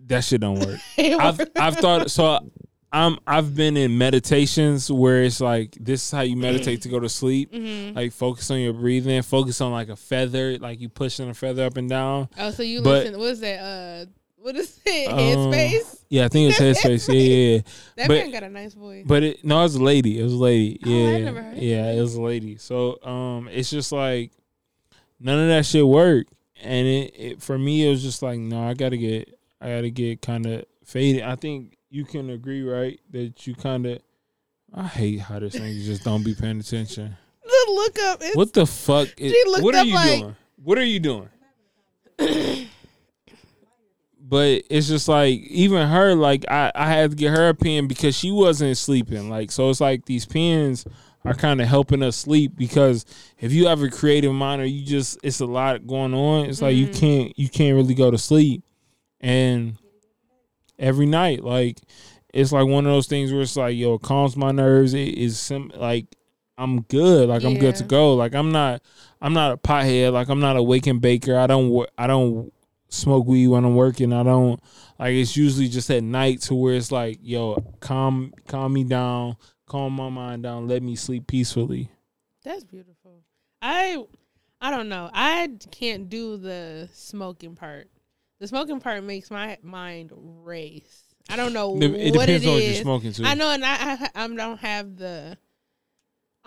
that 0.07 0.23
shit 0.23 0.41
don't 0.41 0.59
work. 0.59 0.79
I've 0.97 1.39
I've 1.55 1.75
thought 1.77 2.11
so. 2.11 2.39
I'm 2.89 3.17
I've 3.27 3.53
been 3.53 3.75
in 3.75 3.97
meditations 3.97 4.89
where 4.89 5.23
it's 5.23 5.41
like 5.41 5.77
this 5.79 6.05
is 6.05 6.11
how 6.11 6.21
you 6.21 6.37
meditate 6.37 6.83
to 6.83 6.89
go 6.89 7.01
to 7.01 7.09
sleep. 7.09 7.51
Mm-hmm. 7.51 7.97
Like 7.97 8.13
focus 8.13 8.49
on 8.49 8.59
your 8.59 8.71
breathing, 8.73 9.21
focus 9.23 9.59
on 9.59 9.73
like 9.73 9.89
a 9.89 9.97
feather, 9.97 10.57
like 10.57 10.79
you 10.79 10.87
pushing 10.87 11.29
a 11.29 11.33
feather 11.33 11.65
up 11.65 11.75
and 11.75 11.89
down. 11.89 12.29
oh, 12.37 12.51
so 12.51 12.63
you 12.63 12.81
but- 12.81 13.03
listen. 13.05 13.19
What 13.19 13.27
is 13.29 13.39
that? 13.41 13.59
Uh, 13.59 14.05
what 14.37 14.55
is 14.55 14.79
it? 14.85 15.09
Um, 15.09 15.17
Headspace. 15.19 16.01
Yeah, 16.09 16.25
I 16.25 16.27
think 16.29 16.49
it's 16.49 16.59
headspace. 16.59 17.07
Yeah, 17.13 17.19
yeah, 17.19 17.55
yeah. 17.55 17.61
That 17.97 18.07
but- 18.07 18.17
man 18.17 18.31
got 18.31 18.43
a 18.43 18.49
nice 18.49 18.73
voice. 18.73 19.03
But 19.05 19.23
it 19.23 19.43
no, 19.43 19.59
it 19.59 19.63
was 19.63 19.75
a 19.75 19.83
lady. 19.83 20.19
It 20.19 20.23
was 20.23 20.33
a 20.33 20.37
lady. 20.37 20.79
Oh, 20.85 20.89
Yeah, 20.89 21.31
heard 21.31 21.57
yeah, 21.57 21.91
it 21.91 21.99
was 22.01 22.15
a 22.15 22.21
lady. 22.21 22.57
So 22.57 23.01
um, 23.03 23.49
it's 23.51 23.69
just 23.69 23.91
like 23.91 24.31
none 25.19 25.39
of 25.39 25.47
that 25.49 25.65
shit 25.65 25.85
worked, 25.85 26.31
and 26.63 26.87
it, 26.87 27.13
it 27.17 27.41
for 27.41 27.57
me 27.57 27.85
it 27.85 27.89
was 27.89 28.01
just 28.01 28.21
like 28.21 28.39
no, 28.39 28.63
I 28.67 28.73
gotta 28.73 28.97
get, 28.97 29.37
I 29.59 29.69
gotta 29.69 29.89
get 29.89 30.21
kind 30.21 30.45
of 30.45 30.65
faded. 30.85 31.23
I 31.23 31.35
think 31.35 31.77
you 31.89 32.05
can 32.05 32.29
agree, 32.29 32.63
right, 32.63 32.99
that 33.11 33.45
you 33.47 33.55
kind 33.55 33.85
of. 33.85 33.99
I 34.73 34.83
hate 34.83 35.21
how 35.21 35.39
this 35.39 35.53
thing 35.53 35.73
just 35.81 36.03
don't 36.03 36.23
be 36.23 36.35
paying 36.35 36.59
attention. 36.59 37.15
the 37.43 37.65
look 37.71 37.99
up. 37.99 38.21
What 38.33 38.53
the 38.53 38.65
fuck? 38.65 39.07
Is, 39.17 39.31
She 39.31 39.43
looked 39.47 39.63
what 39.63 39.75
are 39.75 39.85
you 39.85 39.93
like- 39.95 40.19
doing? 40.19 40.35
What 40.63 40.77
are 40.77 40.83
you 40.83 40.99
doing? 40.99 41.29
but 44.27 44.63
it's 44.69 44.87
just 44.87 45.07
like 45.07 45.39
even 45.41 45.87
her, 45.87 46.13
like 46.15 46.43
I, 46.49 46.71
I 46.75 46.87
had 46.89 47.11
to 47.11 47.15
get 47.15 47.31
her 47.31 47.49
a 47.49 47.53
pen 47.53 47.87
because 47.87 48.15
she 48.17 48.31
wasn't 48.31 48.77
sleeping. 48.77 49.29
Like 49.29 49.51
so, 49.51 49.69
it's 49.69 49.79
like 49.79 50.05
these 50.05 50.25
pens 50.25 50.85
are 51.23 51.33
kind 51.33 51.61
of 51.61 51.67
helping 51.67 52.03
us 52.03 52.15
sleep 52.15 52.53
because 52.55 53.05
if 53.39 53.51
you 53.51 53.67
have 53.67 53.81
a 53.81 53.89
creative 53.89 54.33
mind 54.33 54.61
or 54.61 54.65
you 54.65 54.85
just 54.85 55.17
it's 55.23 55.39
a 55.39 55.45
lot 55.45 55.85
going 55.87 56.13
on, 56.13 56.45
it's 56.49 56.61
like 56.61 56.75
you 56.75 56.87
Mhm. 56.87 56.99
can't 56.99 57.39
you 57.39 57.49
can't 57.49 57.75
really 57.75 57.93
go 57.95 58.11
to 58.11 58.17
sleep. 58.17 58.63
And 59.21 59.75
every 60.79 61.05
night, 61.05 61.43
like 61.43 61.79
it's 62.33 62.51
like 62.51 62.67
one 62.67 62.85
of 62.85 62.91
those 62.91 63.07
things 63.07 63.31
where 63.31 63.41
it's 63.41 63.55
like 63.55 63.75
yo, 63.75 63.95
it 63.95 64.01
calms 64.01 64.35
my 64.35 64.51
nerves. 64.51 64.93
It 64.93 65.17
is 65.17 65.39
some 65.39 65.71
like 65.75 66.05
I'm 66.57 66.81
good. 66.81 67.29
Like 67.29 67.43
I'm 67.43 67.57
good 67.57 67.75
to 67.77 67.83
go. 67.83 68.15
Like 68.15 68.33
I'm 68.35 68.51
not 68.51 68.81
I'm 69.21 69.33
not 69.33 69.51
a 69.53 69.57
pothead. 69.57 70.11
Like 70.13 70.29
I'm 70.29 70.39
not 70.39 70.57
a 70.57 70.63
waking 70.63 70.99
baker. 70.99 71.37
I 71.37 71.47
don't 71.47 71.87
I 71.97 72.07
don't 72.07 72.51
smoke 72.89 73.25
weed 73.27 73.47
when 73.47 73.65
I'm 73.65 73.75
working. 73.75 74.13
I 74.13 74.23
don't 74.23 74.61
like 74.99 75.13
it's 75.13 75.35
usually 75.37 75.67
just 75.67 75.89
at 75.91 76.03
night 76.03 76.41
to 76.43 76.55
where 76.55 76.73
it's 76.75 76.91
like, 76.91 77.19
yo, 77.21 77.57
calm 77.79 78.33
calm 78.47 78.73
me 78.73 78.83
down, 78.83 79.37
calm 79.65 79.93
my 79.93 80.09
mind 80.09 80.43
down, 80.43 80.67
let 80.67 80.81
me 80.83 80.95
sleep 80.95 81.27
peacefully. 81.27 81.89
That's 82.43 82.63
beautiful. 82.63 83.23
I 83.61 84.03
I 84.61 84.71
don't 84.71 84.89
know. 84.89 85.09
I 85.13 85.49
can't 85.71 86.09
do 86.09 86.37
the 86.37 86.89
smoking 86.93 87.55
part. 87.55 87.89
The 88.39 88.47
smoking 88.47 88.79
part 88.79 89.03
makes 89.03 89.29
my 89.31 89.57
mind 89.61 90.11
race. 90.15 91.03
I 91.29 91.35
don't 91.35 91.53
know 91.53 91.75
It, 91.75 91.83
it 91.93 92.15
what 92.15 92.27
depends 92.27 92.45
it 92.45 92.47
on 92.47 92.53
what 92.53 92.63
is. 92.63 92.75
you're 92.75 92.83
smoking 92.83 93.11
to. 93.13 93.23
I 93.25 93.33
know, 93.33 93.51
and 93.51 93.65
I, 93.65 93.75
I 94.15 94.23
I 94.23 94.27
don't 94.27 94.59
have 94.59 94.95
the. 94.97 95.37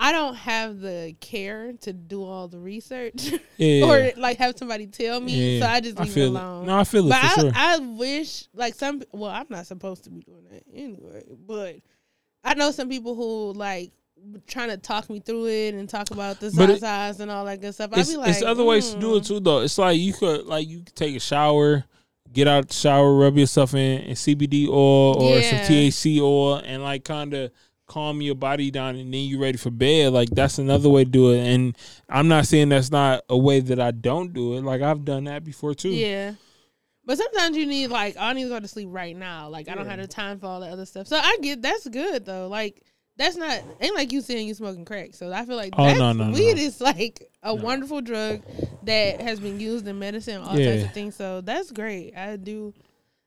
I 0.02 0.12
don't 0.12 0.34
have 0.34 0.80
the 0.80 1.14
care 1.20 1.74
to 1.82 1.92
do 1.92 2.24
all 2.24 2.48
the 2.48 2.58
research 2.58 3.32
Yeah. 3.58 3.84
or 3.84 4.12
like 4.16 4.38
have 4.38 4.56
somebody 4.56 4.86
tell 4.86 5.20
me. 5.20 5.58
Yeah. 5.58 5.60
So 5.60 5.72
I 5.72 5.80
just 5.80 5.98
leave 5.98 6.12
feel 6.12 6.36
it 6.36 6.40
alone. 6.40 6.66
No, 6.66 6.78
I 6.78 6.84
feel 6.84 7.06
it 7.06 7.10
but 7.10 7.22
I, 7.22 7.28
sure. 7.28 7.52
I 7.54 7.78
wish 7.78 8.48
like 8.54 8.74
some 8.74 9.02
well 9.12 9.30
i'm 9.30 9.46
not 9.48 9.66
supposed 9.66 10.04
to 10.04 10.10
be 10.10 10.20
doing 10.20 10.44
that 10.50 10.62
anyway 10.74 11.22
but 11.46 11.76
i 12.44 12.54
know 12.54 12.70
some 12.70 12.88
people 12.88 13.14
who 13.14 13.52
like 13.58 13.92
trying 14.46 14.68
to 14.68 14.76
talk 14.76 15.08
me 15.08 15.20
through 15.20 15.46
it 15.46 15.74
and 15.74 15.88
talk 15.88 16.10
about 16.10 16.40
the 16.40 16.50
size 16.50 17.20
and 17.20 17.30
all 17.30 17.44
that 17.44 17.60
good 17.60 17.74
stuff 17.74 17.90
i'd 17.92 18.06
be 18.06 18.16
like 18.16 18.28
it's 18.30 18.42
other 18.42 18.64
ways 18.64 18.92
to 18.92 19.00
do 19.00 19.16
it 19.16 19.22
mm. 19.22 19.26
too, 19.26 19.40
though. 19.40 19.60
It's 19.60 19.78
like 19.78 19.98
you 19.98 20.12
could 20.12 20.46
like 20.46 20.68
you 20.68 20.80
could 20.80 20.94
take 20.94 21.16
a 21.16 21.20
shower, 21.20 21.84
get 22.32 22.46
out 22.46 22.68
the 22.68 22.74
shower, 22.74 23.14
rub 23.14 23.36
yourself 23.36 23.74
in, 23.74 24.02
and 24.02 24.16
CBD 24.16 24.68
oil 24.68 25.22
or 25.22 25.42
some 25.42 25.58
THC 25.60 26.20
oil, 26.20 26.56
and 26.56 26.82
like 26.82 27.04
kind 27.04 27.32
of 27.34 27.50
calm 27.90 28.22
your 28.22 28.34
body 28.36 28.70
down, 28.70 28.94
and 28.96 29.12
then 29.12 29.20
you're 29.24 29.40
ready 29.40 29.58
for 29.58 29.70
bed. 29.70 30.12
Like 30.12 30.30
that's 30.30 30.58
another 30.58 30.88
way 30.88 31.04
to 31.04 31.10
do 31.10 31.32
it. 31.32 31.40
And 31.40 31.76
I'm 32.08 32.28
not 32.28 32.46
saying 32.46 32.68
that's 32.70 32.90
not 32.90 33.22
a 33.28 33.36
way 33.36 33.58
that 33.60 33.80
I 33.80 33.90
don't 33.90 34.32
do 34.32 34.54
it. 34.56 34.62
Like 34.64 34.80
I've 34.80 35.04
done 35.04 35.24
that 35.24 35.44
before 35.44 35.74
too. 35.74 35.90
yeah 35.90 36.34
but 37.04 37.16
sometimes 37.18 37.56
you 37.56 37.66
need 37.66 37.88
like 37.88 38.14
i 38.20 38.32
need 38.34 38.44
to 38.44 38.50
go 38.50 38.60
to 38.60 38.68
sleep 38.68 38.86
right 38.90 39.16
now 39.16 39.48
like 39.48 39.68
i 39.68 39.74
don't 39.74 39.84
Yeah. 39.86 39.92
have 39.92 40.00
the 40.00 40.06
time 40.06 40.38
for 40.38 40.46
all 40.46 40.60
the 40.60 40.66
other 40.68 40.84
stuff 40.86 41.06
so 41.08 41.16
i 41.16 41.38
get 41.40 41.60
that's 41.62 41.88
good 41.88 42.24
though 42.26 42.46
like 42.46 42.82
that's 43.16 43.36
not 43.36 43.58
ain't 43.80 43.96
like 43.96 44.12
you 44.12 44.20
saying 44.20 44.46
you 44.46 44.54
smoking 44.54 44.84
crack 44.84 45.14
so 45.14 45.32
i 45.32 45.44
feel 45.46 45.56
like 45.56 45.72
Oh, 45.76 45.86
that's, 45.86 45.98
no, 45.98 46.12
no, 46.12 46.26
no. 46.26 46.32
weed 46.32 46.58
is 46.58 46.80
like 46.80 47.26
a 47.42 47.48
No. 47.56 47.64
wonderful 47.64 48.00
drug 48.02 48.42
that 48.82 49.20
has 49.20 49.40
been 49.40 49.58
used 49.58 49.88
in 49.88 49.98
medicine 49.98 50.36
and 50.36 50.44
all 50.44 50.56
types 50.56 50.84
of 50.84 50.92
things 50.92 51.16
so 51.16 51.40
that's 51.40 51.72
great 51.72 52.14
i 52.16 52.36
do 52.36 52.72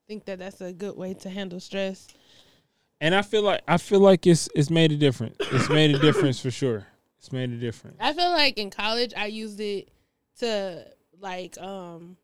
think 0.07 0.23
that 0.25 0.39
that's 0.39 0.61
a 0.61 0.71
good 0.71 0.95
way 0.95 1.15
to 1.15 1.29
handle 1.29 1.59
stress 1.59 2.07
And 3.03 3.13
I 3.13 3.21
feel 3.21 3.41
like 3.41 3.61
I 3.67 3.75
feel 3.75 3.99
like 3.99 4.25
it's 4.25 4.47
it's 4.55 4.69
made 4.69 4.93
a 4.93 4.95
difference. 4.95 5.35
It's 5.51 5.67
made 5.67 5.93
a 5.93 5.99
difference 5.99 6.39
for 6.39 6.49
sure. 6.49 6.87
It's 7.19 7.33
made 7.33 7.49
a 7.49 7.57
difference. 7.57 7.97
I 7.99 8.13
feel 8.13 8.29
like 8.29 8.57
in 8.57 8.69
college 8.69 9.13
I 9.17 9.25
used 9.25 9.59
it 9.59 9.89
to 10.39 10.85
like 11.19 11.57
um 11.57 12.15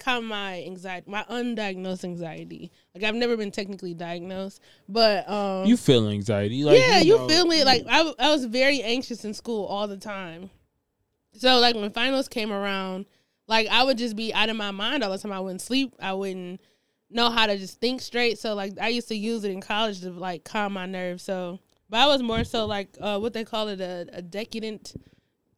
calm 0.00 0.26
my 0.26 0.64
anxiety, 0.64 1.08
my 1.08 1.24
undiagnosed 1.30 2.02
anxiety. 2.02 2.72
Like 2.92 3.04
I've 3.04 3.14
never 3.14 3.36
been 3.36 3.52
technically 3.52 3.94
diagnosed, 3.94 4.60
but 4.88 5.30
um 5.30 5.66
You 5.66 5.76
feel 5.76 6.08
anxiety, 6.08 6.64
like 6.64 6.80
yeah, 6.80 6.98
you 6.98 7.16
know, 7.16 7.28
feel 7.28 7.48
it. 7.52 7.64
Like 7.64 7.84
I, 7.88 8.12
I 8.18 8.32
was 8.32 8.46
very 8.46 8.82
anxious 8.82 9.24
in 9.24 9.32
school 9.32 9.64
all 9.66 9.86
the 9.86 9.96
time. 9.96 10.50
So 11.34 11.60
like 11.60 11.76
when 11.76 11.92
finals 11.92 12.26
came 12.26 12.50
around, 12.50 13.06
like 13.46 13.68
I 13.68 13.84
would 13.84 13.96
just 13.96 14.16
be 14.16 14.34
out 14.34 14.48
of 14.48 14.56
my 14.56 14.72
mind 14.72 15.04
all 15.04 15.12
the 15.12 15.18
time. 15.18 15.30
I 15.30 15.38
wouldn't 15.38 15.62
sleep. 15.62 15.94
I 16.00 16.14
wouldn't 16.14 16.60
know 17.10 17.30
how 17.30 17.46
to 17.46 17.56
just 17.56 17.80
think 17.80 18.00
straight. 18.00 18.38
So 18.38 18.54
like 18.54 18.74
I 18.80 18.88
used 18.88 19.08
to 19.08 19.16
use 19.16 19.44
it 19.44 19.50
in 19.50 19.60
college 19.60 20.00
to 20.00 20.10
like 20.10 20.44
calm 20.44 20.72
my 20.72 20.86
nerves. 20.86 21.22
So, 21.22 21.58
but 21.88 21.98
I 21.98 22.06
was 22.06 22.22
more 22.22 22.44
so 22.44 22.66
like 22.66 22.96
uh, 23.00 23.18
what 23.18 23.32
they 23.32 23.44
call 23.44 23.68
it 23.68 23.80
a, 23.80 24.06
a 24.12 24.22
decadent. 24.22 24.94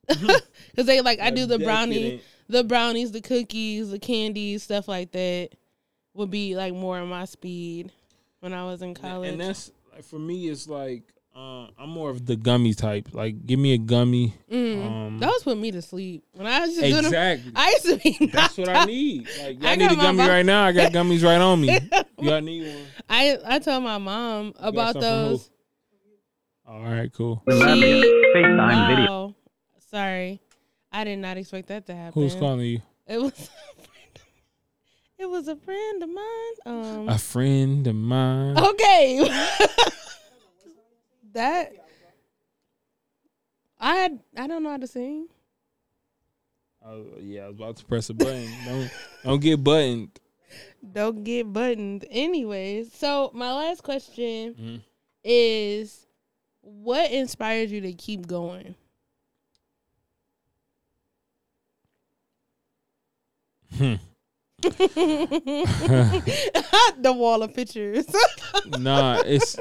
Because 0.08 0.86
they 0.86 1.00
like 1.00 1.20
I 1.20 1.30
do 1.30 1.46
the 1.46 1.58
brownie, 1.58 2.22
the 2.48 2.64
brownies, 2.64 3.12
the 3.12 3.20
cookies, 3.20 3.90
the 3.90 3.98
candies, 3.98 4.64
stuff 4.64 4.88
like 4.88 5.12
that. 5.12 5.50
Would 6.14 6.30
be 6.30 6.56
like 6.56 6.74
more 6.74 6.98
in 6.98 7.08
my 7.08 7.24
speed 7.24 7.92
when 8.40 8.52
I 8.52 8.64
was 8.64 8.82
in 8.82 8.94
college. 8.94 9.30
And 9.30 9.40
that's 9.40 9.70
like 9.92 10.04
for 10.04 10.18
me. 10.18 10.48
It's 10.48 10.68
like 10.68 11.04
uh, 11.34 11.66
I'm 11.78 11.88
more 11.90 12.10
of 12.10 12.26
the 12.26 12.36
gummy 12.36 12.74
type. 12.74 13.08
Like, 13.12 13.46
give 13.46 13.58
me 13.58 13.72
a 13.74 13.78
gummy. 13.78 14.34
Mm. 14.50 14.86
Um, 14.86 15.18
Those 15.18 15.42
put 15.42 15.56
me 15.58 15.70
to 15.72 15.80
sleep. 15.82 16.24
When 16.32 16.46
I 16.46 16.60
was 16.60 16.70
just 16.70 16.80
doing 16.80 16.94
them, 16.96 17.04
exactly. 17.06 17.52
I 17.56 17.70
used 17.70 17.86
to 17.86 17.96
be 18.18 18.26
That's 18.26 18.58
what 18.58 18.66
knocked 18.68 18.78
I 18.80 18.84
need. 18.84 19.28
Like, 19.42 19.64
I 19.64 19.72
I 19.72 19.76
need 19.76 19.92
a 19.92 19.96
gummy 19.96 20.18
mom- 20.18 20.28
right 20.28 20.44
now. 20.46 20.64
I 20.64 20.72
got 20.72 20.92
gummies 20.92 21.24
right 21.24 21.40
on 21.40 21.60
me. 21.60 21.78
Y'all 22.20 22.40
need 22.40 22.66
one. 22.74 22.84
I 23.08 23.38
I 23.46 23.58
told 23.60 23.82
my 23.82 23.98
mom 23.98 24.52
about 24.58 24.92
some 24.94 25.02
from 25.02 25.02
who? 25.02 25.28
those. 25.30 25.50
All 26.66 26.82
right, 26.82 27.12
cool. 27.12 27.42
Elaborate 27.46 27.80
She- 27.80 28.32
FaceTime 28.34 28.88
video. 28.88 29.06
wow. 29.10 29.34
Sorry, 29.90 30.40
I 30.92 31.04
did 31.04 31.18
not 31.18 31.36
expect 31.38 31.68
that 31.68 31.86
to 31.86 31.94
happen. 31.94 32.22
Who's 32.22 32.34
calling 32.34 32.60
you? 32.60 32.82
It 33.06 33.18
was. 33.20 33.32
a 35.18 35.22
It 35.22 35.30
was 35.30 35.48
a 35.48 35.56
friend 35.56 36.02
of 36.02 36.08
mine. 36.08 36.54
Um. 36.66 37.08
A 37.08 37.18
friend 37.18 37.86
of 37.86 37.94
mine. 37.94 38.58
okay. 38.58 39.28
that. 41.32 41.72
I 43.80 43.96
had, 43.96 44.20
I 44.36 44.46
don't 44.46 44.62
know 44.62 44.70
how 44.70 44.76
to 44.76 44.86
sing. 44.86 45.26
Oh, 46.84 47.04
yeah, 47.20 47.44
I 47.44 47.48
was 47.48 47.56
about 47.56 47.76
to 47.76 47.84
press 47.84 48.10
a 48.10 48.14
button. 48.14 48.48
don't 48.64 48.90
don't 49.24 49.40
get 49.40 49.62
buttoned. 49.62 50.18
Don't 50.92 51.24
get 51.24 51.52
buttoned. 51.52 52.04
Anyways, 52.10 52.92
so 52.92 53.30
my 53.34 53.52
last 53.52 53.82
question 53.82 54.54
Mhm. 54.54 54.80
is 55.24 56.06
what 56.60 57.10
inspires 57.10 57.72
you 57.72 57.80
to 57.82 57.92
keep 57.92 58.26
going? 58.26 58.74
Hmm. 63.76 63.94
the 64.62 65.62
wall 67.14 67.42
of 67.42 67.54
pictures. 67.54 68.06
nah, 68.78 69.20
it's 69.24 69.56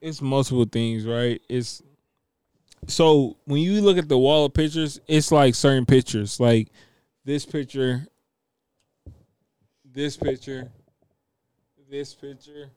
it's 0.00 0.20
multiple 0.22 0.64
things, 0.64 1.06
right? 1.06 1.40
It's 1.48 1.82
so 2.86 3.36
when 3.44 3.60
you 3.60 3.80
look 3.80 3.98
at 3.98 4.08
the 4.08 4.18
wall 4.18 4.46
of 4.46 4.54
pictures, 4.54 5.00
it's 5.08 5.32
like 5.32 5.54
certain 5.54 5.84
pictures, 5.86 6.38
like 6.40 6.68
this 7.24 7.44
picture, 7.44 8.06
this 9.84 10.16
picture, 10.16 10.70
this 11.90 12.14
picture, 12.14 12.70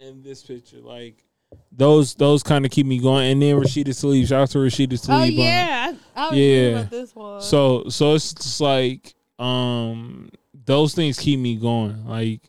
and 0.00 0.22
this 0.22 0.42
picture. 0.42 0.78
Like 0.80 1.24
those 1.70 2.14
those 2.14 2.42
kind 2.42 2.64
of 2.64 2.70
keep 2.70 2.86
me 2.86 2.98
going. 2.98 3.32
And 3.32 3.42
then 3.42 3.56
Rashida 3.56 3.88
Tlaib, 3.88 4.26
shout 4.28 4.42
out 4.42 4.50
to 4.50 4.58
Rashida 4.58 4.92
Tlaib. 4.94 5.08
oh 5.10 5.24
yeah, 5.24 5.94
I, 6.14 6.20
I 6.26 6.30
was 6.30 6.38
Yeah. 6.38 6.68
about 6.78 6.90
this 6.90 7.14
one. 7.14 7.40
So 7.40 7.84
so 7.88 8.14
it's 8.14 8.32
just 8.34 8.60
like 8.60 9.14
um 9.38 10.30
those 10.64 10.94
things 10.94 11.18
keep 11.18 11.40
me 11.40 11.56
going. 11.56 12.06
Like 12.06 12.40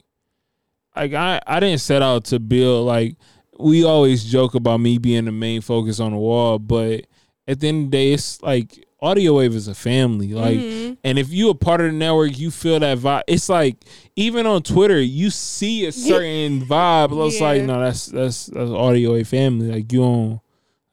like 0.96 1.14
I 1.14 1.42
I 1.48 1.60
didn't 1.60 1.82
set 1.82 2.02
out 2.02 2.26
to 2.26 2.40
build 2.40 2.86
like 2.86 3.16
we 3.64 3.84
always 3.84 4.24
joke 4.26 4.56
about 4.56 4.80
me 4.80 4.98
being 4.98 5.26
the 5.26 5.32
main 5.32 5.62
focus 5.62 6.00
on 6.00 6.12
the 6.12 6.18
wall, 6.18 6.60
but 6.60 7.06
at 7.48 7.60
the 7.60 7.68
end 7.70 7.86
of 7.86 7.92
the 7.92 7.98
day 7.98 8.12
it's 8.14 8.42
like 8.42 8.86
Audio 9.02 9.38
Wave 9.38 9.54
is 9.56 9.68
a 9.68 9.76
family. 9.76 10.34
Like 10.34 10.58
Mhm. 10.58 10.98
and 11.04 11.20
if 11.20 11.30
you 11.32 11.50
a 11.50 11.56
part 11.56 11.82
of 11.82 11.88
the 11.88 11.94
network, 11.94 12.38
you 12.40 12.52
feel 12.52 12.80
that 12.80 12.98
vibe. 13.00 13.24
It's 13.28 13.50
like 13.50 13.78
even 14.16 14.46
on 14.46 14.64
Twitter, 14.64 15.02
you 15.02 15.30
see 15.30 15.86
a 15.86 15.92
certain 15.92 16.62
vibe. 16.66 17.28
It's 17.28 17.42
like 17.42 17.64
no, 17.64 17.80
that's 17.80 18.06
that's 18.08 18.46
that's 18.48 18.70
Audio 18.72 19.14
Wave 19.14 19.28
family. 19.28 19.72
Like 19.72 19.92
you 19.92 20.00
don't 20.00 20.40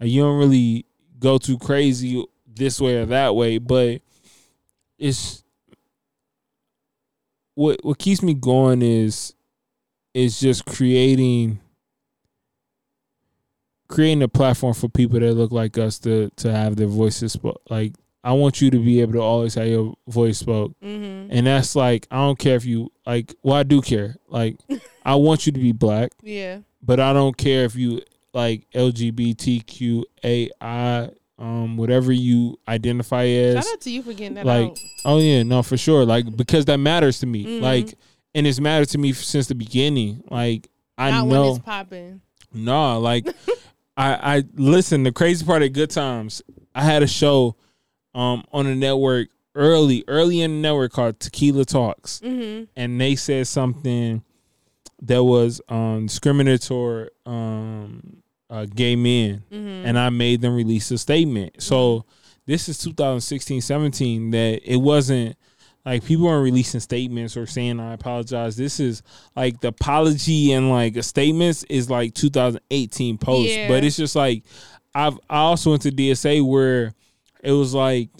like 0.00 0.10
you 0.10 0.22
don't 0.22 0.38
really 0.38 0.86
go 1.18 1.38
too 1.38 1.58
crazy 1.58 2.24
this 2.52 2.80
way 2.80 2.96
or 2.96 3.06
that 3.06 3.34
way, 3.36 3.58
but 3.58 4.00
it's 4.98 5.42
what 7.54 7.78
what 7.84 7.98
keeps 7.98 8.22
me 8.22 8.34
going 8.34 8.82
is 8.82 9.34
is 10.14 10.40
just 10.40 10.64
creating 10.64 11.60
creating 13.90 14.22
a 14.22 14.28
platform 14.28 14.74
for 14.74 14.88
people 14.88 15.18
that 15.20 15.34
look 15.34 15.50
like 15.52 15.76
us 15.78 15.98
to 16.00 16.30
to 16.36 16.52
have 16.52 16.76
their 16.76 16.86
voices 16.86 17.32
spoke. 17.32 17.60
Like 17.68 17.92
I 18.22 18.32
want 18.32 18.60
you 18.60 18.70
to 18.70 18.78
be 18.78 19.00
able 19.00 19.14
to 19.14 19.20
always 19.20 19.54
have 19.54 19.66
your 19.66 19.94
voice 20.08 20.38
spoke. 20.38 20.72
Mhm. 20.82 21.28
And 21.30 21.46
that's 21.46 21.74
like 21.74 22.06
I 22.10 22.16
don't 22.18 22.38
care 22.38 22.56
if 22.56 22.64
you 22.64 22.92
like 23.06 23.34
well 23.42 23.56
I 23.56 23.62
do 23.64 23.80
care. 23.82 24.16
Like 24.28 24.56
I 25.04 25.14
want 25.16 25.46
you 25.46 25.52
to 25.52 25.58
be 25.58 25.72
black, 25.72 26.12
Yeah. 26.22 26.58
but 26.82 27.00
I 27.00 27.12
don't 27.12 27.36
care 27.36 27.64
if 27.64 27.74
you 27.76 28.02
like 28.32 28.66
LGBTQAI 28.74 31.14
um 31.38 31.76
whatever 31.78 32.12
you 32.12 32.58
identify 32.68 33.24
as. 33.24 33.64
Shout 33.64 33.72
out 33.74 33.80
to 33.82 33.90
you 33.90 34.02
for 34.02 34.12
getting 34.12 34.34
that 34.34 34.44
like 34.46 34.70
out. 34.70 34.78
oh 35.06 35.18
yeah, 35.18 35.42
no 35.42 35.62
for 35.62 35.76
sure. 35.78 36.04
Like 36.04 36.36
because 36.36 36.66
that 36.66 36.76
matters 36.78 37.18
to 37.20 37.26
me. 37.26 37.44
Mhm. 37.44 37.60
Like 37.62 37.94
and 38.34 38.46
it's 38.46 38.60
mattered 38.60 38.90
to 38.90 38.98
me 38.98 39.12
since 39.14 39.46
the 39.48 39.54
beginning. 39.54 40.22
Like 40.30 40.68
I 40.98 41.10
Not 41.10 41.26
know 41.28 41.42
when 41.42 41.50
it's 41.56 41.64
popping. 41.64 42.20
Nah, 42.52 42.98
like 42.98 43.26
I 44.00 44.36
I 44.36 44.44
listen, 44.54 45.02
the 45.02 45.12
crazy 45.12 45.44
part 45.44 45.62
of 45.62 45.72
good 45.72 45.90
times, 45.90 46.42
I 46.74 46.82
had 46.84 47.02
a 47.02 47.06
show 47.06 47.56
um 48.14 48.44
on 48.52 48.64
the 48.66 48.74
network 48.74 49.28
early, 49.54 50.04
early 50.08 50.40
in 50.40 50.50
the 50.52 50.58
network 50.68 50.92
called 50.92 51.20
Tequila 51.20 51.64
Talks. 51.64 52.20
Mm-hmm. 52.20 52.64
And 52.76 53.00
they 53.00 53.16
said 53.16 53.46
something 53.46 54.22
that 55.02 55.22
was 55.22 55.60
um 55.68 56.06
discriminatory 56.06 57.10
um 57.26 58.22
uh, 58.48 58.66
gay 58.66 58.96
men 58.96 59.44
Mm-hmm. 59.52 59.86
and 59.86 59.96
I 59.98 60.10
made 60.10 60.40
them 60.40 60.54
release 60.56 60.90
a 60.90 60.98
statement. 60.98 61.62
So 61.62 62.04
this 62.46 62.68
is 62.68 62.78
2016, 62.78 63.60
17 63.60 64.30
that 64.32 64.60
it 64.64 64.78
wasn't 64.78 65.36
like 65.84 66.04
people 66.04 66.28
aren't 66.28 66.44
releasing 66.44 66.80
statements 66.80 67.36
or 67.36 67.46
saying 67.46 67.80
I 67.80 67.94
apologize. 67.94 68.56
This 68.56 68.80
is 68.80 69.02
like 69.34 69.60
the 69.60 69.68
apology 69.68 70.52
and 70.52 70.70
like 70.70 71.02
statements 71.02 71.64
is 71.64 71.88
like 71.88 72.14
2018 72.14 73.18
post, 73.18 73.48
Yeah. 73.48 73.68
but 73.68 73.82
it's 73.84 73.96
just 73.96 74.14
like 74.16 74.42
I've 74.94 75.18
I 75.28 75.38
also 75.38 75.70
went 75.70 75.82
to 75.82 75.90
DSA 75.90 76.46
where 76.46 76.92
it 77.42 77.52
was 77.52 77.72
like 77.74 78.10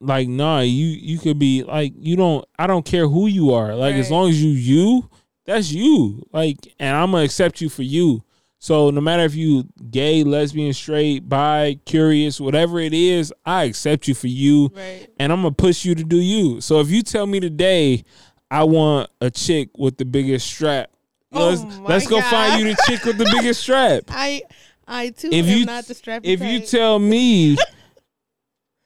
like 0.00 0.26
nah 0.26 0.60
you 0.60 0.86
you 0.86 1.18
could 1.18 1.38
be 1.38 1.62
like 1.62 1.92
you 1.96 2.16
don't 2.16 2.44
I 2.58 2.66
don't 2.66 2.84
care 2.84 3.06
who 3.08 3.26
you 3.28 3.52
are. 3.52 3.74
Like 3.76 3.94
as 3.94 4.10
long 4.10 4.28
as 4.30 4.42
you 4.42 4.50
you 4.50 5.08
that's 5.44 5.70
you. 5.70 6.26
Like 6.32 6.56
and 6.80 6.96
I'm 6.96 7.12
gonna 7.12 7.24
accept 7.24 7.60
you 7.60 7.68
for 7.68 7.82
you 7.82 8.24
So 8.62 8.90
no 8.90 9.00
matter 9.00 9.24
if 9.24 9.34
you 9.34 9.64
gay, 9.90 10.22
lesbian, 10.22 10.72
straight, 10.72 11.28
bi, 11.28 11.80
curious, 11.84 12.40
whatever 12.40 12.78
it 12.78 12.94
is, 12.94 13.34
I 13.44 13.64
accept 13.64 14.06
you 14.06 14.14
for 14.14 14.28
you 14.28 14.70
Right. 14.72 15.08
and 15.18 15.32
I'm 15.32 15.42
gonna 15.42 15.50
push 15.50 15.84
you 15.84 15.96
to 15.96 16.04
do 16.04 16.18
you. 16.18 16.60
So 16.60 16.78
if 16.78 16.88
you 16.88 17.02
tell 17.02 17.26
me 17.26 17.40
today 17.40 18.04
I 18.52 18.62
want 18.62 19.10
a 19.20 19.32
chick 19.32 19.70
with 19.76 19.96
the 19.96 20.04
biggest 20.04 20.46
strap, 20.46 20.90
Oh 21.32 21.48
let's 21.48 21.78
let's 21.80 22.06
go 22.06 22.20
God. 22.20 22.30
find 22.30 22.60
you 22.62 22.68
the 22.72 22.80
chick 22.86 23.04
with 23.04 23.18
the 23.18 23.28
biggest 23.36 23.62
strap. 23.62 24.04
I 24.10 24.42
I 24.86 25.08
too 25.10 25.30
If 25.32 25.44
am 25.46 25.58
you 25.58 25.64
not 25.64 25.86
the 25.86 25.94
strappy 25.94 26.20
if 26.26 26.40
you 26.40 26.60
tell 26.60 27.00
me 27.00 27.56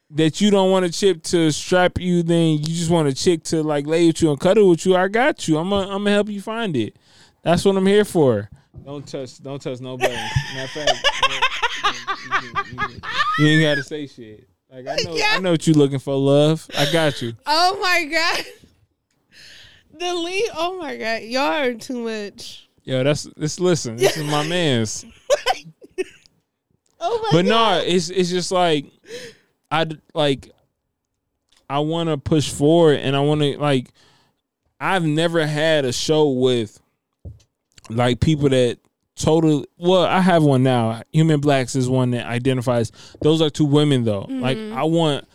that 0.08 0.40
you 0.40 0.50
don't 0.50 0.70
want 0.70 0.86
a 0.86 0.90
chick 0.90 1.22
to 1.24 1.50
strap 1.50 1.98
you, 2.00 2.22
then 2.22 2.52
you 2.52 2.64
just 2.64 2.90
want 2.90 3.08
a 3.08 3.14
chick 3.14 3.42
to 3.42 3.62
like 3.62 3.86
lay 3.86 4.06
with 4.06 4.22
you 4.22 4.30
and 4.30 4.40
cuddle 4.40 4.70
with 4.70 4.86
you. 4.86 4.96
I 4.96 5.08
got 5.08 5.46
you. 5.46 5.58
I'm 5.58 5.68
gonna 5.68 5.86
I'm 5.88 5.98
gonna 6.04 6.12
help 6.12 6.30
you 6.30 6.40
find 6.40 6.74
it. 6.78 6.96
That's 7.42 7.62
what 7.62 7.76
I'm 7.76 7.84
here 7.86 8.06
for. 8.06 8.48
Don't 8.84 9.06
touch 9.06 9.38
don't 9.42 9.60
touch 9.60 9.80
no 9.80 9.96
buttons. 9.96 10.18
Matter 10.54 10.64
of 10.64 10.70
fact, 10.70 10.96
you, 13.38 13.46
ain't 13.46 13.62
gotta 13.62 13.82
say 13.82 14.06
shit. 14.06 14.48
Like 14.70 14.86
I 14.86 14.96
know 15.04 15.16
I 15.20 15.38
know 15.40 15.50
what 15.52 15.66
you 15.66 15.74
looking 15.74 15.98
for, 15.98 16.14
love. 16.14 16.66
I 16.76 16.90
got 16.92 17.20
you. 17.22 17.32
Oh 17.46 17.78
my 17.80 18.04
god. 18.04 18.44
The 19.98 20.14
lead. 20.14 20.50
Oh 20.54 20.78
my 20.78 20.96
god. 20.96 21.22
Y'all 21.22 21.42
are 21.52 21.74
too 21.74 22.00
much. 22.04 22.68
Yo, 22.84 23.02
that's 23.02 23.24
this. 23.36 23.58
Listen, 23.58 23.96
this 23.96 24.16
is 24.16 24.24
my 24.24 24.46
man's. 24.46 25.04
Oh 26.98 27.20
my 27.22 27.28
But 27.30 27.42
god. 27.44 27.48
no, 27.50 27.82
it's 27.86 28.08
it's 28.08 28.30
just 28.30 28.50
like 28.50 28.86
I 29.70 29.86
like 30.14 30.50
I 31.68 31.80
want 31.80 32.08
to 32.08 32.16
push 32.16 32.50
forward, 32.50 33.00
and 33.00 33.14
I 33.14 33.20
want 33.20 33.42
to 33.42 33.58
like 33.58 33.88
I've 34.80 35.04
never 35.04 35.46
had 35.46 35.84
a 35.84 35.92
show 35.92 36.30
with 36.30 36.80
like 37.90 38.20
people 38.20 38.48
that 38.48 38.78
totally. 39.16 39.66
Well, 39.78 40.04
I 40.04 40.20
have 40.20 40.42
one 40.42 40.62
now. 40.62 41.02
Human 41.12 41.40
Blacks 41.40 41.74
is 41.74 41.88
one 41.88 42.10
that 42.12 42.26
identifies. 42.26 42.92
Those 43.20 43.40
are 43.42 43.50
two 43.50 43.64
women 43.64 44.04
though. 44.04 44.26
Like 44.28 44.56
mm-hmm. 44.56 44.76
I 44.76 44.84
want. 44.84 45.26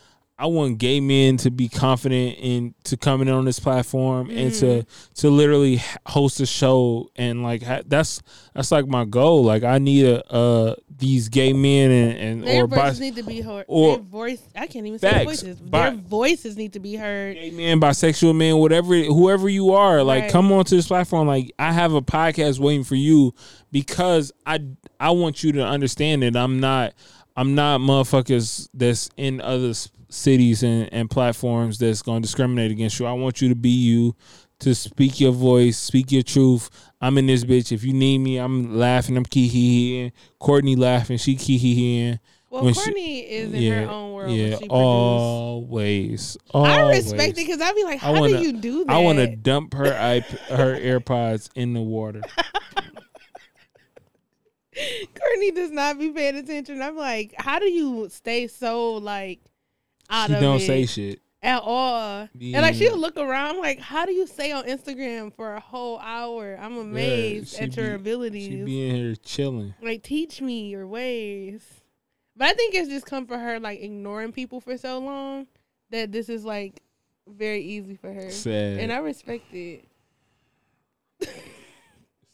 I 0.41 0.47
want 0.47 0.79
gay 0.79 0.99
men 0.99 1.37
to 1.37 1.51
be 1.51 1.69
confident 1.69 2.37
in 2.39 2.73
to 2.85 2.97
coming 2.97 3.27
in 3.27 3.33
on 3.35 3.45
this 3.45 3.59
platform 3.59 4.31
and 4.31 4.51
to 4.55 4.83
to 5.15 5.29
literally 5.29 5.79
host 6.07 6.39
a 6.39 6.45
show 6.47 7.09
and 7.15 7.43
like 7.43 7.61
ha- 7.61 7.81
that's 7.85 8.21
that's 8.55 8.71
like 8.71 8.87
my 8.87 9.05
goal. 9.05 9.43
Like 9.43 9.63
I 9.63 9.77
need 9.77 10.05
a 10.05 10.25
uh 10.33 10.75
these 10.97 11.29
gay 11.29 11.51
men 11.53 11.89
and, 11.91 12.17
and 12.17 12.43
Their 12.43 12.63
or 12.63 12.67
voices 12.67 12.89
bis- 12.91 12.99
need 12.99 13.15
to 13.17 13.23
be 13.23 13.41
heard. 13.41 13.65
or- 13.67 13.95
their 13.97 14.03
voice. 14.03 14.41
I 14.55 14.65
can't 14.67 14.85
even 14.87 14.99
say 14.99 15.23
voices. 15.25 15.59
Bi- 15.59 15.89
Their 15.91 15.99
voices 15.99 16.57
need 16.57 16.73
to 16.73 16.79
be 16.79 16.95
heard. 16.95 17.35
gay 17.35 17.51
men, 17.51 17.79
bisexual 17.79 18.35
men, 18.35 18.57
whatever, 18.57 18.95
whoever 18.95 19.47
you 19.49 19.73
are, 19.73 20.03
like 20.03 20.23
Right. 20.23 20.31
come 20.31 20.51
onto 20.51 20.75
this 20.75 20.87
platform. 20.87 21.27
Like 21.27 21.51
I 21.59 21.71
have 21.71 21.93
a 21.93 22.01
podcast 22.01 22.57
waiting 22.59 22.83
for 22.83 22.95
you 22.95 23.33
because 23.71 24.31
I 24.45 24.59
I 24.99 25.11
want 25.11 25.43
you 25.43 25.51
to 25.53 25.63
understand 25.65 26.23
that 26.23 26.35
I'm 26.35 26.59
not 26.59 26.93
I'm 27.35 27.55
not 27.55 27.79
motherfuckers 27.79 28.69
that's 28.73 29.09
in 29.17 29.39
other 29.41 29.73
cities 30.11 30.63
and, 30.63 30.91
and 30.93 31.09
platforms 31.09 31.77
that's 31.79 32.01
going 32.01 32.21
to 32.21 32.27
discriminate 32.27 32.71
against 32.71 32.99
you. 32.99 33.05
I 33.05 33.13
want 33.13 33.41
you 33.41 33.49
to 33.49 33.55
be 33.55 33.69
you, 33.69 34.15
to 34.59 34.75
speak 34.75 35.19
your 35.19 35.31
voice, 35.31 35.77
speak 35.77 36.11
your 36.11 36.23
truth. 36.23 36.69
I'm 37.01 37.17
in 37.17 37.25
this 37.25 37.43
bitch. 37.43 37.71
If 37.71 37.83
you 37.83 37.93
need 37.93 38.19
me, 38.19 38.37
I'm 38.37 38.77
laughing. 38.77 39.17
I'm 39.17 39.25
kee 39.25 39.47
hee. 39.47 40.11
Courtney 40.39 40.75
laughing. 40.75 41.17
She 41.17 41.35
kee 41.35 41.57
hee. 41.57 42.19
Well, 42.49 42.65
When 42.65 42.73
she- 42.73 42.81
Courtney 42.81 43.19
is 43.21 43.53
in 43.53 43.61
Yeah, 43.61 43.85
her 43.85 43.89
own 43.89 44.13
world. 44.13 44.31
yeah. 44.31 44.49
she 44.57 44.67
produced. 44.67 44.71
Always, 44.71 46.37
I 46.53 46.81
respect 46.89 47.31
it 47.31 47.35
because 47.47 47.61
I'd 47.61 47.73
be 47.75 47.83
like, 47.85 47.99
how 47.99 48.11
wanna- 48.13 48.37
do 48.39 48.43
you 48.43 48.53
do 48.53 48.83
that? 48.85 48.93
I 48.93 48.97
want 48.99 49.19
to 49.19 49.35
dump 49.35 49.73
her 49.73 49.85
iP- 50.17 50.39
her 50.49 50.77
AirPods 50.77 51.49
in 51.55 51.73
the 51.73 51.81
water. 51.81 52.21
Courtney 54.73 55.51
does 55.51 55.71
not 55.71 55.99
be 55.99 56.11
paying 56.11 56.35
attention. 56.37 56.81
I'm 56.81 56.95
like, 56.95 57.33
how 57.37 57.59
do 57.59 57.69
you 57.69 58.07
stay 58.09 58.47
so 58.47 58.93
like 58.95 59.39
out 60.11 60.27
She 60.27 60.35
of 60.35 60.41
don't 60.41 60.57
it 60.61 60.67
say 60.67 60.85
shit. 60.85 61.19
at 61.41 61.61
all? 61.63 62.27
Yeah. 62.37 62.57
And 62.57 62.61
like 62.65 62.75
she'll 62.75 62.97
look 62.97 63.17
around, 63.17 63.57
like, 63.59 63.79
how 63.79 64.05
do 64.05 64.11
you 64.11 64.27
stay 64.27 64.51
on 64.51 64.65
Instagram 64.65 65.33
for 65.33 65.53
a 65.55 65.59
whole 65.59 65.97
hour? 65.99 66.57
I'm 66.59 66.77
amazed 66.77 67.55
she 67.55 67.61
at 67.61 67.75
your 67.75 67.89
be- 67.89 67.93
abilities. 67.95 68.47
She 68.47 68.61
be 68.63 68.89
in 68.89 68.95
here 68.95 69.15
chilling. 69.15 69.73
like, 69.81 70.03
teach 70.03 70.41
me 70.41 70.69
your 70.69 70.85
ways. 70.87 71.63
But 72.35 72.49
I 72.49 72.53
think 72.53 72.75
it's 72.75 72.89
just 72.89 73.05
come 73.05 73.25
for 73.25 73.37
her 73.37 73.59
like 73.59 73.81
ignoring 73.81 74.31
people 74.31 74.59
for 74.61 74.77
so 74.77 74.99
long 74.99 75.47
that 75.89 76.11
this 76.11 76.29
is 76.29 76.45
like 76.45 76.81
very 77.27 77.61
easy 77.61 77.95
for 77.95 78.11
her, 78.11 78.29
Sad. 78.31 78.79
and 78.79 78.91
I 78.91 78.97
respect 78.97 79.53
it. 79.53 79.85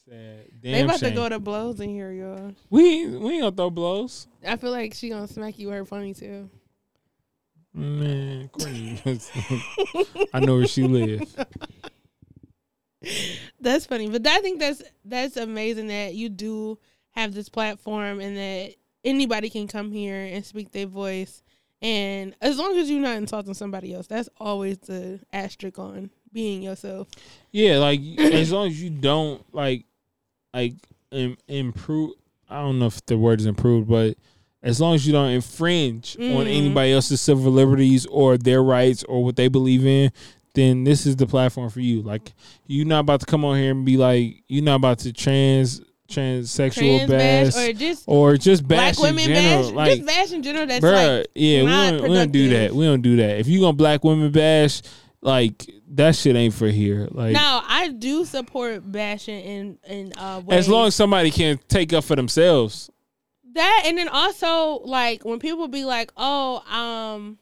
Sad. 0.09 0.45
they 0.61 0.81
about 0.83 0.99
shame. 0.99 1.09
to 1.09 1.15
go 1.15 1.27
to 1.27 1.39
blows 1.39 1.79
in 1.81 1.89
here, 1.89 2.11
y'all. 2.11 2.53
we 2.69 3.01
ain't- 3.01 3.19
we 3.19 3.33
ain't 3.33 3.41
gonna 3.41 3.55
throw 3.55 3.69
blows. 3.69 4.27
I 4.45 4.55
feel 4.55 4.71
like 4.71 4.93
she 4.93 5.09
gonna 5.09 5.27
smack 5.27 5.59
you 5.59 5.67
with 5.67 5.75
her 5.77 5.85
ponytail. 5.85 6.49
Man, 7.77 8.49
Courtney. 8.49 8.99
I 10.33 10.39
know 10.39 10.57
where 10.57 10.67
she 10.67 10.83
lives. 10.87 11.35
That's 13.59 13.85
funny, 13.85 14.09
but 14.09 14.25
I 14.25 14.39
think 14.41 14.59
that's 14.59 14.81
that's 15.05 15.37
amazing 15.37 15.87
that 15.87 16.15
you 16.15 16.29
do 16.29 16.79
have 17.11 17.33
this 17.33 17.49
platform 17.49 18.19
and 18.19 18.35
that 18.35 18.73
anybody 19.03 19.49
can 19.49 19.67
come 19.67 19.91
here 19.91 20.23
and 20.23 20.43
speak 20.43 20.71
their 20.71 20.87
voice. 20.87 21.43
And 21.81 22.35
as 22.41 22.57
long 22.57 22.75
as 22.79 22.89
you're 22.89 22.99
not 22.99 23.17
insulting 23.17 23.53
somebody 23.53 23.93
else, 23.93 24.07
that's 24.07 24.29
always 24.37 24.79
the 24.79 25.19
asterisk 25.31 25.77
on 25.77 26.09
being 26.33 26.63
yourself. 26.63 27.07
Yeah, 27.51 27.77
like 27.77 28.01
as 28.17 28.51
long 28.51 28.67
as 28.67 28.81
you 28.81 28.89
don't 28.89 29.45
like 29.53 29.85
like 30.51 30.73
Im- 31.11 31.37
improve. 31.47 32.13
I 32.49 32.61
don't 32.61 32.79
know 32.79 32.87
if 32.87 33.05
the 33.05 33.17
word 33.17 33.39
is 33.39 33.45
improved, 33.45 33.87
but 33.87 34.17
as 34.63 34.79
long 34.81 34.95
as 34.95 35.05
you 35.05 35.13
don't 35.13 35.29
infringe 35.29 36.15
on 36.19 36.23
Mhm. 36.45 36.57
anybody 36.57 36.91
else's 36.91 37.21
civil 37.21 37.51
liberties 37.51 38.05
or 38.07 38.37
their 38.37 38.63
rights 38.63 39.03
or 39.03 39.23
what 39.23 39.35
they 39.35 39.47
believe 39.47 39.85
in, 39.85 40.11
then 40.55 40.83
this 40.83 41.05
is 41.05 41.15
the 41.15 41.27
platform 41.27 41.69
for 41.69 41.79
you. 41.81 42.01
Like 42.01 42.33
you're 42.65 42.85
not 42.87 43.01
about 43.01 43.19
to 43.19 43.25
come 43.27 43.45
on 43.45 43.57
here 43.57 43.71
and 43.71 43.85
be 43.85 43.97
like 43.97 44.43
you're 44.47 44.63
not 44.63 44.75
about 44.75 44.99
to 44.99 45.13
trans 45.13 45.81
transsexual 46.09 47.05
Trans 47.05 47.09
bash, 47.09 47.53
bash 47.53 47.69
or 47.69 47.73
just 47.73 48.03
or 48.07 48.37
just 48.37 48.67
black 48.67 48.95
bash 48.95 48.97
in 48.97 49.03
women 49.03 49.25
general. 49.25 49.63
bash, 49.63 49.71
like 49.73 49.95
just 49.97 50.07
bash 50.07 50.31
in 50.31 50.43
general. 50.43 50.65
That's 50.65 50.83
Bruh, 50.83 51.17
like 51.19 51.27
yeah, 51.35 51.63
we 51.63 51.69
don't, 51.97 52.09
we 52.09 52.15
don't 52.15 52.31
do 52.31 52.49
that. 52.49 52.73
We 52.75 52.85
don't 52.85 53.01
do 53.01 53.17
that. 53.17 53.39
If 53.39 53.47
you 53.47 53.59
gonna 53.59 53.73
black 53.73 54.03
women 54.03 54.31
bash, 54.31 54.81
like 55.21 55.69
that 55.91 56.15
shit 56.15 56.35
ain't 56.35 56.53
for 56.53 56.67
here. 56.69 57.07
Like 57.11 57.33
now 57.33 57.61
I 57.67 57.89
do 57.89 58.25
support 58.25 58.89
bashing 58.89 59.39
in 59.43 59.77
in 59.87 60.13
uh 60.17 60.41
as 60.49 60.67
long 60.69 60.87
as 60.87 60.95
somebody 60.95 61.29
can 61.29 61.59
take 61.67 61.93
up 61.93 62.03
for 62.03 62.15
themselves. 62.15 62.89
That 63.57 63.83
and 63.85 63.97
then 63.97 64.07
also 64.07 64.79
like 64.85 65.23
when 65.25 65.39
people 65.39 65.67
be 65.67 65.85
like 65.85 66.11
oh 66.17 66.57
um 66.71 67.37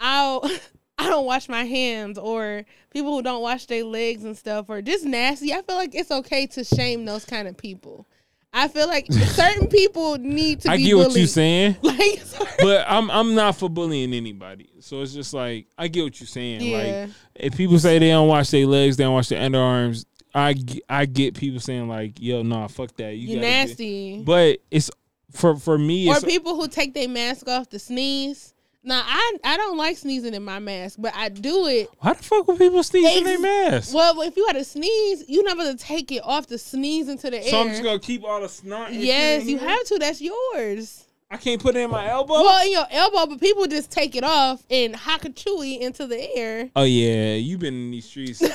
i'll 0.00 0.42
i 0.98 1.08
don't 1.08 1.26
wash 1.26 1.48
my 1.48 1.64
hands 1.64 2.18
or 2.18 2.64
people 2.90 3.14
who 3.14 3.22
don't 3.22 3.42
wash 3.42 3.66
their 3.66 3.84
legs 3.84 4.24
and 4.24 4.36
stuff 4.36 4.66
or 4.68 4.82
just 4.82 5.04
nasty 5.04 5.52
i 5.52 5.62
feel 5.62 5.76
like 5.76 5.94
it's 5.94 6.10
okay 6.10 6.46
to 6.46 6.64
shame 6.64 7.04
those 7.04 7.24
kind 7.24 7.46
of 7.46 7.56
people 7.56 8.06
i 8.52 8.66
feel 8.66 8.86
like 8.88 9.06
certain 9.12 9.68
people 9.68 10.16
need 10.18 10.60
to 10.62 10.70
I 10.70 10.76
be 10.76 10.84
get 10.84 10.92
bullied 10.94 11.08
what 11.08 11.16
you're 11.16 11.26
saying, 11.26 11.76
like 11.82 12.22
but 12.60 12.84
I'm 12.88 13.10
I'm 13.10 13.34
not 13.34 13.56
for 13.56 13.68
bullying 13.68 14.12
anybody. 14.12 14.70
So 14.80 15.00
it's 15.02 15.12
just 15.12 15.32
like 15.32 15.66
I 15.76 15.86
get 15.88 16.02
what 16.02 16.18
you're 16.20 16.26
saying. 16.26 16.60
yeah 16.62 17.06
Like 17.06 17.10
if 17.36 17.56
people 17.56 17.78
say 17.78 17.98
they 17.98 18.08
don't 18.08 18.26
wash 18.26 18.50
their 18.50 18.66
legs, 18.66 18.96
they 18.96 19.04
don't 19.04 19.14
wash 19.14 19.28
their 19.28 19.40
underarms. 19.40 20.04
I 20.34 20.56
I 20.88 21.06
get 21.06 21.36
people 21.36 21.60
saying 21.60 21.88
like, 21.88 22.20
yo, 22.20 22.42
nah, 22.42 22.66
fuck 22.66 22.96
that. 22.96 23.14
You 23.14 23.28
you 23.28 23.36
gotta 23.36 23.40
get- 23.46 23.68
nasty 23.68 24.22
But 24.24 24.58
it's 24.70 24.90
for 25.38 25.56
for 25.56 25.78
me. 25.78 26.08
or 26.08 26.16
It's, 26.16 26.24
people 26.24 26.56
who 26.56 26.68
take 26.68 26.94
their 26.94 27.08
mask 27.08 27.48
off 27.48 27.68
to 27.70 27.78
sneeze 27.78 28.54
now 28.84 29.02
i 29.04 29.36
i 29.42 29.56
don't 29.56 29.76
like 29.76 29.96
sneezing 29.96 30.34
in 30.34 30.44
my 30.44 30.60
mask 30.60 30.96
but 31.00 31.12
i 31.16 31.28
do 31.28 31.66
it 31.66 31.88
why 31.98 32.12
the 32.12 32.22
fuck 32.22 32.46
would 32.46 32.58
people 32.58 32.80
sneeze 32.84 33.16
in 33.18 33.24
their 33.24 33.40
mask? 33.40 33.92
well 33.92 34.20
if 34.22 34.36
you 34.36 34.46
had 34.46 34.52
to 34.54 34.62
sneeze 34.64 35.24
you're 35.26 35.42
not 35.44 35.56
going 35.56 35.76
to 35.76 35.84
take 35.84 36.12
it 36.12 36.22
off 36.24 36.46
to 36.46 36.56
sneeze 36.56 37.08
into 37.08 37.28
the 37.28 37.38
air 37.38 37.50
So 37.50 37.60
I'm 37.60 37.68
just 37.70 37.82
gonna 37.82 37.98
keep 37.98 38.22
all 38.24 38.40
the 38.40 38.48
snot. 38.48 38.92
Yes, 38.92 39.42
in 39.42 39.48
you 39.48 39.58
have 39.58 39.84
to. 39.84 39.98
That's 39.98 40.20
yours. 40.20 41.04
I 41.30 41.36
can't 41.36 41.60
put 41.60 41.76
it 41.76 41.80
in 41.80 41.90
my 41.90 42.08
elbow. 42.08 42.34
Well, 42.34 42.64
in 42.64 42.72
your 42.72 42.86
elbow, 42.90 43.26
but 43.26 43.38
people 43.40 43.66
just 43.66 43.90
take 43.90 44.16
it 44.16 44.24
off 44.24 44.62
and 44.70 44.94
hakachui 44.94 45.78
into 45.78 46.06
the 46.06 46.34
air. 46.34 46.70
Oh 46.74 46.84
yeah, 46.84 47.34
you've 47.34 47.60
been 47.60 47.74
in 47.74 47.90
these 47.90 48.06
streets. 48.06 48.42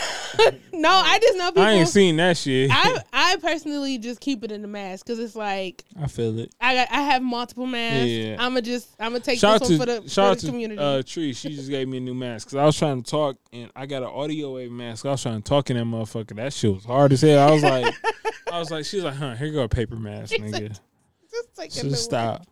No, 0.73 0.89
I 0.89 1.19
just 1.19 1.37
know 1.37 1.51
people. 1.51 1.61
I 1.61 1.71
ain't 1.73 1.87
seen 1.87 2.17
that 2.17 2.35
shit. 2.35 2.69
I, 2.73 2.97
I 3.13 3.35
personally 3.37 3.99
just 3.99 4.19
keep 4.19 4.43
it 4.43 4.51
in 4.51 4.63
the 4.63 4.67
mask 4.67 5.05
because 5.05 5.19
it's 5.19 5.35
like 5.35 5.83
I 6.01 6.07
feel 6.07 6.37
it. 6.39 6.51
I 6.59 6.73
got, 6.73 6.87
I 6.91 7.01
have 7.01 7.21
multiple 7.21 7.67
masks. 7.67 8.07
Yeah. 8.09 8.35
I'ma 8.39 8.61
just 8.61 8.89
I'ma 8.99 9.19
take 9.19 9.37
Shout 9.39 9.55
out 9.55 9.59
this 9.59 9.69
to 9.69 9.77
one 9.77 9.87
for 9.87 10.01
the, 10.01 10.09
shout 10.09 10.25
for 10.25 10.31
out 10.31 10.37
the 10.39 10.47
community. 10.47 10.77
to 10.79 10.83
uh, 10.83 11.03
Tree. 11.03 11.33
She 11.33 11.55
just 11.55 11.69
gave 11.69 11.87
me 11.87 11.97
a 11.97 12.01
new 12.01 12.15
mask 12.15 12.47
because 12.47 12.57
I 12.57 12.65
was 12.65 12.75
trying 12.77 13.03
to 13.03 13.09
talk 13.09 13.37
and 13.53 13.69
I 13.75 13.85
got 13.85 14.01
an 14.01 14.09
audio 14.09 14.55
wave 14.55 14.71
mask. 14.71 15.05
I 15.05 15.11
was 15.11 15.21
trying 15.21 15.41
to 15.41 15.47
talk 15.47 15.69
in 15.69 15.77
that 15.77 15.85
motherfucker. 15.85 16.35
That 16.35 16.51
shit 16.51 16.73
was 16.73 16.83
hard 16.83 17.13
as 17.13 17.21
hell. 17.21 17.47
I 17.47 17.51
was 17.51 17.63
like, 17.63 17.93
I 18.51 18.57
was 18.59 18.71
like, 18.71 18.85
she's 18.85 19.03
like, 19.03 19.13
huh? 19.15 19.35
Here 19.35 19.51
go 19.51 19.61
a 19.63 19.69
paper 19.69 19.95
mask, 19.95 20.33
nigga. 20.33 20.79
just 21.31 21.55
take 21.55 21.69
a 21.69 21.73
Just 21.73 21.83
new 21.83 21.93
stop. 21.93 22.47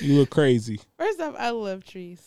You 0.00 0.14
look 0.18 0.30
crazy. 0.30 0.80
First 0.98 1.20
off, 1.20 1.34
I 1.38 1.50
love 1.50 1.84
trees. 1.84 2.20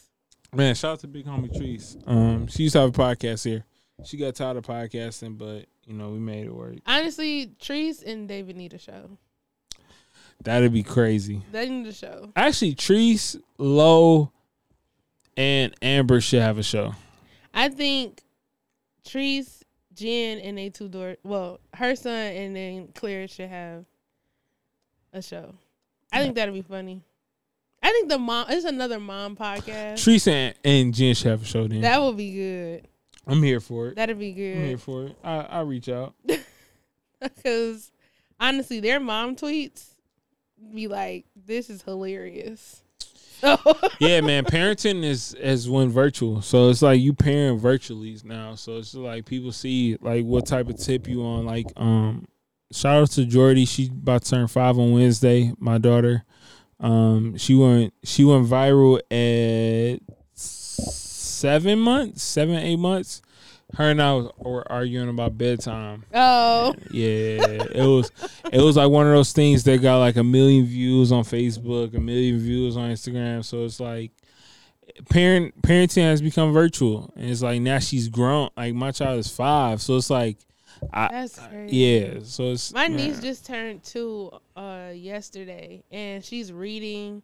man. 0.54 0.76
Shout 0.76 0.94
out 0.94 1.00
to 1.02 1.08
Big 1.08 1.26
Homie 1.26 1.56
Trees. 1.56 1.98
Um, 2.08 2.48
she 2.48 2.64
used 2.64 2.74
to 2.74 2.80
have 2.82 2.90
a 2.90 2.92
podcast 2.92 3.44
here. 3.44 3.66
She 4.06 4.18
got 4.18 4.36
tired 4.36 4.58
of 4.58 4.66
podcasting, 4.66 5.38
but 5.38 5.66
you 5.86 5.94
know 5.94 6.10
we 6.10 6.20
made 6.20 6.46
it 6.46 6.54
work. 6.56 6.76
Honestly, 6.86 7.52
trees 7.60 8.02
and 8.02 8.28
David 8.28 8.56
need 8.56 8.74
a 8.74 8.78
show. 8.78 9.10
That'd 10.42 10.72
be 10.72 10.84
crazy. 10.84 11.42
They 11.52 11.68
need 11.68 11.88
a 11.88 11.94
show. 11.94 12.32
Actually, 12.36 12.76
Trees 12.76 13.36
Low, 13.58 14.32
and 15.36 15.76
Amber 15.82 16.22
should 16.22 16.42
have 16.42 16.58
a 16.58 16.64
show. 16.64 16.94
I 17.54 17.68
think 17.68 18.22
Trees, 19.06 19.66
Jen, 19.94 20.40
and 20.40 20.58
they 20.58 20.70
two 20.70 20.88
door. 20.88 21.18
Well, 21.24 21.60
her 21.74 21.94
son 21.98 22.14
and 22.14 22.56
then 22.56 22.88
Claire 22.96 23.28
should 23.28 23.50
have 23.50 23.84
a 25.12 25.22
show. 25.22 25.56
I 26.14 26.22
think 26.24 26.36
that'd 26.36 26.54
be 26.54 26.62
funny. 26.62 27.02
I 27.90 27.92
think 27.92 28.10
the 28.10 28.20
mom. 28.20 28.46
It's 28.50 28.66
another 28.66 29.00
mom 29.00 29.36
podcast. 29.36 29.94
Treese 29.94 30.28
and, 30.28 30.54
and 30.64 30.94
Jen 30.94 31.16
should 31.16 31.32
have 31.32 31.42
a 31.42 31.46
show 31.46 31.68
then. 31.68 31.82
That 31.82 32.00
would 32.00 32.18
be 32.18 32.32
good. 32.32 32.88
I'm 33.26 33.42
here 33.42 33.60
for 33.60 33.88
it. 33.88 33.96
That'd 33.96 34.20
be 34.20 34.32
good. 34.32 34.58
I'm 34.58 34.66
here 34.66 34.78
for 34.78 35.06
it. 35.06 35.18
I 35.24 35.38
I'll 35.38 35.66
reach 35.66 35.90
out. 35.90 36.14
Because 37.22 37.92
honestly, 38.40 38.80
their 38.80 38.98
mom 38.98 39.36
tweets 39.36 39.88
be 40.74 40.88
like, 40.88 41.26
"This 41.36 41.70
is 41.70 41.82
hilarious." 41.82 42.82
So 43.42 43.58
yeah, 44.00 44.22
man, 44.22 44.46
parenting 44.46 45.04
is 45.04 45.36
has 45.42 45.68
went 45.68 45.92
virtual, 45.92 46.42
so 46.42 46.70
it's 46.70 46.82
like 46.82 47.02
you 47.02 47.14
parent 47.14 47.60
virtually 47.60 48.16
now. 48.24 48.56
So 48.56 48.78
it's 48.78 48.94
like 48.94 49.26
people 49.26 49.52
see 49.52 49.98
like 50.00 50.24
what 50.24 50.46
type 50.46 50.70
of 50.70 50.78
tip 50.78 51.10
you 51.10 51.24
on. 51.24 51.46
Like, 51.46 51.66
um, 51.76 52.26
shout 52.72 53.02
out 53.02 53.12
to 53.12 53.26
Jordy. 53.26 53.66
She 53.66 53.88
about 53.88 54.22
to 54.22 54.30
turn 54.30 54.48
five 54.48 54.80
on 54.80 54.94
Wednesday. 54.94 55.52
My 55.60 55.78
daughter, 55.78 56.24
um, 56.80 57.38
she 57.38 57.56
went 57.56 57.94
she 58.04 58.24
went 58.24 58.48
viral 58.48 59.00
at 59.12 60.02
seven 60.34 61.80
months, 61.80 62.24
seven 62.24 62.56
eight 62.56 62.80
months. 62.80 63.22
Her 63.76 63.92
and 63.92 64.02
I 64.02 64.14
was, 64.14 64.32
were 64.40 64.72
arguing 64.72 65.10
about 65.10 65.38
bedtime. 65.38 66.04
oh, 66.12 66.74
Yeah, 66.90 67.44
it 67.44 67.86
was 67.86 68.12
it 68.52 68.62
was 68.62 68.78
like 68.78 68.90
one 68.90 69.06
of 69.06 69.14
those 69.14 69.32
things 69.32 69.64
that 69.66 69.82
got 69.82 70.00
like 70.00 70.16
a 70.16 70.24
million 70.24 70.66
views 70.66 71.12
on 71.12 71.24
Facebook, 71.24 71.96
a 71.96 72.00
million 72.00 72.40
views 72.40 72.78
on 72.78 72.90
Instagram. 72.90 73.46
So 73.46 73.66
it's 73.66 73.80
like 73.80 74.12
parent 75.10 75.62
parenting 75.62 76.04
has 76.04 76.22
become 76.22 76.52
virtual, 76.52 77.14
and 77.16 77.30
it's 77.30 77.42
like 77.44 77.62
now 77.62 77.80
she's 77.80 78.10
grown. 78.10 78.50
Like 78.58 78.74
my 78.74 78.92
child 78.92 79.20
is 79.20 79.30
five, 79.30 79.82
so 79.82 79.98
it's 79.98 80.10
like, 80.10 80.38
I 80.92 81.08
that's 81.12 81.40
crazy. 81.40 81.76
yeah. 81.76 82.20
So 82.24 82.52
it's 82.52 82.74
My 82.74 82.88
niece 82.88 83.20
just 83.20 83.46
turned 83.46 83.84
two 83.84 84.32
uh 84.56 84.92
yesterday 84.94 85.84
and 85.92 86.24
she's 86.24 86.52
reading 86.52 87.24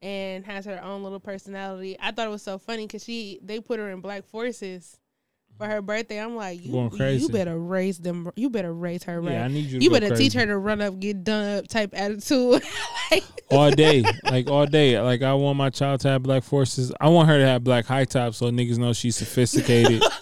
and 0.00 0.44
has 0.44 0.64
her 0.64 0.82
own 0.82 1.02
little 1.02 1.20
personality. 1.20 1.96
I 2.00 2.10
thought 2.10 2.26
it 2.26 2.30
was 2.30 2.42
so 2.42 2.58
funny 2.58 2.86
cuz 2.86 3.04
she 3.04 3.38
they 3.42 3.60
put 3.60 3.78
her 3.78 3.90
in 3.90 4.00
Black 4.00 4.24
Forces 4.24 4.98
for 5.58 5.66
her 5.66 5.82
birthday. 5.82 6.18
I'm 6.18 6.34
like, 6.34 6.64
you, 6.64 6.90
you 6.98 7.28
better 7.28 7.58
raise 7.58 7.98
them 7.98 8.30
you 8.34 8.50
better 8.50 8.72
raise 8.72 9.04
her 9.04 9.20
right. 9.20 9.32
yeah. 9.32 9.44
I 9.44 9.48
need 9.48 9.66
you. 9.66 9.78
To 9.78 9.84
you 9.84 9.90
better 9.90 10.08
crazy. 10.08 10.24
teach 10.24 10.32
her 10.34 10.46
to 10.46 10.56
run 10.56 10.80
up, 10.80 10.98
get 10.98 11.24
done 11.24 11.58
up 11.58 11.68
type 11.68 11.90
attitude. 11.94 12.62
like, 13.10 13.24
all 13.50 13.70
day, 13.70 14.04
like 14.24 14.48
all 14.48 14.66
day. 14.66 15.00
Like 15.00 15.22
I 15.22 15.34
want 15.34 15.58
my 15.58 15.70
child 15.70 16.00
to 16.00 16.08
have 16.08 16.22
black 16.22 16.42
forces. 16.42 16.92
I 17.00 17.08
want 17.08 17.28
her 17.28 17.38
to 17.38 17.46
have 17.46 17.62
black 17.62 17.86
high 17.86 18.04
tops 18.04 18.38
so 18.38 18.50
niggas 18.50 18.78
know 18.78 18.92
she's 18.92 19.16
sophisticated. 19.16 20.02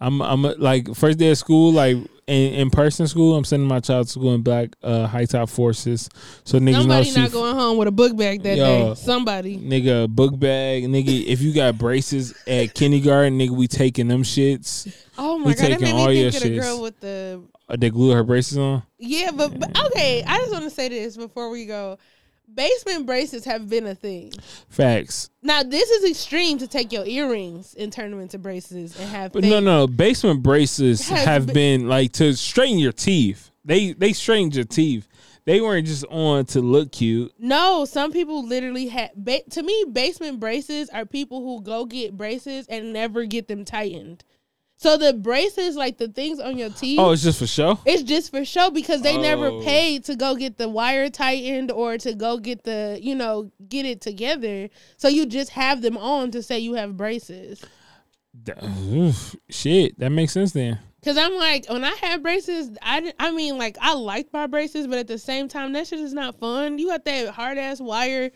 I'm 0.00 0.22
I'm 0.22 0.42
like 0.42 0.94
first 0.94 1.18
day 1.18 1.30
of 1.30 1.38
school, 1.38 1.72
like 1.72 1.96
in, 2.26 2.54
in 2.54 2.70
person 2.70 3.06
school. 3.06 3.36
I'm 3.36 3.44
sending 3.44 3.68
my 3.68 3.80
child 3.80 4.06
to 4.06 4.12
school 4.12 4.34
in 4.34 4.42
black 4.42 4.70
uh, 4.82 5.06
high 5.06 5.26
top 5.26 5.50
forces, 5.50 6.08
so 6.44 6.58
niggas 6.58 6.80
somebody 6.80 7.12
not 7.12 7.32
going 7.32 7.54
home 7.54 7.76
with 7.76 7.88
a 7.88 7.92
book 7.92 8.16
bag 8.16 8.42
that 8.44 8.56
Yo. 8.56 8.64
day. 8.64 8.94
Somebody. 8.94 9.58
nigga 9.58 10.08
book 10.08 10.38
bag, 10.38 10.84
nigga. 10.84 11.26
If 11.26 11.42
you 11.42 11.52
got 11.52 11.76
braces 11.76 12.32
at 12.46 12.72
kindergarten, 12.74 13.38
nigga, 13.38 13.50
we 13.50 13.66
taking 13.66 14.08
them 14.08 14.22
shits. 14.22 14.90
Oh 15.18 15.38
my 15.38 15.48
We 15.48 15.54
god, 15.54 15.64
that 15.64 15.68
taking 15.68 15.84
made 15.84 15.92
all 15.92 16.08
me 16.08 16.30
think 16.30 16.44
of 16.44 16.50
the 16.50 16.58
girl 16.58 16.80
with 16.80 17.00
the 17.00 17.42
Uh, 17.68 17.76
they 17.76 17.90
glue 17.90 18.12
her 18.12 18.24
braces 18.24 18.56
on. 18.56 18.82
Yeah, 18.98 19.32
but, 19.32 19.58
but 19.58 19.78
okay, 19.86 20.24
I 20.26 20.38
just 20.38 20.52
want 20.52 20.64
to 20.64 20.70
say 20.70 20.88
this 20.88 21.16
before 21.16 21.50
we 21.50 21.66
go. 21.66 21.98
Basement 22.54 23.06
braces 23.06 23.44
have 23.44 23.68
been 23.68 23.86
a 23.86 23.94
thing. 23.94 24.32
Facts, 24.68 25.30
Now 25.42 25.62
this 25.62 25.88
is 25.90 26.10
extreme 26.10 26.58
to 26.58 26.66
take 26.66 26.92
your 26.92 27.06
earrings 27.06 27.74
and 27.78 27.92
turn 27.92 28.10
them 28.10 28.20
into 28.20 28.38
braces 28.38 28.98
and 28.98 29.08
have. 29.10 29.32
but 29.32 29.44
no, 29.44 29.60
no. 29.60 29.86
Basement 29.86 30.42
braces 30.42 31.08
have 31.08 31.46
been- 31.46 31.54
been 31.82 31.88
like 31.88 32.12
to 32.12 32.34
straighten 32.34 32.78
your 32.78 32.92
teeth. 32.92 33.50
They 33.64 33.92
they 33.92 34.12
straightened 34.12 34.54
your 34.54 34.64
teeth. 34.64 35.06
They 35.46 35.60
weren't 35.60 35.86
just 35.86 36.04
on 36.06 36.44
to 36.46 36.60
look 36.60 36.92
cute. 36.92 37.32
No, 37.38 37.84
some 37.84 38.12
people 38.12 38.46
literally 38.46 38.88
had. 38.88 39.10
Ba- 39.16 39.42
to 39.50 39.62
me, 39.62 39.84
basement 39.90 40.38
braces 40.38 40.88
are 40.90 41.06
people 41.06 41.40
who 41.42 41.62
go 41.62 41.86
get 41.86 42.16
braces 42.16 42.66
and 42.68 42.92
never 42.92 43.24
get 43.24 43.48
them 43.48 43.64
tightened. 43.64 44.22
So 44.82 44.96
the 44.96 45.12
braces, 45.12 45.76
like 45.76 45.98
the 45.98 46.08
things 46.08 46.40
on 46.40 46.56
your 46.56 46.70
teeth, 46.70 46.98
Oh, 46.98 47.10
it's 47.12 47.22
just 47.22 47.38
for 47.38 47.46
show. 47.46 47.78
it's 47.84 48.02
just 48.02 48.30
for 48.30 48.46
show 48.46 48.70
because 48.70 49.02
they 49.02 49.18
never 49.18 49.48
Oh. 49.48 49.60
paid 49.62 50.04
to 50.04 50.16
go 50.16 50.34
get 50.34 50.56
the 50.56 50.70
wire 50.70 51.10
tightened 51.10 51.70
or 51.70 51.98
to 51.98 52.14
go 52.14 52.38
get 52.38 52.64
the, 52.64 52.98
you 53.00 53.14
know, 53.14 53.52
get 53.68 53.84
it 53.84 54.00
together. 54.00 54.70
So 54.96 55.08
you 55.08 55.26
just 55.26 55.50
have 55.50 55.82
them 55.82 55.98
on 55.98 56.30
to 56.30 56.42
say 56.42 56.58
you 56.60 56.74
have 56.74 56.96
braces. 56.96 57.62
Oof, 58.90 59.36
Shit, 59.50 59.98
that 59.98 60.10
makes 60.10 60.32
sense 60.32 60.52
then. 60.52 60.78
Cause 61.04 61.16
I'm 61.18 61.34
like, 61.34 61.66
when 61.68 61.84
I 61.84 61.94
had 62.00 62.22
braces, 62.22 62.70
I 62.80 63.12
I 63.18 63.30
mean, 63.32 63.58
like 63.58 63.76
I 63.82 63.94
liked 63.94 64.32
my 64.32 64.46
braces, 64.46 64.86
but 64.86 64.98
at 64.98 65.08
the 65.08 65.18
same 65.18 65.48
time, 65.48 65.72
that 65.74 65.86
shit 65.88 65.98
is 66.00 66.12
not 66.14 66.38
fun. 66.38 66.78
You 66.78 66.88
got 66.88 67.04
that 67.06 67.28
hard 67.30 67.58
ass 67.58 67.80
wire 67.80 68.30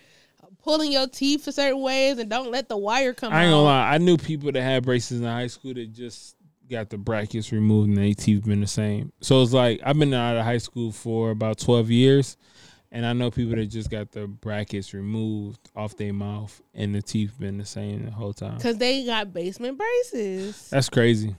pulling 0.65 0.91
your 0.91 1.07
teeth 1.07 1.47
a 1.47 1.53
certain 1.53 1.81
ways, 1.81 2.19
and 2.19 2.29
don't 2.29 2.51
let 2.51 2.69
the 2.69 2.77
wire 2.77 3.13
come. 3.13 3.33
Out. 3.33 3.39
I 3.39 3.45
ain't 3.45 3.53
gonna 3.53 3.63
out. 3.63 3.65
lie. 3.65 3.95
I 3.95 3.99
knew 3.99 4.17
people 4.17 4.51
that 4.51 4.63
had 4.63 4.85
braces 4.85 5.21
in 5.21 5.27
high 5.27 5.47
school 5.47 5.75
that 5.75 5.93
just 5.93 6.37
got 6.69 6.89
the 6.89 6.97
brackets 6.97 7.53
removed 7.53 7.91
and 7.91 7.99
their 7.99 8.15
teeth 8.15 8.45
been 8.45 8.63
the 8.63 8.67
same. 8.67 9.13
So 9.21 9.43
it's 9.43 9.53
like 9.53 9.81
I've 9.85 9.99
been 9.99 10.15
out 10.15 10.37
of 10.37 10.45
high 10.45 10.59
school 10.59 10.91
for 10.91 11.31
about 11.31 11.59
twelve 11.59 11.91
years, 11.91 12.39
and 12.91 13.05
I 13.05 13.13
know 13.13 13.31
people 13.31 13.57
that 13.57 13.67
just 13.67 13.91
got 13.91 14.11
the 14.13 14.27
brackets 14.27 14.95
removed 14.95 15.61
off 15.77 15.97
their 15.97 16.15
mouth 16.15 16.61
and 16.73 16.95
the 16.95 17.03
teeth 17.03 17.39
been 17.39 17.59
the 17.59 17.67
same 17.67 18.07
the 18.07 18.11
whole 18.11 18.33
time. 18.33 18.59
Cause 18.59 18.79
they 18.79 19.05
got 19.05 19.33
basement 19.33 19.79
braces. 19.79 20.71
That's 20.71 20.89
crazy. 20.89 21.37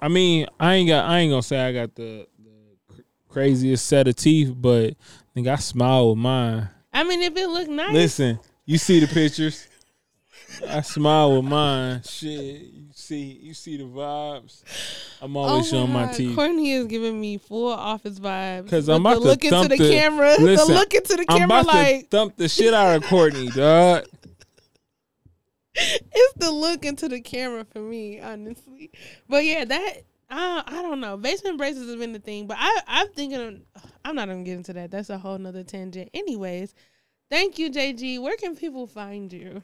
I 0.00 0.08
mean, 0.08 0.46
I 0.60 0.74
ain't 0.74 0.88
got. 0.88 1.08
I 1.08 1.18
ain't 1.18 1.32
gonna 1.32 1.42
say 1.42 1.58
I 1.58 1.72
got 1.72 1.94
the, 1.94 2.26
the 2.38 2.94
cr- 2.94 3.00
craziest 3.28 3.86
set 3.86 4.06
of 4.06 4.16
teeth, 4.16 4.52
but 4.54 4.90
I 4.90 5.32
think 5.34 5.48
I 5.48 5.56
smile 5.56 6.10
with 6.10 6.18
mine. 6.18 6.68
I 6.92 7.04
mean, 7.04 7.22
if 7.22 7.36
it 7.36 7.48
look 7.48 7.68
nice, 7.68 7.92
Listen, 7.92 8.38
you 8.68 8.76
see 8.76 9.00
the 9.00 9.06
pictures. 9.06 9.66
I 10.68 10.82
smile 10.82 11.36
with 11.36 11.46
mine. 11.46 12.02
Shit, 12.02 12.30
you 12.30 12.88
see, 12.92 13.40
you 13.42 13.54
see 13.54 13.78
the 13.78 13.84
vibes. 13.84 14.62
I'm 15.22 15.34
oh 15.38 15.40
always 15.40 15.68
oh 15.68 15.70
showing 15.70 15.92
my, 15.92 16.04
God, 16.04 16.14
teeth. 16.14 16.36
Courtney 16.36 16.72
is 16.72 16.86
giving 16.86 17.18
me 17.18 17.38
full 17.38 17.72
office 17.72 18.20
vibes. 18.20 18.64
Because 18.64 18.90
I'm 18.90 19.00
about 19.00 19.14
the 19.14 19.20
to 19.20 19.26
look 19.26 19.44
into 19.44 19.56
thump 19.56 19.70
the, 19.70 19.78
the- 19.78 19.90
camera. 19.90 20.36
Listen, 20.38 20.68
the 20.68 20.74
look 20.74 20.92
into 20.92 21.16
the 21.16 21.24
camera. 21.24 21.42
I'm 21.44 21.50
about 21.50 21.66
like 21.66 22.00
to 22.02 22.06
thump 22.08 22.36
the 22.36 22.46
shit 22.46 22.74
out 22.74 22.94
of 22.94 23.04
Courtney, 23.04 23.48
dog. 23.54 24.04
it's 25.74 26.34
the 26.36 26.50
look 26.50 26.84
into 26.84 27.08
the 27.08 27.22
camera 27.22 27.64
for 27.64 27.80
me, 27.80 28.20
honestly. 28.20 28.90
But 29.30 29.46
yeah, 29.46 29.64
that 29.64 30.02
I 30.28 30.62
I 30.66 30.82
don't 30.82 31.00
know. 31.00 31.16
Basement 31.16 31.56
braces 31.56 31.86
has 31.86 31.96
been 31.96 32.12
the 32.12 32.18
thing, 32.18 32.46
but 32.46 32.58
I 32.60 32.80
I'm 32.86 33.08
thinking 33.12 33.40
of, 33.40 33.82
I'm 34.04 34.14
not 34.14 34.28
gonna 34.28 34.42
get 34.42 34.58
into 34.58 34.74
that. 34.74 34.90
That's 34.90 35.08
a 35.08 35.16
whole 35.16 35.38
nother 35.38 35.64
tangent. 35.64 36.10
Anyways, 36.12 36.74
thank 37.30 37.58
you, 37.58 37.70
JG. 37.70 38.20
Where 38.20 38.36
can 38.36 38.56
people 38.56 38.86
find 38.86 39.32
you? 39.32 39.62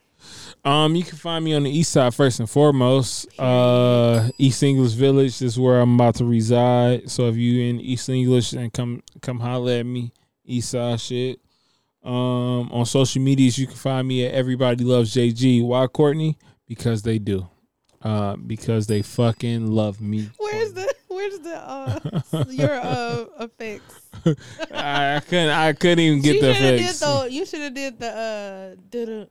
Um, 0.64 0.94
you 0.94 1.04
can 1.04 1.18
find 1.18 1.44
me 1.44 1.54
on 1.54 1.64
the 1.64 1.70
east 1.70 1.92
side 1.92 2.14
first 2.14 2.40
and 2.40 2.48
foremost. 2.48 3.28
Uh, 3.38 4.30
East 4.38 4.62
English 4.62 4.92
Village 4.92 5.42
is 5.42 5.58
where 5.58 5.80
I'm 5.80 5.94
about 5.94 6.16
to 6.16 6.24
reside. 6.24 7.10
So 7.10 7.28
if 7.28 7.36
you 7.36 7.62
in 7.64 7.80
East 7.80 8.08
English 8.08 8.52
and 8.52 8.72
come 8.72 9.02
come 9.20 9.40
holler 9.40 9.72
at 9.72 9.86
me, 9.86 10.12
East 10.44 10.70
Side 10.70 11.00
shit. 11.00 11.40
Um, 12.02 12.70
on 12.70 12.84
social 12.84 13.22
medias 13.22 13.56
you 13.56 13.66
can 13.66 13.76
find 13.76 14.06
me 14.06 14.26
at 14.26 14.34
Everybody 14.34 14.84
Loves 14.84 15.14
JG. 15.14 15.64
Why 15.64 15.86
Courtney? 15.86 16.38
Because 16.66 17.02
they 17.02 17.18
do. 17.18 17.48
Uh, 18.04 18.36
because 18.36 18.86
they 18.86 19.00
fucking 19.00 19.66
love 19.66 19.98
me. 19.98 20.30
Where's 20.36 20.74
the 20.74 20.94
Where's 21.08 21.38
the 21.38 21.56
uh 21.56 21.98
your 22.50 22.74
uh 22.74 23.24
effects? 23.40 24.10
I, 24.72 25.16
I 25.16 25.20
couldn't. 25.20 25.48
I 25.50 25.72
couldn't 25.72 26.00
even 26.00 26.20
get 26.20 26.34
you 26.36 26.40
the 26.42 26.50
effects. 26.50 27.00
Did 27.00 27.08
the, 27.08 27.28
you 27.32 27.46
should 27.46 27.60
have 27.60 27.74
did 27.74 27.98
the 27.98 28.78
uh. 28.90 29.26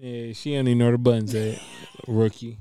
Yeah, 0.00 0.32
she 0.32 0.54
don't 0.54 0.66
even 0.68 0.78
know 0.78 0.92
the 0.92 0.98
buttons 0.98 1.34
at 1.34 1.58
rookie. 2.06 2.58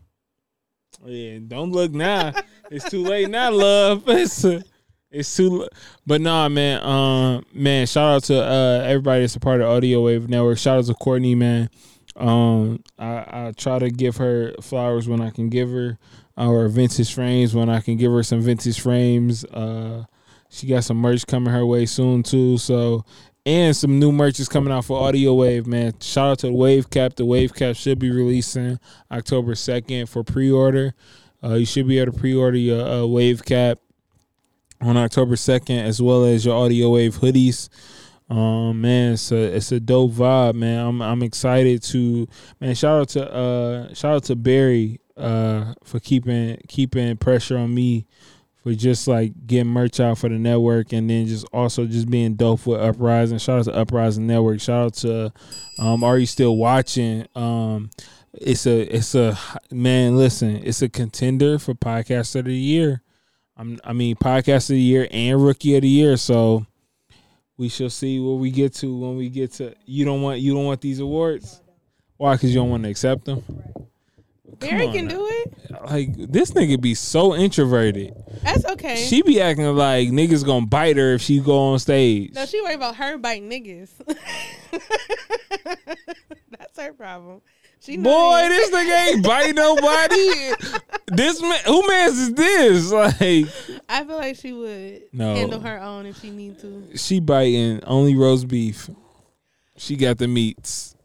Yeah, 1.05 1.39
don't 1.47 1.71
look 1.71 1.91
now. 1.91 2.33
It's 2.71 2.89
too 2.89 3.03
late 3.03 3.29
now, 3.29 3.51
love. 3.51 4.03
It's 4.07 4.43
it's 5.09 5.37
too. 5.37 5.61
l- 5.63 5.69
But 6.05 6.19
nah, 6.19 6.49
man. 6.49 6.83
Um, 6.83 7.45
man. 7.53 7.87
Shout 7.87 8.15
out 8.15 8.23
to 8.25 8.43
uh 8.43 8.81
everybody 8.83 9.21
that's 9.21 9.35
a 9.37 9.39
part 9.39 9.61
of 9.61 9.69
Audio 9.69 10.03
Wave 10.03 10.27
Network. 10.27 10.57
Shout 10.57 10.79
out 10.79 10.85
to 10.85 10.93
Courtney, 10.95 11.33
man. 11.35 11.69
Um, 12.17 12.83
I 12.97 13.47
I 13.47 13.53
try 13.55 13.79
to 13.79 13.89
give 13.89 14.17
her 14.17 14.53
flowers 14.61 15.07
when 15.07 15.21
I 15.21 15.29
can 15.29 15.49
give 15.49 15.69
her, 15.69 15.97
or 16.35 16.67
vintage 16.67 17.13
frames 17.13 17.53
when 17.55 17.69
I 17.69 17.79
can 17.79 17.97
give 17.97 18.11
her 18.11 18.23
some 18.23 18.41
vintage 18.41 18.79
frames. 18.79 19.45
Uh, 19.45 20.05
she 20.49 20.67
got 20.67 20.83
some 20.83 20.97
merch 20.97 21.27
coming 21.27 21.53
her 21.53 21.65
way 21.65 21.85
soon 21.85 22.23
too. 22.23 22.57
So 22.57 23.05
and 23.47 23.73
some 23.73 23.97
new 23.97 24.11
merch 24.11 24.41
is 24.41 24.49
coming 24.49 24.73
out 24.73 24.83
for 24.83 25.01
Audio 25.01 25.33
Wave, 25.33 25.67
man. 25.67 25.93
Shout 26.01 26.31
out 26.31 26.39
to 26.39 26.47
the 26.47 26.53
Wave 26.53 26.89
Cap. 26.89 27.15
The 27.15 27.23
Wave 27.23 27.53
Cap 27.53 27.77
should 27.77 27.97
be 27.97 28.11
releasing 28.11 28.77
October 29.09 29.53
2nd 29.53 30.09
for 30.09 30.21
pre 30.21 30.51
order. 30.51 30.93
Uh, 31.41 31.53
you 31.53 31.65
should 31.65 31.87
be 31.87 31.97
able 31.99 32.11
to 32.11 32.19
pre 32.19 32.35
order 32.35 32.57
your 32.57 32.85
uh, 32.85 33.05
Wave 33.05 33.45
Cap 33.45 33.79
on 34.81 34.97
October 34.97 35.37
second, 35.37 35.79
as 35.79 36.01
well 36.01 36.25
as 36.25 36.45
your 36.45 36.55
Audio 36.55 36.89
Wave 36.89 37.15
hoodies. 37.15 37.69
Um, 38.29 38.81
man, 38.81 39.13
it's 39.13 39.31
a 39.31 39.55
it's 39.55 39.71
a 39.71 39.79
dope 39.79 40.11
vibe, 40.11 40.55
man. 40.55 40.85
I'm 40.85 41.01
I'm 41.01 41.23
excited 41.23 41.81
to 41.83 42.27
man. 42.59 42.75
Shout 42.75 43.01
out 43.01 43.09
to 43.09 43.33
uh 43.33 43.93
shout 43.93 44.15
out 44.15 44.23
to 44.25 44.35
Barry 44.35 44.99
uh 45.15 45.73
for 45.83 45.99
keeping 45.99 46.57
keeping 46.67 47.15
pressure 47.17 47.57
on 47.57 47.73
me 47.73 48.05
for 48.67 48.73
just 48.73 49.07
like 49.07 49.31
getting 49.47 49.71
merch 49.71 50.01
out 50.01 50.17
for 50.17 50.27
the 50.27 50.37
network 50.37 50.91
and 50.91 51.09
then 51.09 51.25
just 51.25 51.45
also 51.53 51.85
just 51.85 52.09
being 52.09 52.33
dope 52.33 52.65
with 52.65 52.81
Uprising. 52.81 53.37
Shout 53.37 53.59
out 53.59 53.65
to 53.65 53.73
Uprising 53.73 54.27
Network. 54.27 54.59
Shout 54.59 54.85
out 54.85 54.93
to 54.95 55.33
um 55.79 56.03
are 56.03 56.17
you 56.17 56.25
still 56.25 56.57
watching? 56.57 57.25
Um 57.33 57.91
it's 58.33 58.67
a 58.67 58.81
it's 58.93 59.15
a 59.15 59.39
man, 59.71 60.17
listen, 60.17 60.57
it's 60.63 60.81
a 60.81 60.89
contender 60.89 61.59
for 61.59 61.75
podcast 61.75 62.35
of 62.35 62.43
the 62.45 62.53
year. 62.53 63.01
I'm 63.55 63.79
I 63.85 63.93
mean 63.93 64.17
podcast 64.17 64.69
of 64.69 64.75
the 64.75 64.81
year 64.81 65.07
and 65.11 65.41
rookie 65.41 65.77
of 65.77 65.83
the 65.83 65.87
year. 65.87 66.17
So 66.17 66.65
we 67.57 67.69
shall 67.69 67.89
see 67.89 68.19
what 68.19 68.33
we 68.33 68.51
get 68.51 68.73
to 68.75 68.95
when 68.95 69.17
we 69.17 69.29
get 69.29 69.51
to 69.53 69.73
you 69.85 70.05
don't 70.05 70.21
want 70.21 70.39
you 70.39 70.53
don't 70.53 70.65
want 70.65 70.81
these 70.81 70.99
awards? 70.99 71.61
Why? 72.17 72.33
Because 72.35 72.53
you 72.53 72.59
don't 72.59 72.69
want 72.69 72.83
to 72.83 72.89
accept 72.89 73.25
them? 73.25 73.43
Barry 74.59 74.91
can 74.91 75.05
now. 75.05 75.15
do 75.15 75.27
it. 75.27 75.53
Like 75.85 76.15
this 76.15 76.51
nigga 76.51 76.79
be 76.81 76.95
so 76.95 77.35
introverted. 77.35 78.13
That's 78.43 78.65
okay. 78.65 78.95
She 78.95 79.21
be 79.21 79.39
acting 79.41 79.65
like 79.75 80.09
niggas 80.09 80.45
gonna 80.45 80.65
bite 80.65 80.97
her 80.97 81.13
if 81.13 81.21
she 81.21 81.39
go 81.39 81.57
on 81.73 81.79
stage. 81.79 82.33
no, 82.33 82.45
she 82.45 82.61
worry 82.61 82.73
about 82.73 82.95
her 82.95 83.17
biting 83.17 83.49
niggas. 83.49 83.91
That's 86.49 86.79
her 86.79 86.93
problem. 86.93 87.41
She 87.79 87.95
Boy, 87.97 88.41
it. 88.43 88.49
this 88.49 88.69
nigga 88.71 89.07
ain't 89.07 89.23
bite 89.23 89.55
nobody. 89.55 90.53
this 91.07 91.41
man, 91.41 91.59
who 91.65 91.87
man's 91.87 92.17
is 92.17 92.33
this? 92.33 92.91
Like, 92.97 93.47
I 93.87 94.03
feel 94.03 94.17
like 94.17 94.35
she 94.35 94.51
would 94.53 95.03
No. 95.13 95.35
handle 95.35 95.59
her 95.61 95.79
own 95.81 96.05
if 96.05 96.19
she 96.19 96.29
need 96.31 96.59
to. 96.59 96.83
she 96.97 97.19
biting 97.19 97.81
only 97.85 98.15
roast 98.15 98.47
beef. 98.47 98.89
She 99.77 99.95
got 99.95 100.17
the 100.17 100.27
meats. 100.27 100.95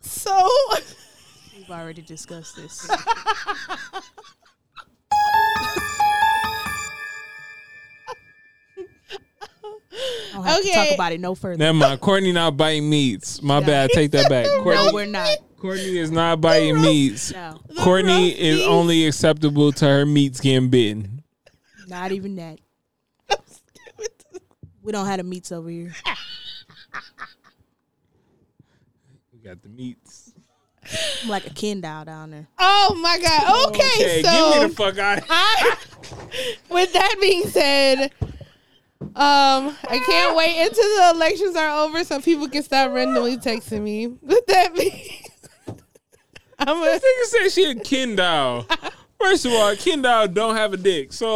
So 0.00 0.48
We've 1.56 1.70
already 1.70 2.02
discussed 2.02 2.56
this. 2.56 2.88
I 9.98 10.32
don't 10.34 10.44
have 10.44 10.62
to 10.62 10.68
Okay. 10.68 10.72
talk 10.88 10.94
about 10.94 11.12
it 11.12 11.20
no 11.20 11.34
further. 11.34 11.56
Never 11.58 11.76
mind. 11.78 12.00
Courtney 12.00 12.32
not 12.32 12.56
biting 12.56 12.88
meats. 12.88 13.42
My 13.42 13.60
bad. 13.60 13.90
Take 13.90 14.10
that 14.12 14.28
back. 14.28 14.46
no, 14.56 14.62
Courtney, 14.62 14.92
we're 14.92 15.06
not. 15.06 15.36
Courtney 15.58 15.98
is 15.98 16.10
not 16.10 16.40
biting 16.40 16.80
meats. 16.80 17.32
No, 17.32 17.58
Courtney 17.80 18.28
is 18.30 18.58
beef. 18.60 18.68
only 18.68 19.06
acceptable 19.06 19.72
to 19.72 19.84
her 19.86 20.06
meats 20.06 20.40
getting 20.40 20.68
bitten. 20.68 21.22
not 21.88 22.12
even 22.12 22.36
that. 22.36 22.58
We 24.82 24.92
don't 24.92 25.04
have 25.06 25.18
the 25.18 25.24
meats 25.24 25.52
over 25.52 25.68
here. 25.68 25.94
We 29.32 29.38
got 29.40 29.62
the 29.62 29.68
meats. 29.68 30.32
I'm 31.22 31.28
like 31.28 31.46
a 31.46 31.50
Ken 31.50 31.80
doll 31.80 32.04
down 32.04 32.30
there. 32.30 32.48
Oh 32.58 32.98
my 33.00 33.18
god. 33.18 33.68
Okay, 33.68 33.82
Okay, 33.96 34.22
so 34.22 34.30
get 34.30 34.62
me 34.62 34.68
the 34.68 34.74
fuck 34.74 34.98
out. 34.98 35.22
I, 35.28 35.76
with 36.70 36.92
that 36.94 37.16
being 37.20 37.46
said, 37.48 38.10
um, 39.00 39.76
I 39.88 40.02
can't 40.04 40.36
wait 40.36 40.58
until 40.66 40.82
the 40.96 41.12
elections 41.14 41.56
are 41.56 41.84
over 41.84 42.02
so 42.04 42.20
people 42.20 42.48
can 42.48 42.62
stop 42.62 42.92
randomly 42.92 43.36
texting 43.36 43.82
me. 43.82 44.06
With 44.22 44.46
that 44.46 44.74
being, 44.74 44.92
I'm 46.58 46.80
This 46.80 47.02
a, 47.02 47.06
nigga 47.06 47.24
said 47.24 47.48
she 47.52 47.70
a 47.70 47.74
Ken 47.76 48.16
doll. 48.16 48.66
First 49.20 49.46
of 49.46 49.52
all, 49.52 49.74
Ken 49.76 50.02
doll 50.02 50.26
don't 50.28 50.56
have 50.56 50.72
a 50.72 50.76
dick. 50.76 51.12
So 51.12 51.28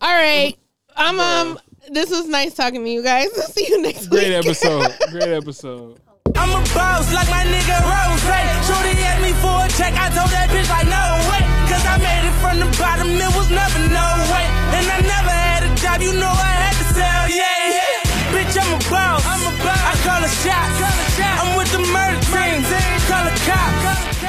all 0.00 0.14
right. 0.14 0.56
I'm 0.96 1.20
um. 1.20 1.58
This 1.90 2.10
was 2.10 2.28
nice 2.28 2.54
talking 2.54 2.84
to 2.84 2.90
you 2.90 3.02
guys. 3.02 3.28
I'll 3.36 3.42
See 3.48 3.66
you 3.68 3.82
next 3.82 4.06
great 4.08 4.28
week. 4.28 4.44
episode. 4.46 4.92
Great 5.10 5.28
episode. 5.32 5.98
I'm 6.36 6.50
a 6.50 6.62
boss 6.74 7.12
like 7.12 7.28
my 7.28 7.42
nigga 7.44 7.80
Ross. 7.82 8.20
Shorty 8.68 8.94
asked 9.02 9.22
me 9.24 9.32
for 9.42 9.64
a 9.64 9.68
check, 9.74 9.92
I 9.98 10.06
told 10.14 10.30
that 10.30 10.46
bitch 10.52 10.68
like 10.70 10.86
no 10.86 11.02
way. 11.26 11.42
Cause 11.66 11.82
I 11.82 11.96
made 11.98 12.22
it 12.28 12.36
from 12.38 12.56
the 12.62 12.68
bottom, 12.78 13.08
it 13.10 13.32
was 13.34 13.48
never 13.50 13.80
no 13.90 14.06
way. 14.30 14.46
And 14.78 14.86
I 14.86 14.98
never 15.02 15.32
had 15.34 15.62
a 15.66 15.70
job, 15.80 15.98
you 16.04 16.12
know 16.20 16.30
I 16.30 16.69
had 16.69 16.69
down, 17.00 17.26
yeah. 17.32 17.72
yeah. 17.76 18.36
Bitch, 18.36 18.54
I'm 18.60 18.76
a 18.76 18.80
boss. 18.92 19.24
I'm 19.24 19.42
a 19.48 19.52
boss. 19.64 19.82
I 19.90 19.94
call 20.04 20.20
a 20.20 20.30
shot. 20.42 20.68
Call 20.80 20.98
a 21.04 21.08
shot. 21.16 21.36
I'm 21.40 21.50
with 21.56 21.70
the 21.72 21.82
murder, 21.94 22.20
murder 22.28 22.60
team. 22.60 22.68
team. 22.68 22.98
Call 23.08 23.24
a 23.24 23.34
cop. 23.48 23.70
Call 23.84 23.98
a 24.04 24.19